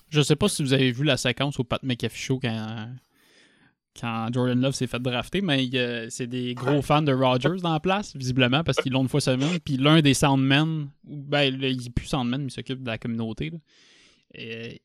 Je 0.08 0.22
sais 0.22 0.36
pas 0.36 0.48
si 0.48 0.62
vous 0.62 0.72
avez 0.72 0.90
vu 0.90 1.04
la 1.04 1.18
séquence 1.18 1.60
au 1.60 1.64
Pat 1.64 1.82
McAfee 1.82 2.18
Show 2.18 2.40
quand, 2.40 2.88
quand 4.00 4.28
Jordan 4.32 4.60
Love 4.60 4.74
s'est 4.74 4.86
fait 4.86 5.00
drafter, 5.00 5.40
mais 5.40 5.68
a- 5.76 6.10
c'est 6.10 6.26
des 6.26 6.54
gros 6.54 6.82
fans 6.82 7.02
de 7.02 7.12
Rodgers 7.12 7.60
dans 7.62 7.72
la 7.72 7.80
place, 7.80 8.14
visiblement, 8.16 8.62
parce 8.62 8.78
qu'ils 8.78 8.92
l'ont 8.92 9.02
une 9.02 9.08
fois 9.08 9.20
semaine. 9.20 9.58
Puis 9.64 9.76
l'un 9.76 10.00
des 10.00 10.14
Soundmen, 10.14 10.88
ou 11.06 11.16
ben, 11.16 11.54
le- 11.56 11.70
il 11.70 11.86
est 11.86 11.90
plus 11.90 12.06
Soundman, 12.06 12.42
mais 12.42 12.48
il 12.48 12.52
s'occupe 12.52 12.82
de 12.82 12.88
la 12.88 12.98
communauté. 12.98 13.52
Et, 14.34 14.80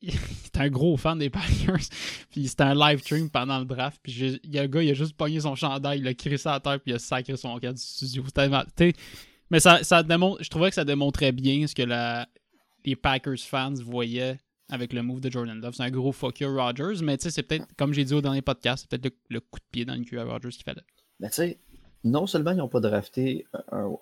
il, 0.02 0.14
est 0.14 0.60
un 0.60 0.68
gros 0.68 0.96
fan 0.96 1.18
des 1.18 1.30
Packers. 1.30 1.80
puis 2.30 2.46
c'était 2.48 2.64
un 2.64 2.74
live 2.74 3.00
stream 3.00 3.30
pendant 3.30 3.58
le 3.58 3.64
draft. 3.64 3.98
Puis 4.02 4.38
il 4.44 4.54
y 4.54 4.58
a 4.58 4.62
un 4.62 4.68
gars, 4.68 4.82
il 4.82 4.90
a 4.90 4.94
juste 4.94 5.14
pogné 5.14 5.40
son 5.40 5.54
chandail, 5.54 6.00
il 6.00 6.06
a 6.06 6.14
crissé 6.14 6.48
à 6.48 6.60
terre, 6.60 6.80
puis 6.80 6.92
il 6.92 6.94
a 6.94 6.98
sacré 6.98 7.36
son 7.36 7.58
cadre 7.58 7.74
du 7.78 7.82
studio. 7.82 8.24
Mais 9.50 9.60
ça, 9.60 9.82
ça 9.82 10.02
je 10.02 10.48
trouvais 10.48 10.68
que 10.68 10.74
ça 10.74 10.84
démontrait 10.84 11.32
bien 11.32 11.66
ce 11.66 11.74
que 11.74 11.82
les 12.84 12.96
Packers 12.96 13.38
fans 13.38 13.74
voyaient 13.74 14.38
avec 14.68 14.92
le 14.92 15.02
move 15.02 15.20
de 15.20 15.30
Jordan 15.30 15.60
Love. 15.60 15.74
C'est 15.74 15.82
un 15.82 15.90
gros 15.90 16.12
fuck 16.12 16.40
you 16.40 16.54
Rodgers, 16.54 17.02
mais 17.02 17.16
tu 17.16 17.24
sais, 17.24 17.30
c'est 17.30 17.42
peut-être, 17.42 17.66
comme 17.76 17.92
j'ai 17.92 18.04
dit 18.04 18.14
au 18.14 18.20
dernier 18.20 18.42
podcast, 18.42 18.86
c'est 18.88 18.98
peut-être 19.00 19.14
le, 19.30 19.36
le 19.36 19.40
coup 19.40 19.58
de 19.58 19.64
pied 19.70 19.84
dans 19.84 19.94
le 19.94 20.04
cul 20.04 20.18
à 20.18 20.24
Rodgers 20.24 20.50
qu'il 20.50 20.64
fallait. 20.64 20.84
Mais 21.20 21.28
tu 21.28 21.36
sais, 21.36 21.58
non 22.04 22.26
seulement 22.26 22.52
ils 22.52 22.58
n'ont 22.58 22.68
pas 22.68 22.80
drafté 22.80 23.46
un, 23.72 23.96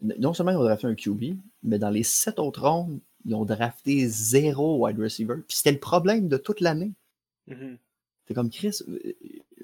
non 0.00 0.34
seulement 0.34 0.52
ils 0.52 0.56
ont 0.58 0.64
drafté 0.64 0.86
un 0.86 0.94
QB, 0.94 1.38
mais 1.62 1.78
dans 1.78 1.90
les 1.90 2.02
sept 2.02 2.38
autres 2.38 2.68
rondes, 2.68 3.00
ils 3.24 3.34
ont 3.34 3.44
drafté 3.44 4.06
zéro 4.06 4.84
wide 4.84 4.98
receiver. 4.98 5.36
Puis 5.48 5.56
c'était 5.56 5.72
le 5.72 5.80
problème 5.80 6.28
de 6.28 6.36
toute 6.36 6.60
l'année. 6.60 6.92
C'est 7.48 8.34
comme 8.34 8.50
Chris, 8.50 8.78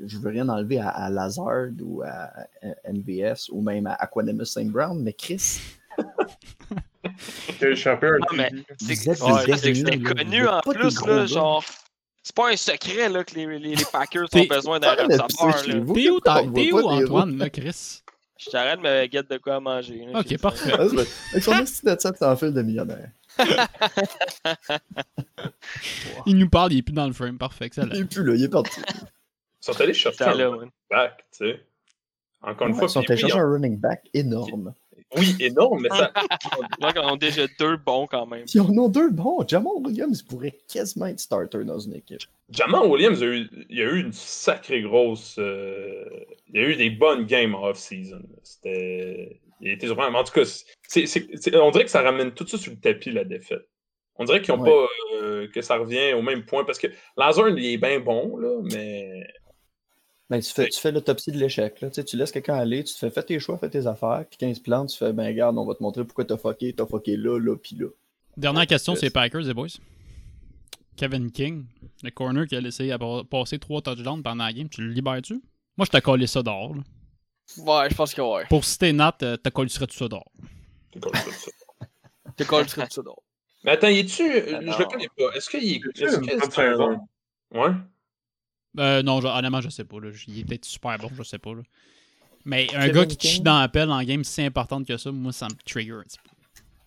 je 0.05 0.19
veux 0.19 0.31
rien 0.31 0.49
enlever 0.49 0.79
à, 0.79 0.89
à 0.89 1.11
Lazard 1.11 1.71
ou 1.81 2.03
à, 2.03 2.31
à 2.63 2.93
MVS 2.93 3.51
ou 3.51 3.61
même 3.61 3.87
à 3.87 3.95
Aquanimus 3.95 4.47
St. 4.47 4.69
Brown, 4.69 5.01
mais 5.03 5.13
Chris, 5.13 5.61
Mais 7.61 8.51
TD. 8.79 9.15
C'est 9.57 10.01
connu 10.03 10.47
en 10.49 10.61
plus, 10.61 11.07
là, 11.07 11.27
genre. 11.27 11.65
C'est 12.25 12.37
pas 12.37 12.51
un 12.53 12.57
secret 12.57 13.09
là, 13.09 13.25
que 13.25 13.35
les, 13.35 13.47
les, 13.59 13.75
les 13.75 13.85
Packers 13.93 14.29
ont 14.33 14.45
besoin 14.45 14.79
d'un 14.79 14.93
receveur. 14.95 15.63
T'es 15.95 16.09
où, 16.09 16.21
t'es 16.21 16.73
Antoine, 16.73 17.37
là, 17.37 17.51
Chris? 17.51 18.03
Je 18.39 18.51
t'arrête 18.51 18.79
de 18.79 18.85
me 18.85 19.07
guette 19.07 19.29
de 19.31 19.39
quoi 19.39 19.59
manger. 19.61 20.07
là, 20.13 20.21
Ok, 20.21 20.39
parfait. 20.41 20.73
Ah. 20.73 20.83
Avec 21.33 21.43
son 21.45 21.53
esti 21.59 21.85
de 21.85 21.97
ça, 21.99 22.13
en 22.33 22.37
fil 22.37 22.53
de 22.53 22.63
millionnaire. 22.63 23.11
Il 26.27 26.37
nous 26.37 26.49
parle, 26.49 26.73
il 26.73 26.79
est 26.79 26.83
plus 26.83 26.93
dans 26.93 27.07
le 27.07 27.13
frame. 27.13 27.39
Parfait, 27.39 27.67
excellent. 27.67 27.89
Il 27.93 28.01
est 28.01 28.05
plus 28.05 28.25
là, 28.25 28.35
il 28.35 28.45
est 28.45 28.49
parti. 28.49 28.81
Ils 28.81 28.95
sont 29.61 29.81
allés 29.81 29.95
chercher 29.95 30.25
un 30.25 30.33
running 30.33 30.71
back, 30.91 31.25
tu 31.31 31.39
sais. 31.47 31.65
Encore 32.43 32.67
une 32.67 32.73
Ouais, 32.75 32.79
fois, 32.81 32.89
ils 32.89 32.91
sont 32.91 33.01
allés 33.09 33.17
chercher 33.17 33.39
un 33.39 33.49
running 33.51 33.79
back 33.79 34.03
énorme. 34.13 34.75
Oui, 35.17 35.37
énorme, 35.41 35.83
mais 35.83 35.89
ça. 35.91 36.13
On 36.81 37.15
a 37.15 37.17
déjà 37.17 37.43
deux 37.59 37.77
bons 37.77 38.07
quand 38.07 38.27
même. 38.27 38.45
Puis 38.47 38.61
on 38.61 38.85
a 38.85 38.89
deux 38.89 39.11
bons. 39.11 39.47
Jamal 39.47 39.73
Williams 39.85 40.23
pourrait 40.23 40.57
quasiment 40.73 41.07
être 41.07 41.21
starter 41.21 41.65
dans 41.65 41.79
une 41.79 41.95
équipe. 41.95 42.21
Jamal 42.51 42.87
Williams, 42.87 43.23
a 43.23 43.27
eu, 43.27 43.49
il 43.71 43.81
a 43.81 43.85
eu 43.85 44.01
une 44.01 44.13
sacrée 44.13 44.83
grosse. 44.83 45.37
euh, 45.39 46.05
il 46.53 46.61
a 46.61 46.63
eu 46.69 46.77
des 46.77 46.91
bonnes 46.91 47.25
games 47.25 47.55
en 47.55 47.69
off-season. 47.69 48.23
C'était. 48.43 49.41
Il 49.61 49.71
été 49.71 49.87
vraiment. 49.87 50.19
En 50.19 50.25
tout 50.25 50.33
cas, 50.33 50.43
on 51.55 51.71
dirait 51.71 51.85
que 51.85 51.91
ça 51.91 52.03
ramène 52.03 52.33
tout 52.33 52.47
ça 52.47 52.59
sur 52.59 52.73
le 52.73 52.79
tapis, 52.79 53.13
la 53.13 53.25
défaite. 53.25 53.69
On 54.17 54.25
dirait 54.25 54.43
qu'ils 54.43 54.55
ont 54.55 54.61
Ouais. 54.61 54.71
pas. 54.71 54.87
euh, 55.23 55.49
que 55.49 55.63
ça 55.63 55.77
revient 55.77 56.13
au 56.15 56.23
même 56.23 56.45
point. 56.45 56.65
Parce 56.65 56.79
que 56.79 56.89
Lazard, 57.17 57.49
il 57.51 57.65
est 57.65 57.79
bien 57.79 58.01
bon, 58.01 58.37
là, 58.37 58.61
mais. 58.73 59.25
Ben, 60.33 60.41
tu 60.41 60.51
fais, 60.51 60.67
tu 60.71 60.81
fais 60.81 60.91
l'autopsie 60.91 61.31
de 61.31 61.37
l'échec. 61.37 61.79
là. 61.83 61.91
Tu, 61.91 61.97
sais, 61.97 62.05
tu 62.05 62.17
laisses 62.17 62.33
quelqu'un 62.33 62.55
aller, 62.55 62.83
tu 62.85 62.95
te 62.95 62.99
fais 62.99 63.11
fais 63.11 63.23
tes 63.23 63.39
choix, 63.39 63.59
fais 63.59 63.69
tes 63.69 63.87
affaires, 63.87 64.25
puis 64.31 64.39
quand 64.41 64.47
il 64.47 64.57
se 64.57 64.63
plante, 64.63 64.89
tu 64.89 64.97
fais 64.97 65.13
ben 65.13 65.27
regarde, 65.27 65.59
on 65.59 65.67
va 65.67 65.75
te 65.75 65.83
montrer 65.83 66.07
pourquoi 66.07 66.25
t'as 66.25 66.39
fucké, 66.39 66.73
t'as 66.73 66.87
fucké 66.87 67.19
là, 67.19 67.39
là, 67.39 67.55
puis 67.55 67.77
là. 67.77 67.89
Dernière 68.39 68.67
question, 68.67 68.95
c'est 68.97 69.11
Packers, 69.11 69.43
les 69.43 69.53
boys. 69.53 69.67
Kevin 70.97 71.31
King, 71.31 71.67
le 72.03 72.11
corner 72.13 72.47
qui 72.47 72.57
a 72.57 72.63
laissé 72.63 72.97
passer 73.31 73.59
trois 73.59 73.83
touchdowns 73.83 74.23
pendant 74.23 74.45
la 74.45 74.55
game, 74.55 74.71
tu 74.71 74.81
le 74.81 74.91
libères-tu? 74.95 75.35
Moi, 75.77 75.85
je 75.85 75.91
t'ai 75.91 76.01
collé 76.01 76.27
ça 76.27 76.43
dehors. 76.43 76.75
là. 76.77 76.81
Ouais, 77.59 77.91
je 77.91 77.95
pense 77.95 78.15
que 78.15 78.23
ouais. 78.23 78.47
Pour 78.49 78.65
citer 78.65 78.95
Nat, 78.95 79.19
euh, 79.21 79.37
t'as 79.37 79.51
collé 79.51 79.69
tout 79.69 79.87
ça 79.91 80.09
dehors. 80.09 80.33
c'est 80.95 81.01
comme 81.01 81.13
ça. 81.15 81.51
T'es 82.39 82.45
collé 82.47 82.65
tout 82.65 82.81
ça 82.89 83.03
dehors. 83.03 83.23
Mais 83.65 83.73
attends, 83.73 83.89
il 83.89 83.99
est-tu. 83.99 84.23
Ah 84.23 84.61
je 84.63 84.79
le 84.79 84.85
connais 84.87 85.09
pas. 85.15 85.31
Est-ce 85.37 85.51
qu'il 85.51 85.75
est. 85.75 86.03
Est-ce 86.03 86.47
un. 86.47 86.51
saison? 86.51 87.01
Ouais. 87.51 87.73
Euh, 88.79 89.03
non, 89.03 89.21
je- 89.21 89.27
honnêtement, 89.27 89.61
je 89.61 89.69
sais 89.69 89.85
pas. 89.85 90.01
Là. 90.01 90.09
Il 90.29 90.41
est 90.41 90.45
peut-être 90.45 90.65
super 90.65 90.97
bon, 90.99 91.11
je 91.17 91.23
sais 91.23 91.39
pas. 91.39 91.55
là. 91.55 91.63
Mais 92.45 92.67
un 92.75 92.89
gars 92.89 93.07
qui 93.07 93.29
chie 93.29 93.41
dans 93.41 93.61
la 93.61 93.69
pelle 93.69 93.91
en 93.91 94.03
game 94.03 94.25
si 94.25 94.43
importante 94.43 94.87
que 94.87 94.97
ça, 94.97 95.13
moi, 95.13 95.33
ça 95.33 95.47
me 95.47 95.55
trigger 95.65 95.93
un 95.93 96.03
petit 96.03 96.19
peu. 96.19 96.31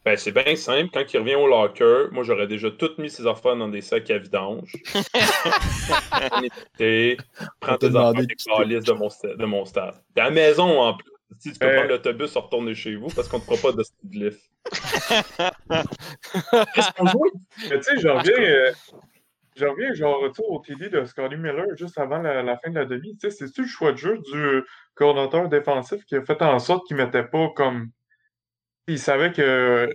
Ben, 0.03 0.15
c'est 0.17 0.31
bien 0.31 0.55
simple. 0.55 0.89
Quand 0.93 1.03
il 1.13 1.17
revient 1.17 1.35
au 1.35 1.47
locker, 1.47 2.07
moi, 2.11 2.23
j'aurais 2.23 2.45
déjà 2.47 2.69
tout 2.69 2.91
mis 2.99 3.09
ses 3.09 3.25
affaires 3.25 3.55
dans 3.55 3.69
des 3.69 3.81
sacs 3.81 4.09
à 4.11 4.17
vidange. 4.19 4.71
Prends 7.59 7.77
tes 7.77 7.87
affaires 7.87 8.21
et 8.21 8.35
calisse 8.35 8.83
de 8.83 8.93
mon, 8.93 9.07
de 9.37 9.45
mon 9.45 9.65
stade. 9.65 9.95
T'es 10.13 10.21
à 10.21 10.25
la 10.25 10.31
maison, 10.31 10.79
en 10.81 10.93
plus. 10.95 11.09
Si 11.39 11.51
tu 11.51 11.59
peux 11.59 11.65
Euh. 11.65 11.75
prendre 11.75 11.89
l'autobus 11.89 12.35
et 12.35 12.39
retourner 12.39 12.75
chez 12.75 12.95
vous 12.95 13.07
parce 13.07 13.27
qu'on 13.27 13.39
te 13.39 13.45
fera 13.45 13.57
pas 13.57 13.71
de 13.75 13.83
style 13.83 14.09
glyph. 14.09 14.37
Qu'est-ce 16.75 16.91
qu'on 16.97 17.07
joue? 17.07 17.31
Mais 17.69 17.77
tu 17.79 17.83
sais, 17.83 17.99
j'en 17.99 18.17
reviens, 18.19 18.71
j'en 19.55 19.71
reviens 19.71 19.93
genre 19.93 20.21
tu 20.27 20.41
sais, 20.41 20.47
au 20.47 20.59
TD 20.59 20.89
de 20.89 21.05
Scotty 21.05 21.35
Miller 21.35 21.65
juste 21.77 21.97
avant 21.97 22.19
la, 22.19 22.43
la 22.43 22.57
fin 22.57 22.69
de 22.69 22.75
la 22.75 22.85
demi. 22.85 23.17
Tu 23.17 23.29
sais, 23.29 23.31
c'est-tu 23.31 23.61
le 23.61 23.67
choix 23.67 23.91
de 23.91 23.97
jeu 23.97 24.17
du 24.17 24.63
coordinateur 24.95 25.49
défensif 25.49 26.03
qui 26.05 26.15
a 26.15 26.23
fait 26.23 26.41
en 26.41 26.59
sorte 26.59 26.85
qu'il 26.87 26.97
mettait 26.97 27.23
pas 27.23 27.49
comme. 27.55 27.89
Il 28.87 28.99
savait 28.99 29.31
que, 29.31 29.89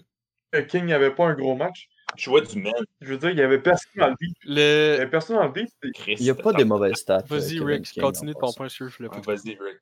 King 0.68 0.86
n'avait 0.86 1.12
pas 1.12 1.26
un 1.26 1.34
gros 1.34 1.54
match? 1.54 1.88
Je 2.16 2.28
vois 2.28 2.40
du 2.40 2.60
man. 2.60 2.72
Je 3.00 3.12
veux 3.12 3.18
dire, 3.18 3.30
il 3.30 3.38
y 3.38 3.42
avait 3.42 3.60
personne 3.60 3.92
dans 3.94 4.08
le 4.08 4.16
deep. 4.20 4.36
Il 4.44 4.52
y 4.52 4.54
Le... 4.56 4.94
avait 4.96 5.10
personne 5.10 5.36
dans 5.36 5.46
le 5.46 5.52
deep. 5.52 5.68
Il 6.06 6.22
n'y 6.22 6.30
a 6.30 6.34
pas 6.34 6.52
des 6.52 6.64
mauvaises 6.64 6.96
stats. 6.96 7.22
Vas-y, 7.28 7.56
euh, 7.56 7.60
Kevin 7.60 7.66
Rick, 7.66 7.82
King, 7.84 8.02
continue 8.02 8.34
de 8.34 8.38
ton 8.38 8.52
point 8.52 8.68
sur 8.68 8.88
je 8.88 8.96
voulais 8.96 9.08
pas. 9.08 9.20
Vas-y, 9.20 9.50
Rick. 9.50 9.78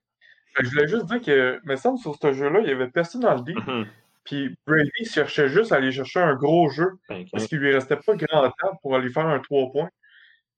Je 0.61 0.68
voulais 0.68 0.89
juste 0.89 1.07
dire 1.07 1.22
que, 1.22 1.61
me 1.64 1.76
semble, 1.76 1.99
sur 1.99 2.16
ce 2.20 2.33
jeu-là, 2.33 2.61
il 2.61 2.68
y 2.68 2.72
avait 2.72 2.89
personne 2.89 3.22
dans 3.22 3.35
le 3.35 3.43
deep. 3.43 3.66
Mhm. 3.66 3.87
Puis 4.29 4.55
Brady 4.66 5.07
cherchait 5.07 5.49
juste 5.49 5.72
à 5.72 5.76
aller 5.76 5.93
chercher 5.93 6.20
un 6.20 6.35
gros 6.35 6.68
jeu 6.70 6.87
parce 7.33 7.47
qu'il 7.47 7.59
lui 7.59 7.72
restait 7.74 7.97
pas 7.97 8.14
grand 8.14 8.51
temps 8.51 8.76
pour 8.83 8.95
aller 8.97 9.09
faire 9.11 9.26
un 9.26 9.41
3 9.41 9.72
points. 9.72 9.91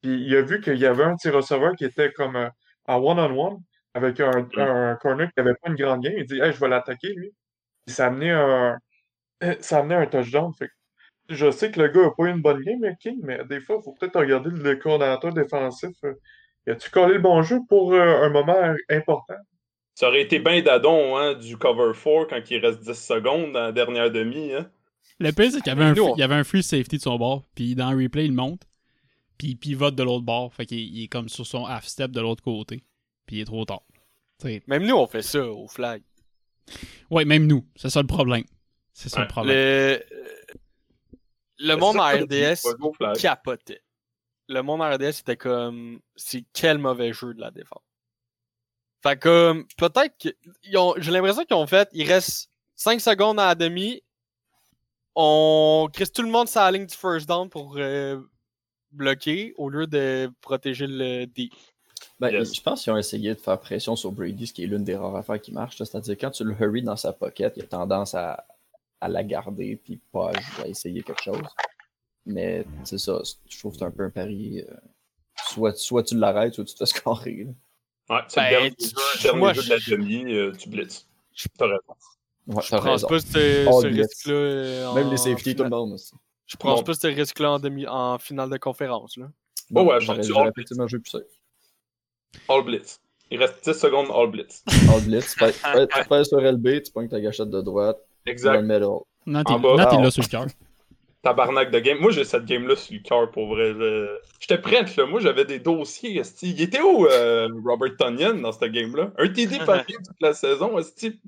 Puis 0.03 0.23
il 0.25 0.37
a 0.37 0.43
vu 0.43 0.61
qu'il 0.61 0.79
y 0.79 0.87
avait 0.87 1.05
un 1.05 1.17
petit 1.17 1.31
receveur 1.31 1.77
qui 1.77 1.85
était 1.85 2.13
comme 2.13 2.37
euh, 2.37 2.49
en 2.87 2.99
one-on-one 2.99 3.59
avec 3.95 4.21
un, 4.21 4.49
un 4.59 4.97
corner 4.97 5.29
qui 5.29 5.35
n'avait 5.39 5.55
pas 5.55 5.71
une 5.71 5.77
grande 5.77 6.03
game. 6.03 6.15
Il 6.19 6.27
dit 6.27 6.41
Hey, 6.41 6.53
je 6.53 6.61
vais 6.61 6.69
l'attaquer, 6.69 7.15
lui. 7.15 7.33
Puis 7.87 7.95
ça 7.95 8.07
a 8.07 8.09
amené 8.09 8.31
un, 8.33 8.79
ça 9.61 9.79
a 9.79 9.81
amené 9.81 9.95
un 9.97 10.07
touchdown. 10.07 10.53
Fait 10.55 10.71
je 11.31 11.51
sais 11.51 11.71
que 11.71 11.81
le 11.81 11.89
gars 11.89 12.03
n'a 12.03 12.11
pas 12.11 12.25
eu 12.25 12.31
une 12.31 12.43
bonne 12.43 12.63
game, 12.63 12.81
King, 13.01 13.21
mais 13.23 13.45
des 13.45 13.61
fois, 13.61 13.77
il 13.81 13.85
faut 13.85 13.95
peut-être 13.95 14.19
regarder 14.19 14.51
le 14.51 14.77
coordinateur 14.77 15.33
défensif. 15.33 15.97
Euh, 16.05 16.15
As-tu 16.69 16.91
collé 16.91 17.15
le 17.15 17.21
bon 17.21 17.43
jeu 17.43 17.61
pour 17.69 17.95
euh, 17.95 18.23
un 18.23 18.31
moment 18.31 18.75
important? 18.91 19.37
Ça 20.01 20.09
aurait 20.09 20.23
été 20.23 20.39
bien 20.39 20.63
d'adon 20.63 21.19
hein, 21.19 21.35
du 21.35 21.59
cover 21.59 21.93
4 21.93 22.27
quand 22.31 22.51
il 22.51 22.57
reste 22.65 22.81
10 22.81 22.95
secondes 22.95 23.53
dans 23.53 23.61
la 23.61 23.73
dernière 23.73 24.11
demi. 24.11 24.51
Hein. 24.55 24.71
Le 25.19 25.31
pire, 25.31 25.51
c'est 25.53 25.59
qu'il 25.61 25.67
y 25.67 25.71
avait 25.71 25.85
un, 25.85 25.95
free- 25.95 26.01
on- 26.01 26.17
il 26.17 26.21
y 26.21 26.23
avait 26.23 26.37
un 26.37 26.45
free 26.45 26.63
safety 26.63 26.97
de 26.97 27.03
son 27.03 27.19
bord, 27.19 27.45
puis 27.55 27.75
dans 27.75 27.91
le 27.93 28.03
replay, 28.03 28.25
il 28.25 28.33
monte, 28.33 28.63
puis 29.37 29.49
il 29.49 29.57
pivote 29.57 29.95
de 29.95 30.03
l'autre 30.03 30.25
bord, 30.25 30.55
fait 30.55 30.65
qu'il 30.65 30.79
il 30.79 31.05
est 31.05 31.09
comme 31.09 31.29
sur 31.29 31.47
son 31.47 31.67
half-step 31.67 32.13
de 32.13 32.21
l'autre 32.23 32.43
côté, 32.43 32.83
puis 33.27 33.37
il 33.37 33.41
est 33.43 33.45
trop 33.45 33.63
tard. 33.67 33.83
T'sais, 34.39 34.63
Même 34.69 34.87
nous, 34.87 34.97
on 34.97 35.07
fait 35.07 35.21
ça 35.21 35.47
au 35.47 35.69
flag. 35.69 36.03
ouais, 37.11 37.27
même 37.27 37.47
nous, 37.47 37.67
c'est 37.77 37.91
ça 37.91 38.01
le 38.01 38.07
problème. 38.07 38.45
C'est 38.95 39.11
ça 39.11 39.19
Ouais, 39.19 39.25
le 39.25 39.29
problème. 39.29 39.55
Le, 39.55 40.03
le 41.59 41.77
monde 41.77 41.99
en 41.99 42.05
RDS 42.09 42.63
capotait. 43.21 43.83
Le 44.49 44.63
monde 44.63 44.81
en 44.81 44.91
RDS 44.95 45.21
était 45.21 45.37
comme, 45.37 46.01
c'est 46.17 46.45
quel 46.55 46.79
mauvais 46.79 47.13
jeu 47.13 47.35
de 47.35 47.41
la 47.43 47.51
défense. 47.51 47.83
Fait 49.03 49.17
que, 49.17 49.23
comme, 49.53 49.67
peut-être 49.79 50.15
que, 50.19 50.29
ils 50.65 50.77
ont- 50.77 50.95
j'ai 50.99 51.11
l'impression 51.11 51.45
qu'ils 51.45 51.57
ont 51.57 51.67
fait, 51.67 51.89
il 51.93 52.07
reste 52.07 52.51
5 52.77 53.01
secondes 53.01 53.41
à 53.41 53.47
la 53.47 53.55
demi, 53.55 54.03
on 55.15 55.89
crisse 55.93 56.13
tout 56.13 56.23
le 56.23 56.29
monde 56.31 56.49
sur 56.49 56.61
la 56.61 56.71
ligne 56.71 56.87
du 56.87 56.95
first 56.97 57.27
down 57.29 57.49
pour 57.49 57.75
euh, 57.77 58.21
bloquer 58.93 59.55
au 59.57 59.69
lieu 59.69 59.87
de 59.87 60.31
protéger 60.41 60.87
le 60.87 61.27
D. 61.27 61.51
Ben, 62.19 62.31
Yes. 62.31 62.55
Je 62.55 62.61
pense 62.63 62.83
qu'ils 62.83 62.93
ont 62.93 62.97
essayé 62.99 63.35
de 63.35 63.41
faire 63.41 63.59
pression 63.59 63.97
sur 63.97 64.13
Brady, 64.13 64.47
ce 64.47 64.53
qui 64.53 64.65
est 64.65 64.67
l'une 64.67 64.85
des 64.85 64.97
rares 64.97 65.17
affaires 65.17 65.41
qui 65.41 65.53
marche. 65.53 65.77
C'est-à-dire, 65.79 66.17
quand 66.19 66.31
tu 66.31 66.45
le 66.45 66.55
hurry 66.59 66.83
dans 66.83 66.97
sa 66.97 67.13
pocket, 67.13 67.55
il 67.57 67.63
a 67.63 67.67
tendance 67.67 68.15
à, 68.15 68.47
à 69.01 69.09
la 69.09 69.23
garder 69.25 69.77
puis 69.77 69.99
pas 70.13 70.31
à, 70.63 70.67
essayer 70.67 71.03
quelque 71.03 71.23
chose. 71.23 71.43
Mais 72.27 72.65
c'est 72.85 72.99
ça, 72.99 73.21
je 73.49 73.59
trouve 73.59 73.73
que 73.73 73.79
c'est 73.79 73.85
un 73.85 73.91
peu 73.91 74.05
un 74.05 74.11
pari. 74.11 74.61
euh, 74.61 74.75
soit, 75.49 75.77
soit 75.77 76.03
tu 76.03 76.17
l'arrêtes, 76.17 76.55
soit 76.55 76.65
tu 76.65 76.75
te 76.75 76.79
fais 76.79 76.87
scorer. 76.87 77.45
là. 77.45 77.53
Ouais, 78.11 78.17
c'est 78.29 78.41
Ben, 78.41 78.45
le 78.47 78.51
dernier, 78.51 78.71
tu- 78.73 78.85
jeu, 78.89 79.23
dernier 79.23 79.39
moi, 79.39 79.53
jeu 79.53 79.63
de 79.63 79.69
la 79.71 79.79
demi, 79.97 80.25
euh, 80.35 80.53
tu 80.53 80.69
blitzes. 80.69 81.07
T'as 81.57 81.67
raison. 81.67 81.79
Ouais, 82.49 82.63
Je 82.63 82.69
prends 82.77 82.81
raison. 82.93 83.07
pas 83.09 83.21
ce, 83.21 83.87
blitz. 83.89 84.07
risque-là. 84.09 84.33
euh, 84.35 84.93
Même 84.95 85.07
en 85.07 85.11
les 85.11 85.17
safety, 85.17 85.55
tout 85.55 85.63
le 85.63 85.69
finale. 85.69 85.71
monde. 85.71 85.93
aussi. 85.93 86.13
Je 86.47 86.57
prends 86.57 86.75
Bon. 86.75 86.83
pas 86.83 86.95
ce 86.95 87.07
risque-là 87.07 87.53
en, 87.53 87.59
demi, 87.61 87.87
en 87.87 88.19
finale 88.19 88.51
de 88.51 88.57
conférence. 88.57 89.17
Là. 89.17 89.27
Oh 89.75 89.83
ouais, 89.83 90.01
j'aurais 90.01 90.49
effectivement 90.49 90.89
joué 90.89 90.99
plus 90.99 91.11
safe. 91.11 91.23
All 92.49 92.65
blitz. 92.65 92.99
Il 93.31 93.39
reste 93.39 93.63
10 93.65 93.79
secondes, 93.79 94.09
all 94.13 94.29
blitz. 94.29 94.65
All 94.93 95.01
blitz, 95.03 95.37
tu 95.37 96.05
fais 96.09 96.25
sur 96.25 96.41
LB, 96.41 96.83
tu 96.83 96.91
pognes 96.93 97.09
ta 97.09 97.21
gâchette 97.21 97.49
de 97.51 97.61
droite, 97.61 97.97
dans 97.97 98.03
le 98.27 98.33
Exact. 98.33 98.63
middle. 98.63 98.89
Il, 99.27 99.33
l'a 99.35 100.11
sur 100.11 100.23
le 100.23 100.29
cœur. 100.29 100.47
Tabarnak 101.23 101.71
de 101.71 101.79
game. 101.81 101.99
Moi, 101.99 102.13
j'ai 102.13 102.25
cette 102.25 102.47
game-là 102.47 102.77
sur 102.77 102.95
le 102.95 103.01
cœur 103.01 103.31
pour 103.31 103.49
vrai. 103.49 103.75
J'étais 104.41 104.59
prête, 104.59 104.97
là. 104.97 105.05
Moi, 105.07 105.21
j'avais 105.21 105.45
des 105.45 105.59
dossiers. 105.59 106.17
esti. 106.19 106.51
Il 106.53 106.61
était 106.63 106.81
où, 106.81 107.07
euh, 107.07 107.49
Robert 107.65 107.95
Tonyan, 107.99 108.35
dans 108.35 108.53
cette 108.53 108.73
game-là? 108.73 109.13
Un 109.19 109.29
TD 109.29 109.59
par 109.59 109.85
game 109.87 110.03
toute 110.05 110.21
la 110.21 110.33
saison. 110.33 110.79
esti? 110.79 111.21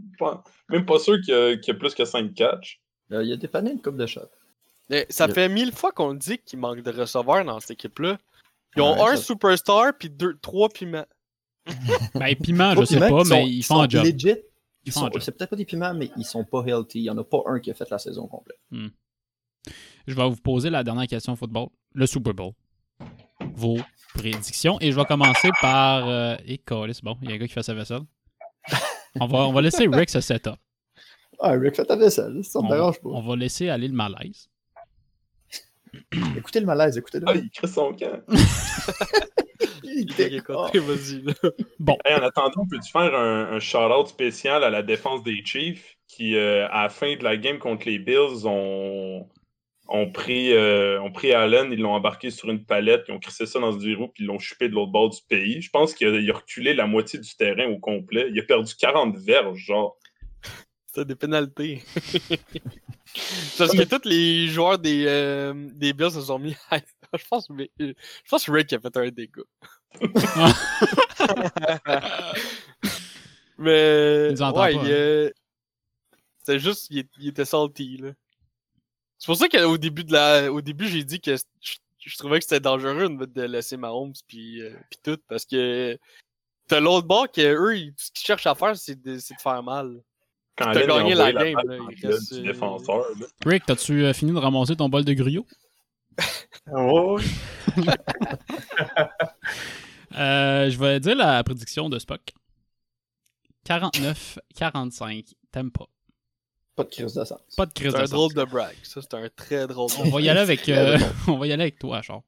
Même 0.70 0.86
pas 0.86 0.98
sûr 0.98 1.16
qu'il 1.24 1.34
y, 1.34 1.36
a- 1.36 1.56
qu'il 1.56 1.74
y 1.74 1.76
a 1.76 1.78
plus 1.78 1.94
que 1.94 2.04
5 2.06 2.32
catchs. 2.34 2.80
Euh, 3.12 3.22
il 3.22 3.32
a 3.32 3.36
dépanné 3.36 3.72
une 3.72 3.82
coupe 3.82 3.96
de 3.98 4.06
shot. 4.06 4.22
Mais 4.88 5.06
ça 5.10 5.28
fait 5.28 5.48
mille 5.48 5.72
fois 5.72 5.92
qu'on 5.92 6.14
dit 6.14 6.38
qu'il 6.38 6.58
manque 6.58 6.80
de 6.82 6.90
receveurs 6.90 7.44
dans 7.44 7.60
cette 7.60 7.72
équipe-là. 7.72 8.16
Ils 8.76 8.82
ont 8.82 8.94
Ouais, 8.94 9.10
un 9.12 9.16
ça- 9.16 9.22
superstar 9.22 9.92
puis 9.98 10.08
deux, 10.08 10.38
trois 10.40 10.68
piments. 10.70 11.06
Ben, 12.14 12.34
piment, 12.36 12.74
je 12.74 12.84
sais 12.84 12.94
piments 12.96 13.08
pas, 13.08 13.24
mais 13.24 13.42
sont- 13.42 13.46
ils 13.46 13.62
font 13.62 13.80
un 13.80 13.84
sont 13.84 13.90
job. 13.90 14.04
legit. 14.04 14.36
Ils 14.84 14.92
sont-. 14.92 15.08
C'est 15.20 15.36
peut-être 15.36 15.50
pas 15.50 15.56
des 15.56 15.64
piments, 15.64 15.94
mais 15.94 16.10
ils 16.16 16.24
sont 16.24 16.44
pas 16.44 16.64
healthy. 16.66 17.00
Il 17.00 17.04
y 17.04 17.10
en 17.10 17.18
a 17.18 17.22
pas 17.24 17.42
un 17.46 17.60
qui 17.60 17.70
a 17.70 17.74
fait 17.74 17.88
la 17.90 17.98
saison 17.98 18.26
complète. 18.26 18.58
Je 20.06 20.14
vais 20.14 20.28
vous 20.28 20.36
poser 20.36 20.70
la 20.70 20.82
dernière 20.82 21.06
question 21.06 21.36
football. 21.36 21.68
Le 21.94 22.06
Super 22.06 22.34
Bowl. 22.34 22.52
Vos 23.54 23.78
prédictions. 24.14 24.78
Et 24.80 24.92
je 24.92 24.96
vais 24.96 25.04
commencer 25.04 25.50
par. 25.60 26.08
Euh... 26.08 26.36
Et 26.46 26.58
câlisse, 26.58 27.02
bon, 27.02 27.16
il 27.22 27.28
y 27.30 27.32
a 27.32 27.34
un 27.36 27.38
gars 27.38 27.46
qui 27.46 27.52
fait 27.52 27.62
sa 27.62 27.74
vaisselle. 27.74 28.02
On 29.20 29.26
va, 29.26 29.40
on 29.40 29.52
va 29.52 29.60
laisser 29.60 29.86
Rick 29.90 30.08
se 30.10 30.20
setup. 30.20 30.56
Ah, 31.38 31.50
Rick, 31.52 31.76
fais 31.76 31.84
ta 31.84 31.96
vaisselle, 31.96 32.42
ça 32.44 32.60
On, 32.60 32.62
me 32.62 32.70
dérange 32.70 33.00
pas. 33.00 33.08
on 33.10 33.20
va 33.20 33.36
laisser 33.36 33.68
aller 33.68 33.88
le 33.88 33.94
malaise. 33.94 34.48
Écoutez 36.36 36.60
le 36.60 36.66
malaise, 36.66 36.96
écoutez-le. 36.96 37.24
Ah, 37.28 37.34
il 37.34 37.50
crée 37.50 37.66
son 37.66 37.92
camp. 37.92 38.22
Il 39.84 40.10
fait 40.12 40.30
déconne. 40.30 40.70
vas-y. 40.72 41.22
là. 41.22 41.34
Bon, 41.78 41.98
Hey, 42.04 42.14
en 42.14 42.22
attendant, 42.22 42.66
peux-tu 42.68 42.90
faire 42.90 43.14
un, 43.14 43.52
un 43.52 43.60
shout-out 43.60 44.08
spécial 44.08 44.64
à 44.64 44.70
la 44.70 44.82
défense 44.82 45.22
des 45.22 45.44
Chiefs 45.44 45.98
qui, 46.08 46.36
euh, 46.36 46.66
à 46.70 46.84
la 46.84 46.88
fin 46.88 47.14
de 47.16 47.22
la 47.22 47.36
game 47.36 47.58
contre 47.58 47.86
les 47.86 47.98
Bills, 47.98 48.46
ont, 48.46 49.28
ont 49.88 50.10
pris, 50.10 50.52
euh, 50.52 51.00
ont 51.02 51.12
pris 51.12 51.32
Allen, 51.32 51.72
ils 51.72 51.80
l'ont 51.80 51.94
embarqué 51.94 52.30
sur 52.30 52.50
une 52.50 52.64
palette, 52.64 53.04
ils 53.08 53.12
ont 53.12 53.18
crissé 53.18 53.46
ça 53.46 53.58
dans 53.60 53.72
ce 53.72 53.84
verrou, 53.84 54.08
puis 54.08 54.24
ils 54.24 54.26
l'ont 54.26 54.38
chupé 54.38 54.68
de 54.68 54.74
l'autre 54.74 54.92
bord 54.92 55.10
du 55.10 55.20
pays. 55.28 55.60
Je 55.60 55.70
pense 55.70 55.94
qu'il 55.94 56.08
a, 56.08 56.10
il 56.18 56.30
a 56.30 56.34
reculé 56.34 56.74
la 56.74 56.86
moitié 56.86 57.18
du 57.18 57.36
terrain 57.36 57.66
au 57.66 57.78
complet. 57.78 58.28
Il 58.30 58.38
a 58.40 58.42
perdu 58.44 58.74
40 58.74 59.16
verges, 59.18 59.58
genre. 59.58 59.98
C'était 60.86 61.04
des 61.06 61.14
pénalités. 61.14 61.82
Parce 63.58 63.72
que 63.72 63.84
tous 63.84 64.08
les 64.08 64.46
joueurs 64.48 64.78
des, 64.78 65.04
euh, 65.06 65.52
des 65.74 65.92
Bills 65.92 66.12
se 66.12 66.22
sont 66.22 66.38
mis 66.38 66.56
à... 66.70 66.78
Je 67.14 67.24
pense, 67.28 67.50
mais, 67.50 67.70
je 67.78 67.92
pense 68.30 68.46
que 68.46 68.52
Rick 68.52 68.72
a 68.72 68.80
fait 68.80 68.96
un 68.96 69.10
dégât. 69.10 69.42
mais. 73.58 74.30
Il 74.30 74.42
ouais, 74.42 74.52
pas, 74.54 74.72
il, 74.72 74.80
euh, 74.84 75.30
C'était 76.38 76.58
juste, 76.58 76.86
il, 76.88 77.04
il 77.18 77.28
était 77.28 77.44
salty, 77.44 77.98
là. 77.98 78.12
C'est 79.22 79.26
pour 79.26 79.36
ça 79.36 79.48
qu'au 79.48 79.78
début 79.78 80.02
de 80.02 80.12
la, 80.12 80.52
au 80.52 80.60
début, 80.60 80.88
j'ai 80.88 81.04
dit 81.04 81.20
que 81.20 81.36
je, 81.36 81.76
je 82.00 82.16
trouvais 82.18 82.40
que 82.40 82.44
c'était 82.44 82.58
dangereux 82.58 83.08
de 83.08 83.42
laisser 83.42 83.76
Mahomes 83.76 84.14
puis, 84.26 84.60
euh, 84.60 84.74
puis 84.90 84.98
tout, 85.00 85.16
parce 85.28 85.44
que 85.46 85.96
t'as 86.66 86.80
l'autre 86.80 87.06
bord 87.06 87.30
que 87.30 87.40
eux, 87.40 87.76
ils- 87.78 87.90
tout 87.92 88.02
ce 88.06 88.10
qu'ils 88.10 88.26
cherchent 88.26 88.48
à 88.48 88.56
faire, 88.56 88.76
c'est 88.76 89.00
de, 89.00 89.18
c'est 89.18 89.34
de 89.36 89.40
faire 89.40 89.62
mal. 89.62 90.02
Quand 90.56 90.72
T'as 90.72 90.84
gagné 90.88 91.14
la 91.14 91.32
game, 91.32 91.54
là, 91.64 91.76
il 91.96 92.04
reste, 92.10 92.34
du 92.34 92.40
euh, 92.40 92.52
défenseur. 92.52 93.04
là. 93.20 93.26
Rick, 93.46 93.64
t'as-tu 93.64 94.04
euh, 94.04 94.12
fini 94.12 94.32
de 94.32 94.38
ramasser 94.38 94.74
ton 94.74 94.88
bol 94.88 95.04
de 95.04 95.12
gruau? 95.12 95.46
Oh, 96.72 97.16
oui. 97.20 97.24
Euh, 100.18 100.68
je 100.68 100.78
vais 100.78 100.98
dire 101.00 101.14
la 101.14 101.42
prédiction 101.44 101.88
de 101.88 101.98
Spock. 102.00 102.20
49-45. 103.66 105.32
T'aimes 105.52 105.70
pas. 105.70 105.86
Pas 106.74 106.84
de 106.84 106.88
crise 106.88 107.14
de 107.14 107.24
sens. 107.24 107.40
Pas 107.56 107.66
de 107.66 107.72
crise 107.72 107.90
C'est 107.92 107.98
de 107.98 108.02
un 108.02 108.06
sens. 108.06 108.10
drôle 108.10 108.34
de 108.34 108.44
brag. 108.44 108.74
Ça, 108.82 109.02
c'est 109.02 109.14
un 109.14 109.28
très 109.28 109.66
drôle 109.66 109.90
de 109.90 109.96
On 109.98 110.10
va 110.10 110.20
y 110.20 110.28
aller 110.28 110.40
avec, 110.40 110.68
euh, 110.68 110.98
on 111.28 111.36
va 111.36 111.46
y 111.46 111.52
aller 111.52 111.62
avec 111.64 111.78
toi, 111.78 112.00
Charles. 112.00 112.22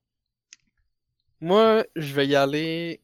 Moi, 1.41 1.85
je 1.97 2.15
vais 2.15 2.27
y 2.27 2.37
aller. 2.37 3.01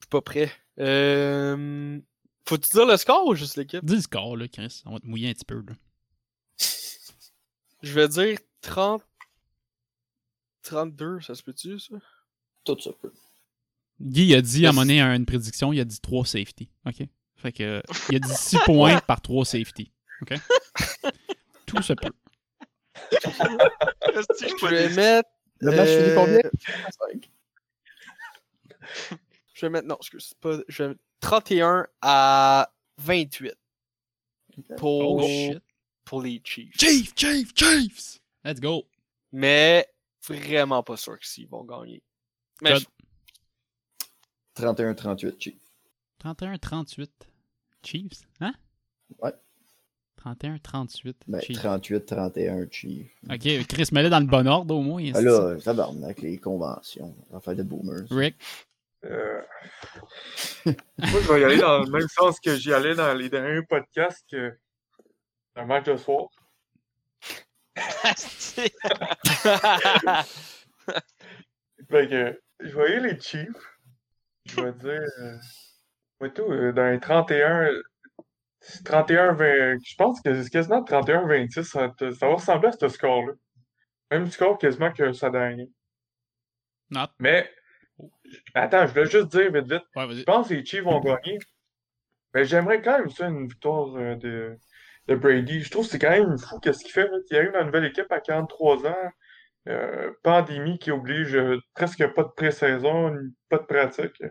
Je 0.00 0.04
suis 0.04 0.10
pas 0.10 0.20
prêt. 0.20 0.50
Euh... 0.78 1.98
Faut-tu 2.46 2.70
dire 2.70 2.86
le 2.86 2.96
score 2.96 3.26
ou 3.26 3.34
juste 3.34 3.56
l'équipe? 3.56 3.84
Dis 3.84 3.96
le 3.96 4.00
score, 4.02 4.36
là, 4.36 4.48
Chris. 4.48 4.82
On 4.86 4.92
va 4.92 5.00
te 5.00 5.06
mouiller 5.06 5.30
un 5.30 5.32
petit 5.32 5.44
peu, 5.44 5.62
là. 5.66 5.74
Je 7.82 7.92
vais 7.94 8.08
dire 8.08 8.38
30. 8.60 9.02
32, 10.62 11.20
ça 11.20 11.34
se 11.34 11.42
peut-tu, 11.42 11.78
ça? 11.78 11.94
Tout 12.64 12.78
ça 12.78 12.90
peut. 13.00 13.12
Guy 14.00 14.34
a 14.34 14.42
dit 14.42 14.66
à 14.66 14.72
mon 14.72 14.82
une 14.88 15.26
prédiction, 15.26 15.72
il 15.72 15.80
a 15.80 15.84
dit 15.84 16.00
3 16.00 16.26
safety. 16.26 16.70
OK? 16.86 17.06
Fait 17.36 17.52
que, 17.52 17.82
il 18.10 18.16
a 18.16 18.18
dit 18.18 18.34
6 18.34 18.58
points 18.64 19.00
par 19.00 19.20
3 19.20 19.44
safety. 19.44 19.90
OK? 20.22 20.34
Tout 21.66 21.82
se 21.82 21.92
peut. 21.92 22.12
Est-ce 23.12 24.54
que 24.54 24.68
je 24.68 24.74
vais 24.74 24.88
mettre. 24.94 25.28
Le 25.60 25.72
match 25.72 25.88
finit 25.88 26.14
combien? 26.14 26.40
Je 29.54 29.66
vais 29.66 29.70
mettre. 29.70 29.86
Non, 29.86 29.96
excuse. 29.96 30.34
Pas... 30.40 30.58
Je 30.68 30.82
vais 30.82 30.88
mettre 30.90 31.00
31 31.20 31.86
à 32.02 32.72
28. 32.98 33.54
Pour, 34.76 35.16
Oh 35.16 35.22
shit. 35.26 35.62
pour 36.04 36.22
les 36.22 36.40
Chiefs. 36.44 36.74
Chiefs, 36.78 37.12
Chiefs, 37.16 37.52
Chiefs! 37.54 38.20
Let's 38.44 38.60
go. 38.60 38.86
Mais 39.32 39.86
vraiment 40.26 40.82
pas 40.82 40.96
sûr 40.96 41.18
qu'ils 41.18 41.48
vont 41.48 41.64
gagner. 41.64 42.02
Mais 42.62 42.76
je- 42.76 42.86
31-38, 44.56 45.40
Chief. 45.40 45.54
31-38. 46.22 47.08
Chiefs? 47.82 48.26
Hein? 48.40 48.52
Ouais. 49.22 49.32
31-38. 50.24 51.14
Ben, 51.28 51.40
Chiefs. 51.40 51.62
38-31, 51.64 52.70
Chief. 52.70 53.06
OK, 53.28 53.66
Chris, 53.68 53.88
mets-le 53.92 54.10
dans 54.10 54.20
le 54.20 54.26
bon 54.26 54.46
ordre 54.46 54.74
au 54.76 54.82
moins. 54.82 55.02
Ben 55.12 55.24
là, 55.24 55.56
tabarnak, 55.62 56.20
les 56.20 56.38
conventions. 56.38 57.14
Affaire 57.34 57.56
de 57.56 57.62
boomers. 57.62 58.04
Rick, 58.10 58.36
Euh, 59.04 59.40
Moi, 60.66 60.74
je 60.98 61.32
vais 61.32 61.40
y 61.40 61.44
aller 61.44 61.58
dans 61.58 61.78
le 61.80 61.90
même 61.90 62.08
sens 62.08 62.38
que 62.38 62.54
j'y 62.56 62.72
allais 62.72 62.94
dans 62.94 63.14
les 63.14 63.30
derniers 63.30 63.62
podcasts 63.62 64.24
que 64.30 64.56
un 65.56 65.64
match 65.64 65.86
de 65.86 65.96
soir. 65.96 66.28
Fait 71.90 72.08
que, 72.08 72.40
je 72.60 72.72
voyais 72.72 73.00
les 73.00 73.18
Chiefs. 73.20 73.48
Je 74.44 74.60
vais 74.60 74.72
dire. 74.72 75.02
Euh, 75.20 75.36
ouais, 76.20 76.32
tout, 76.32 76.42
euh, 76.50 76.72
dans 76.72 76.90
les 76.90 77.00
31. 77.00 77.70
31 78.84 79.32
20, 79.32 79.76
je 79.84 79.94
pense 79.96 80.20
que 80.20 80.42
c'est 80.42 80.50
quasiment 80.50 80.82
31-26. 80.82 81.62
Ça, 81.62 81.92
va 82.20 82.34
ressembler 82.34 82.68
à 82.68 82.72
ce 82.72 82.88
score-là. 82.88 83.32
Même 84.10 84.30
score 84.30 84.58
quasiment 84.58 84.92
que 84.92 85.12
ça 85.12 85.30
dernier. 85.30 85.70
Not. 86.90 87.08
Mais. 87.18 87.50
Attends, 88.54 88.86
je 88.86 88.92
voulais 88.92 89.06
juste 89.06 89.28
dire 89.28 89.52
vite 89.52 89.70
vite. 89.70 89.82
Ouais. 89.96 90.06
Je 90.14 90.22
pense 90.24 90.48
que 90.48 90.54
les 90.54 90.64
Chiefs 90.64 90.84
vont 90.84 91.00
gagner. 91.00 91.38
Mais 92.34 92.44
j'aimerais 92.44 92.80
quand 92.82 92.98
même 92.98 93.10
ça, 93.10 93.26
une 93.28 93.48
victoire 93.48 93.94
euh, 93.96 94.14
de, 94.16 94.56
de 95.08 95.14
Brady. 95.16 95.60
Je 95.60 95.70
trouve 95.70 95.84
que 95.86 95.92
c'est 95.92 95.98
quand 95.98 96.10
même 96.10 96.38
fou 96.38 96.58
qu'est-ce 96.60 96.82
qu'il 96.84 96.92
fait. 96.92 97.08
Là. 97.08 97.18
Il 97.30 97.36
arrive 97.36 97.52
dans 97.52 97.60
une 97.60 97.66
nouvelle 97.66 97.84
équipe 97.86 98.10
à 98.10 98.20
43 98.20 98.86
ans. 98.86 99.10
euh, 99.68 100.10
pandémie 100.22 100.78
qui 100.78 100.90
oblige 100.90 101.34
euh, 101.36 101.58
presque 101.74 102.06
pas 102.14 102.22
de 102.24 102.30
pré-saison, 102.36 103.14
pas 103.48 103.58
de 103.58 103.64
pratique. 103.64 104.16
Je 104.20 104.26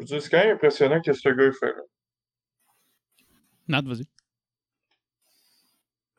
veux 0.00 0.04
dire, 0.04 0.22
c'est 0.22 0.30
quand 0.30 0.38
même 0.38 0.54
impressionnant 0.56 1.00
que 1.00 1.12
ce 1.12 1.28
gars 1.28 1.52
fait. 1.58 1.66
Là. 1.66 1.82
Nat, 3.70 3.82
vas-y. 3.82 4.04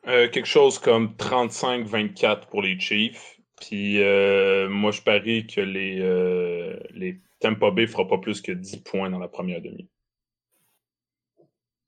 Euh, 0.08 0.28
quelque 0.28 0.46
chose 0.46 0.78
comme 0.78 1.14
35-24 1.16 2.48
pour 2.48 2.62
les 2.62 2.78
Chiefs. 2.78 3.38
Puis 3.60 4.02
euh, 4.02 4.68
moi, 4.68 4.90
je 4.90 5.00
parie 5.00 5.46
que 5.46 5.60
les, 5.60 6.00
euh, 6.00 6.76
les 6.90 7.20
Tampa 7.38 7.70
Bay 7.70 7.86
fera 7.86 8.08
pas 8.08 8.18
plus 8.18 8.40
que 8.40 8.52
10 8.52 8.78
points 8.78 9.10
dans 9.10 9.18
la 9.18 9.28
première 9.28 9.60
demi. 9.60 9.88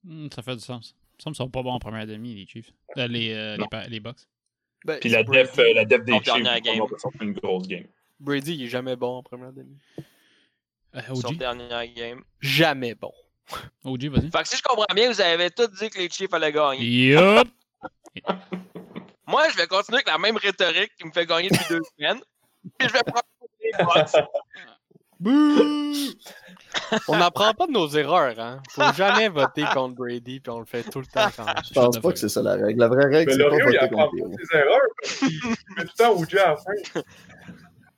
Hmm, 0.04 0.28
ça 0.32 0.42
fait 0.42 0.54
du 0.54 0.62
sens. 0.62 0.94
Ça 1.18 1.30
me 1.30 1.34
semble 1.34 1.50
pas 1.50 1.62
bon 1.62 1.72
en 1.72 1.78
première 1.78 2.06
demi, 2.06 2.34
les 2.34 2.46
Chiefs. 2.46 2.72
Euh, 2.96 3.08
les, 3.08 3.32
euh, 3.32 3.56
les, 3.88 4.00
Bucks. 4.00 4.18
Ben, 4.84 4.98
Puis 5.00 5.10
c'est 5.10 5.16
la 5.16 5.22
def, 5.22 5.58
euh, 5.58 5.72
la 5.74 5.84
def 5.84 6.04
des 6.04 6.12
Chiefs, 6.12 6.98
sortir 6.98 7.22
une 7.22 7.32
grosse 7.32 7.66
game. 7.66 7.86
Brady, 8.20 8.54
il 8.54 8.64
est 8.64 8.68
jamais 8.68 8.96
bon 8.96 9.18
en 9.18 9.22
première 9.22 9.52
demi. 9.52 9.76
Euh, 10.94 11.00
Son 11.14 11.32
dernière 11.32 11.86
game. 11.94 12.22
Jamais 12.40 12.94
bon. 12.94 13.12
OG, 13.84 14.05
vas-y. 14.07 14.30
Fait 14.30 14.42
que 14.42 14.49
si 14.49 14.57
je 14.57 14.62
comprends 14.62 14.95
bien, 14.95 15.11
vous 15.11 15.20
avez 15.20 15.51
tous 15.51 15.68
dit 15.68 15.90
que 15.90 15.99
les 15.99 16.09
Chiefs 16.09 16.32
allaient 16.32 16.53
gagner. 16.53 16.84
Yup! 16.84 17.49
Moi, 19.26 19.49
je 19.51 19.57
vais 19.57 19.66
continuer 19.66 19.97
avec 19.97 20.09
la 20.09 20.18
même 20.18 20.36
rhétorique 20.36 20.92
qui 20.99 21.07
me 21.07 21.12
fait 21.12 21.26
gagner 21.26 21.49
depuis 21.49 21.64
deux 21.68 21.80
semaines. 21.99 22.20
Puis 22.78 22.88
je 22.88 22.92
vais 22.92 23.03
prendre 23.03 23.22
les 23.61 23.72
Bucks. 23.84 24.26
On 27.09 27.16
n'apprend 27.16 27.55
pas 27.55 27.66
de 27.66 27.72
nos 27.72 27.88
erreurs, 27.88 28.38
hein. 28.38 28.62
Faut 28.70 28.92
jamais 28.95 29.28
voter 29.28 29.64
contre 29.72 29.95
Brady, 29.95 30.40
puis 30.40 30.51
on 30.51 30.61
le 30.61 30.66
fait 30.66 30.82
tout 30.82 31.01
le 31.01 31.07
temps 31.07 31.28
quand 31.34 31.47
Je 31.66 31.72
pense 31.72 31.99
pas 31.99 32.12
que 32.12 32.18
c'est 32.18 32.28
ça 32.28 32.42
la 32.42 32.55
règle. 32.55 32.78
La 32.80 32.88
vraie 32.88 33.07
règle, 33.07 33.30
Mais 33.30 33.36
c'est 33.36 33.49
pas 33.49 33.57
il 33.57 33.64
voter 33.64 33.88
contre 33.88 34.11
Théo. 34.16 34.32
ses 34.38 34.57
erreurs 34.57 34.80
met 35.76 35.84
tout 35.84 35.90
le 35.90 35.97
temps 35.97 36.12
au 36.12 36.22
à 36.22 36.49
la 36.51 36.57
fin. 36.57 37.03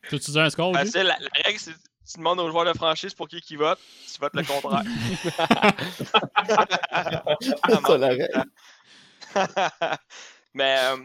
Tu 0.08 0.16
dis 0.16 0.40
un 0.40 0.50
score, 0.50 0.72
la 0.72 0.80
règle, 0.80 1.58
c'est 1.58 1.72
tu 2.10 2.18
demandes 2.18 2.40
aux 2.40 2.50
joueurs 2.50 2.64
de 2.64 2.72
franchise 2.76 3.14
pour 3.14 3.28
qui 3.28 3.42
ils 3.50 3.58
votent, 3.58 3.78
tu 4.12 4.20
votes 4.20 4.34
le 4.34 4.44
contraire. 4.44 4.82
C'est 7.40 7.64
ça. 9.34 9.98
Mais 10.54 10.76
euh, 10.78 10.96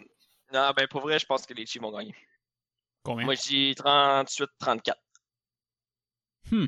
non, 0.54 0.72
ben 0.76 0.88
pour 0.90 1.02
vrai, 1.02 1.20
je 1.20 1.26
pense 1.26 1.46
que 1.46 1.54
les 1.54 1.66
Chiefs 1.66 1.82
vont 1.82 1.92
gagner. 1.92 2.16
Combien? 3.04 3.26
Moi, 3.26 3.36
je 3.36 3.42
dis 3.42 3.72
38-34. 3.74 4.94
Hmm. 6.52 6.66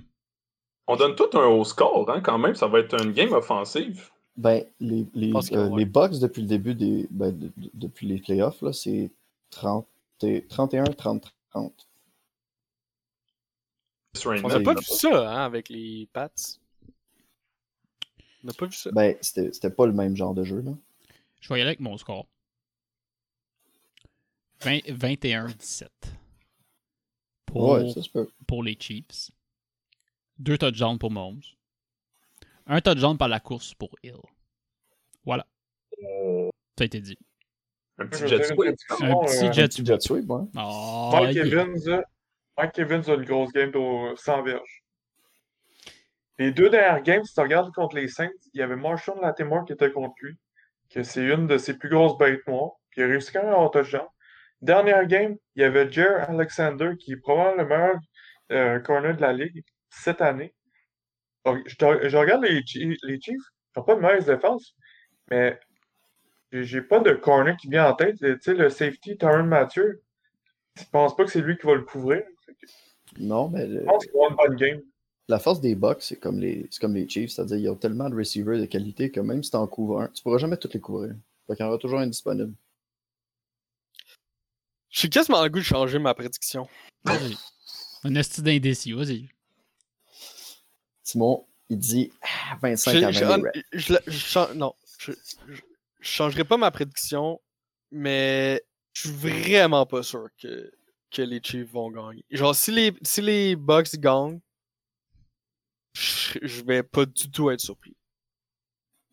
On 0.87 0.95
donne 0.95 1.15
tout 1.15 1.29
un 1.37 1.45
haut 1.45 1.63
score, 1.63 2.09
hein, 2.09 2.21
quand 2.21 2.37
même. 2.37 2.55
Ça 2.55 2.67
va 2.67 2.79
être 2.79 3.01
une 3.01 3.13
game 3.13 3.31
offensive. 3.33 4.09
Ben, 4.35 4.65
les, 4.79 5.05
les, 5.13 5.31
euh, 5.53 5.69
les 5.77 5.85
Bucks, 5.85 6.19
depuis 6.19 6.41
le 6.41 6.47
début 6.47 6.73
des. 6.73 7.07
Ben, 7.11 7.31
de- 7.37 7.51
de- 7.55 7.69
depuis 7.73 8.07
les 8.07 8.17
playoffs, 8.19 8.61
là, 8.61 8.73
c'est 8.73 9.11
30 9.51 9.87
et- 10.23 10.41
31-30-30. 10.49 11.31
On 14.25 14.47
n'a 14.47 14.59
pas 14.59 14.73
vu 14.75 14.83
ça, 14.83 15.29
hein, 15.31 15.45
avec 15.45 15.69
les 15.69 16.07
Pats. 16.13 16.29
On 18.43 18.47
n'a 18.47 18.53
pas 18.53 18.65
vu 18.65 18.73
ça. 18.73 18.91
Ben, 18.91 19.15
c'était 19.21 19.51
c'était 19.51 19.69
pas 19.69 19.85
le 19.87 19.93
même 19.93 20.15
genre 20.15 20.33
de 20.33 20.43
jeu, 20.43 20.61
là. 20.61 20.71
Je 21.41 21.49
vais 21.49 21.59
y 21.59 21.61
aller 21.61 21.69
avec 21.69 21.79
mon 21.79 21.97
score. 21.97 22.27
20 24.61 24.79
21-17. 24.87 25.87
Pour, 27.45 27.69
Ouais, 27.69 27.89
ça 27.91 28.01
se 28.01 28.09
peut. 28.09 28.29
pour 28.47 28.63
les 28.63 28.77
Chiefs. 28.79 29.31
Deux 30.39 30.57
touchdowns 30.57 30.97
pour 30.97 31.11
Mahomes. 31.11 31.41
Un 32.67 32.79
touchdown 32.81 33.17
par 33.17 33.27
la 33.27 33.39
course 33.39 33.73
pour 33.73 33.89
Hill. 34.03 34.15
Voilà, 35.25 35.45
Euh, 36.03 36.49
ça 36.77 36.83
a 36.83 36.85
été 36.85 36.99
dit. 37.01 37.17
Un 37.97 38.07
petit 38.07 38.27
jet 38.27 38.43
sweep. 38.43 38.75
Un 39.01 39.25
petit 39.25 39.53
jet 39.53 39.63
Un 39.63 39.67
petit 39.67 39.85
jet 39.85 40.01
sweep. 40.01 40.25
Oh. 40.29 41.11
Evans, 41.35 41.77
euh, 41.87 42.01
Mike 42.57 42.79
Evans 42.79 43.03
a 43.09 43.13
une 43.13 43.25
grosse 43.25 43.51
game 43.53 43.69
de 43.69 44.15
100 44.15 44.41
verges. 44.41 44.83
Les 46.39 46.51
deux 46.51 46.69
dernières 46.69 47.01
games, 47.03 47.23
si 47.23 47.33
tu 47.33 47.39
regardes 47.41 47.71
contre 47.73 47.95
les 47.95 48.07
Saints, 48.07 48.29
il 48.53 48.59
y 48.59 48.63
avait 48.63 48.75
Marshall 48.75 49.19
Latimore 49.21 49.65
qui 49.65 49.73
était 49.73 49.91
contre 49.91 50.13
lui, 50.21 50.37
que 50.89 51.03
c'est 51.03 51.25
une 51.25 51.47
de 51.47 51.57
ses 51.57 51.77
plus 51.77 51.89
grosses 51.89 52.17
bêtes 52.17 52.45
noires, 52.47 52.73
puis 52.89 53.01
il 53.01 53.05
a 53.05 53.07
réussi 53.07 53.31
quand 53.31 53.43
même 53.43 53.51
à 53.51 53.55
avoir 53.55 53.71
touchdown. 53.71 54.07
Dernière 54.61 55.05
game, 55.07 55.35
il 55.55 55.61
y 55.61 55.65
avait 55.65 55.91
Jer 55.91 56.29
Alexander, 56.29 56.91
qui 56.99 57.13
est 57.13 57.17
probablement 57.17 57.57
le 57.63 57.67
meilleur 57.67 57.95
euh, 58.51 58.79
corner 58.79 59.15
de 59.15 59.21
la 59.21 59.33
ligue 59.33 59.63
cette 59.89 60.21
année. 60.21 60.53
Je, 61.45 62.17
regarde 62.17 62.43
les, 62.43 62.61
Chi- 62.65 62.97
les 63.03 63.19
Chiefs, 63.21 63.37
ils 63.75 63.79
n'ont 63.79 63.83
pas 63.85 63.95
de 63.95 64.01
mauvaise 64.01 64.25
défense, 64.25 64.75
mais 65.31 65.59
j'ai 66.53 66.81
pas 66.81 66.99
de 66.99 67.13
corner 67.13 67.57
qui 67.57 67.69
vient 67.69 67.87
en 67.89 67.95
tête. 67.95 68.17
Tu 68.19 68.37
sais, 68.41 68.53
le 68.55 68.69
safety, 68.69 69.17
Tyron 69.17 69.43
Mathieu, 69.45 70.03
je 70.77 70.85
pense 70.91 71.15
pas 71.15 71.25
que 71.25 71.31
c'est 71.31 71.41
lui 71.41 71.57
qui 71.57 71.67
va 71.67 71.75
le 71.75 71.83
couvrir? 71.83 72.23
Non, 73.19 73.49
mais 73.49 73.65
le- 73.67 73.81
Je 73.81 73.85
pense 73.85 74.05
une 74.29 74.35
bonne 74.35 74.55
game. 74.55 74.81
la 75.27 75.39
force 75.39 75.61
des 75.61 75.75
Bucks, 75.75 76.01
c'est 76.01 76.15
comme 76.17 76.39
les, 76.39 76.67
c'est 76.71 76.79
comme 76.81 76.95
les 76.95 77.07
Chiefs, 77.07 77.31
c'est-à-dire 77.31 77.57
qu'ils 77.57 77.69
ont 77.69 77.75
tellement 77.75 78.09
de 78.09 78.15
receivers 78.15 78.59
de 78.59 78.65
qualité 78.65 79.11
que 79.11 79.19
même 79.19 79.43
si 79.43 79.51
tu 79.51 79.57
en 79.57 79.67
couvres 79.67 80.01
un, 80.01 80.07
tu 80.09 80.21
pourras 80.23 80.37
jamais 80.37 80.57
tous 80.57 80.71
les 80.73 80.79
couvrir. 80.79 81.15
Fait 81.47 81.55
qu'il 81.55 81.63
y 81.63 81.67
en 81.67 81.69
aura 81.69 81.77
toujours 81.77 81.99
un 81.99 82.07
disponible. 82.07 82.53
Je 84.89 84.99
suis 84.99 85.09
quasiment 85.09 85.39
en 85.39 85.47
goût 85.47 85.59
de 85.59 85.63
changer 85.63 85.97
ma 85.99 86.13
prédiction. 86.13 86.67
Vas-y. 87.03 87.35
Un 88.03 88.15
esti 88.15 88.41
d'indécis, 88.41 88.91
vas-y. 88.93 89.27
Simon, 91.03 91.45
il 91.69 91.77
dit 91.77 92.11
ah, 92.21 92.57
25 92.61 92.91
Je- 92.99 93.05
à 93.05 93.11
je- 93.11 93.25
20 93.25 93.39
hon- 93.39 93.43
les 93.43 93.49
Reds. 93.49 93.63
je 93.73 93.93
je 94.07 94.53
non, 94.53 94.73
je, 94.99 95.11
je, 95.11 95.53
je 95.55 95.61
changerai 96.01 96.43
pas 96.43 96.57
ma 96.57 96.69
prédiction, 96.71 97.41
mais 97.91 98.61
je 98.93 99.07
suis 99.07 99.09
vraiment 99.09 99.85
pas 99.85 100.03
sûr 100.03 100.27
que, 100.41 100.71
que 101.13 101.21
les 101.21 101.39
Chiefs 101.43 101.69
vont 101.71 101.89
gagner. 101.91 102.23
Genre, 102.31 102.55
si 102.55 102.71
les, 102.71 102.93
si 103.03 103.21
les 103.21 103.55
Bucks 103.55 103.95
gagnent, 103.95 104.39
je, 105.93 106.63
vais 106.63 106.83
pas 106.83 107.05
du 107.05 107.29
tout 107.29 107.51
être 107.51 107.59
surpris. 107.61 107.95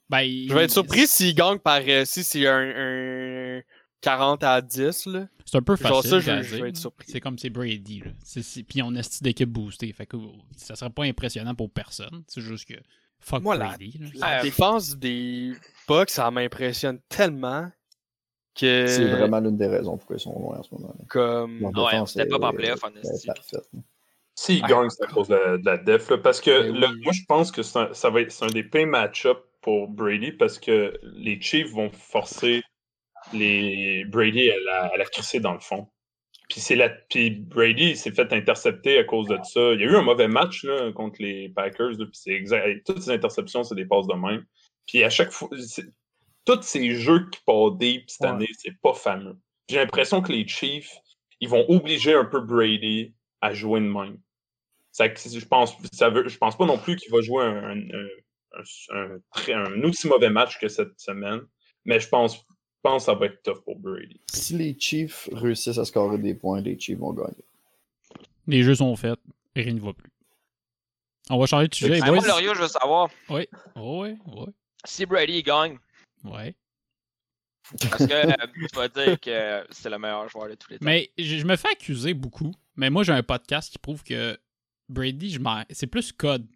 Ben, 0.09 0.23
Je 0.23 0.53
vais 0.55 0.65
être 0.65 0.71
surpris 0.73 1.07
s'ils 1.07 1.35
gagnent 1.35 1.59
par. 1.59 1.81
euh, 1.87 2.05
si 2.05 2.25
c'est 2.25 2.47
un, 2.47 3.59
un 3.59 3.63
40 4.01 4.43
à 4.43 4.61
10, 4.61 5.07
là. 5.07 5.29
C'est 5.45 5.57
un 5.59 5.63
peu 5.63 5.77
facile. 5.77 5.95
Genre 5.95 6.05
ça, 6.05 6.21
je- 6.21 6.57
vais 6.57 6.69
être 6.71 6.75
là. 6.77 6.81
surpris. 6.81 7.07
C'est 7.11 7.21
comme 7.21 7.39
c'est 7.39 7.51
Brady. 7.51 8.01
Là. 8.01 8.11
C'est- 8.25 8.43
c'est- 8.43 8.63
Puis 8.63 8.83
on 8.83 8.95
a 8.97 9.03
style 9.03 9.23
d'équipe 9.25 9.49
boostée. 9.51 9.93
Fait 9.93 10.07
que 10.07 10.17
oh, 10.17 10.35
ça 10.57 10.75
serait 10.75 10.91
pas 10.91 11.05
impressionnant 11.05 11.55
pour 11.55 11.71
personne. 11.71 12.25
C'est 12.27 12.41
juste 12.41 12.67
que. 12.67 12.75
Fuck 13.23 13.43
Moi, 13.43 13.57
la- 13.57 13.67
Brady. 13.69 13.99
là. 13.99 14.09
La 14.15 14.39
Euh, 14.39 14.43
défense 14.43 14.97
des 14.97 15.53
Bucks, 15.87 16.09
ça 16.11 16.31
m'impressionne 16.31 16.99
tellement 17.09 17.71
que. 18.61 18.87
C'est 18.87 19.05
vraiment 19.07 19.41
l'une 19.41 19.57
des 19.57 19.67
raisons 19.67 19.97
pourquoi 19.97 20.17
ils 20.17 20.21
sont 20.21 20.39
loin 20.39 20.59
en 20.59 20.63
ce 20.63 20.75
moment. 20.75 20.95
Comme. 21.09 21.63
Ouais, 21.65 22.07
c'était 22.07 22.27
pas 22.27 22.37
en 22.49 22.53
playoff, 22.53 22.83
en. 22.85 22.89
S'ils 24.35 24.63
Ouais. 24.63 24.69
gagnent, 24.69 24.89
c'est 24.89 25.05
à 25.05 25.09
cause 25.09 25.29
de 25.29 25.35
la, 25.35 25.59
de 25.59 25.67
la 25.67 25.77
def. 25.77 26.09
là, 26.09 26.17
parce 26.19 26.41
que 26.41 26.71
Ben 26.73 26.91
oui. 26.93 27.01
moi, 27.03 27.13
je 27.13 27.23
pense 27.29 27.53
que 27.53 27.63
c'est 27.63 27.79
un, 27.79 27.93
ça 27.93 28.09
va 28.09 28.23
être, 28.23 28.33
c'est 28.33 28.45
un 28.45 28.49
des 28.49 28.63
pires 28.63 28.87
match-up 28.87 29.39
pour 29.61 29.89
Brady 29.89 30.33
parce 30.33 30.59
que 30.59 30.99
les 31.03 31.39
Chiefs 31.41 31.71
vont 31.73 31.91
forcer 31.91 32.63
les 33.35 34.05
Brady 34.07 34.51
à 34.51 34.55
la, 34.65 34.85
à 34.95 34.97
la 34.97 35.05
crisser 35.05 35.41
dans 35.41 35.53
le 35.53 35.59
fond. 35.61 35.89
Puis, 36.49 36.61
c'est 36.61 36.75
la, 36.75 36.89
puis 36.89 37.31
Brady 37.31 37.97
s'est 37.97 38.11
fait 38.13 38.33
intercepter 38.33 38.99
à 38.99 39.05
cause 39.05 39.29
de 39.29 39.39
ça. 39.45 39.73
Il 39.75 39.81
y 39.81 39.85
a 39.85 39.87
eu 39.87 39.97
un 39.97 40.03
mauvais 40.03 40.27
match 40.27 40.65
là, 40.65 40.91
contre 40.93 41.21
les 41.23 41.49
Packers. 41.51 41.91
là, 41.91 42.07
puis 42.07 42.09
c'est 42.15 42.31
exact, 42.33 42.85
toutes 42.87 43.03
ces 43.03 43.11
interceptions, 43.11 43.63
c'est 43.63 43.75
des 43.75 43.85
passes 43.85 44.07
de 44.07 44.15
même. 44.15 44.45
Puis 44.87 45.05
à 45.05 45.11
chaque 45.11 45.31
fois, 45.33 45.49
tous 46.57 46.63
ces 46.63 46.95
jeux 46.95 47.29
qui 47.31 47.41
partent 47.47 47.79
deep 47.79 48.09
cette 48.11 48.23
Ouais. 48.23 48.29
année, 48.29 48.49
c'est 48.59 48.79
pas 48.81 48.95
fameux. 48.95 49.37
J'ai 49.69 49.77
l'impression 49.77 50.21
que 50.23 50.33
les 50.33 50.47
Chiefs, 50.47 50.97
ils 51.41 51.49
vont 51.49 51.65
obliger 51.69 52.15
un 52.15 52.25
peu 52.25 52.41
Brady 52.41 53.15
à 53.41 53.55
jouer 53.55 53.81
de 53.81 53.87
même. 53.87 54.19
Ça, 54.93 55.07
je 55.07 55.45
pense, 55.47 55.75
ça 55.93 56.11
veut, 56.11 56.29
je 56.29 56.37
pense 56.37 56.57
pas 56.59 56.67
non 56.67 56.77
plus 56.79 56.97
qu'il 56.97 57.13
va 57.13 57.21
jouer 57.21 57.45
un, 57.45 57.71
un, 57.71 57.79
un- 58.59 58.95
un 58.97 59.19
très- 59.33 59.53
un 59.55 59.83
aussi 59.85 60.09
mauvais 60.09 60.31
match 60.31 60.59
que 60.59 60.69
cette 60.69 60.99
semaine, 60.99 61.41
mais 61.85 62.01
je 62.01 62.09
pense, 62.09 62.37
je 62.39 62.43
pense 62.83 63.03
que 63.03 63.07
ça 63.07 63.15
va 63.15 63.27
être 63.27 63.41
tough 63.43 63.63
pour 63.65 63.79
Brady. 63.79 64.21
Si 64.33 64.55
les 64.57 64.77
Chiefs 64.79 65.29
réussissent 65.33 65.79
à 65.79 65.85
scorer 65.85 66.19
des 66.19 66.35
points, 66.35 66.61
les 66.61 66.79
Chiefs 66.79 66.99
vont 66.99 67.13
gagner. 67.13 67.45
Les 68.49 68.63
jeux 68.65 68.75
sont 68.75 68.97
faits. 68.97 69.19
et 69.55 69.63
Rien 69.63 69.75
ne 69.75 69.81
va 69.81 69.93
plus. 69.93 70.11
On 71.31 71.39
va 71.39 71.47
changer 71.47 71.69
de 71.69 71.75
sujet. 71.75 72.01
Moi, 72.01 72.27
Lorio, 72.27 72.55
je 72.55 72.63
veux 72.63 72.69
savoir, 72.69 73.09
Oh, 73.29 73.35
ouais, 73.35 73.49
ouais. 73.77 74.17
si 74.85 75.07
Brady 75.07 75.45
gagne, 75.45 75.79
Ouais. 76.25 76.55
parce 77.89 78.07
que 78.07 78.13
euh, 78.13 78.47
tu 78.69 78.77
vas 78.77 78.89
dire 78.89 79.21
que 79.21 79.67
c'est 79.71 79.91
le 79.91 79.99
meilleur 79.99 80.29
joueur 80.29 80.49
de 80.49 80.55
tous 80.55 80.71
les 80.71 80.79
temps. 80.79 80.85
Mais 80.85 81.11
je, 81.19 81.39
je 81.39 81.45
me 81.45 81.57
fais 81.57 81.69
accuser 81.71 82.15
beaucoup. 82.15 82.53
Mais 82.77 82.91
moi, 82.91 83.03
j'ai 83.05 83.13
un 83.13 83.23
podcast 83.23 83.71
qui 83.71 83.79
prouve 83.79 84.03
que 84.03 84.39
Brady, 84.89 85.31
je 85.31 85.41
c'est 85.71 85.87
plus 85.87 86.13
Code. 86.13 86.47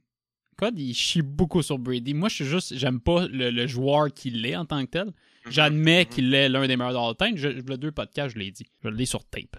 Code, 0.56 0.78
il 0.78 0.94
chie 0.94 1.22
beaucoup 1.22 1.62
sur 1.62 1.78
Brady. 1.78 2.14
Moi, 2.14 2.28
je 2.28 2.34
suis 2.36 2.44
juste, 2.44 2.74
j'aime 2.76 3.00
pas 3.00 3.26
le, 3.26 3.50
le 3.50 3.66
joueur 3.66 4.12
qu'il 4.12 4.44
est 4.46 4.54
en 4.56 4.64
tant 4.64 4.84
que 4.84 4.90
tel. 4.90 5.06
Mhm. 5.06 5.12
J'admets 5.52 6.06
qu'il 6.06 6.32
est 6.32 6.48
l'un 6.48 6.66
des 6.66 6.76
meilleurs 6.76 7.16
time. 7.16 7.36
Je, 7.36 7.50
je- 7.56 7.62
le 7.62 7.76
deux 7.76 7.90
podcasts, 7.92 8.34
je 8.34 8.38
l'ai 8.38 8.50
dit. 8.50 8.66
Je 8.82 8.88
l'ai 8.88 9.04
sur 9.06 9.24
tape. 9.24 9.56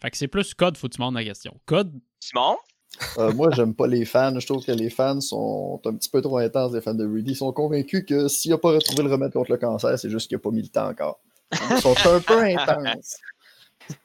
Fait 0.00 0.10
que 0.10 0.16
c'est 0.16 0.28
plus 0.28 0.54
Code, 0.54 0.76
faut 0.76 0.86
que 0.88 0.92
tu 0.92 0.98
demandes 0.98 1.14
la 1.16 1.24
question. 1.24 1.58
Code, 1.66 1.92
Simon? 2.20 2.56
Euh, 3.18 3.32
moi, 3.32 3.50
j'aime 3.52 3.74
pas 3.74 3.86
les 3.86 4.04
fans. 4.04 4.38
Je 4.38 4.46
trouve 4.46 4.64
que 4.64 4.72
les 4.72 4.90
fans 4.90 5.20
sont 5.20 5.80
un 5.84 5.94
petit 5.94 6.08
peu 6.08 6.20
trop 6.22 6.38
intenses, 6.38 6.72
les 6.72 6.80
fans 6.80 6.94
de 6.94 7.04
Rudy. 7.06 7.32
Ils 7.32 7.36
sont 7.36 7.52
convaincus 7.52 8.04
que 8.06 8.28
s'il 8.28 8.50
n'a 8.52 8.58
pas 8.58 8.70
retrouvé 8.72 9.02
le 9.02 9.10
remède 9.10 9.32
contre 9.32 9.50
le 9.52 9.58
cancer, 9.58 9.98
c'est 9.98 10.10
juste 10.10 10.28
qu'il 10.28 10.36
n'a 10.36 10.40
pas 10.42 10.50
mis 10.50 10.62
le 10.62 10.68
temps 10.68 10.88
encore. 10.88 11.20
Ils 11.70 11.78
sont 11.80 11.94
un 12.06 12.20
peu 12.20 12.42
intenses. 12.42 13.16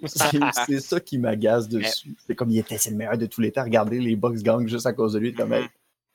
C'est 0.05 0.79
ça 0.79 0.99
qui 0.99 1.17
m'agace 1.17 1.67
dessus. 1.67 2.15
C'est 2.27 2.35
comme 2.35 2.51
il 2.51 2.59
était 2.59 2.77
c'est 2.77 2.91
le 2.91 2.97
meilleur 2.97 3.17
de 3.17 3.25
tous 3.25 3.41
les 3.41 3.51
temps. 3.51 3.63
Regardez, 3.63 3.99
les 3.99 4.15
Bucks 4.15 4.37
gagnent 4.37 4.67
juste 4.67 4.85
à 4.85 4.93
cause 4.93 5.13
de 5.13 5.19
lui. 5.19 5.33
Comme, 5.33 5.53
hey, 5.53 5.65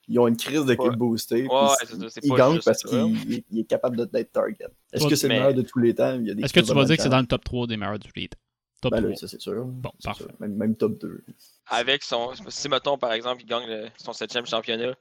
ils 0.07 0.17
ont 0.19 0.27
une 0.27 0.37
crise 0.37 0.63
de 0.65 0.75
Ouais. 0.75 0.77
kit 0.77 0.95
boostée. 0.95 1.41
Ouais, 1.43 1.47
puis 1.47 1.55
ouais, 1.57 1.67
c'est 1.81 1.85
ça, 1.99 2.05
c'est 2.09 2.21
il 2.23 2.29
pas 2.29 2.37
gagne 2.37 2.53
juste 2.53 2.65
parce 2.65 2.83
qu'il 2.83 3.17
il- 3.29 3.43
il 3.51 3.59
est 3.59 3.63
capable 3.65 3.97
de- 3.97 4.05
d'être 4.05 4.31
target. 4.31 4.67
Est-ce 4.93 5.05
que 5.07 5.15
c'est 5.15 5.27
le 5.27 5.33
meilleur 5.33 5.53
de 5.53 5.63
tous 5.63 5.79
les 5.79 5.93
temps? 5.93 6.13
Est-ce 6.23 6.53
que 6.53 6.59
tu 6.61 6.73
vas 6.73 6.85
dire 6.85 6.95
que 6.95 7.03
c'est 7.03 7.09
dans 7.09 7.19
le 7.19 7.25
top 7.27 7.43
3 7.43 7.67
des 7.67 7.75
meilleurs 7.75 7.99
de 7.99 8.03
tous 8.03 8.11
les 8.15 8.29
temps? 8.29 8.37
Top 8.81 8.91
Ben 8.91 8.99
3. 8.99 9.09
là, 9.09 9.15
ça 9.15 9.27
c'est 9.27 9.41
sûr. 9.41 9.65
Bon, 9.65 9.89
parfait. 10.03 10.23
sûr. 10.25 10.31
Même, 10.39 10.55
même 10.55 10.75
top 10.75 10.99
2. 10.99 11.23
Avec 11.67 12.03
son. 12.03 12.31
Si, 12.49 12.69
mettons, 12.69 12.97
par 12.97 13.11
exemple, 13.13 13.41
il 13.41 13.45
gagne 13.47 13.67
le- 13.67 13.87
son 13.97 14.13
septième 14.13 14.45
championnat, 14.45 14.93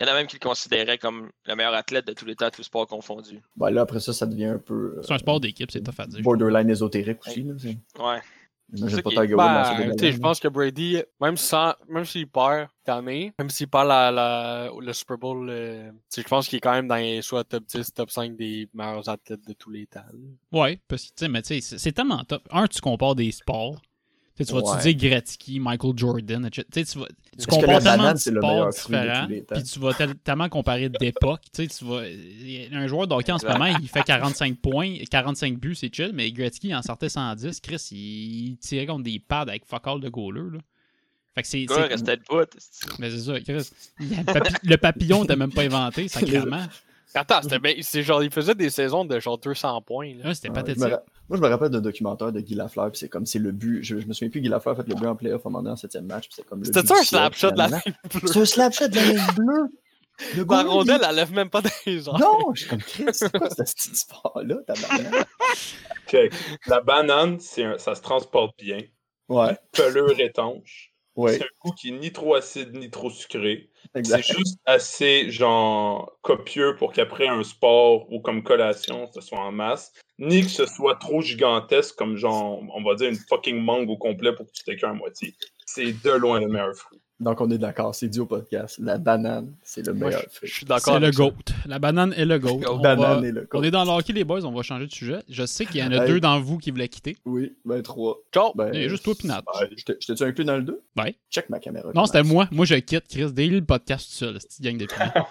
il 0.00 0.06
y 0.06 0.08
en 0.08 0.12
a 0.12 0.14
même 0.16 0.26
qui 0.26 0.36
le 0.36 0.40
considéraient 0.40 0.98
comme 0.98 1.30
le 1.46 1.54
meilleur 1.54 1.74
athlète 1.74 2.06
de 2.06 2.12
tous 2.12 2.24
les 2.24 2.34
temps, 2.34 2.50
tous 2.50 2.62
sports 2.62 2.86
confondus. 2.86 3.40
Ben 3.56 3.70
là, 3.70 3.82
après 3.82 4.00
ça, 4.00 4.12
ça 4.12 4.26
devient 4.26 4.46
un 4.46 4.58
peu 4.58 4.96
euh, 4.96 5.02
C'est 5.02 5.12
un 5.14 5.18
sport 5.18 5.40
d'équipe, 5.40 5.70
c'est 5.70 5.82
tough 5.82 5.94
à 6.00 6.06
dire. 6.06 6.22
borderline 6.22 6.68
ésotérique 6.70 7.18
aussi. 7.26 7.42
Là, 7.42 7.54
Ouais. 7.98 8.20
Pas 9.36 9.46
Woods 9.46 9.54
dans 9.54 9.64
ce 9.64 9.70
Ben, 9.88 10.12
je 10.12 10.18
pense 10.18 10.40
que 10.40 10.48
Brady, 10.48 11.02
même 11.20 11.36
sans, 11.36 11.74
même 11.88 12.04
s'il 12.04 12.28
perd 12.28 12.68
cette 12.78 12.88
année, 12.94 13.32
même 13.38 13.50
s'il 13.50 13.68
perd 13.68 13.88
la, 13.88 14.10
la- 14.10 14.70
le 14.78 14.92
Super 14.92 15.18
Bowl, 15.18 15.48
euh, 15.50 15.90
je 16.16 16.22
pense 16.22 16.48
qu'il 16.48 16.58
est 16.58 16.60
quand 16.60 16.72
même 16.72 16.88
dans 16.88 16.96
les 16.96 17.22
soit 17.22 17.44
top 17.44 17.64
10, 17.66 17.92
top 17.92 18.10
5 18.10 18.36
des 18.36 18.68
meilleurs 18.74 19.08
athlètes 19.08 19.46
de 19.46 19.52
tous 19.54 19.70
les 19.70 19.86
temps. 19.86 20.00
là. 20.52 20.60
Ouais, 20.60 20.80
parce 20.88 21.02
que, 21.02 21.08
tu 21.08 21.12
sais, 21.16 21.28
mais 21.28 21.42
tu 21.42 21.48
sais, 21.54 21.60
c'est- 21.60 21.78
c'est 21.78 21.92
tellement 21.92 22.22
top. 22.24 22.42
Un, 22.50 22.66
tu 22.66 22.80
compares 22.80 23.14
des 23.14 23.32
sports. 23.32 23.80
Tu 24.44 24.46
sais, 24.46 24.52
tu 24.52 24.64
vas 24.64 24.70
Ouais. 24.76 24.82
te 24.82 24.88
dire 24.88 25.10
Gretzky, 25.10 25.60
Michael 25.60 25.92
Jordan, 25.96 26.46
etc. 26.46 26.66
Tu 26.72 26.84
sais, 26.84 26.92
tu 26.92 26.98
vas- 26.98 27.06
tu 27.38 27.46
compares 27.46 27.82
tellement 27.82 28.12
de 28.12 28.18
sports 28.18 28.68
différents, 28.70 29.26
puis 29.26 29.62
tu 29.62 29.78
vas 29.78 29.94
tel- 29.94 30.14
tellement 30.16 30.48
comparer 30.48 30.88
d'époque. 30.88 31.42
Tu 31.54 31.62
sais, 31.62 31.68
tu 31.68 31.84
vas... 31.84 32.06
il 32.08 32.50
y 32.50 32.74
a 32.74 32.78
Un 32.78 32.86
joueur 32.86 33.06
de 33.06 33.14
hockey 33.14 33.32
en 33.32 33.38
ce 33.38 33.46
moment, 33.46 33.66
il 33.66 33.88
fait 33.88 34.02
45 34.02 34.56
points, 34.58 34.96
45 35.10 35.58
buts, 35.58 35.74
c'est 35.74 35.94
chill, 35.94 36.10
mais 36.14 36.30
Gretzky 36.32 36.68
il 36.68 36.74
en 36.74 36.82
sortait 36.82 37.08
110. 37.08 37.60
Chris, 37.60 37.88
il 37.92 38.56
tirait 38.60 38.86
contre 38.86 39.04
des 39.04 39.18
pads 39.18 39.42
avec 39.42 39.64
fuck 39.66 39.86
all 39.86 40.00
de 40.00 40.08
goaler, 40.08 40.40
là. 40.52 40.58
Fait 41.34 41.42
que 41.42 41.48
c'est... 41.48 41.60
Le 41.60 41.66
gars 41.66 41.74
c'est- 41.76 41.86
restait 41.86 42.16
debout. 42.16 42.44
Mais 42.98 43.10
c'est 43.10 43.18
ça, 43.20 43.40
Chris. 43.40 43.70
Le 44.64 44.76
papillon 44.76 45.24
t'as 45.26 45.36
même 45.36 45.52
pas 45.52 45.62
inventé, 45.62 46.08
sacrément. 46.08 46.66
Attends, 47.14 47.42
c'était 47.42 47.58
ben, 47.58 47.76
c'est 47.82 48.02
genre, 48.02 48.22
il 48.22 48.30
faisait 48.30 48.54
des 48.54 48.70
saisons 48.70 49.04
de 49.04 49.18
genre 49.20 49.38
200 49.38 49.82
points. 49.82 50.14
Là. 50.16 50.32
C'était 50.34 50.48
Ouais, 50.48 50.54
je 50.56 50.60
pathétique. 50.60 50.82
ra- 50.84 51.02
Moi, 51.28 51.38
je 51.38 51.42
me 51.42 51.48
rappelle 51.48 51.70
d'un 51.70 51.80
documentaire 51.80 52.30
de 52.32 52.40
Guy 52.40 52.54
Lafleur, 52.54 52.90
puis 52.90 52.98
c'est 52.98 53.08
comme 53.08 53.26
c'est 53.26 53.38
le 53.38 53.52
but. 53.52 53.82
Je, 53.82 53.98
je 53.98 54.06
me 54.06 54.12
souviens 54.12 54.30
plus, 54.30 54.40
Guy 54.40 54.48
Lafleur 54.48 54.74
a 54.78 54.82
fait 54.82 54.88
le 54.88 54.94
but 54.94 55.06
en 55.06 55.16
playoff 55.16 55.44
un 55.46 55.50
moment 55.50 55.62
donné 55.62 55.72
en 55.72 55.76
septième 55.76 56.06
match, 56.06 56.24
puis 56.28 56.34
c'est 56.36 56.46
comme 56.46 56.60
le 56.60 56.66
C'était 56.66 56.82
but 56.82 56.88
ça 56.88 56.94
un 56.98 57.02
slapshot 57.02 57.50
de 57.52 57.58
la 57.58 57.66
ligne 57.66 57.80
bleue? 58.20 58.28
C'est 58.32 58.40
un 58.40 58.44
slapshot 58.44 58.88
de 58.88 58.96
la 58.96 59.02
ligne 59.04 59.26
bleue. 59.36 59.68
Le 60.36 60.44
La 60.50 60.62
rondelle, 60.64 61.00
elle 61.08 61.16
lève 61.16 61.32
même 61.32 61.48
pas 61.48 61.62
les 61.86 62.00
gens. 62.00 62.18
Non, 62.18 62.54
je 62.54 62.60
suis 62.60 62.68
comme 62.70 62.82
Chris, 62.82 63.04
c'est 63.12 63.34
quoi 63.36 63.48
ce 63.48 63.62
petit 63.62 63.96
sport-là, 63.96 64.56
tabarnak? 64.66 65.26
Check. 66.08 66.32
La 66.66 66.80
banane, 66.80 67.40
c'est 67.40 67.64
un- 67.64 67.78
ça 67.78 67.94
se 67.94 68.02
transporte 68.02 68.52
bien. 68.58 68.80
Ouais, 69.28 69.56
Pelure 69.72 70.18
étanche. 70.20 70.89
Ouais, 71.16 71.34
C'est 71.34 71.44
un 71.44 71.48
goût 71.62 71.72
qui 71.72 71.88
est 71.88 71.98
ni 71.98 72.12
trop 72.12 72.34
acide 72.34 72.74
ni 72.74 72.90
trop 72.90 73.10
sucré. 73.10 73.70
C'est 74.04 74.22
juste 74.22 74.58
assez, 74.66 75.30
genre, 75.30 76.12
copieux 76.22 76.76
pour 76.76 76.92
qu'après 76.92 77.28
un 77.28 77.42
sport 77.42 78.10
ou 78.12 78.20
comme 78.20 78.42
collation, 78.42 79.10
ce 79.12 79.20
soit 79.20 79.40
en 79.40 79.52
masse, 79.52 79.92
ni 80.18 80.42
que 80.42 80.50
ce 80.50 80.66
soit 80.66 80.96
trop 80.96 81.20
gigantesque 81.20 81.96
comme, 81.96 82.16
genre, 82.16 82.62
on 82.74 82.82
va 82.82 82.94
dire 82.94 83.08
une 83.08 83.16
fucking 83.16 83.60
mangue 83.60 83.90
au 83.90 83.96
complet 83.96 84.34
pour 84.34 84.46
que 84.46 84.52
tu 84.52 84.64
t'écœures 84.64 84.90
à 84.90 84.94
moitié. 84.94 85.34
C'est 85.66 85.92
de 85.92 86.10
loin 86.10 86.40
le 86.40 86.48
meilleur 86.48 86.74
fruit. 86.74 87.00
Donc, 87.20 87.40
on 87.42 87.50
est 87.50 87.58
d'accord, 87.58 87.94
c'est 87.94 88.08
dit 88.08 88.18
au 88.18 88.24
podcast. 88.24 88.78
La 88.82 88.96
banane, 88.96 89.52
c'est 89.62 89.86
le 89.86 89.92
Moi, 89.92 90.06
meilleur 90.08 90.22
je, 90.22 90.28
fruit. 90.36 90.48
je 90.48 90.54
suis 90.54 90.64
d'accord. 90.66 90.94
C'est 90.94 91.00
le 91.00 91.12
ça. 91.12 91.22
GOAT. 91.22 91.34
La 91.66 91.78
banane 91.78 92.14
est 92.16 92.24
le 92.24 92.38
GOAT. 92.38 92.60
On, 92.66 92.78
Banane 92.78 93.20
va- 93.20 93.28
et 93.28 93.30
le 93.30 93.46
on 93.52 93.58
goat. 93.58 93.66
est 93.66 93.70
dans 93.70 93.84
le 93.84 93.90
hockey, 93.90 94.12
les 94.14 94.24
boys, 94.24 94.42
on 94.44 94.52
va 94.52 94.62
changer 94.62 94.86
de 94.86 94.90
sujet. 94.92 95.18
Je 95.28 95.44
sais 95.44 95.66
qu'il 95.66 95.76
y 95.76 95.82
en 95.82 95.92
a 95.92 96.02
Hey. 96.04 96.08
deux 96.10 96.20
dans 96.20 96.40
vous 96.40 96.56
qui 96.56 96.70
voulaient 96.70 96.88
quitter. 96.88 97.18
Oui, 97.26 97.54
ben 97.66 97.82
trois. 97.82 98.16
Ciao. 98.32 98.52
Ben, 98.54 98.70
Il 98.72 98.80
y 98.80 98.84
a 98.84 98.88
juste 98.88 99.04
toi 99.04 99.14
pis 99.18 99.26
Nat. 99.26 99.42
ben, 99.60 99.68
je 99.76 100.12
t'ai- 100.14 100.24
inclus 100.24 100.44
dans 100.44 100.56
le 100.56 100.62
2? 100.62 100.80
Ouais. 100.96 101.14
Check 101.30 101.50
ma 101.50 101.58
caméra. 101.60 101.90
Non, 101.94 102.06
c'était 102.06 102.22
moi. 102.22 102.48
Moi, 102.52 102.64
je 102.64 102.76
quitte, 102.76 103.06
Chris. 103.08 103.30
Daily 103.32 103.56
le 103.60 103.64
podcast 103.66 104.06
tout 104.08 104.16
seul, 104.16 104.38
cette 104.40 104.60
gang 104.62 104.78
de 104.78 104.86
piments. 104.86 105.26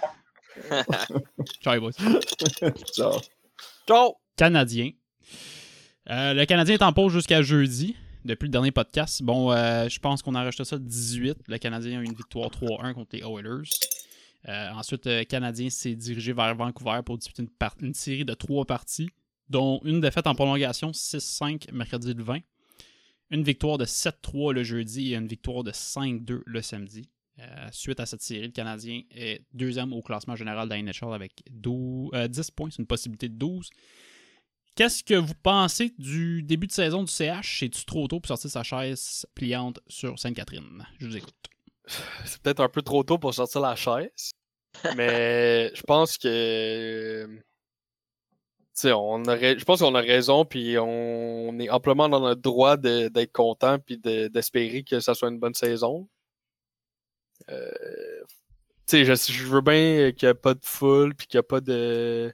Ciao, 1.64 1.74
les 1.74 1.80
boys. 1.80 1.92
Genre, 2.96 3.22
Ciao. 3.88 4.16
Canadien. 4.36 4.92
Euh, 6.12 6.34
le 6.34 6.46
Canadien 6.46 6.76
est 6.76 6.84
en 6.84 6.94
pause 6.94 7.14
jusqu'à 7.14 7.42
jeudi. 7.42 7.96
Depuis 8.26 8.46
le 8.46 8.52
dernier 8.52 8.72
podcast, 8.72 9.24
bon, 9.24 9.52
euh, 9.52 9.88
je 9.88 9.98
pense 10.00 10.22
qu'on 10.22 10.36
a 10.36 10.44
rajouté 10.44 10.66
ça 10.66 10.78
18. 10.78 11.38
Le 11.48 11.58
Canadien 11.58 12.00
a 12.00 12.02
eu 12.02 12.06
une 12.06 12.14
victoire 12.14 12.50
3-1 12.50 12.94
contre 12.94 13.16
les 13.16 13.22
Oilers. 13.22 13.70
Euh, 14.48 14.70
ensuite, 14.72 15.06
le 15.06 15.24
Canadien 15.24 15.70
s'est 15.70 15.96
dirigé 15.96 16.34
vers 16.34 16.54
Vancouver 16.56 17.00
pour 17.06 17.18
disputer 17.18 17.44
une, 17.82 17.94
série 17.94 18.26
de 18.26 18.34
trois 18.34 18.66
parties, 18.66 19.10
dont 19.50 19.80
une 19.86 20.02
défaite 20.02 20.28
en 20.28 20.36
prolongation 20.36 20.92
6-5 20.92 21.72
mercredi 21.72 22.14
le 22.14 22.24
20, 22.24 22.40
une 23.32 23.44
victoire 23.44 23.78
de 23.78 23.86
7-3 23.86 24.54
le 24.54 24.64
jeudi 24.64 25.14
et 25.14 25.16
une 25.16 25.28
victoire 25.28 25.64
de 25.64 25.72
5-2 25.72 26.42
le 26.46 26.62
samedi. 26.62 27.10
Euh, 27.40 27.68
suite 27.72 28.02
à 28.02 28.06
cette 28.06 28.22
série, 28.22 28.48
le 28.48 28.52
Canadien 28.52 29.02
est 29.12 29.46
deuxième 29.54 29.94
au 29.94 30.02
classement 30.02 30.36
général 30.36 30.68
de 30.68 30.74
la 30.74 31.14
avec 31.14 31.42
12, 31.52 32.10
euh, 32.14 32.28
10 32.28 32.52
points, 32.52 32.70
c'est 32.70 32.80
une 32.80 32.88
possibilité 32.88 33.30
de 33.30 33.36
12. 33.36 33.70
Qu'est-ce 34.76 35.04
que 35.04 35.16
vous 35.16 35.34
pensez 35.44 35.94
du 35.98 36.42
début 36.44 36.68
de 36.68 36.72
saison 36.72 37.04
du 37.04 37.12
CH? 37.12 37.60
C'est-tu 37.60 37.84
trop 37.86 38.08
tôt 38.08 38.20
pour 38.20 38.28
sortir 38.28 38.50
sa 38.50 38.64
chaise 38.64 39.26
pliante 39.36 39.80
sur 39.88 40.18
Sainte-Catherine? 40.18 40.86
Je 41.00 41.08
vous 41.08 41.18
écoute. 41.18 41.36
C'est 42.26 42.42
peut-être 42.42 42.62
un 42.62 42.70
peu 42.70 42.82
trop 42.82 43.04
tôt 43.04 43.18
pour 43.18 43.34
sortir 43.34 43.62
la 43.62 43.76
chaise. 43.76 44.32
mais 44.96 45.72
je 45.76 45.82
pense 45.84 46.18
que. 46.18 47.28
Tu 48.76 48.84
sais, 48.88 48.92
on 48.94 49.24
aurait, 49.26 49.60
je 49.60 49.66
pense 49.66 49.82
qu'on 49.82 49.96
a 49.96 50.00
raison, 50.02 50.46
puis 50.46 50.78
on 50.80 51.60
est 51.60 51.70
amplement 51.70 52.08
dans 52.08 52.22
notre 52.22 52.42
droit 52.42 52.78
d'être 52.78 53.34
content, 53.34 53.78
puis 53.80 53.98
de- 53.98 54.30
d'espérer 54.30 54.84
que 54.84 55.02
ça 55.02 55.14
soit 55.14 55.28
une 55.30 55.40
bonne 55.40 55.54
saison. 55.54 56.08
Euh, 57.50 57.70
tu 58.88 59.04
sais, 59.04 59.06
je, 59.06 59.14
je 59.34 59.46
veux 59.46 59.62
bien 59.62 60.12
qu'il 60.14 60.28
n'y 60.28 60.32
ait 60.32 60.34
pas 60.34 60.54
de 60.54 60.64
foule, 60.64 61.14
puis 61.16 61.28
qu'il 61.28 61.38
n'y 61.38 61.42
a 61.42 61.44
pas 61.44 61.60
de. 61.62 62.34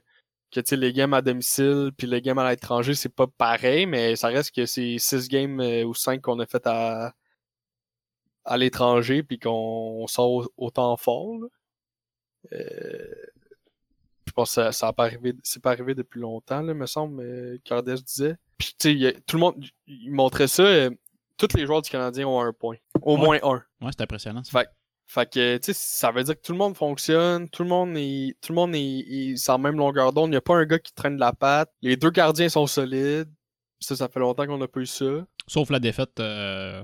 Que 0.52 0.60
tu 0.60 0.68
sais, 0.70 0.76
les 0.76 0.92
games 0.92 1.12
à 1.12 1.22
domicile, 1.22 1.90
puis 1.96 2.06
les 2.06 2.22
games 2.22 2.38
à 2.38 2.48
l'étranger, 2.50 2.94
c'est 2.94 3.08
pas 3.14 3.26
pareil, 3.26 3.84
mais 3.86 4.14
ça 4.16 4.28
reste 4.28 4.54
que 4.54 4.64
c'est 4.64 4.96
six 4.98 5.28
games 5.28 5.60
euh, 5.60 5.84
ou 5.84 5.92
cinq 5.94 6.22
qu'on 6.22 6.38
a 6.38 6.46
fait 6.46 6.62
à, 6.66 7.12
à 8.44 8.56
l'étranger, 8.56 9.22
puis 9.24 9.38
qu'on 9.38 10.06
sort 10.06 10.30
au- 10.30 10.52
autant 10.56 10.96
fort. 10.96 11.40
Euh, 12.52 13.14
je 14.26 14.32
pense 14.32 14.50
que 14.50 14.54
ça, 14.54 14.72
ça 14.72 14.88
a 14.88 14.92
pas 14.92 15.04
arrivé, 15.04 15.34
c'est 15.42 15.62
pas 15.62 15.70
arrivé 15.72 15.94
depuis 15.94 16.20
longtemps, 16.20 16.62
là, 16.62 16.74
me 16.74 16.86
semble, 16.86 17.20
euh, 17.22 17.58
Cardes 17.64 17.90
disait. 17.90 18.36
Puis, 18.58 18.74
tu 18.78 19.00
sais, 19.00 19.16
tout 19.26 19.36
le 19.36 19.40
monde, 19.40 19.64
il 19.86 20.12
montrait 20.12 20.48
ça. 20.48 20.62
euh, 20.62 20.90
tous 21.36 21.54
les 21.54 21.66
joueurs 21.66 21.82
du 21.82 21.90
Canadien 21.90 22.26
ont 22.28 22.40
un 22.40 22.52
point. 22.52 22.76
Au 23.02 23.16
Ouais. 23.18 23.24
moins 23.24 23.38
un. 23.42 23.62
Ouais, 23.84 23.90
c'est 23.90 24.00
impressionnant. 24.02 24.42
ça. 24.44 24.60
Fait, 24.60 24.68
fait 25.06 25.32
que, 25.32 25.56
tu 25.58 25.66
sais, 25.66 25.72
ça 25.72 26.10
veut 26.10 26.24
dire 26.24 26.34
que 26.34 26.40
tout 26.44 26.52
le 26.52 26.58
monde 26.58 26.76
fonctionne, 26.76 27.48
tout 27.48 27.62
le 27.62 27.68
monde 27.68 27.96
est, 27.96 28.36
tout 28.42 28.52
le 28.52 28.56
monde 28.56 28.74
est, 28.74 28.80
est 28.98 29.36
sur 29.36 29.52
la 29.52 29.58
même 29.58 29.76
longueur 29.76 30.12
d'onde. 30.12 30.28
Il 30.28 30.32
n'y 30.32 30.36
a 30.36 30.40
pas 30.40 30.56
un 30.56 30.64
gars 30.64 30.78
qui 30.78 30.92
traîne 30.92 31.14
de 31.16 31.20
la 31.20 31.32
patte. 31.32 31.70
Les 31.82 31.96
deux 31.96 32.10
gardiens 32.10 32.48
sont 32.48 32.66
solides. 32.66 33.30
Ça, 33.80 33.94
ça 33.94 34.08
fait 34.08 34.20
longtemps 34.20 34.46
qu'on 34.46 34.58
n'a 34.58 34.66
pas 34.68 34.80
eu 34.80 34.86
ça. 34.86 35.26
Sauf 35.46 35.70
la 35.70 35.78
défaite 35.78 36.18
euh, 36.18 36.82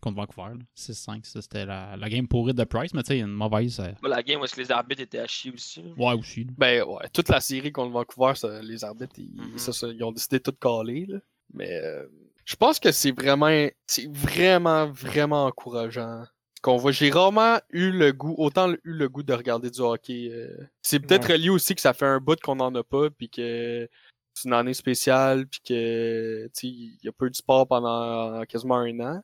contre 0.00 0.16
Vancouver. 0.16 0.50
là. 0.58 0.64
6-5, 0.76 1.24
ça 1.24 1.42
c'était 1.42 1.64
la, 1.66 1.96
la 1.96 2.08
game 2.08 2.28
pourrie 2.28 2.52
de 2.54 2.62
Price, 2.64 2.92
mais 2.94 3.02
tu 3.02 3.08
sais, 3.08 3.18
une 3.18 3.26
mauvaise. 3.28 3.80
euh, 3.80 3.90
Moi, 4.02 4.10
la 4.10 4.22
game 4.22 4.40
où 4.40 4.44
est-ce 4.44 4.54
que 4.54 4.60
les 4.60 4.70
arbitres 4.70 5.00
étaient 5.02 5.18
à 5.18 5.26
chier 5.26 5.50
aussi. 5.52 5.82
là. 5.82 5.88
Ouais, 5.96 6.14
aussi. 6.18 6.44
là. 6.44 6.50
Ben 6.58 6.82
ouais, 6.84 7.08
toute 7.12 7.28
la 7.30 7.40
série 7.40 7.72
contre 7.72 7.92
Vancouver, 7.92 8.34
ça, 8.36 8.60
les 8.62 8.84
arbitres, 8.84 9.14
ils, 9.18 9.34
Mhm. 9.40 9.58
ça, 9.58 9.72
ça, 9.72 9.88
ils 9.88 10.04
ont 10.04 10.12
décidé 10.12 10.38
de 10.38 10.42
tout 10.42 10.52
caler. 10.60 11.06
Là. 11.08 11.18
Mais 11.52 11.72
euh, 11.82 12.06
je 12.44 12.54
pense 12.56 12.78
que 12.78 12.92
c'est 12.92 13.10
vraiment, 13.12 13.66
c'est 13.86 14.06
vraiment, 14.14 14.86
vraiment 14.92 15.46
encourageant. 15.46 16.24
Qu'on 16.64 16.78
voit, 16.78 16.92
j'ai 16.92 17.10
rarement 17.10 17.58
eu 17.68 17.90
le 17.90 18.14
goût, 18.14 18.34
autant 18.38 18.72
eu 18.72 18.78
le 18.84 19.06
goût 19.10 19.22
de 19.22 19.34
regarder 19.34 19.70
du 19.70 19.80
hockey. 19.80 20.30
euh. 20.32 20.66
C'est 20.80 20.98
peut-être 20.98 21.30
relié 21.30 21.50
aussi 21.50 21.74
que 21.74 21.82
ça 21.82 21.92
fait 21.92 22.06
un 22.06 22.20
bout 22.20 22.40
qu'on 22.40 22.58
en 22.58 22.74
a 22.74 22.82
pas, 22.82 23.10
puis 23.10 23.28
que 23.28 23.86
c'est 24.32 24.48
une 24.48 24.54
année 24.54 24.72
spéciale, 24.72 25.46
puis 25.46 25.60
que 25.60 26.46
tu 26.46 26.50
sais, 26.54 26.66
il 26.68 26.98
y 27.02 27.08
a 27.08 27.12
peu 27.12 27.28
de 27.28 27.36
sport 27.36 27.68
pendant 27.68 28.42
quasiment 28.46 28.78
un 28.78 28.98
an. 29.00 29.22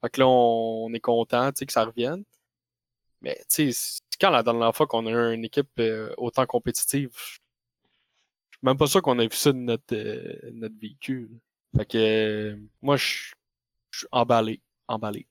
Fait 0.00 0.10
que 0.10 0.20
là, 0.20 0.26
on, 0.26 0.86
on 0.86 0.92
est 0.92 0.98
content, 0.98 1.52
tu 1.52 1.60
sais, 1.60 1.66
que 1.66 1.72
ça 1.72 1.84
revienne. 1.84 2.24
Mais 3.20 3.36
tu 3.48 3.72
sais, 3.72 3.72
c'est 3.72 4.00
quand 4.20 4.30
la 4.30 4.42
dernière 4.42 4.74
fois 4.74 4.88
qu'on 4.88 5.06
a 5.06 5.10
eu 5.10 5.34
une 5.34 5.44
équipe 5.44 5.70
euh, 5.78 6.12
autant 6.16 6.44
compétitive? 6.46 7.12
Je 7.16 7.24
suis 7.24 7.38
même 8.62 8.76
pas 8.76 8.88
sûr 8.88 9.00
qu'on 9.00 9.18
a 9.20 9.22
vu 9.22 9.36
ça 9.36 9.52
de 9.52 9.58
notre, 9.58 9.94
euh, 9.94 10.50
notre 10.54 10.76
véhicule. 10.80 11.30
Fait 11.76 11.86
que 11.86 11.98
euh, 11.98 12.56
moi, 12.82 12.96
je 12.96 13.30
je 13.92 13.98
suis 14.00 14.08
emballé. 14.10 14.60
Emballé. 14.88 15.28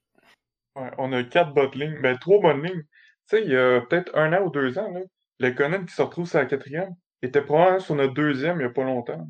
Ouais, 0.79 0.91
on 0.97 1.11
a 1.13 1.23
quatre 1.23 1.53
bonnes 1.53 1.71
lignes. 1.73 1.99
Ben, 2.01 2.17
trois 2.17 2.39
bonnes 2.41 2.63
lignes. 2.63 2.83
Tu 3.29 3.37
sais, 3.37 3.43
il 3.43 3.51
y 3.51 3.55
a 3.57 3.81
peut-être 3.81 4.15
un 4.17 4.33
an 4.33 4.43
ou 4.45 4.49
deux 4.49 4.77
ans, 4.79 4.89
là, 4.91 5.01
le 5.39 5.51
Conan 5.51 5.85
qui 5.85 5.93
se 5.93 6.01
retrouve 6.01 6.27
sur 6.27 6.39
la 6.39 6.45
quatrième 6.45 6.95
était 7.21 7.41
probablement 7.41 7.79
sur 7.79 7.95
notre 7.95 8.13
deuxième 8.13 8.59
il 8.59 8.63
y 8.63 8.65
a 8.65 8.69
pas 8.69 8.83
longtemps. 8.83 9.27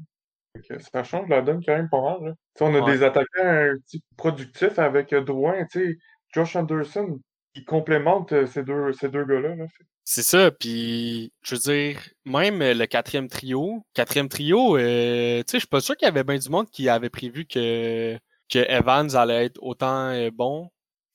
Ça 0.92 1.04
change 1.04 1.30
la 1.30 1.42
donne 1.42 1.64
quand 1.66 1.76
même 1.76 1.90
pas 1.90 2.02
mal. 2.02 2.18
Là. 2.30 2.32
Tu 2.56 2.60
sais, 2.60 2.66
on 2.66 2.76
a 2.76 2.82
Ouais. 2.82 2.92
des 2.94 3.04
attaquants 3.04 3.44
un 3.44 3.76
petit 3.86 4.02
productifs 4.18 4.80
avec 4.80 5.14
euh, 5.14 5.22
Drouin, 5.22 5.66
tu 5.72 5.80
sais, 5.92 5.98
Josh 6.34 6.56
Anderson, 6.56 7.20
qui 7.54 7.64
complémente 7.66 8.32
euh, 8.34 8.46
ces 8.48 8.64
deux, 8.64 8.92
ces 8.94 9.10
deux 9.10 9.26
gars-là. 9.26 9.56
Là. 9.56 9.66
C'est 10.04 10.24
ça, 10.24 10.50
puis 10.52 11.32
je 11.44 11.56
veux 11.56 11.62
dire, 11.62 12.00
même 12.26 12.62
euh, 12.64 12.74
le 12.74 12.86
quatrième 12.88 13.28
trio, 13.28 13.84
quatrième 13.94 14.28
trio, 14.28 14.76
euh, 14.78 15.44
je 15.52 15.58
suis 15.60 15.68
pas 15.68 15.82
sûr 15.82 15.96
qu'il 15.96 16.08
y 16.08 16.10
avait 16.10 16.24
bien 16.24 16.38
du 16.38 16.50
monde 16.50 16.70
qui 16.72 16.90
avait 16.90 17.10
prévu 17.12 17.46
que, 17.46 18.18
que 18.52 18.60
Evans 18.72 19.16
allait 19.16 19.46
être 19.46 19.60
autant 19.62 20.10
euh, 20.10 20.30
bon. 20.34 20.70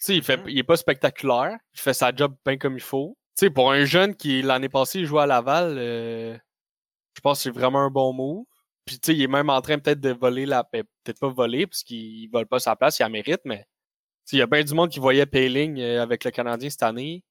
Tu 0.04 0.12
sais, 0.12 0.16
il, 0.16 0.22
fait, 0.22 0.36
Mhm. 0.36 0.48
il 0.48 0.58
est 0.58 0.62
pas 0.64 0.76
spectaculaire, 0.76 1.56
il 1.74 1.80
fait 1.80 1.94
sa 1.94 2.14
job 2.14 2.36
bien 2.44 2.58
comme 2.58 2.76
il 2.76 2.82
faut. 2.82 3.16
Tu 3.38 3.46
sais, 3.46 3.50
pour 3.50 3.72
un 3.72 3.84
jeune 3.86 4.14
qui, 4.14 4.42
l'année 4.42 4.68
passée, 4.68 5.00
il 5.00 5.06
jouait 5.06 5.22
à 5.22 5.26
Laval, 5.26 5.76
euh, 5.78 6.36
je 7.14 7.20
pense 7.22 7.38
que 7.38 7.44
c'est 7.44 7.50
vraiment 7.50 7.80
un 7.80 7.90
bon 7.90 8.12
move. 8.12 8.44
Puis, 8.84 8.98
tu 9.00 9.06
sais, 9.12 9.14
il 9.16 9.22
est 9.22 9.28
même 9.28 9.48
en 9.50 9.60
train 9.62 9.78
peut-être 9.78 10.00
de 10.00 10.10
voler 10.10 10.46
la... 10.46 10.62
ben, 10.72 10.84
Peut-être 11.04 11.20
pas 11.20 11.28
voler, 11.28 11.66
parce 11.66 11.82
qu'il 11.82 12.28
vole 12.30 12.46
pas 12.46 12.58
sa 12.58 12.76
place, 12.76 12.98
il 12.98 13.02
la 13.02 13.08
mérite, 13.08 13.40
mais... 13.46 13.60
tu 13.60 13.64
sais, 14.26 14.36
Il 14.36 14.38
y 14.40 14.42
a 14.42 14.46
bien 14.46 14.62
du 14.62 14.74
monde 14.74 14.90
qui 14.90 15.00
voyait 15.00 15.26
Payling 15.26 15.80
euh, 15.80 16.02
avec 16.02 16.24
le 16.24 16.30
Canadien 16.30 16.70
cette 16.70 16.82
année 16.82 17.24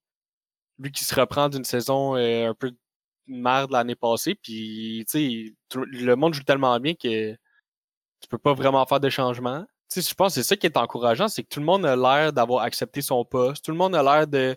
lui 0.79 0.91
qui 0.91 1.03
se 1.03 1.13
reprend 1.15 1.49
d'une 1.49 1.63
saison 1.63 2.15
euh, 2.15 2.49
un 2.49 2.53
peu 2.55 2.71
de 2.71 2.77
merde 3.27 3.71
l'année 3.71 3.95
passée, 3.95 4.35
puis 4.35 5.05
tu 5.09 5.53
sais, 5.73 5.79
le 5.85 6.15
monde 6.15 6.33
joue 6.33 6.43
tellement 6.43 6.79
bien 6.79 6.93
que 6.95 7.33
tu 7.33 8.27
peux 8.29 8.37
pas 8.37 8.53
vraiment 8.53 8.85
faire 8.85 8.99
de 8.99 9.09
changements. 9.09 9.65
Je 9.95 10.13
pense 10.13 10.35
que 10.35 10.41
c'est 10.41 10.47
ça 10.47 10.55
qui 10.55 10.67
est 10.67 10.77
encourageant, 10.77 11.27
c'est 11.27 11.43
que 11.43 11.49
tout 11.49 11.59
le 11.59 11.65
monde 11.65 11.85
a 11.85 11.95
l'air 11.95 12.33
d'avoir 12.33 12.63
accepté 12.63 13.01
son 13.01 13.23
poste, 13.25 13.65
tout 13.65 13.71
le 13.71 13.77
monde 13.77 13.95
a 13.95 14.03
l'air 14.03 14.27
de 14.27 14.55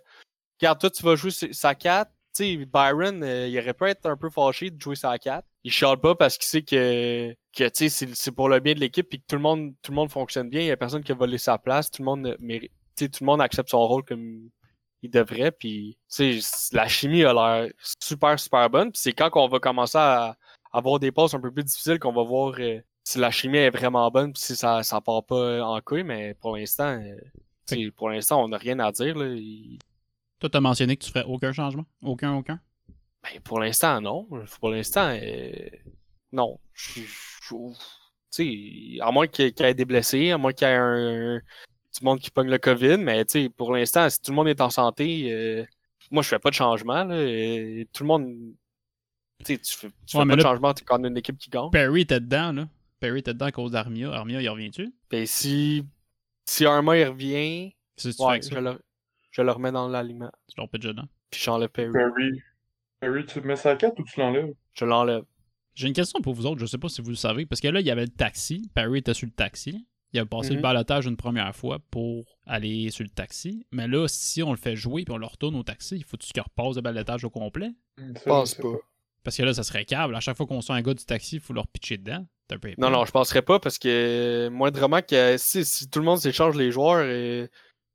regarde 0.60 0.80
toi 0.80 0.90
tu 0.90 1.02
vas 1.02 1.16
jouer 1.16 1.30
sa 1.30 1.74
4, 1.74 2.10
tu 2.34 2.44
sais, 2.44 2.56
Byron, 2.66 3.22
euh, 3.22 3.48
il 3.48 3.58
aurait 3.58 3.74
pu 3.74 3.84
être 3.86 4.06
un 4.06 4.16
peu 4.16 4.30
fâché 4.30 4.70
de 4.70 4.80
jouer 4.80 4.96
sa 4.96 5.18
4. 5.18 5.46
Il 5.64 5.72
chiale 5.72 5.98
pas 5.98 6.14
parce 6.14 6.36
qu'il 6.38 6.46
sait 6.46 6.62
que, 6.62 7.34
que 7.56 7.70
c'est 7.72 8.30
pour 8.32 8.48
le 8.48 8.60
bien 8.60 8.74
de 8.74 8.80
l'équipe 8.80 9.08
puis 9.08 9.20
que 9.20 9.26
tout 9.26 9.36
le 9.36 9.42
monde 9.42 9.74
tout 9.82 9.92
le 9.92 9.96
monde 9.96 10.10
fonctionne 10.10 10.48
bien, 10.48 10.60
il 10.60 10.66
y 10.66 10.70
a 10.70 10.76
personne 10.76 11.02
qui 11.02 11.12
a 11.12 11.14
volé 11.14 11.38
sa 11.38 11.58
place, 11.58 11.90
tout 11.90 12.02
le 12.02 12.06
monde 12.06 12.26
euh, 12.26 12.58
tout 12.96 13.08
le 13.20 13.26
monde 13.26 13.40
accepte 13.40 13.70
son 13.70 13.86
rôle 13.86 14.04
comme 14.04 14.48
il 15.02 15.10
devrait. 15.10 15.56
La 16.72 16.88
chimie 16.88 17.24
a 17.24 17.32
l'air 17.32 17.70
super, 18.00 18.38
super 18.38 18.68
bonne. 18.70 18.90
C'est 18.94 19.12
quand 19.12 19.30
qu'on 19.30 19.48
va 19.48 19.58
commencer 19.58 19.98
à 19.98 20.36
avoir 20.72 20.98
des 20.98 21.12
passes 21.12 21.34
un 21.34 21.40
peu 21.40 21.50
plus 21.50 21.64
difficiles 21.64 21.98
qu'on 21.98 22.12
va 22.12 22.22
voir 22.22 22.54
euh, 22.58 22.80
si 23.06 23.18
la 23.20 23.30
chimie 23.30 23.58
est 23.58 23.70
vraiment 23.70 24.10
bonne, 24.10 24.32
puis 24.32 24.42
si 24.42 24.56
ça, 24.56 24.82
ça 24.82 25.00
part 25.00 25.24
pas 25.24 25.62
en 25.62 25.80
couille. 25.80 26.02
Mais 26.02 26.34
pour 26.34 26.56
l'instant, 26.56 27.00
euh, 27.00 27.14
tu 27.64 27.76
sais, 27.76 27.90
pour 27.92 28.08
l'instant, 28.10 28.42
on 28.42 28.48
n'a 28.48 28.58
rien 28.58 28.80
à 28.80 28.90
dire. 28.90 29.16
Là. 29.16 29.28
Il- 29.28 29.78
Toi, 30.40 30.50
t'as 30.50 30.58
mentionné 30.60 30.96
que 30.96 31.04
tu 31.04 31.12
ferais 31.12 31.24
aucun 31.24 31.52
changement? 31.52 31.84
Aucun, 32.02 32.34
aucun? 32.34 32.58
Ben, 33.22 33.40
pour 33.44 33.60
l'instant, 33.60 34.00
non. 34.00 34.28
Pour 34.58 34.70
l'instant, 34.70 35.08
euh, 35.10 35.52
non. 36.32 36.58
Je- 36.74 37.00
je- 37.02 39.00
à 39.00 39.10
moins 39.12 39.28
qu'il 39.28 39.46
y 39.46 39.62
ait- 39.62 39.74
des 39.74 39.84
blessés, 39.84 40.32
à 40.32 40.38
moins 40.38 40.52
qu'il 40.52 40.66
y 40.66 40.70
ait 40.70 40.74
un, 40.74 41.38
du 41.38 42.04
monde 42.04 42.18
qui 42.18 42.32
pogne 42.32 42.50
le 42.50 42.58
COVID, 42.58 42.98
mais 42.98 43.24
tu 43.24 43.44
sais, 43.44 43.48
pour 43.48 43.72
l'instant, 43.72 44.10
si 44.10 44.20
tout 44.20 44.32
le 44.32 44.34
monde 44.36 44.48
est 44.48 44.60
en 44.60 44.68
santé, 44.68 45.32
euh, 45.32 45.64
moi, 46.10 46.24
je 46.24 46.28
fais 46.28 46.40
pas 46.40 46.50
de 46.50 46.54
changement. 46.56 47.04
Là, 47.04 47.22
et 47.22 47.86
tout 47.92 48.02
le 48.02 48.08
monde. 48.08 48.34
Tu 49.44 49.54
sais, 49.54 49.58
tu 49.58 49.76
fais, 49.76 49.88
tu 50.06 50.16
Ouais, 50.16 50.24
fais 50.24 50.28
pas 50.30 50.36
de 50.36 50.42
changement 50.42 50.74
quand 50.84 51.00
on 51.00 51.04
a 51.04 51.08
une 51.08 51.16
équipe 51.16 51.38
qui 51.38 51.50
gagne. 51.50 51.70
Perry 51.70 52.00
était 52.00 52.20
dedans, 52.20 52.50
là. 52.52 52.68
Perry 53.00 53.20
était 53.20 53.34
dedans 53.34 53.46
à 53.46 53.52
cause 53.52 53.72
d'Armia. 53.72 54.12
Armia, 54.12 54.40
il 54.42 54.48
revient-tu? 54.48 54.94
Ben, 55.10 55.26
si, 55.26 55.84
si 56.46 56.64
Arma 56.66 56.96
il 56.98 57.04
revient, 57.04 57.74
Si 57.96 58.14
tu 58.14 58.22
ouais, 58.22 58.34
fais 58.34 58.40
que 58.40 58.46
ça, 58.46 58.54
je, 58.56 58.60
le, 58.60 58.80
je 59.30 59.42
le 59.42 59.50
remets 59.52 59.72
dans 59.72 59.88
l'aliment. 59.88 60.30
tu 60.48 60.54
leur 60.58 60.68
pitches 60.68 60.86
dedans. 60.86 61.06
Puis 61.30 61.40
j'enlève 61.42 61.68
Perry. 61.70 61.92
Perry. 61.92 62.40
Perry, 63.00 63.26
tu 63.26 63.40
le 63.40 63.46
mets 63.46 63.56
sa 63.56 63.76
4 63.76 63.98
ou 64.00 64.04
tu 64.04 64.18
l'enlèves? 64.20 64.52
Je 64.74 64.84
l'enlève. 64.84 65.24
J'ai 65.74 65.88
une 65.88 65.92
question 65.92 66.20
pour 66.22 66.32
vous 66.34 66.46
autres, 66.46 66.60
je 66.60 66.66
sais 66.66 66.78
pas 66.78 66.88
si 66.88 67.02
vous 67.02 67.10
le 67.10 67.16
savez, 67.16 67.44
parce 67.44 67.60
que 67.60 67.68
là, 67.68 67.80
il 67.80 67.86
y 67.86 67.90
avait 67.90 68.06
le 68.06 68.10
taxi. 68.10 68.70
Perry 68.74 69.00
était 69.00 69.12
sur 69.12 69.26
le 69.26 69.32
taxi. 69.32 69.86
Il 70.12 70.20
a 70.20 70.24
passé 70.24 70.50
le 70.50 70.56
Mhm. 70.56 70.62
balotage 70.62 71.04
une 71.06 71.16
première 71.18 71.54
fois 71.54 71.78
pour 71.90 72.38
aller 72.46 72.88
sur 72.90 73.02
le 73.04 73.10
taxi. 73.10 73.66
Mais 73.72 73.86
là, 73.86 74.06
si 74.08 74.42
on 74.42 74.52
le 74.52 74.56
fait 74.56 74.74
jouer 74.76 75.02
et 75.06 75.10
on 75.10 75.18
le 75.18 75.26
retourne 75.26 75.54
au 75.56 75.62
taxi, 75.64 75.96
il 75.96 76.04
faut-tu 76.04 76.32
qu'il 76.32 76.40
repasse 76.42 76.76
le 76.76 76.80
balotage 76.80 77.24
au 77.24 77.30
complet? 77.30 77.72
Ça, 77.98 78.04
Je 78.14 78.24
pense 78.24 78.54
pas. 78.54 78.68
Parce 79.26 79.38
que 79.38 79.42
là, 79.42 79.52
ça 79.52 79.64
serait 79.64 79.84
câble. 79.84 80.14
À 80.14 80.20
chaque 80.20 80.36
fois 80.36 80.46
qu'on 80.46 80.60
sent 80.60 80.72
un 80.72 80.82
gars 80.82 80.94
du 80.94 81.04
taxi, 81.04 81.34
il 81.36 81.40
faut 81.40 81.52
leur 81.52 81.66
pitcher 81.66 81.98
dedans. 81.98 82.24
Non, 82.78 82.90
non, 82.90 83.04
je 83.04 83.10
penserais 83.10 83.42
pas 83.42 83.58
parce 83.58 83.76
que 83.76 84.48
moindrement 84.52 85.02
que 85.02 85.36
si, 85.36 85.64
si 85.64 85.90
tout 85.90 85.98
le 85.98 86.04
monde 86.04 86.20
s'échange 86.20 86.54
les 86.54 86.70
joueurs 86.70 87.00
et 87.00 87.50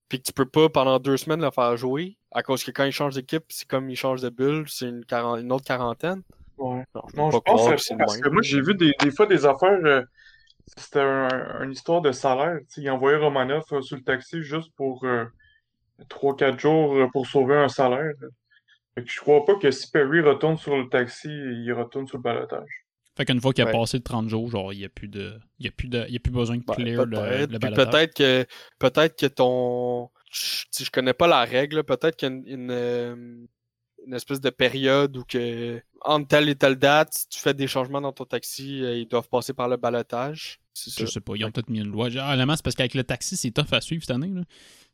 puis 0.10 0.20
que 0.20 0.24
tu 0.24 0.34
peux 0.34 0.45
pas 0.45 0.68
pendant 0.68 0.99
deux 0.99 1.16
semaines 1.16 1.40
le 1.40 1.49
faire 1.49 1.78
jouer, 1.78 2.18
à 2.34 2.44
cause 2.44 2.66
que 2.66 2.72
quand 2.72 2.84
ils 2.84 2.91
changent 2.91 3.16
d'équipe, 3.16 3.45
c'est 3.48 3.66
comme 3.66 3.90
ils 3.90 3.95
changent 3.95 4.20
de 4.22 4.28
bulle, 4.28 4.66
c'est 4.68 4.90
une, 4.90 5.06
autre 5.53 5.64
quarantaine. 5.64 6.22
Ouais. 6.58 6.84
Non, 6.94 7.02
je 7.08 7.16
Non, 7.16 7.32
je 7.32 7.38
pas 7.38 7.41
croire 7.44 7.70
pense 7.70 7.88
que 7.88 7.94
parce 7.95 8.18
que 8.18 8.28
moi, 8.28 8.41
j'ai 8.41 8.60
vu 8.60 8.76
des, 8.76 8.91
des 8.99 9.12
fois 9.12 9.26
des 9.26 9.45
affaires. 9.45 9.80
euh, 9.86 10.03
c'était 10.76 10.99
un- 10.99 11.64
une 11.64 11.72
histoire 11.72 12.02
de 12.02 12.12
salaire. 12.12 12.58
tu 12.60 12.66
sais. 12.68 12.82
il 12.82 12.90
envoyait 12.90 13.20
Romanov 13.20 13.64
euh, 13.72 13.82
sur 13.82 13.95
le 13.95 14.03
taxi 14.03 14.44
juste 14.44 14.74
pour 14.76 15.06
3-4 16.10 16.60
jours 16.60 16.95
euh, 16.98 17.08
pour 17.14 17.26
sauver 17.26 17.56
un 17.56 17.70
salaire. 17.70 18.12
Fait 18.95 19.03
que 19.03 19.09
je 19.11 19.19
crois 19.19 19.45
pas 19.45 19.55
que 19.55 19.72
si 19.72 19.89
Perry 19.89 20.22
retourne 20.22 20.57
sur 20.57 20.76
le 20.77 20.89
taxi, 20.89 21.30
il 21.30 21.72
retourne 21.73 22.07
sur 22.07 22.18
le 22.18 22.23
balotage. 22.23 22.69
Fait 23.15 23.26
qu'une 23.26 23.41
fois 23.41 23.53
qu'il 23.53 23.63
a 23.63 23.68
Ouais. 23.68 23.73
passé 23.73 23.99
de 23.99 24.03
30 24.03 24.30
jours, 24.30 24.49
genre, 24.49 24.72
il 24.73 24.80
n'y 24.80 24.85
a, 24.85 24.89
plus 24.89 25.07
de... 25.07 25.34
il 25.59 25.65
y 25.65 25.69
a, 25.69 25.72
plus 25.72 25.88
de... 25.89 26.05
il 26.07 26.13
y 26.13 26.18
a 26.18 26.19
plus 26.19 26.31
besoin 26.31 26.57
de 26.57 26.63
Ben, 26.65 26.73
clear 26.76 27.05
le, 27.05 27.18
peut-être. 27.18 27.51
le 27.51 27.59
peut-être 27.85 28.13
que 28.15 28.45
peut-être 28.80 29.18
que 29.19 29.26
ton 29.27 30.09
sais, 30.31 30.85
je 30.85 30.91
connais 30.91 31.13
pas 31.13 31.27
la 31.27 31.43
règle, 31.43 31.84
peut-être 31.84 32.15
qu'il 32.15 32.30
y 32.30 32.31
a 32.31 32.35
une, 32.35 32.43
une, 32.47 32.72
euh, 32.72 33.15
une 34.07 34.13
espèce 34.13 34.39
de 34.41 34.49
période 34.49 35.15
où 35.18 35.23
que 35.23 35.81
entre 36.03 36.27
telle 36.30 36.49
et 36.49 36.55
telle 36.55 36.77
date, 36.77 37.13
si 37.13 37.27
tu 37.27 37.39
fais 37.39 37.53
des 37.53 37.68
changements 37.68 38.01
dans 38.01 38.11
ton 38.13 38.26
taxi, 38.26 38.81
euh, 38.84 38.95
ils 38.97 39.07
doivent 39.07 39.30
passer 39.30 39.53
par 39.53 39.68
le 39.68 39.77
balotage. 39.77 40.59
Ça. 40.73 40.89
Je 40.97 41.05
sais 41.05 41.19
pas, 41.19 41.34
ils 41.35 41.43
ont 41.45 41.51
peut-être 41.51 41.69
mis 41.69 41.80
une 41.81 41.91
loi. 41.91 42.07
Honnêtement, 42.07 42.55
c'est 42.55 42.63
parce 42.63 42.76
qu'avec 42.76 42.93
le 42.93 43.03
taxi, 43.03 43.35
c'est 43.35 43.51
tough 43.51 43.72
à 43.73 43.81
suivre 43.81 44.03
cette 44.03 44.15
année. 44.15 44.30
là. 44.34 44.41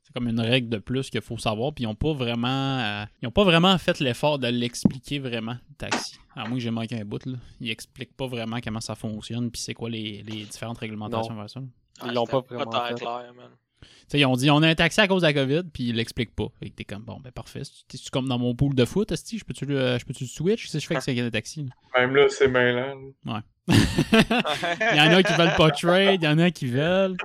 C'est 0.07 0.13
comme 0.13 0.29
une 0.29 0.39
règle 0.39 0.69
de 0.69 0.77
plus 0.77 1.09
qu'il 1.09 1.19
faut 1.21 1.37
savoir. 1.37 1.73
Puis 1.73 1.83
ils 1.83 1.87
ont 1.87 1.93
pas 1.95 2.13
vraiment. 2.13 2.79
euh, 2.79 3.03
ils 3.21 3.27
ont 3.27 3.31
pas 3.31 3.43
vraiment 3.43 3.77
fait 3.77 3.99
l'effort 3.99 4.39
de 4.39 4.47
l'expliquer 4.47 5.19
vraiment, 5.19 5.57
le 5.69 5.75
taxi. 5.77 6.17
À 6.33 6.45
moins 6.47 6.53
que 6.57 6.63
j'ai 6.63 6.71
manqué 6.71 6.95
un 6.99 7.03
bout, 7.03 7.25
là. 7.25 7.37
Ils 7.59 7.71
expliquent 7.71 8.15
pas 8.15 8.27
vraiment 8.27 8.59
comment 8.63 8.79
ça 8.79 8.95
fonctionne. 8.95 9.51
Puis 9.51 9.61
c'est 9.61 9.73
quoi 9.73 9.89
les, 9.89 10.23
les 10.25 10.45
différentes 10.45 10.77
réglementations 10.77 11.35
vers 11.35 11.49
ça. 11.49 11.59
là. 11.59 11.65
Ils 12.05 12.13
l'ont 12.13 12.25
pas 12.25 12.39
vraiment 12.41 12.65
tant 12.71 12.85
fait. 12.87 12.93
clair, 12.95 13.33
man. 13.35 13.49
Tu 13.81 13.87
sais, 14.07 14.19
ils 14.21 14.25
ont 14.25 14.35
dit 14.37 14.49
on 14.49 14.61
a 14.63 14.67
un 14.69 14.75
taxi 14.75 15.01
à 15.01 15.07
cause 15.07 15.23
de 15.23 15.27
la 15.27 15.33
COVID, 15.33 15.63
puis 15.73 15.89
ils 15.89 15.95
l'expliquent 15.95 16.33
pas. 16.35 16.47
Fait 16.59 16.69
que 16.69 16.75
t'es 16.75 16.83
comme 16.85 17.03
bon, 17.03 17.19
ben 17.21 17.31
parfait. 17.31 17.63
T'es-tu 17.89 18.09
comme 18.09 18.27
dans 18.29 18.39
mon 18.39 18.55
pool 18.55 18.73
de 18.75 18.85
foot, 18.85 19.11
Esti? 19.11 19.37
Je 19.39 19.43
peux-tu 19.45 19.65
le- 19.65 19.97
je 19.99 20.05
peux-tu 20.05 20.23
le 20.23 20.29
switch? 20.29 20.67
Si 20.67 20.79
je 20.79 20.87
fais 20.87 20.95
que 20.95 21.01
c'est 21.03 21.19
un 21.19 21.29
taxi? 21.29 21.63
là? 21.63 21.69
Même 22.01 22.15
là, 22.15 22.27
c'est 22.29 22.47
mêlant. 22.47 22.95
là. 23.25 23.43
il 23.67 24.97
y 24.97 25.01
en 25.01 25.11
a 25.13 25.21
qui 25.23 25.33
veulent 25.33 25.55
pas 25.57 25.71
trade, 25.71 26.21
il 26.21 26.25
y 26.25 26.27
en 26.27 26.39
a 26.39 26.49
qui 26.51 26.67
veulent. 26.67 27.17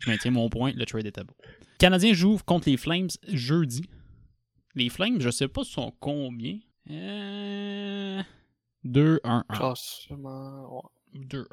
Je 0.00 0.10
maintiens 0.10 0.30
mon 0.32 0.48
point, 0.48 0.72
le 0.74 0.84
trade 0.84 1.06
était 1.06 1.22
beau. 1.24 1.34
Les 1.80 1.86
Canadiens 1.86 2.12
jouent 2.12 2.36
contre 2.44 2.68
les 2.68 2.76
Flames 2.76 3.08
jeudi. 3.26 3.88
Les 4.74 4.90
Flames, 4.90 5.18
je 5.18 5.30
sais 5.30 5.48
pas 5.48 5.64
sont 5.64 5.94
combien. 5.98 6.58
Euh... 6.90 8.22
2-1-1. 8.84 9.44
Classement, 9.48 10.90
2-1-1. 11.14 11.46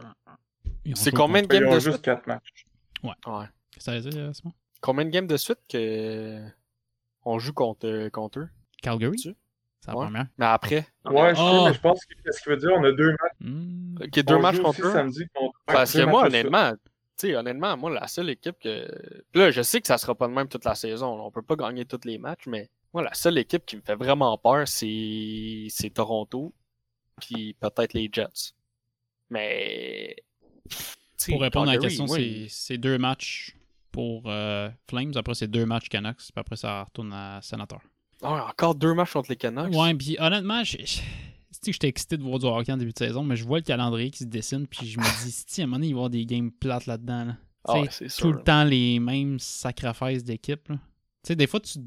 Ils 0.83 0.91
ont 0.91 0.95
C'est 0.97 1.11
combien 1.11 1.43
de 1.43 1.47
games 1.47 1.69
de 1.69 1.79
juste 1.79 1.91
suite? 1.91 2.01
4 2.01 2.27
matchs. 2.27 2.65
Ouais. 3.03 3.11
Qu'est-ce 3.71 3.77
que 3.77 3.83
ça 3.83 3.93
veut 3.97 4.01
dire, 4.01 4.19
euh, 4.21 4.33
Simon? 4.33 4.53
Combien 4.81 5.05
de 5.05 5.11
games 5.11 5.27
de 5.27 5.37
suite 5.37 5.59
que 5.69 6.41
on 7.23 7.39
joue 7.39 7.53
contre, 7.53 8.09
contre 8.09 8.39
eux? 8.39 8.49
Calgary? 8.81 9.17
C'est 9.19 9.35
la 9.87 9.95
Ouais. 9.95 10.05
première. 10.07 10.27
Mais 10.37 10.45
après, 10.45 10.85
Ouais, 11.05 11.29
je 11.29 11.35
sais, 11.35 11.41
Ah. 11.41 11.63
mais 11.69 11.73
je 11.73 11.79
pense 11.79 12.03
que 12.05 12.31
ce 12.33 12.43
qu'il 12.43 12.51
veut 12.51 12.57
dire, 12.57 12.71
on 12.75 12.83
a 12.83 12.91
deux 12.91 13.11
matchs. 13.11 14.03
Ok, 14.03 14.25
deux 14.25 14.35
on 14.35 14.41
matchs 14.41 14.55
joue 14.57 14.63
contre 14.63 14.79
aussi 14.81 14.89
eux? 14.89 14.91
samedi 14.91 15.23
contre 15.33 15.57
Parce 15.67 15.93
que 15.93 16.01
moi, 16.01 16.25
honnêtement, 16.25 16.73
sais, 17.17 17.35
honnêtement, 17.35 17.75
moi, 17.77 17.89
la 17.91 18.07
seule 18.07 18.29
équipe 18.29 18.57
que. 18.59 18.87
Là, 19.33 19.51
je 19.51 19.61
sais 19.61 19.81
que 19.81 19.87
ça 19.87 19.97
sera 19.97 20.15
pas 20.15 20.27
de 20.27 20.33
même 20.33 20.47
toute 20.47 20.65
la 20.65 20.75
saison. 20.75 21.17
là. 21.17 21.23
On 21.23 21.31
peut 21.31 21.41
pas 21.41 21.55
gagner 21.55 21.85
tous 21.85 22.01
les 22.05 22.17
matchs, 22.17 22.47
mais 22.47 22.69
moi, 22.93 23.03
la 23.03 23.13
seule 23.13 23.37
équipe 23.37 23.65
qui 23.65 23.75
me 23.77 23.81
fait 23.81 23.95
vraiment 23.95 24.37
peur, 24.37 24.67
c'est 24.67 25.67
c'est 25.69 25.89
Toronto. 25.89 26.53
Puis 27.21 27.55
peut-être 27.59 27.93
les 27.93 28.09
Jets. 28.11 28.53
Mais. 29.29 30.15
Pour 31.27 31.41
répondre 31.41 31.69
à 31.69 31.73
la 31.73 31.79
question, 31.79 32.05
oui. 32.09 32.47
c'est 32.49 32.77
deux 32.77 32.97
matchs 32.97 33.55
pour 33.91 34.23
euh, 34.27 34.69
Flames. 34.87 35.11
Après, 35.15 35.33
c'est 35.33 35.47
deux 35.47 35.65
matchs 35.65 35.89
Canucks. 35.89 36.17
Puis 36.17 36.31
après, 36.35 36.55
ça 36.55 36.83
retourne 36.83 37.11
à 37.11 37.39
Sénateur. 37.41 37.81
Ah, 38.21 38.47
encore 38.49 38.75
deux 38.75 38.93
matchs 38.93 39.13
contre 39.13 39.29
les 39.31 39.35
Canucks? 39.35 39.73
Ouais, 39.73 39.93
puis 39.95 40.15
honnêtement, 40.19 40.63
j'ai- 40.63 40.85
c'est 41.61 41.71
que 41.71 41.73
j'étais 41.73 41.87
excité 41.87 42.17
de 42.17 42.23
voir 42.23 42.39
du 42.39 42.45
hockey 42.45 42.71
en 42.71 42.77
début 42.77 42.91
de 42.93 42.97
saison, 42.97 43.23
mais 43.23 43.35
je 43.35 43.43
vois 43.45 43.57
le 43.59 43.63
calendrier 43.63 44.09
qui 44.11 44.19
se 44.19 44.25
dessine, 44.25 44.67
puis 44.67 44.87
je 44.87 44.99
me 44.99 45.03
dis, 45.25 45.31
si 45.47 45.61
à 45.61 45.63
un 45.63 45.67
moment 45.67 45.77
donné, 45.77 45.87
il 45.87 45.93
va 45.93 45.97
y 45.97 45.99
avoir 45.99 46.09
des 46.09 46.25
games 46.25 46.51
plates 46.51 46.85
là-dedans. 46.85 47.25
Là. 47.25 47.37
Ah 47.67 47.73
Tu 47.83 47.91
sais, 47.91 48.05
tout 48.05 48.09
sûr. 48.11 48.31
le 48.33 48.43
temps 48.43 48.63
les 48.63 48.99
mêmes 48.99 49.39
sacrifices 49.39 50.23
d'équipe. 50.23 50.63
Tu 50.67 50.75
sais, 51.23 51.35
des 51.35 51.47
fois, 51.47 51.59
tu. 51.59 51.79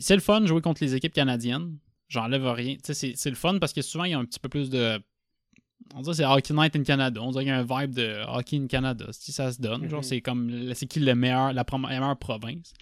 C'est 0.00 0.14
le 0.14 0.22
fun 0.22 0.40
de 0.40 0.46
jouer 0.46 0.62
contre 0.62 0.82
les 0.82 0.94
équipes 0.94 1.12
canadiennes. 1.12 1.76
J'enlève 2.08 2.46
rien. 2.46 2.74
Tu 2.76 2.80
sais, 2.84 2.94
c'est- 2.94 3.12
c'est 3.16 3.28
le 3.30 3.36
fun 3.36 3.58
parce 3.58 3.72
que 3.74 3.82
souvent, 3.82 4.04
il 4.04 4.12
y 4.12 4.14
a 4.14 4.18
un 4.18 4.24
petit 4.24 4.40
peu 4.40 4.48
plus 4.48 4.70
de. 4.70 4.98
On 5.94 6.00
dirait 6.00 6.12
que 6.12 6.16
c'est 6.16 6.24
Hockey 6.24 6.54
Night 6.54 6.74
in 6.76 6.84
Canada. 6.84 7.20
On 7.22 7.30
dirait 7.32 7.44
qu'il 7.44 7.52
y 7.52 7.56
a 7.56 7.58
un 7.58 7.62
vibe 7.82 7.94
de 7.94 8.22
Hockey 8.26 8.56
in 8.56 8.66
Canada. 8.66 9.06
Si 9.10 9.32
ça 9.32 9.52
se 9.52 9.60
donne, 9.60 9.88
genre, 9.90 9.98
Mhm. 10.00 10.04
c'est 10.04 10.20
comme. 10.22 10.72
C'est 10.74 10.86
qui 10.86 11.00
le 11.00 11.14
meilleur, 11.14 11.52
la 11.52 11.64
meilleure 11.78 12.16
province. 12.18 12.72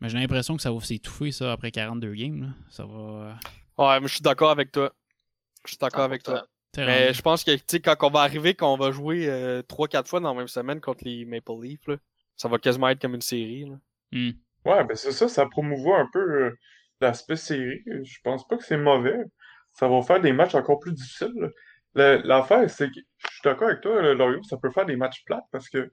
Mais 0.00 0.08
j'ai 0.10 0.18
l'impression 0.18 0.56
que 0.56 0.62
ça 0.62 0.70
va 0.70 0.80
s'étouffer, 0.80 1.32
ça, 1.32 1.52
après 1.52 1.70
42 1.72 2.12
games. 2.14 2.42
Là. 2.42 2.48
Ça 2.68 2.84
va. 2.84 3.38
Euh, 3.78 3.82
Ouais, 3.88 4.00
mais 4.00 4.08
je 4.08 4.14
suis 4.14 4.22
d'accord 4.22 4.50
avec 4.50 4.72
toi. 4.72 4.92
Je 5.64 5.70
suis 5.70 5.78
d'accord 5.78 6.04
avec 6.04 6.22
toi. 6.22 6.46
Mais 6.76 7.12
je 7.12 7.22
pense 7.22 7.42
que, 7.44 7.50
tu 7.56 7.62
sais, 7.66 7.80
quand 7.80 7.96
on 8.02 8.10
va 8.10 8.20
arriver, 8.20 8.54
qu'on 8.54 8.76
va 8.76 8.92
jouer 8.92 9.28
euh, 9.28 9.62
3-4 9.62 10.06
fois 10.06 10.20
dans 10.20 10.32
la 10.32 10.38
même 10.38 10.48
semaine 10.48 10.80
contre 10.80 11.04
les 11.04 11.24
Maple 11.24 11.52
Leafs, 11.62 11.86
là, 11.88 11.96
ça 12.36 12.48
va 12.48 12.58
quasiment 12.58 12.88
être 12.88 13.00
comme 13.02 13.14
une 13.14 13.20
série. 13.20 13.64
Là. 13.64 13.76
Hmm. 14.12 14.30
Ouais, 14.64 14.84
ben 14.84 14.94
c'est 14.94 15.12
ça, 15.12 15.28
ça 15.28 15.46
promouvoit 15.46 15.98
un 15.98 16.08
peu 16.12 16.18
euh, 16.20 16.58
l'aspect 17.00 17.36
série. 17.36 17.82
Je 17.86 18.18
pense 18.22 18.46
pas 18.46 18.56
que 18.56 18.64
c'est 18.64 18.76
mauvais. 18.76 19.16
Ça 19.72 19.88
va 19.88 20.02
faire 20.02 20.20
des 20.20 20.32
matchs 20.32 20.54
encore 20.54 20.78
plus 20.78 20.92
difficiles. 20.92 21.50
L'affaire, 21.94 22.68
c'est 22.70 22.88
que 22.90 23.00
je 23.18 23.26
suis 23.28 23.40
d'accord 23.42 23.68
avec 23.68 23.80
toi, 23.80 24.00
là, 24.02 24.14
Lorio, 24.14 24.42
ça 24.44 24.56
peut 24.56 24.70
faire 24.70 24.86
des 24.86 24.96
matchs 24.96 25.24
plates 25.24 25.44
parce 25.50 25.68
que 25.68 25.90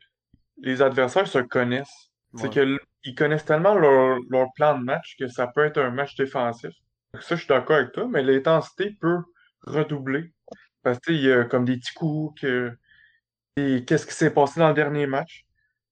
les 0.61 0.81
adversaires 0.81 1.27
se 1.27 1.39
connaissent. 1.39 2.11
C'est 2.35 2.43
Ouais. 2.47 2.49
que 2.53 2.59
l- 2.59 2.79
ils 3.05 3.15
connaissent 3.15 3.45
tellement 3.45 3.75
leur, 3.75 4.19
leur 4.29 4.47
plan 4.55 4.77
de 4.77 4.83
match 4.83 5.15
que 5.17 5.27
ça 5.27 5.47
peut 5.47 5.65
être 5.65 5.79
un 5.79 5.89
match 5.91 6.15
défensif. 6.15 6.71
Donc 7.15 7.23
Ça, 7.23 7.35
je 7.35 7.41
suis 7.41 7.47
d'accord 7.47 7.77
avec 7.77 7.91
toi, 7.93 8.07
mais 8.09 8.23
l'intensité 8.23 8.91
peut 8.99 9.17
redoubler. 9.61 10.31
Parce 10.83 10.99
que 10.99 11.05
tu 11.07 11.13
sais, 11.13 11.19
il 11.19 11.25
y 11.25 11.31
a 11.31 11.45
comme 11.45 11.65
des 11.65 11.77
petits 11.77 11.93
coups 11.93 12.41
que. 12.41 12.71
Et 13.57 13.85
qu'est-ce 13.85 14.05
qui 14.05 14.13
s'est 14.13 14.33
passé 14.33 14.59
dans 14.59 14.67
le 14.69 14.73
dernier 14.73 15.07
match? 15.07 15.45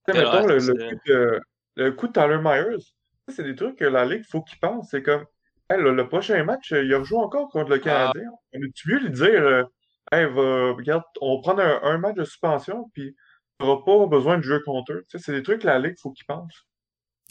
Tu 0.08 0.14
sais, 0.14 0.20
Ouais, 0.20 0.26
mettons, 0.26 0.48
le, 0.48 0.60
c'est- 0.60 0.74
le 0.74 0.90
coup 0.90 1.02
de, 1.08 1.42
le 1.76 1.92
coup 1.94 2.08
de 2.08 2.12
Tyler 2.14 2.38
Myers, 2.42 2.84
ça, 3.28 3.36
c'est 3.36 3.44
des 3.44 3.56
trucs 3.56 3.78
que 3.78 3.86
la 3.86 4.06
Ligue, 4.06 4.24
faut 4.30 4.42
qu'il 4.42 4.60
pense. 4.60 4.90
C'est 4.92 5.02
comme, 5.02 5.26
Hey, 5.70 5.82
le, 5.82 5.96
le 5.96 6.10
prochain 6.10 6.44
match, 6.44 6.74
euh, 6.74 6.84
il 6.84 6.94
rejoue 6.94 7.18
encore 7.20 7.50
contre 7.50 7.70
le 7.70 7.80
Canadien. 7.80 8.30
On 8.54 8.60
est-tu 8.62 8.90
mieux 8.90 9.00
lui 9.00 9.12
dire, 9.12 9.42
euh, 9.42 9.64
hey, 10.12 10.26
va, 10.26 10.74
regarde, 10.74 11.04
on 11.22 11.38
va 11.38 11.42
prendre 11.42 11.62
un, 11.62 11.80
un 11.84 11.98
match 12.00 12.16
de 12.16 12.26
suspension, 12.26 12.90
puis 12.94 13.16
tu 13.60 13.66
n'auras 13.66 13.82
pas 13.86 14.06
besoin 14.08 14.38
de 14.38 14.44
jouer 14.44 14.60
contre 14.66 14.92
eux. 14.92 15.06
C'est 15.08 15.32
des 15.32 15.42
trucs 15.42 15.62
que 15.62 15.68
la 15.68 15.80
Ligue, 15.80 15.96
faut 16.02 16.12
qu'il 16.12 16.26
pense. 16.26 16.54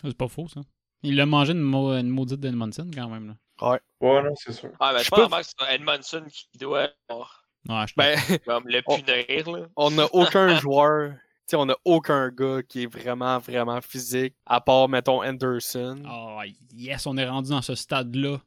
C'est 0.02 0.16
pas 0.16 0.28
faux, 0.28 0.48
ça. 0.48 0.62
Il 1.02 1.20
a 1.20 1.26
mangé 1.26 1.52
une, 1.52 1.60
mau- 1.60 1.92
une 1.92 2.08
maudite 2.08 2.40
d'Edmondson, 2.40 2.90
quand 2.94 3.08
même. 3.10 3.26
Là. 3.28 3.34
Ouais, 3.70 4.22
non, 4.22 4.34
c'est 4.36 4.52
sûr. 4.52 4.70
Ah, 4.80 4.92
ben, 4.92 5.02
Je 5.02 5.08
pense 5.08 5.28
que 5.28 5.52
c'est 5.66 5.74
Edmondson 5.74 6.24
qui 6.30 6.58
doit 6.58 6.88
avoir 7.08 7.44
Ouais, 7.68 7.86
je 7.86 7.94
Ben, 7.96 8.16
comme 8.46 8.64
le 8.66 8.82
On- 8.86 8.98
punir, 9.00 9.50
là. 9.50 9.66
on 9.76 9.90
n'a 9.92 10.06
aucun 10.12 10.56
joueur, 10.60 11.12
tu 11.12 11.18
sais, 11.46 11.56
on 11.56 11.66
n'a 11.66 11.76
aucun 11.84 12.28
gars 12.30 12.60
qui 12.68 12.82
est 12.82 12.86
vraiment, 12.92 13.38
vraiment 13.38 13.80
physique, 13.80 14.34
à 14.46 14.60
part, 14.60 14.88
mettons, 14.88 15.22
Anderson. 15.22 16.02
Oh, 16.10 16.40
yes, 16.74 17.06
on 17.06 17.16
est 17.16 17.28
rendu 17.28 17.50
dans 17.50 17.62
ce 17.62 17.76
stade-là. 17.76 18.40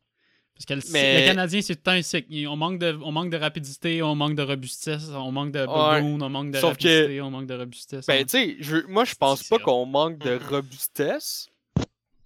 Parce 0.53 0.65
que 0.65 0.73
le, 0.73 0.81
Mais- 0.91 1.21
le 1.21 1.27
Canadien, 1.27 1.61
c'est 1.61 1.75
tout 1.75 1.79
le 1.79 1.83
temps 1.83 1.91
un 1.91 2.01
cycle. 2.01 2.47
On 2.47 2.55
manque, 2.57 2.79
de, 2.79 2.97
on 3.03 3.11
manque 3.11 3.29
de 3.29 3.37
rapidité, 3.37 4.01
on 4.01 4.15
manque 4.15 4.35
de 4.35 4.41
robustesse, 4.43 5.09
on 5.09 5.31
manque 5.31 5.51
de 5.51 5.59
Ouais. 5.59 6.01
bougoun, 6.01 6.21
on 6.23 6.29
manque 6.29 6.51
de 6.51 6.59
Sauf 6.59 6.77
que- 6.77 6.87
rapidité, 6.87 7.21
on 7.21 7.29
manque 7.31 7.47
de 7.47 7.55
robustesse. 7.55 8.05
Ben, 8.07 8.21
on- 8.21 8.23
tu 8.23 8.29
sais, 8.29 8.55
je- 8.59 8.85
moi, 8.87 9.03
je 9.05 9.15
pense 9.15 9.43
pas 9.43 9.59
qu'on 9.59 9.85
manque 9.85 10.17
de 10.19 10.35
Mhm. 10.35 10.43
robustesse, 10.49 11.49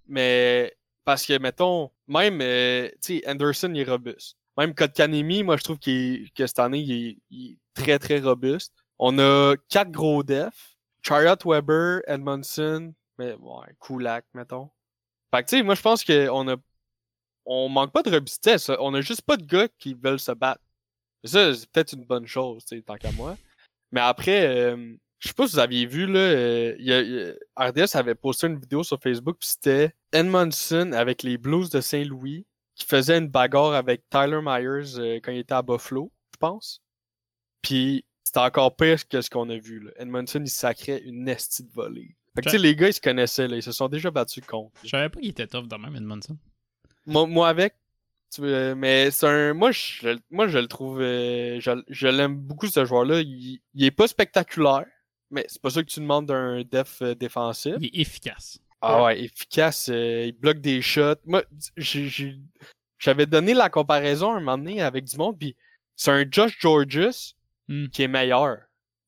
mais 0.06 0.72
parce 1.04 1.26
que, 1.26 1.38
mettons, 1.38 1.90
même, 2.10 2.40
euh, 2.42 2.88
tu 3.02 3.22
Anderson, 3.26 3.72
il 3.74 3.80
est 3.80 3.90
robuste. 3.90 4.36
Même 4.58 4.74
Kotkanemi, 4.74 5.42
moi, 5.42 5.56
je 5.56 5.64
trouve 5.64 5.78
est- 5.86 6.34
que 6.34 6.46
cette 6.46 6.58
année, 6.58 6.80
il 6.80 6.92
est, 6.92 7.18
il 7.30 7.52
est 7.52 7.56
très, 7.74 7.98
très 7.98 8.20
robuste. 8.20 8.74
On 8.98 9.18
a 9.18 9.54
quatre 9.68 9.90
gros 9.90 10.22
defs. 10.22 10.76
Chariot 11.02 11.36
Weber, 11.46 12.02
Edmondson, 12.06 12.92
mais 13.18 13.32
ouais, 13.34 13.74
Kulak, 13.80 14.26
mettons. 14.34 14.70
Fait 15.34 15.42
que, 15.42 15.48
tu 15.48 15.56
sais, 15.56 15.62
moi, 15.62 15.74
je 15.74 15.80
pense 15.82 16.04
qu'on 16.04 16.48
a. 16.48 16.56
On 17.46 17.68
manque 17.70 17.92
pas 17.92 18.02
de 18.02 18.10
robustesse. 18.10 18.70
On 18.80 18.92
a 18.94 19.00
juste 19.00 19.22
pas 19.22 19.36
de 19.38 19.44
gars 19.46 19.68
qui 19.78 19.94
veulent 19.94 20.20
se 20.20 20.32
battre. 20.32 20.60
Ça, 21.24 21.54
c'est 21.54 21.70
peut-être 21.70 21.92
une 21.94 22.04
bonne 22.04 22.26
chose, 22.26 22.64
tu 22.64 22.76
sais, 22.76 22.82
tant 22.82 22.96
qu'à 22.96 23.12
moi. 23.12 23.36
Mais 23.92 24.00
après, 24.00 24.46
euh, 24.46 24.94
je 25.20 25.28
sais 25.28 25.34
pas 25.34 25.46
si 25.46 25.52
vous 25.54 25.58
aviez 25.60 25.86
vu, 25.86 26.06
là, 26.06 26.18
euh, 26.18 26.74
y 26.80 26.92
a- 26.92 27.00
y 27.02 27.30
a- 27.30 27.68
RDS 27.68 27.94
avait 27.96 28.14
posté 28.16 28.46
une 28.48 28.58
vidéo 28.58 28.82
sur 28.82 28.98
Facebook, 29.00 29.36
puis 29.38 29.48
c'était 29.50 29.94
Edmondson 30.12 30.90
avec 30.94 31.22
les 31.22 31.38
Blues 31.38 31.70
de 31.70 31.80
Saint-Louis 31.80 32.46
qui 32.74 32.86
faisait 32.86 33.18
une 33.18 33.28
bagarre 33.28 33.74
avec 33.74 34.08
Tyler 34.10 34.40
Myers 34.42 34.98
euh, 34.98 35.20
quand 35.22 35.30
il 35.32 35.38
était 35.38 35.54
à 35.54 35.62
Buffalo, 35.62 36.10
je 36.32 36.38
pense. 36.38 36.82
Puis 37.62 38.04
c'était 38.24 38.40
encore 38.40 38.74
pire 38.76 39.06
que 39.08 39.20
ce 39.20 39.28
qu'on 39.30 39.48
a 39.50 39.58
vu. 39.58 39.80
Là. 39.80 39.90
Edmondson, 39.96 40.40
il 40.42 40.48
sacrait 40.50 41.02
une 41.04 41.24
nestie 41.24 41.64
de 41.64 41.70
volée. 41.72 42.16
Fait 42.34 42.42
que, 42.42 42.48
tu 42.50 42.56
sais, 42.56 42.62
les 42.62 42.76
gars, 42.76 42.88
ils 42.88 42.94
se 42.94 43.00
connaissaient, 43.00 43.48
là, 43.48 43.56
ils 43.56 43.62
se 43.62 43.72
sont 43.72 43.88
déjà 43.88 44.10
battus 44.10 44.44
contre. 44.46 44.72
Je 44.84 44.88
savais 44.88 45.08
pas 45.08 45.20
qu'il 45.20 45.30
était 45.30 45.46
tough 45.48 45.66
de 45.66 45.76
même, 45.76 45.94
Edmondson. 45.96 46.38
Moi, 47.06 47.26
moi 47.26 47.48
avec, 47.48 47.74
tu 48.32 48.40
veux- 48.42 48.74
mais 48.76 49.10
c'est 49.10 49.26
un. 49.26 49.52
Moi, 49.52 49.72
je, 49.72 50.16
moi, 50.30 50.46
je 50.46 50.58
le 50.58 50.68
trouve. 50.68 51.00
euh, 51.00 51.58
je, 51.60 51.72
je 51.88 52.06
l'aime 52.06 52.36
beaucoup, 52.36 52.68
ce 52.68 52.84
joueur-là. 52.84 53.20
Il, 53.20 53.60
il 53.74 53.84
est 53.84 53.90
pas 53.90 54.06
spectaculaire, 54.06 54.86
mais 55.30 55.44
c'est 55.48 55.60
pas 55.60 55.70
ça 55.70 55.82
que 55.82 55.88
tu 55.88 56.00
demandes 56.00 56.26
d'un 56.26 56.62
def 56.62 57.02
euh, 57.02 57.14
défensif? 57.14 57.74
Il 57.80 57.86
est 57.86 58.00
efficace. 58.00 58.58
Ah 58.80 59.04
ouais, 59.04 59.22
efficace. 59.24 59.88
euh, 59.92 60.26
il 60.28 60.32
bloque 60.32 60.60
des 60.60 60.80
shots. 60.82 61.16
Moi, 61.26 61.42
j'avais 62.98 63.26
donné 63.26 63.54
la 63.54 63.68
comparaison 63.68 64.32
un 64.32 64.40
moment 64.40 64.58
donné 64.58 64.80
avec 64.82 65.04
du 65.04 65.16
monde, 65.16 65.38
puis 65.38 65.56
c'est 65.96 66.10
un 66.10 66.24
Josh 66.30 66.56
Georges 66.60 67.34
Hmm. 67.68 67.86
qui 67.88 68.02
est 68.02 68.08
meilleur. 68.08 68.58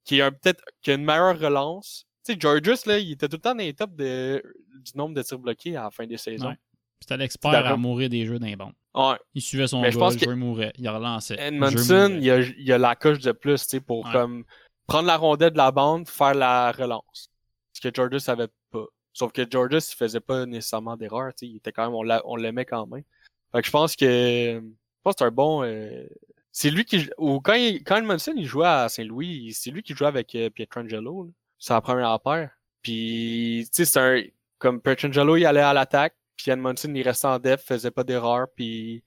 qui 0.05 0.20
a 0.20 0.27
un- 0.27 0.31
peut-être 0.32 0.62
qui 0.82 0.90
a 0.90 0.94
une 0.94 1.05
meilleure 1.05 1.39
relance. 1.39 2.07
Tu 2.27 2.32
sais, 2.32 2.39
Georges, 2.40 2.86
là, 2.86 2.99
il 2.99 3.12
était 3.12 3.28
tout 3.28 3.36
le 3.36 3.40
temps 3.40 3.55
dans 3.55 3.59
les 3.62 3.73
tops 3.73 3.94
de, 3.94 4.43
du 4.85 4.93
nombre 4.97 5.15
de 5.15 5.23
tirs 5.23 5.39
bloqués 5.39 5.77
à 5.77 5.85
la 5.85 5.90
fin 5.93 6.05
des 6.07 6.16
saisons. 6.16 6.49
Ouais. 6.49 6.59
C'était 7.01 7.16
l'expert 7.16 7.66
à 7.66 7.77
mourir 7.77 8.09
des 8.09 8.27
jeux 8.27 8.39
d'un 8.40 8.55
bon. 8.57 8.73
Ouais. 8.94 9.16
Il 9.35 9.43
suivait 9.43 9.69
son 9.69 9.81
Mais 9.81 9.89
gars, 9.89 9.90
je 9.93 9.99
pense 9.99 10.15
le 10.15 10.19
que- 10.20 10.24
jeu 10.27 10.35
mourait. 10.35 10.73
Il 10.77 10.89
relançait. 10.89 11.36
Edmondson, 11.39 12.15
il 12.16 12.24
y 12.24 12.31
a, 12.32 12.40
il 12.40 12.62
y 12.65 12.73
a 12.73 12.78
la 12.78 12.97
coche 12.97 13.20
de 13.20 13.31
plus, 13.32 13.62
tu 13.62 13.69
sais, 13.69 13.81
pour 13.81 14.05
Ouais. 14.07 14.12
comme 14.12 14.44
prendre 14.87 15.07
la 15.07 15.17
rondelle 15.17 15.53
de 15.53 15.57
la 15.57 15.71
bande, 15.71 16.09
faire 16.09 16.35
la 16.35 16.73
relance. 16.73 17.31
Ce 17.73 17.81
que 17.81 17.95
Georges 17.95 18.19
savait 18.19 18.49
pas. 18.71 18.85
Sauf 19.13 19.33
que 19.33 19.47
Georges, 19.51 19.85
il 19.93 19.97
faisait 19.97 20.21
pas 20.21 20.47
nécessairement 20.47 20.97
d'erreur, 20.97 21.33
il 21.43 21.57
était 21.57 21.73
quand 21.73 21.85
même, 21.85 21.95
on 21.95 22.03
l'a- 22.03 22.23
on 22.25 22.37
l'aimait 22.37 22.65
quand 22.65 22.87
même. 22.87 23.05
Fait 23.53 23.61
que 23.61 23.67
je 23.67 23.71
pense 23.73 23.95
que, 23.97 24.05
je 24.07 25.03
pense 25.03 25.15
que 25.15 25.19
c'est 25.19 25.25
un 25.25 25.31
bon, 25.31 25.63
euh, 25.65 26.07
c'est 26.51 26.71
lui 26.71 26.85
qui, 26.85 27.09
ou 27.19 27.41
quand, 27.41 27.55
il, 27.55 27.83
quand 27.85 27.97
Edmondson, 27.97 28.33
il 28.37 28.47
jouait 28.47 28.67
à 28.67 28.89
Saint-Louis, 28.89 29.53
c'est 29.53 29.71
lui 29.71 29.83
qui 29.83 29.95
jouait 29.95 30.07
avec 30.07 30.35
euh, 30.35 30.49
Pietrangelo. 30.51 31.31
C'est 31.59 31.75
la 31.75 31.81
première 31.81 32.19
paire. 32.21 32.51
Puis, 32.83 33.65
tu 33.67 33.77
sais, 33.77 33.85
c'est 33.85 34.01
un, 34.01 34.23
comme 34.59 34.81
Pietrangelo, 34.81 35.37
il 35.37 35.47
allait 35.47 35.61
à 35.61 35.73
l'attaque, 35.73 36.17
puis 36.37 36.51
Edmondson, 36.51 36.93
il 36.95 37.03
restait 37.03 37.27
en 37.29 37.39
def, 37.39 37.63
faisait 37.63 37.91
pas 37.91 38.05
d'erreur, 38.05 38.47
puis 38.57 39.05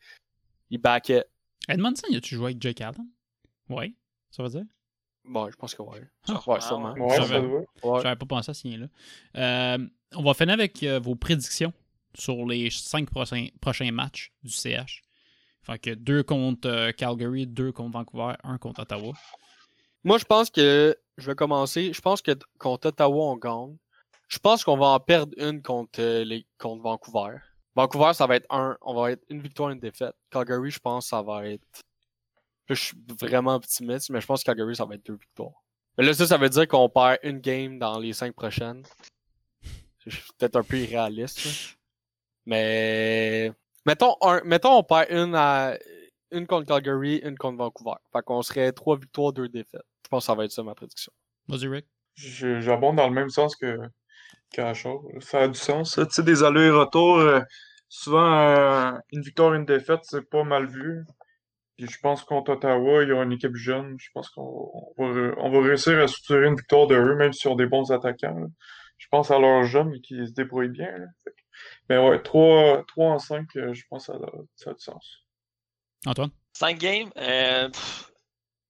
il 0.70 0.78
backait. 0.78 1.26
Edmondson, 1.68 2.08
y 2.10 2.16
a-tu 2.18 2.36
joué 2.36 2.46
avec 2.52 2.62
Jake 2.62 2.82
Allen? 2.82 3.08
Oui. 3.70 3.96
Ça 4.32 4.44
veut 4.44 4.50
dire? 4.50 4.66
Bon, 5.28 5.50
je 5.50 5.56
pense 5.56 5.74
que 5.74 5.82
ouais. 5.82 6.02
Ah, 6.28 6.42
ouais, 6.48 6.62
sûrement. 6.62 6.94
Ouais, 6.94 7.16
J'avais- 8.02 8.16
pas 8.16 8.26
pensé 8.26 8.52
à 8.52 8.54
ce 8.54 8.68
lien-là. 8.68 8.88
Euh, 9.36 9.88
on 10.16 10.24
va 10.24 10.34
finir 10.34 10.54
avec 10.54 10.82
euh, 10.84 11.00
vos 11.00 11.16
prédictions 11.16 11.74
sur 12.14 12.46
les 12.46 12.70
cinq 12.70 13.10
prochains, 13.10 13.48
prochains 13.60 13.92
matchs 13.92 14.32
du 14.44 14.52
CH. 14.52 15.02
Fait 15.64 15.80
que 15.80 15.90
deux 15.96 16.22
contre 16.24 16.70
euh, 16.70 16.92
Calgary, 16.92 17.48
deux 17.48 17.72
contre 17.72 17.94
Vancouver, 17.94 18.34
un 18.44 18.58
contre 18.58 18.82
Ottawa. 18.84 19.14
Moi, 20.04 20.20
je 20.20 20.26
pense 20.26 20.52
que 20.52 20.96
je 21.18 21.26
vais 21.32 21.36
commencer. 21.36 21.92
Je 21.92 22.02
pense 22.02 22.22
que 22.22 22.32
contre 22.60 22.90
Ottawa, 22.90 23.32
on 23.32 23.38
gagne. 23.38 23.76
Je 24.28 24.38
pense 24.40 24.64
qu'on 24.64 24.78
va 24.78 24.88
en 24.88 25.00
perdre 25.00 25.34
une 25.38 25.62
contre, 25.62 26.00
euh, 26.00 26.24
les, 26.24 26.46
contre 26.60 26.84
Vancouver. 26.84 27.38
Vancouver, 27.76 28.14
ça 28.14 28.28
va 28.28 28.36
être 28.36 28.46
un. 28.52 28.78
On 28.82 28.94
va 28.94 29.12
être 29.12 29.24
une 29.30 29.42
victoire, 29.42 29.72
une 29.72 29.80
défaite. 29.80 30.16
Calgary, 30.30 30.72
je 30.72 30.80
pense, 30.80 31.08
ça 31.08 31.22
va 31.22 31.48
être. 31.48 31.66
Là, 32.68 32.76
je 32.76 32.82
suis 32.82 32.98
vraiment 33.20 33.56
optimiste, 33.56 34.10
mais 34.10 34.22
je 34.22 34.26
pense 34.26 34.42
que 34.42 34.46
Calgary, 34.46 34.76
ça 34.76 34.86
va 34.86 34.96
être 34.96 35.06
deux 35.06 35.16
victoires. 35.18 35.54
Mais 35.98 36.04
là, 36.04 36.14
ça, 36.14 36.26
ça 36.28 36.38
veut 36.38 36.50
dire 36.50 36.68
qu'on 36.68 36.90
perd 36.90 37.20
une 37.24 37.40
game 37.40 37.78
dans 37.80 38.00
les 38.00 38.14
cinq 38.14 38.34
prochaines. 38.34 38.84
Je 40.06 40.10
suis 40.16 40.32
peut-être 40.38 40.56
un 40.58 40.64
peu 40.64 40.78
irréaliste. 40.78 41.46
là. 41.46 41.52
Mais. 42.46 43.52
Mettons, 43.86 44.16
un, 44.22 44.42
mettons, 44.44 44.78
on 44.78 44.84
perd 44.84 45.10
une 45.12 45.36
à. 45.36 45.78
Une 46.32 46.48
contre 46.48 46.68
Calgary, 46.68 47.18
une 47.24 47.38
contre 47.38 47.58
Vancouver. 47.58 47.96
Fait 48.12 48.22
qu'on 48.24 48.42
serait 48.42 48.72
trois 48.72 48.98
victoires, 48.98 49.32
deux 49.32 49.48
défaites. 49.48 49.86
Je 50.04 50.10
pense 50.10 50.24
que 50.24 50.26
ça 50.28 50.36
va 50.36 50.44
être 50.46 50.52
ça 50.52 50.64
ma 50.64 50.74
prédiction. 50.76 51.14
Vas-y, 51.48 51.68
Rick. 51.68 51.86
Je- 52.16 52.60
J'abonde 52.62 52.96
dans 52.98 53.08
le 53.08 53.14
même 53.14 53.30
sens 53.30 53.56
que 53.56 53.78
qu'Achor. 54.52 55.04
Ça 55.20 55.42
a 55.44 55.48
du 55.48 55.58
sens. 55.58 55.94
ça. 55.94 56.06
Tu 56.06 56.14
sais, 56.16 56.24
des 56.24 56.44
allers-retours, 56.44 57.18
euh, 57.20 57.42
souvent, 57.88 58.34
euh, 58.40 58.92
une 59.14 59.22
victoire, 59.22 59.54
une 59.54 59.66
défaite, 59.66 60.00
c'est 60.04 60.28
pas 60.28 60.44
mal 60.44 60.66
vu. 60.66 61.06
Puis 61.78 61.88
je 61.88 62.00
pense 62.00 62.24
contre 62.24 62.54
Ottawa, 62.54 63.04
il 63.04 63.10
y 63.10 63.12
aura 63.12 63.24
une 63.24 63.34
équipe 63.34 63.56
jeune. 63.56 63.96
Je 64.00 64.10
pense 64.14 64.30
qu'on 64.30 64.94
on 64.98 65.08
va, 65.08 65.14
ré- 65.14 65.34
on 65.38 65.50
va 65.50 65.62
réussir 65.62 66.00
à 66.00 66.08
structurer 66.08 66.48
une 66.48 66.56
victoire 66.56 66.88
de 66.88 66.96
eux, 66.96 67.16
même 67.16 67.34
si 67.34 67.48
ont 67.48 67.56
des 67.56 67.66
bons 67.66 67.92
attaquants. 67.92 68.38
là. 68.40 68.48
Je 68.98 69.08
pense 69.10 69.30
à 69.30 69.40
leurs 69.40 69.64
jeunes 69.66 70.00
qui 70.02 70.16
se 70.26 70.32
débrouillent 70.32 70.70
bien. 70.70 70.90
là. 70.98 71.06
Mais 71.90 71.98
ouais, 71.98 72.22
3, 72.22 72.84
3 72.88 73.12
en 73.12 73.20
5, 73.20 73.46
je 73.54 73.82
pense 73.90 74.08
que 74.08 74.14
ça, 74.14 74.18
a- 74.20 74.32
ça 74.56 74.70
a 74.70 74.74
du 74.74 74.80
sens. 74.82 75.26
Antoine? 76.06 76.30
5 76.54 76.78
games, 76.80 77.10
euh, 77.18 77.68
pff, 77.70 78.12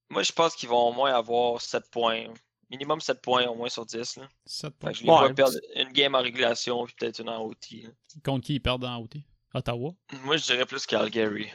moi 0.10 0.24
je 0.24 0.32
pense 0.32 0.56
qu'ils 0.56 0.70
vont 0.70 0.90
au 0.90 0.94
moins 0.94 1.14
avoir 1.14 1.62
7 1.62 1.84
points. 1.92 2.26
Minimum 2.72 3.00
7 3.02 3.22
points 3.22 3.46
au 3.46 3.54
moins 3.56 3.70
sur 3.70 3.86
10. 3.86 4.18
Là. 4.18 4.28
7 4.46 4.74
Fait 4.74 4.80
points. 4.80 4.92
que 4.92 4.98
je 4.98 5.04
les 5.04 5.08
vois 5.10 5.34
perdre 5.34 5.58
une 5.76 5.92
game 5.92 6.16
en 6.16 6.22
régulation 6.22 6.84
puis 6.86 6.96
peut-être 6.98 7.20
une 7.20 7.30
en 7.30 7.44
OT. 7.44 7.84
là. 7.84 7.90
Contre 8.24 8.46
qui 8.48 8.56
ils 8.56 8.60
perdent 8.60 8.86
en 8.86 8.98
OT? 9.00 9.18
Ottawa? 9.54 9.92
Moi 10.24 10.38
je 10.38 10.46
dirais 10.46 10.66
plus 10.66 10.86
Calgary. 10.88 11.48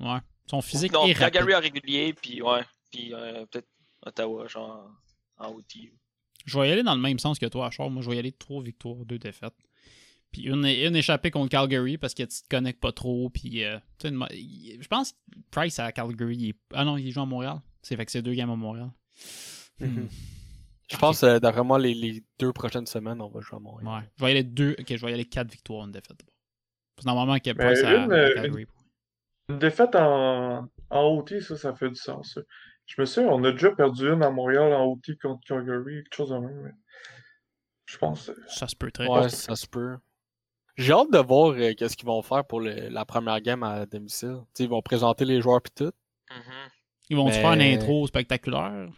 Ouais. 0.00 0.18
Son 0.46 0.60
physique 0.62 0.92
non, 0.92 1.06
est 1.06 1.12
rapide. 1.12 1.32
Calgary 1.34 1.54
en 1.54 1.60
régulier 1.60 2.12
puis 2.14 2.42
ouais. 2.42 2.62
Puis 2.92 3.12
euh, 3.14 3.44
peut-être 3.46 3.68
Ottawa 4.04 4.46
genre 4.46 4.90
en 5.38 5.48
OT. 5.52 5.90
Je 6.46 6.58
vais 6.58 6.68
y 6.68 6.72
aller 6.72 6.82
dans 6.82 6.94
le 6.94 7.00
même 7.00 7.18
sens 7.18 7.38
que 7.38 7.46
toi, 7.46 7.66
Achor. 7.68 7.90
Moi, 7.90 8.02
je 8.02 8.10
vais 8.10 8.16
y 8.16 8.18
aller 8.18 8.32
trois 8.32 8.62
victoires, 8.62 8.96
deux 9.06 9.18
défaites. 9.18 9.54
Puis 10.30 10.42
une, 10.42 10.64
une 10.66 10.96
échappée 10.96 11.30
contre 11.30 11.48
Calgary 11.50 11.96
parce 11.96 12.12
que 12.12 12.22
tu 12.24 12.42
te 12.42 12.48
connectes 12.50 12.80
pas 12.80 12.92
trop. 12.92 13.30
Puis, 13.30 13.64
euh, 13.64 13.78
tu 13.98 14.08
sais, 14.08 14.14
une 14.14 14.26
je 14.82 14.86
pense 14.88 15.12
que 15.12 15.16
Price 15.50 15.78
à 15.78 15.90
Calgary. 15.92 16.36
il 16.36 16.48
est- 16.50 16.58
Ah 16.74 16.84
non, 16.84 16.98
il 16.98 17.10
joue 17.10 17.22
à 17.22 17.26
Montréal. 17.26 17.60
C'est 17.82 17.96
fait 17.96 18.04
que 18.04 18.12
c'est 18.12 18.20
deux 18.22 18.34
games 18.34 18.50
à 18.50 18.56
Montréal. 18.56 18.90
Hmm. 19.80 20.06
Je 20.90 20.96
pense 20.98 21.20
que 21.22 21.38
d'après 21.38 21.64
moi, 21.64 21.78
les, 21.78 21.94
les 21.94 22.22
deux 22.38 22.52
prochaines 22.52 22.86
semaines, 22.86 23.20
on 23.22 23.28
va 23.28 23.40
jouer 23.40 23.56
à 23.56 23.60
Montréal. 23.60 23.88
Ouais. 23.88 24.08
Je 24.18 24.24
vais 24.24 24.28
y 24.28 24.34
aller 24.34 24.44
deux. 24.44 24.76
Ok, 24.78 24.86
je 24.94 25.06
vais 25.06 25.10
y 25.12 25.14
aller 25.14 25.24
quatre 25.24 25.50
victoires, 25.50 25.86
une 25.86 25.92
défaite. 25.92 26.22
C'est 26.98 27.06
normalement 27.06 27.38
que 27.38 27.50
Price 27.52 27.82
à 27.82 28.04
euh, 28.04 28.34
Calgary. 28.34 28.62
Une 28.62 28.66
défaite 29.48 29.94
en, 29.96 30.68
en 30.90 31.02
OT, 31.16 31.40
ça, 31.40 31.56
ça 31.56 31.74
fait 31.74 31.88
du 31.88 31.96
sens. 31.96 32.34
ça. 32.34 32.40
Je 32.86 33.00
me 33.00 33.06
souviens, 33.06 33.30
on 33.30 33.42
a 33.44 33.52
déjà 33.52 33.70
perdu 33.74 34.08
une 34.10 34.22
à 34.22 34.30
Montréal 34.30 34.72
en 34.74 34.84
OT 34.86 35.16
contre 35.22 35.40
Calgary, 35.46 36.02
quelque 36.04 36.14
chose 36.16 36.30
de 36.30 36.38
même. 36.38 36.60
mais 36.64 36.70
Je 37.86 37.96
pense. 37.98 38.28
euh, 38.28 38.34
Ça 38.48 38.68
se 38.68 38.76
peut 38.76 38.90
très 38.90 39.06
Ouais, 39.08 39.20
bien. 39.20 39.28
ça 39.28 39.56
se 39.56 39.66
peut. 39.66 39.96
J'ai 40.76 40.92
hâte 40.92 41.10
de 41.12 41.18
voir 41.18 41.50
euh, 41.52 41.72
qu'est-ce 41.74 41.96
qu'ils 41.96 42.06
vont 42.06 42.20
faire 42.22 42.44
pour 42.44 42.60
le- 42.60 42.88
la 42.88 43.04
première 43.04 43.40
game 43.40 43.62
à 43.62 43.86
domicile. 43.86 44.38
Ils 44.58 44.68
vont 44.68 44.82
présenter 44.82 45.24
les 45.24 45.40
joueurs 45.40 45.62
pis 45.62 45.70
tout. 45.70 45.92
Mhm. 46.30 46.52
Ils 47.10 47.16
vont-tu 47.16 47.36
Mais- 47.36 47.40
faire 47.42 47.52
une 47.52 47.60
intro 47.62 48.06
spectaculaire? 48.06 48.88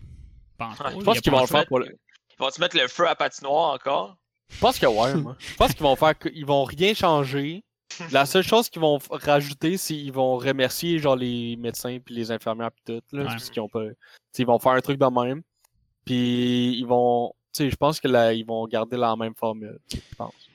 Pas. 0.56 0.70
Ouais, 0.70 0.93
Je 0.98 1.05
pense 1.05 1.20
qu'ils 1.20 1.32
vont 1.32 1.40
le 1.43 1.47
faire 1.47 1.66
pour 1.66 1.81
le... 1.81 1.86
Ils 1.86 2.39
vont-tu 2.39 2.60
mettre 2.60 2.77
le 2.78 2.89
feu 2.89 3.06
à 3.06 3.14
patinoire 3.14 3.74
encore? 3.74 4.16
Je 4.48 4.59
pense 4.59 4.78
que 4.78 4.86
ouais, 4.86 5.14
moi. 5.16 5.36
Je 5.39 5.55
pense 5.56 5.73
qu'ils 5.74 5.82
vont 5.82 5.97
faire... 5.97 6.14
Ils 6.32 6.47
vont 6.47 6.64
rien 6.64 6.94
changer. 6.94 7.62
La 8.13 8.27
seule 8.27 8.43
chose 8.43 8.69
qu'ils 8.69 8.83
vont 8.83 8.99
rajouter, 9.11 9.77
c'est 9.77 9.95
qu'ils 9.95 10.13
vont 10.13 10.37
remercier 10.37 10.99
genre 10.99 11.17
les 11.17 11.57
médecins 11.57 11.99
puis 12.05 12.15
les 12.15 12.31
infirmières 12.31 12.71
pis 12.73 12.83
tout. 12.85 13.01
Là, 13.13 13.23
Ouais. 13.23 13.29
parce 13.29 13.49
qu'ils 13.51 13.63
ont 13.63 13.69
pas... 13.69 13.85
ils 14.39 14.47
vont 14.47 14.59
faire 14.59 14.73
un 14.73 14.81
truc 14.81 14.99
de 14.99 15.07
même. 15.25 15.43
Puis 16.05 16.77
ils 16.79 16.85
vont... 16.87 17.33
Tu 17.55 17.65
sais, 17.65 17.71
je 17.71 17.77
pense 17.77 18.01
que 18.01 18.09
là, 18.09 18.33
ils 18.35 18.45
vont 18.45 18.67
garder 18.67 18.97
la 18.97 19.17
même 19.17 19.35
formule. 19.35 19.79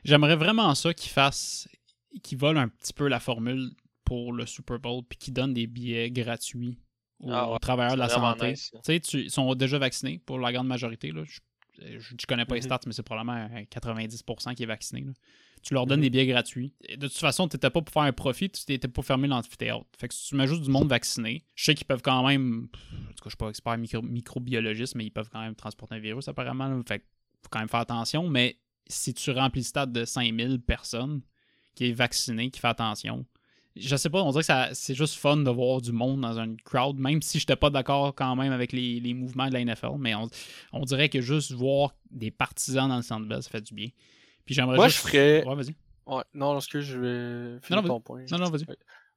J'aimerais 0.03 0.35
vraiment 0.35 0.73
ça 0.75 0.93
qu'ils 0.93 1.11
fassent. 1.11 1.67
qu'ils 2.23 2.37
volent 2.37 2.59
un 2.61 2.67
petit 2.67 2.93
peu 2.93 3.07
la 3.07 3.19
formule 3.19 3.71
pour 4.05 4.33
le 4.33 4.45
Super 4.45 4.77
Bowl 4.79 5.01
puis 5.07 5.17
qu'ils 5.17 5.33
donnent 5.33 5.53
des 5.53 5.67
billets 5.67 6.11
gratuits 6.11 6.77
aux 7.21 7.31
Ah 7.31 7.51
ouais, 7.51 7.59
travailleurs 7.59 7.93
de 7.93 7.99
la 7.99 8.09
santé. 8.09 8.51
nice, 8.51 8.71
tu 8.83 8.99
sais, 9.03 9.17
ils 9.19 9.31
sont 9.31 9.53
déjà 9.55 9.77
vaccinés 9.79 10.19
pour 10.25 10.37
la 10.39 10.51
grande 10.51 10.67
majorité. 10.67 11.11
Là. 11.11 11.23
Je, 11.25 11.39
je, 11.99 12.13
je 12.19 12.25
connais 12.27 12.45
pas 12.45 12.55
les 12.55 12.61
Mhm. 12.61 12.65
stats, 12.65 12.79
mais 12.85 12.93
c'est 12.93 13.03
probablement 13.03 13.47
euh, 13.51 13.63
90% 13.71 14.53
qui 14.55 14.63
est 14.63 14.67
vacciné. 14.67 15.01
là. 15.01 15.11
Tu 15.63 15.73
leur 15.75 15.85
donnes 15.85 15.99
Mhm. 15.99 16.03
des 16.03 16.09
billets 16.09 16.25
gratuits. 16.27 16.73
Et 16.87 16.97
de 16.97 17.07
toute 17.07 17.17
façon, 17.17 17.47
tu 17.47 17.55
n'étais 17.55 17.69
pas 17.69 17.81
pour 17.81 17.93
faire 17.93 18.01
un 18.03 18.11
profit, 18.13 18.49
tu 18.49 18.61
n'étais 18.69 18.87
pas 18.87 19.01
fermer 19.03 19.27
l'amphithéâtre. 19.27 19.85
Fait 19.99 20.07
que 20.07 20.13
si 20.13 20.27
tu 20.29 20.35
mets 20.35 20.47
juste 20.47 20.63
du 20.63 20.69
monde 20.69 20.87
vacciné, 20.89 21.43
je 21.55 21.63
sais 21.65 21.75
qu'ils 21.75 21.85
peuvent 21.85 22.01
quand 22.01 22.25
même. 22.27 22.67
En 22.73 23.07
tout 23.09 23.23
cas, 23.23 23.25
je 23.25 23.29
suis 23.29 23.37
pas 23.37 23.49
expert 23.49 23.77
micro- 23.77 24.01
microbiologiste, 24.01 24.95
mais 24.95 25.05
ils 25.05 25.11
peuvent 25.11 25.29
quand 25.31 25.41
même 25.41 25.55
transporter 25.55 25.95
un 25.95 25.99
virus 25.99 26.27
apparemment. 26.27 26.81
Fait 26.87 26.99
que 26.99 27.05
faut 27.43 27.49
quand 27.51 27.59
même 27.59 27.69
faire 27.69 27.81
attention. 27.81 28.27
Mais 28.27 28.57
si 28.87 29.13
tu 29.13 29.29
remplis 29.31 29.61
le 29.61 29.65
stade 29.65 29.91
de 29.93 30.03
5000 30.05 30.59
personnes 30.61 31.21
qui 31.75 31.85
est 31.89 31.93
vacciné, 31.93 32.49
qui 32.49 32.59
fait 32.59 32.67
attention, 32.67 33.25
je 33.75 33.95
sais 33.95 34.09
pas, 34.09 34.21
on 34.23 34.31
dirait 34.31 34.43
que 34.43 34.73
c'est 34.73 34.95
juste 34.95 35.15
fun 35.15 35.37
de 35.37 35.49
voir 35.49 35.79
du 35.79 35.91
monde 35.93 36.19
dans 36.21 36.37
une 36.39 36.57
crowd, 36.61 36.97
même 36.97 37.21
si 37.21 37.39
je 37.39 37.43
n'étais 37.43 37.55
pas 37.55 37.69
d'accord 37.69 38.13
quand 38.15 38.35
même 38.35 38.51
avec 38.51 38.73
les, 38.73 38.99
les 38.99 39.13
mouvements 39.13 39.47
de 39.47 39.53
la 39.53 39.61
NFL, 39.63 39.95
mais 39.97 40.13
on, 40.13 40.29
on 40.73 40.83
dirait 40.83 41.07
que 41.07 41.21
juste 41.21 41.51
voir 41.53 41.93
des 42.09 42.31
partisans 42.31 42.89
dans 42.89 42.97
le 42.97 43.01
centre 43.01 43.25
belle, 43.27 43.41
ça 43.43 43.49
fait 43.49 43.61
du 43.61 43.73
bien. 43.73 43.87
Puis 44.45 44.55
j'aimerais 44.55 44.75
Moi, 44.75 44.87
juste... 44.87 45.03
je 45.03 45.07
ferais- 45.07 45.45
Ouais, 45.45 45.55
vas-y. 45.55 45.75
Ouais, 46.05 46.23
non, 46.33 46.57
est-ce 46.57 46.67
que 46.67 46.81
je 46.81 46.99
vais 46.99 47.59
finir 47.61 47.81
non, 47.81 47.87
ton 47.87 48.01
point? 48.01 48.25
Non, 48.31 48.37
non, 48.39 48.49
vas-y. 48.49 48.65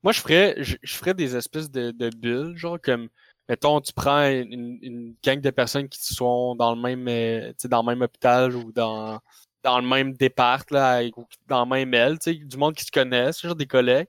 Moi, 0.03 0.13
je 0.13 0.21
ferais, 0.21 0.55
je, 0.59 0.77
je 0.83 0.95
ferais 0.97 1.15
des 1.15 1.35
espèces 1.35 1.71
de, 1.71 1.91
de 1.91 2.11
bulles, 2.11 2.57
genre 2.57 2.79
comme, 2.81 3.09
mettons, 3.49 3.81
tu 3.81 3.93
prends 3.95 4.27
une, 4.29 4.79
une 4.83 5.15
gang 5.25 5.41
de 5.41 5.51
personnes 5.51 5.89
qui 5.89 6.03
sont 6.05 6.55
dans 6.55 6.75
le 6.75 6.81
même, 6.81 7.09
euh, 7.09 7.49
tu 7.49 7.55
sais, 7.63 7.69
dans 7.69 7.81
le 7.83 7.87
même 7.87 8.03
hôpital 8.03 8.55
ou 8.55 8.71
dans, 8.71 9.19
dans 9.63 9.81
le 9.81 9.87
même 9.87 10.13
départ, 10.13 10.63
là, 10.71 11.03
ou 11.17 11.25
dans 11.49 11.65
le 11.65 11.71
même 11.71 11.95
aile, 11.95 12.19
tu 12.19 12.33
sais, 12.33 12.35
du 12.35 12.57
monde 12.59 12.75
qui 12.75 12.85
se 12.85 12.93
connaissent, 12.93 13.41
genre 13.41 13.57
des 13.57 13.67
collègues. 13.67 14.09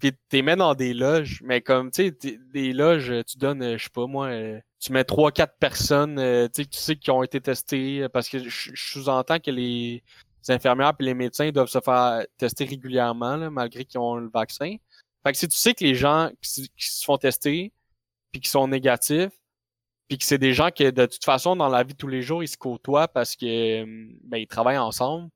Puis 0.00 0.12
t'es 0.28 0.42
mets 0.42 0.56
dans 0.56 0.74
des 0.74 0.94
loges, 0.94 1.40
mais 1.42 1.60
comme, 1.60 1.90
tu 1.90 2.14
sais, 2.20 2.38
des 2.52 2.72
loges, 2.72 3.12
tu 3.26 3.38
donnes, 3.38 3.62
euh, 3.62 3.78
je 3.78 3.84
sais 3.84 3.90
pas 3.90 4.06
moi, 4.06 4.28
euh, 4.28 4.58
tu 4.78 4.92
mets 4.92 5.04
trois, 5.04 5.32
quatre 5.32 5.56
personnes, 5.58 6.18
euh, 6.18 6.48
tu 6.48 6.62
sais, 6.62 6.64
que 6.64 6.70
tu 6.70 6.78
sais 6.78 6.96
qui 6.96 7.10
ont 7.10 7.22
été 7.22 7.40
testées, 7.40 8.06
parce 8.10 8.28
que 8.28 8.38
je, 8.38 8.70
je 8.74 8.92
sous-entends 8.92 9.38
que 9.38 9.50
les, 9.50 10.02
les 10.48 10.54
infirmières 10.54 10.92
et 10.98 11.02
les 11.02 11.14
médecins 11.14 11.50
doivent 11.50 11.68
se 11.68 11.80
faire 11.80 12.24
tester 12.38 12.64
régulièrement, 12.64 13.36
là, 13.36 13.50
malgré 13.50 13.84
qu'ils 13.84 14.00
ont 14.00 14.16
le 14.16 14.28
vaccin. 14.28 14.76
Fait 15.24 15.32
que 15.32 15.38
si 15.38 15.48
tu 15.48 15.56
sais 15.56 15.74
que 15.74 15.84
les 15.84 15.94
gens 15.94 16.30
qui, 16.40 16.50
se- 16.50 16.60
qui 16.76 16.86
se 16.90 17.04
font 17.04 17.16
tester, 17.18 17.72
puis 18.32 18.40
qui 18.40 18.50
sont 18.50 18.68
négatifs, 18.68 19.32
puis 20.08 20.18
que 20.18 20.24
c'est 20.24 20.38
des 20.38 20.52
gens 20.54 20.70
que 20.70 20.90
de 20.90 21.06
toute 21.06 21.24
façon, 21.24 21.56
dans 21.56 21.68
la 21.68 21.82
vie 21.82 21.94
de 21.94 21.98
tous 21.98 22.06
les 22.08 22.22
jours, 22.22 22.42
ils 22.42 22.48
se 22.48 22.56
côtoient 22.56 23.08
parce 23.08 23.34
que 23.34 23.82
euh, 23.82 24.06
ben, 24.22 24.38
ils 24.38 24.46
travaillent 24.46 24.78
ensemble. 24.78 25.28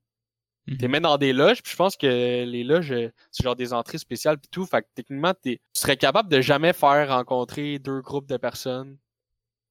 Mhm. 0.67 0.77
T'es 0.79 0.89
mets 0.89 1.01
dans 1.01 1.17
des 1.19 1.33
loges, 1.33 1.63
puis 1.63 1.73
je 1.73 1.77
pense 1.77 1.97
que 1.97 2.07
les 2.45 2.63
loges, 2.63 2.95
c'est 3.33 3.43
genre 3.43 3.57
des 3.57 3.73
entrées 3.73 3.99
spéciales 3.99 4.39
puis 4.39 4.49
tout. 4.51 4.65
Fait 4.67 4.83
que 4.83 4.89
techniquement, 4.95 5.35
t'es- 5.35 5.57
tu 5.75 5.81
serais 5.81 5.97
capable 5.97 6.29
de 6.29 6.41
jamais 6.41 6.73
faire 6.73 7.09
rencontrer 7.09 7.79
deux 7.81 8.01
groupes 8.01 8.27
de 8.29 8.37
personnes 8.37 8.97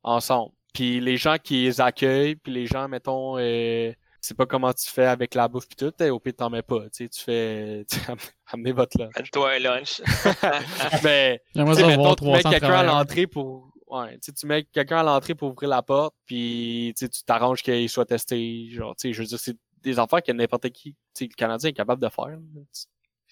ensemble. 0.03 0.51
Puis 0.73 0.99
les 0.99 1.15
gens 1.17 1.37
qui 1.41 1.63
les 1.63 1.79
accueillent, 1.81 2.35
puis 2.35 2.51
les 2.51 2.65
gens, 2.67 2.87
mettons, 2.89 3.37
euh, 3.37 3.93
c'est 4.21 4.35
pas 4.35 4.45
comment 4.45 4.73
tu 4.73 4.89
fais 4.89 5.05
avec 5.05 5.33
la 5.35 5.47
bouffe 5.47 5.67
pis 5.67 5.75
tout, 5.75 5.93
au 6.03 6.19
pire 6.19 6.33
t'en 6.35 6.49
mets 6.49 6.61
pas, 6.61 6.81
tu 6.89 7.05
sais, 7.05 7.09
tu 7.09 7.19
fais, 7.21 7.85
amenez 8.47 8.71
votre 8.71 8.97
lunch. 8.99 9.13
Donne-toi 9.15 9.51
un 9.53 9.59
lunch. 9.59 10.01
Mais, 11.03 11.41
tu 11.55 11.65
sais, 11.65 11.73
ça 11.73 11.87
mettons, 11.87 12.01
voir 12.03 12.15
tu 12.15 12.25
mets 12.25 12.39
300 12.41 12.49
quelqu'un 12.51 12.73
à 12.73 12.83
l'entrée 12.83 13.27
pour, 13.27 13.71
ouais, 13.87 14.17
tu 14.19 14.45
mets 14.47 14.63
quelqu'un 14.65 14.97
à 14.99 15.03
l'entrée 15.03 15.35
pour 15.35 15.51
ouvrir 15.51 15.69
la 15.69 15.81
porte, 15.81 16.15
puis 16.25 16.93
tu 16.97 17.07
t'arranges 17.25 17.61
qu'il 17.63 17.89
soit 17.89 18.05
testé, 18.05 18.69
genre, 18.71 18.95
tu 18.95 19.07
sais, 19.09 19.13
je 19.13 19.21
veux 19.21 19.27
dire, 19.27 19.39
c'est 19.39 19.57
des 19.81 19.97
affaires 19.99 20.21
que 20.21 20.31
n'importe 20.31 20.69
qui, 20.71 20.91
tu 20.93 20.97
sais, 21.13 21.25
le 21.25 21.33
Canadien 21.35 21.69
est 21.69 21.73
capable 21.73 22.01
de 22.03 22.09
faire. 22.09 22.27
là. 22.27 22.37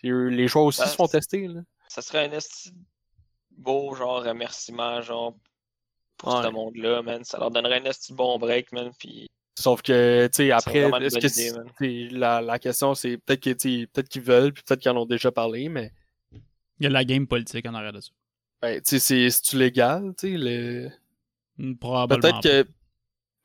Les 0.03 0.47
joueurs 0.47 0.65
aussi 0.65 0.81
Ben, 0.81 0.87
se 0.87 0.95
font 0.95 1.07
tester, 1.07 1.47
là. 1.47 1.61
ça 1.87 2.01
serait 2.01 2.27
un 2.27 2.31
esti 2.31 2.71
beau 3.51 3.95
genre 3.95 4.23
remerciement 4.23 5.01
genre 5.01 5.35
pour 6.17 6.35
Ouais. 6.35 6.43
ce 6.43 6.47
monde-là, 6.49 7.01
man. 7.01 7.23
Ça 7.23 7.37
leur 7.39 7.49
donnerait 7.51 7.79
un 7.81 7.85
esti 7.85 8.13
bon 8.13 8.37
break, 8.37 8.71
man. 8.71 8.91
Puis 8.99 9.27
Sauf 9.59 9.81
que, 9.81 10.27
tu 10.27 10.35
sais, 10.35 10.51
après, 10.51 10.83
que 10.91 11.79
idée, 11.81 12.09
la, 12.11 12.41
la 12.41 12.59
question, 12.59 12.93
c'est 12.93 13.17
peut-être 13.17 13.39
que, 13.41 13.49
tu 13.51 13.79
sais, 13.81 13.87
peut-être 13.87 14.07
qu'ils 14.07 14.21
veulent, 14.21 14.53
puis 14.53 14.61
peut-être 14.63 14.79
qu'ils 14.79 14.91
en 14.91 14.97
ont 14.97 15.05
déjà 15.07 15.31
parlé, 15.31 15.67
mais, 15.67 15.91
Il 16.79 16.83
y 16.83 16.85
a 16.85 16.89
de 16.89 16.93
la 16.93 17.03
game 17.03 17.25
politique 17.25 17.65
en 17.65 17.73
arrière 17.73 17.91
de 17.93 18.01
ça. 18.01 18.11
ben, 18.61 18.75
tu 18.81 18.83
sais, 18.85 18.99
c'est- 18.99 19.29
c'est-tu 19.31 19.57
légal, 19.57 20.13
tu 20.17 20.29
sais, 20.29 20.37
le... 20.37 20.89
Hmm, 21.57 21.75
Probablement. 21.75 22.21
Peut-être 22.21 22.41
que. 22.65 22.69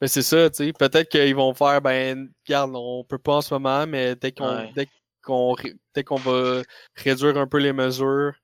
Ben 0.03 0.07
c'est 0.09 0.21
ça, 0.23 0.51
tu 0.51 0.57
sais. 0.67 0.73
Peut-être 0.75 1.09
qu'ils 1.09 1.35
vont 1.35 1.55
faire, 1.55 1.81
ben, 1.81 2.29
regarde, 2.47 2.73
on 2.75 3.05
peut 3.05 3.19
pas 3.19 3.37
en 3.37 3.41
ce 3.41 3.55
moment, 3.55 3.87
mais 3.87 4.15
dès 4.17 4.33
qu'on 4.33 4.57
Ouais. 4.57 4.73
dès 4.75 4.89
qu'on 5.23 5.53
ré- 5.53 5.77
dès 5.95 6.03
qu'on 6.05 6.17
va 6.17 6.63
réduire 6.97 7.39
un 7.39 7.47
peu 7.47 7.59
les 7.59 7.73
mesures, 7.73 8.35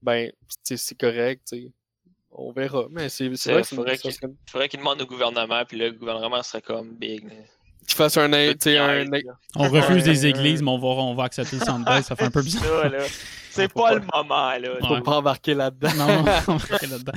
ben, 0.00 0.30
tu 0.48 0.56
sais, 0.64 0.76
c'est 0.78 0.94
correct, 0.98 1.42
tu 1.46 1.56
sais. 1.66 1.72
On 2.34 2.50
verra. 2.52 2.84
Mais 2.90 3.08
c'est 3.08 3.28
vrai 3.28 3.62
que 3.62 3.68
faudrait 3.68 3.96
ça 3.96 4.08
que- 4.08 4.14
serait- 4.14 4.28
il 4.46 4.50
faudrait 4.50 4.68
qu'ils 4.68 4.78
demandent 4.80 5.02
au 5.02 5.06
gouvernement, 5.06 5.62
puis 5.66 5.78
là, 5.78 5.86
le 5.86 5.92
gouvernement 5.92 6.42
serait 6.42 6.62
comme 6.62 6.94
big. 6.94 7.24
là. 7.24 7.30
qu'ils 7.84 7.96
fassent 7.96 8.16
un, 8.16 8.30
On 9.56 9.68
refuse 9.68 10.04
des 10.04 10.26
églises, 10.26 10.62
mais 10.62 10.70
on 10.70 10.78
va, 10.78 10.86
on 11.02 11.14
va 11.14 11.24
accepter 11.24 11.56
le 11.56 11.64
Sandbell. 11.64 12.02
Ça 12.04 12.14
fait 12.14 12.24
un 12.24 12.30
peu 12.30 12.40
bizarre. 12.42 12.62
Ça, 12.64 12.88
là. 12.88 12.98
C'est 13.50 13.70
pas 13.70 13.82
pas- 13.82 13.94
le 13.96 14.00
moment, 14.14 14.50
là. 14.52 14.58
Ouais. 14.60 14.78
faut 14.96 15.00
pas 15.02 15.16
embarquer 15.18 15.52
là-dedans. 15.52 15.90
Non, 15.98 16.24
on 16.48 16.56
va 16.56 16.66
rester 16.68 16.86
là-dedans. 16.86 17.12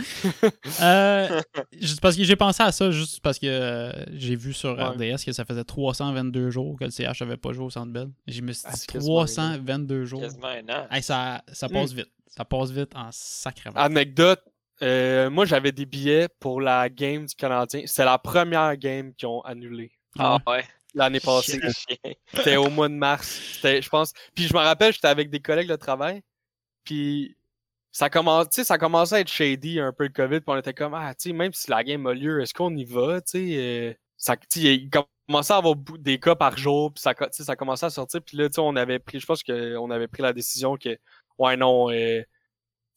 Euh, 0.81 1.41
juste 1.79 2.01
parce 2.01 2.17
que 2.17 2.23
j'ai 2.23 2.35
pensé 2.35 2.61
à 2.63 2.71
ça, 2.73 2.91
juste 2.91 3.21
parce 3.21 3.39
que 3.39 3.45
euh, 3.47 3.91
j'ai 4.13 4.35
vu 4.35 4.51
sur 4.53 4.71
Ouais. 4.75 4.83
RDS 5.13 5.23
que 5.23 5.31
ça 5.31 5.45
faisait 5.45 5.63
322 5.63 6.49
jours 6.49 6.77
que 6.77 6.83
le 6.85 6.91
CH 6.91 7.21
avait 7.21 7.37
pas 7.37 7.53
joué 7.53 7.65
au 7.65 7.69
Centre 7.69 7.91
Bell. 7.93 8.09
Je 8.27 8.41
me 8.41 8.51
suis 8.51 8.67
dit 8.69 8.75
c'est 8.77 8.87
quasiment 8.91 9.21
un 9.21 9.25
322 9.25 10.03
jours. 10.05 10.19
Quasiment 10.21 10.47
un 10.47 10.67
an. 10.73 10.87
Hey, 10.91 11.01
ça, 11.03 11.41
ça 11.53 11.69
passe 11.69 11.93
vite. 11.93 12.09
Ça 12.27 12.43
passe 12.43 12.71
vite 12.71 12.91
en 12.95 13.07
sacrément. 13.11 13.77
Anecdote, 13.79 14.41
euh, 14.81 15.29
moi 15.29 15.45
j'avais 15.45 15.71
des 15.71 15.85
billets 15.85 16.27
pour 16.39 16.61
la 16.61 16.89
game 16.89 17.25
du 17.25 17.35
Canadien. 17.35 17.83
C'est 17.85 18.05
la 18.05 18.17
première 18.17 18.75
game 18.77 19.13
qu'ils 19.15 19.27
ont 19.27 19.41
annulée 19.41 19.91
Ah 20.19 20.37
ouais. 20.47 20.63
l'année 20.93 21.19
passée. 21.19 21.59
C'était 22.33 22.57
au 22.57 22.69
mois 22.69 22.89
de 22.89 22.93
mars. 22.93 23.27
C'était, 23.55 23.81
je 23.81 23.89
pense. 23.89 24.13
Puis 24.35 24.45
je 24.47 24.53
me 24.53 24.59
rappelle, 24.59 24.93
j'étais 24.93 25.07
avec 25.07 25.29
des 25.29 25.39
collègues 25.39 25.69
de 25.69 25.75
travail. 25.75 26.21
Puis 26.83 27.35
ça 27.91 28.09
commence, 28.09 28.49
tu 28.49 28.55
sais, 28.55 28.63
ça 28.65 28.77
commençait 28.77 29.15
à 29.15 29.19
être 29.21 29.31
shady 29.31 29.79
un 29.79 29.93
peu 29.93 30.03
le 30.03 30.09
COVID. 30.09 30.41
Puis 30.41 30.47
on 30.47 30.57
était 30.57 30.73
comme, 30.73 30.93
ah, 30.93 31.13
tu 31.15 31.29
sais, 31.29 31.33
même 31.33 31.53
si 31.53 31.69
la 31.71 31.83
game 31.83 32.05
a 32.07 32.13
lieu, 32.13 32.41
est-ce 32.41 32.53
qu'on 32.53 32.75
y 32.75 32.83
va, 32.83 33.21
tu 33.21 33.31
sais? 33.31 33.57
euh, 33.57 33.93
ça, 34.17 34.35
tu 34.37 34.61
sais, 34.61 34.75
il 34.75 34.89
commençait 35.27 35.53
à 35.53 35.57
avoir 35.57 35.75
des 35.99 36.19
cas 36.19 36.35
par 36.35 36.57
jour. 36.57 36.93
Puis 36.93 37.01
ça, 37.01 37.13
co- 37.13 37.25
tu 37.25 37.31
sais, 37.33 37.43
ça 37.45 37.55
commençait 37.55 37.85
à 37.85 37.89
sortir. 37.89 38.21
Puis 38.21 38.37
là, 38.37 38.49
tu 38.49 38.55
sais, 38.55 38.61
on 38.61 38.75
avait 38.75 38.99
pris, 38.99 39.19
je 39.19 39.25
pense 39.25 39.43
qu'on 39.43 39.89
avait 39.91 40.07
pris 40.09 40.21
la 40.23 40.33
décision 40.33 40.75
que, 40.77 40.97
ouais, 41.37 41.55
non, 41.57 41.89
euh, 41.91 42.21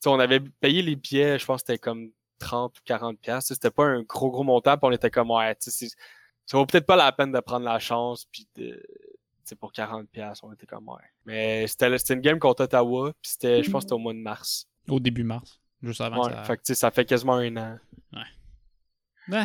on 0.07 0.19
avait 0.19 0.41
payé 0.41 0.83
les 0.83 0.97
billets, 0.97 1.39
je 1.39 1.45
pense 1.45 1.62
que 1.62 1.66
c'était 1.69 1.79
comme 1.79 2.11
30 2.39 2.79
ou 2.79 2.83
40 2.85 3.19
pièces. 3.19 3.47
C'était 3.47 3.70
pas 3.70 3.85
un 3.85 4.03
gros, 4.03 4.31
gros 4.31 4.45
montant. 4.45 4.77
Puis 4.77 4.89
on 4.89 4.93
était 4.93 5.11
comme, 5.11 5.31
ouais, 5.31 5.55
tu 5.57 5.70
ça 5.70 6.57
vaut 6.57 6.65
peut-être 6.65 6.87
pas 6.87 6.97
la 6.97 7.12
peine 7.12 7.31
de 7.31 7.41
prendre 7.41 7.66
la 7.66 7.79
chance. 7.79 8.27
Puis 8.33 8.49
de 8.57 8.83
pour 9.57 9.73
40 9.73 10.09
pièces 10.11 10.43
on 10.43 10.53
était 10.53 10.66
comme 10.66 10.89
ouais. 10.89 11.03
Mais 11.25 11.66
c'était 11.66 11.97
une 11.97 12.20
game 12.20 12.39
contre 12.39 12.65
Ottawa, 12.65 13.12
puis 13.23 13.33
c'était 13.33 13.62
je 13.62 13.70
pense 13.70 13.81
que 13.81 13.89
c'était 13.89 13.95
au 13.95 13.99
mois 13.99 14.12
de 14.12 14.19
mars. 14.19 14.69
Au 14.89 15.01
début 15.01 15.25
mars, 15.25 15.61
juste 15.83 16.01
avant 16.01 16.25
Ouais, 16.25 16.33
ça... 16.33 16.45
fait 16.45 16.57
que 16.59 16.75
ça 16.75 16.91
fait 16.91 17.05
quasiment 17.05 17.35
un 17.35 17.57
an. 17.57 17.79
Ouais. 19.31 19.45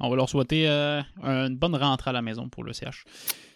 On 0.00 0.10
va 0.10 0.16
leur 0.16 0.28
souhaiter 0.28 0.68
euh, 0.68 1.02
une 1.22 1.56
bonne 1.56 1.76
rentrée 1.76 2.10
à 2.10 2.12
la 2.12 2.22
maison 2.22 2.48
pour 2.48 2.64
le 2.64 2.72
CH. 2.72 3.04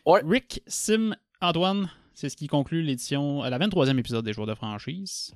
Ouais. 0.07 0.21
Rick, 0.25 0.62
Sim, 0.66 1.16
Antoine, 1.41 1.91
c'est 2.12 2.29
ce 2.29 2.37
qui 2.37 2.47
conclut 2.47 2.83
l'édition, 2.83 3.43
euh, 3.43 3.49
la 3.49 3.59
23e 3.59 3.99
épisode 3.99 4.25
des 4.25 4.33
Joueurs 4.33 4.47
de 4.47 4.55
franchise. 4.55 5.35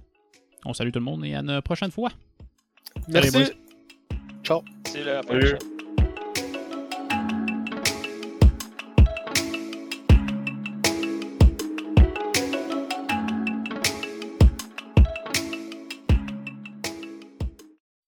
On 0.65 0.73
salue 0.73 0.91
tout 0.91 0.99
le 0.99 1.05
monde 1.05 1.25
et 1.25 1.35
à 1.35 1.41
une 1.41 1.63
prochaine 1.63 1.91
fois. 1.91 2.11
Salut, 3.11 3.31
Merci. 3.33 3.53
Ciao. 4.43 4.63
C'est 4.87 5.05
la 5.05 5.23
Salut. 5.23 5.39
prochaine. 5.41 5.59